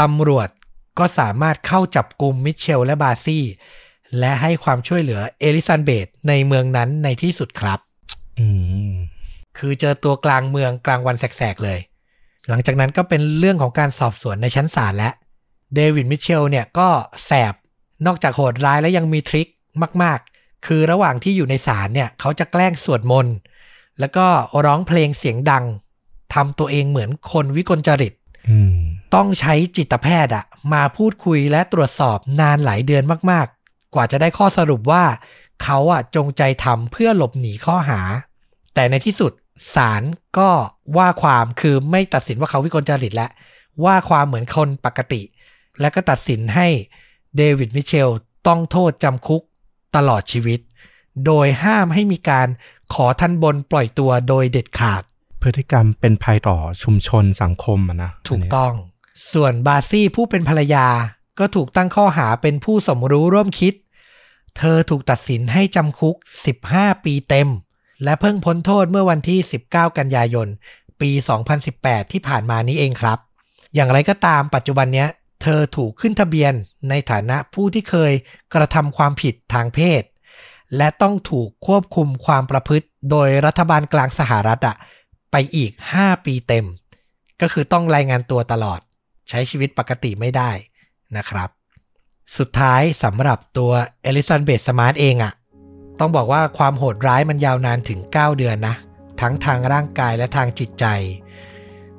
[0.00, 0.48] ตำรวจ
[0.98, 3.44] ก็สามารถเข้าจับกลุ่มมิเชลและบาซี่
[4.18, 7.78] และให้ความช่วยเหลือเอลิซาเบธในเมืองนั้นในที่สุดครับ
[8.38, 8.46] อื
[8.90, 8.92] ม
[9.58, 11.78] คือเจอตัวกลางเมืองกลางวันแสกๆเลย
[12.48, 15.10] หลังจากนั้นก็เป็นเรื่องของการสอบสวนในชั้นศาลและ
[15.74, 16.88] เดวิดมิเชลเนี่ยก็
[17.24, 17.54] แสบ
[18.06, 19.48] นอกจากโหดร้ายแล้วยังมี trick
[20.02, 23.34] มาก ๆ คือระหว่างที่อยู่ในศาลเนี่ยเขาจะแกล้งสวดมนต์
[24.00, 24.26] แล้วก็
[24.64, 25.64] ร้องเพลงเสียงดัง
[26.34, 28.12] ทำตัวเองเหมือนคนวิกลจริต
[29.14, 35.04] ต้องใช้จิตแพทย์อะมาพูดคุยและตรวจสอบนานหลายเดือนมาก ๆ กว่าจะได้ข้อสรุปว่า
[35.62, 38.00] เขาอะจงใจทำเพื่อหลบหนีข้อหา
[38.74, 39.32] แต่ในที่สุด
[39.74, 40.02] ศาล
[40.38, 40.50] ก็
[40.96, 43.30] ว่าความคือไม่ตัดสินว่าเขาวิกลจริตแล้ว
[43.84, 45.22] ว่าความเหมือนคนปกติ
[45.80, 46.68] และก็ตัดสินให้
[47.36, 48.10] เดวิดมิเชล
[48.46, 49.42] ต้องโทษจำคุก
[49.96, 50.60] ตลอดชีวิต
[51.26, 52.48] โดยห้ามให้มีการ
[52.94, 55.02] ขอทันบนปล่อยตัวโดยเด็ดขาด
[55.42, 58.72] พฤติกรรมเป็นภัยต่อชุมชนสังคมอะนะ ถูกต้อง
[59.32, 60.86] ส่วนบาซี่ผู้เป็นภรรยา
[61.38, 63.74] ก็ถูกตั้งข้อหาเป็นผู้สมรู้ร่วมคิด
[64.58, 66.16] เธอถูกตัดสินให้จำคุก
[66.60, 67.48] 15 ปีเต็ม
[68.04, 70.48] และเพิ่งพ้นโทษเมื่อวันที่ 19 กันยายน
[71.00, 71.10] ปี
[71.62, 73.18] 2018 ที่ผ่านมานี้เองครับ
[73.74, 75.08] อย่างไรก็ตามปัจจุบันเนี้ย
[75.42, 76.52] เธอถูกขึ้นทะเบียน
[76.88, 78.12] ในฐานะผู้ที่เคย
[78.54, 80.02] กระทำความผิดทางเพศ
[80.76, 84.76] และต้องถูกควบคุมความประพฤติ โดยรัฐบาลกลางสหรัฐอะ
[85.32, 86.66] ไปอีก 5 ปีเต็ม
[87.40, 88.80] ก็คือต้องรายงานตัวตลอด
[89.28, 90.50] ใช้ชีวิตปกติไม่ได้
[91.16, 91.48] นะครับ
[92.38, 93.72] สุดท้ายสำหรับตัว
[94.02, 95.32] เอลิสันเบตสมาร์ทเองอะ่ะ
[95.98, 98.76] ต้องบอกว่าความโหดร้ายมันยาวนานถึง 9 เดือนนะ
[99.20, 100.86] ทั้งทางร่างกายและทางจิตใจ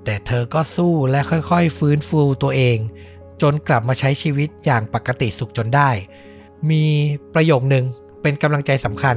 [0.03, 2.77] แต่เธอก็สู้และค่อยๆ ฟื้นฟูตัวเอง
[3.41, 5.89] จนกลับมาใช้ชีวิตอย่างปกติสุขจนได้
[6.69, 6.85] มี
[7.33, 7.85] ประโยคนึง
[8.21, 9.15] เป็นกำลังใจสำคัญ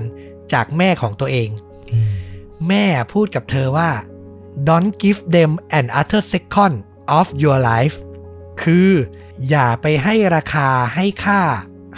[0.53, 1.49] จากแม่ของตัวเอง
[2.69, 3.91] แม่พูดกับเธอว่า
[4.69, 6.77] don't give them an utter second
[7.19, 7.97] of your life
[8.63, 8.91] คือ
[9.49, 11.41] อย่าไปให้ราคาให้ค่า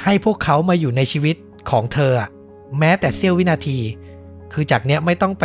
[0.03, 1.37] ให้พวกเขามาอยู่ในชีวิต
[1.71, 2.13] ของเธอ
[2.79, 3.79] แม้แต่เสี้ยววินาที
[4.53, 5.45] คือจากเนี้ยไม่ต้องไป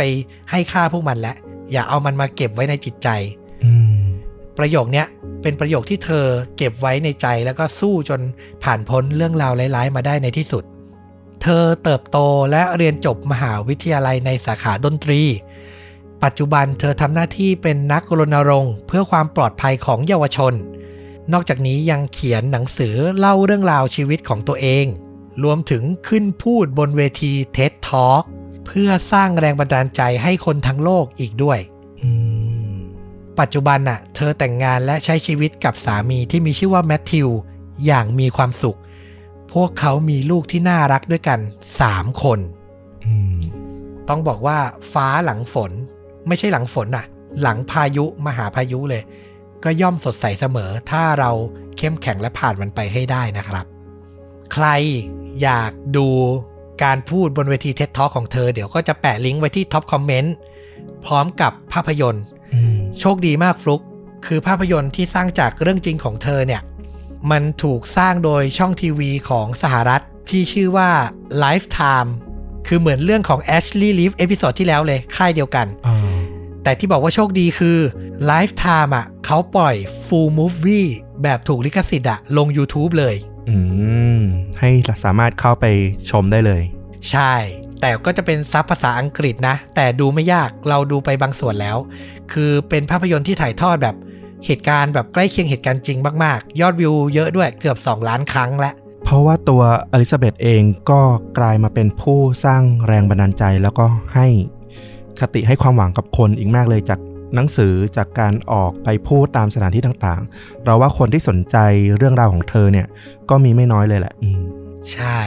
[0.50, 1.36] ให้ค่าพวกมันแล้ว
[1.72, 3.08] อย่าเอามันมาเก็บไว้ในจิตใจ
[4.58, 5.06] ประโยคเนี้ย
[5.42, 8.20] เป็นประโยคที่เธอเก็บไว้ในใจแล้วก็สู้จน
[8.62, 10.64] ผ่านพ้นเรื่องราวร้ายๆ มาได้ในที่สุด
[11.42, 12.18] เธอเติบโต
[12.50, 15.20] และเรียนจบมหาวิทยาลัยในสาขาดนตรี
[16.24, 20.54] ปัจจุบันเธอทำหน้าที่เป็นนักรณรงค์เพื่อความปลอดภัยของเยาวชน
[21.32, 24.86] นอกจากนี้ยังเขียนหนังสือเล่าเรื่องราวชีวิตของตัวเอง
[25.42, 28.24] รวมถึงขึ้นพูดบนเวที TED Talk
[28.66, 31.58] เพื่อสร้างแรงบันดาลใจให้คนทั้งโลกอีกด้วย
[33.40, 37.28] ปัจจุบันน่ะ เธอแต่งงานและใช้ชีวิตกับสามีที่มีชื่อว่าแมทธิว
[37.86, 38.78] อย่างมีความสุข
[39.52, 41.40] พวกเขามีลูกที่น่ารักด้วยกัน
[41.80, 42.38] 3 คน
[44.08, 44.58] ต้องบอกว่า
[44.92, 45.72] ฟ้าหลังฝน
[46.26, 47.06] ไม่ใช่หลังฝนน่ะ
[47.42, 49.02] หลังพายุมหาพายุเลย
[49.64, 51.30] ก็ย่อมสดใสเสมอ ถ้าเรา
[51.78, 53.66] เข้มแข็งและผ่านมันไปให้ได้นะครับ
[54.52, 54.66] ใคร
[55.42, 56.08] อยากดู
[56.84, 60.34] การพูดบนเวทีเท็ตท็อของเธอ เดี๋ยวก็จะแปะลิงก์ไว้ที่ top comment
[61.04, 62.24] พร้อมกับภาพยนตร์
[63.00, 63.82] โชคดีมากฟลุก
[64.26, 66.62] คือภาพยนตร์ที่สร้างจากเรื่องจริงของเธอเนี่ย
[67.30, 70.90] มันถูกสร้างโดยช่องทีวีของสหรัฐที่ชื่อว่า
[71.42, 72.10] Lifetime
[72.66, 75.66] คือเหมือนเรื่องของ Ashley Reeves episode ที่แล้วเลย ค่ายเดียวกัน
[76.62, 77.78] แต่ที่บอกว่าโชคดีคือ
[78.30, 80.88] Lifetime อะเขาปล่อย full movie
[81.22, 83.16] แบบถูกลิขสิทธิ์อะลง YouTube เลย
[83.48, 83.56] อื
[84.18, 84.20] ม
[84.60, 84.70] ให้
[85.04, 85.64] สามารถเข้าไป
[86.10, 86.62] ชมได้เลย
[87.10, 87.34] ใช่
[87.80, 91.76] แต่ก็จะเป็นซับภาษาอังกฤษนะ แต่ดูไม่ยากเราดูไปบางส่วนแล้ว
[92.32, 93.96] คือเป็นภาพยนตร์ที่ถ่ายทอดแบบ
[94.46, 98.74] เหตุการณ์แบบใกล้เคียงเหตุการณ์จริงมาก ๆ ยอดวิวเยอะด้วยเกือบ 2 ล้านครั้งแล้ว
[99.04, 101.00] เพราะว่าตัวอลิซาเบธเองก็
[101.38, 104.26] กลายมาเป็นผู้สร้างแรงบันดาลใจแล้วก็ให้
[105.20, 106.98] คติให้ความหวังกับคนอีกมากเลยจาก
[107.34, 111.56] หนังสือจากการออกไปพูดตามสถานที่ต่างๆ เราว่าคนที่สนใจ
[111.96, 112.86] เรื่องราวของเธอเนี่ย
[113.30, 114.42] ก็มีไม่น้อยเลยแหละอืม
[114.92, 115.20] ใช่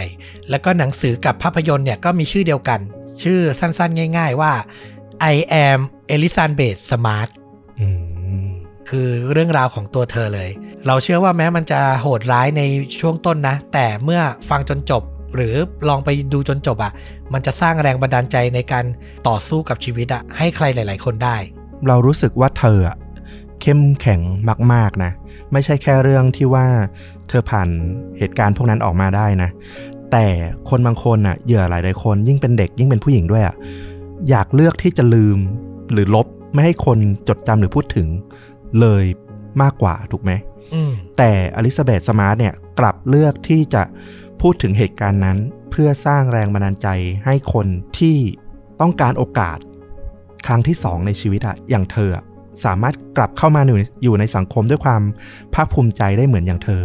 [0.49, 2.79] แล้วก็หนังสือกับภาพยนตร์เนี่ยก็มีชื่อเดียวกัน
[3.23, 4.53] ชื่อสั้นๆ ง่าย ๆว่า
[5.33, 5.35] I
[5.67, 5.79] am
[6.15, 7.29] Elizabeth Smart
[7.79, 7.87] อื
[8.45, 8.47] ม
[8.89, 10.49] คือเรื่องราวของตัวเธอเลย
[10.87, 12.61] เราเชื่อว่าแม้มันจะโหดร้ายใน
[12.99, 15.03] ช่วงต้นนะ แต่เมื่อฟังจนจบ
[15.35, 15.55] หรือ
[15.89, 16.91] ลองไปดูจนจบอะ่ะ
[17.33, 18.85] มันจะสร้างแรงบันดาลใจในการ
[19.27, 21.37] ต่อสู้กับชีวิตอะ่ะให้ใครหลาย ๆ คนได้
[21.87, 22.97] เรารู้สึกว่าเธออะ
[23.61, 24.21] เข้มแข็ง
[24.73, 25.11] มาก ๆนะ
[25.51, 26.65] ไม่ใช่แค่เรื่องที่ว่า
[27.29, 27.69] เธอผ่าน
[28.17, 29.49] เหตุการณ์พวกนั้นออกมาได้นะ
[30.11, 30.25] แต่
[30.69, 33.55] คนบางคนอะเหยื่อหลายๆคน ยิ่งเป็นเด็กยิ่งเป็นผู้หญิงด้วยอะ
[34.29, 35.37] อยากเลือกที่จะลืม
[35.91, 36.97] หรือลบไม่ให้คน
[37.27, 38.07] จดจำหรือพูดถึง
[38.79, 39.05] เลย
[39.61, 40.31] มากกว่าถูกไหม
[40.73, 43.83] อืมแต่อลิซาเบธสมาร์ทเนี่ยกลับเลือกที่จะ
[44.41, 45.37] พูดถึงเหตุการณ์นั้น
[45.71, 46.87] เพื่อสร้างแรงบันดาลใจ
[47.25, 47.67] ให้คน
[47.99, 48.17] ที่
[48.81, 49.57] ต้องการโอกาส
[50.47, 52.23] ครั้งที่สองในชีวิตอะอย่างเธออะ
[52.65, 55.01] สามารถกลับเข้ามาอยู่ในอยู่ในสังคมด้วยความ
[55.53, 56.83] ภาคภูมิใจได้เหมือนอย่างเธอ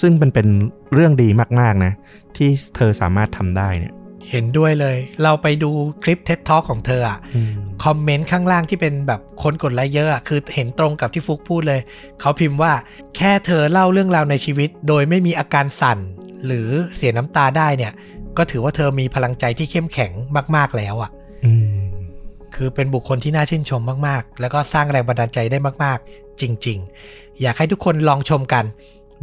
[0.00, 0.46] ซึ่งมันเป็น
[0.94, 1.28] เรื่องดี
[1.60, 1.92] มากๆนะ
[2.36, 3.94] ที่เธอสามารถทำได้เนี่ย
[4.30, 5.70] เห็นด้วยเลย เราไปดู
[6.02, 7.18] คลิป TED Talk ของเธออะ
[7.84, 11.80] คอมเมนต์ข้างล่างที่เป็นแบบคนกดไลค์เยอะอะคือเห็นตรงกับที่ฟุกพูดเลย
[12.20, 12.72] เขาพิมพ์ว่า
[13.16, 15.98] แค่เธอเล่าเรื่องราวในชีวิต โดยไม่มีอาการสั่น
[16.46, 17.92] หรือเสียน้ำตาได้เนี่ย
[18.36, 20.12] ก็ถือว่าเธอมีพลังใจที่เข้มแข็ง
[20.56, 21.19] มาก ๆแล้วอะ่ะอืม
[22.62, 26.78] คือเป็นบุคคลที่น่าชื่นชมมากๆ แล้วก็สร้างแรงบันดาลใจได้มากๆ จริง
[27.10, 28.64] ๆ อยากให้ทุกคนลองชมกัน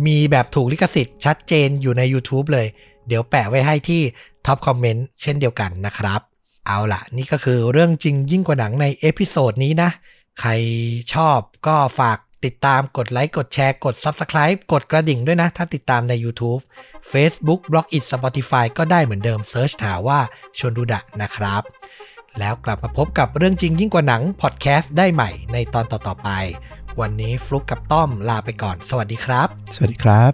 [0.06, 2.67] มีแบบถูกลิขสิทธิ์ชัดเจนอยู่ใน YouTube เลย
[3.07, 4.01] เดี๋ยวแปะไว้ให้ที่
[4.45, 6.22] top comment เช่นเดียวกันนะครับ
[6.67, 9.90] เอาล่ะ นี่ก็คือเรื่องจริงยิ่งกว่าหนังใน episode นี้นะ
[10.40, 10.51] ใคร
[11.14, 16.61] ชอบก็ฝากติดตามกดไลค์กดแชร์กด Subscribe กดกระดิ่งด้วยนะ ถ้าติดตามใน YouTube
[17.11, 20.19] Facebook b l o g i t Spotify ก็ได้เหมือนเดิม search หาว่า
[20.57, 21.64] ชวนดูดะนะครับ
[22.40, 26.30] แล้วกลับมาพบกับเรื่องจริงยิ่งกว่าหนังพอดแคสต์ได้ใหม่ในตอนต่อๆไป
[26.99, 30.32] วันนี้ฟลุกกับต้อมลาไปก่อน สวัสดีครับ สวัสดีครับ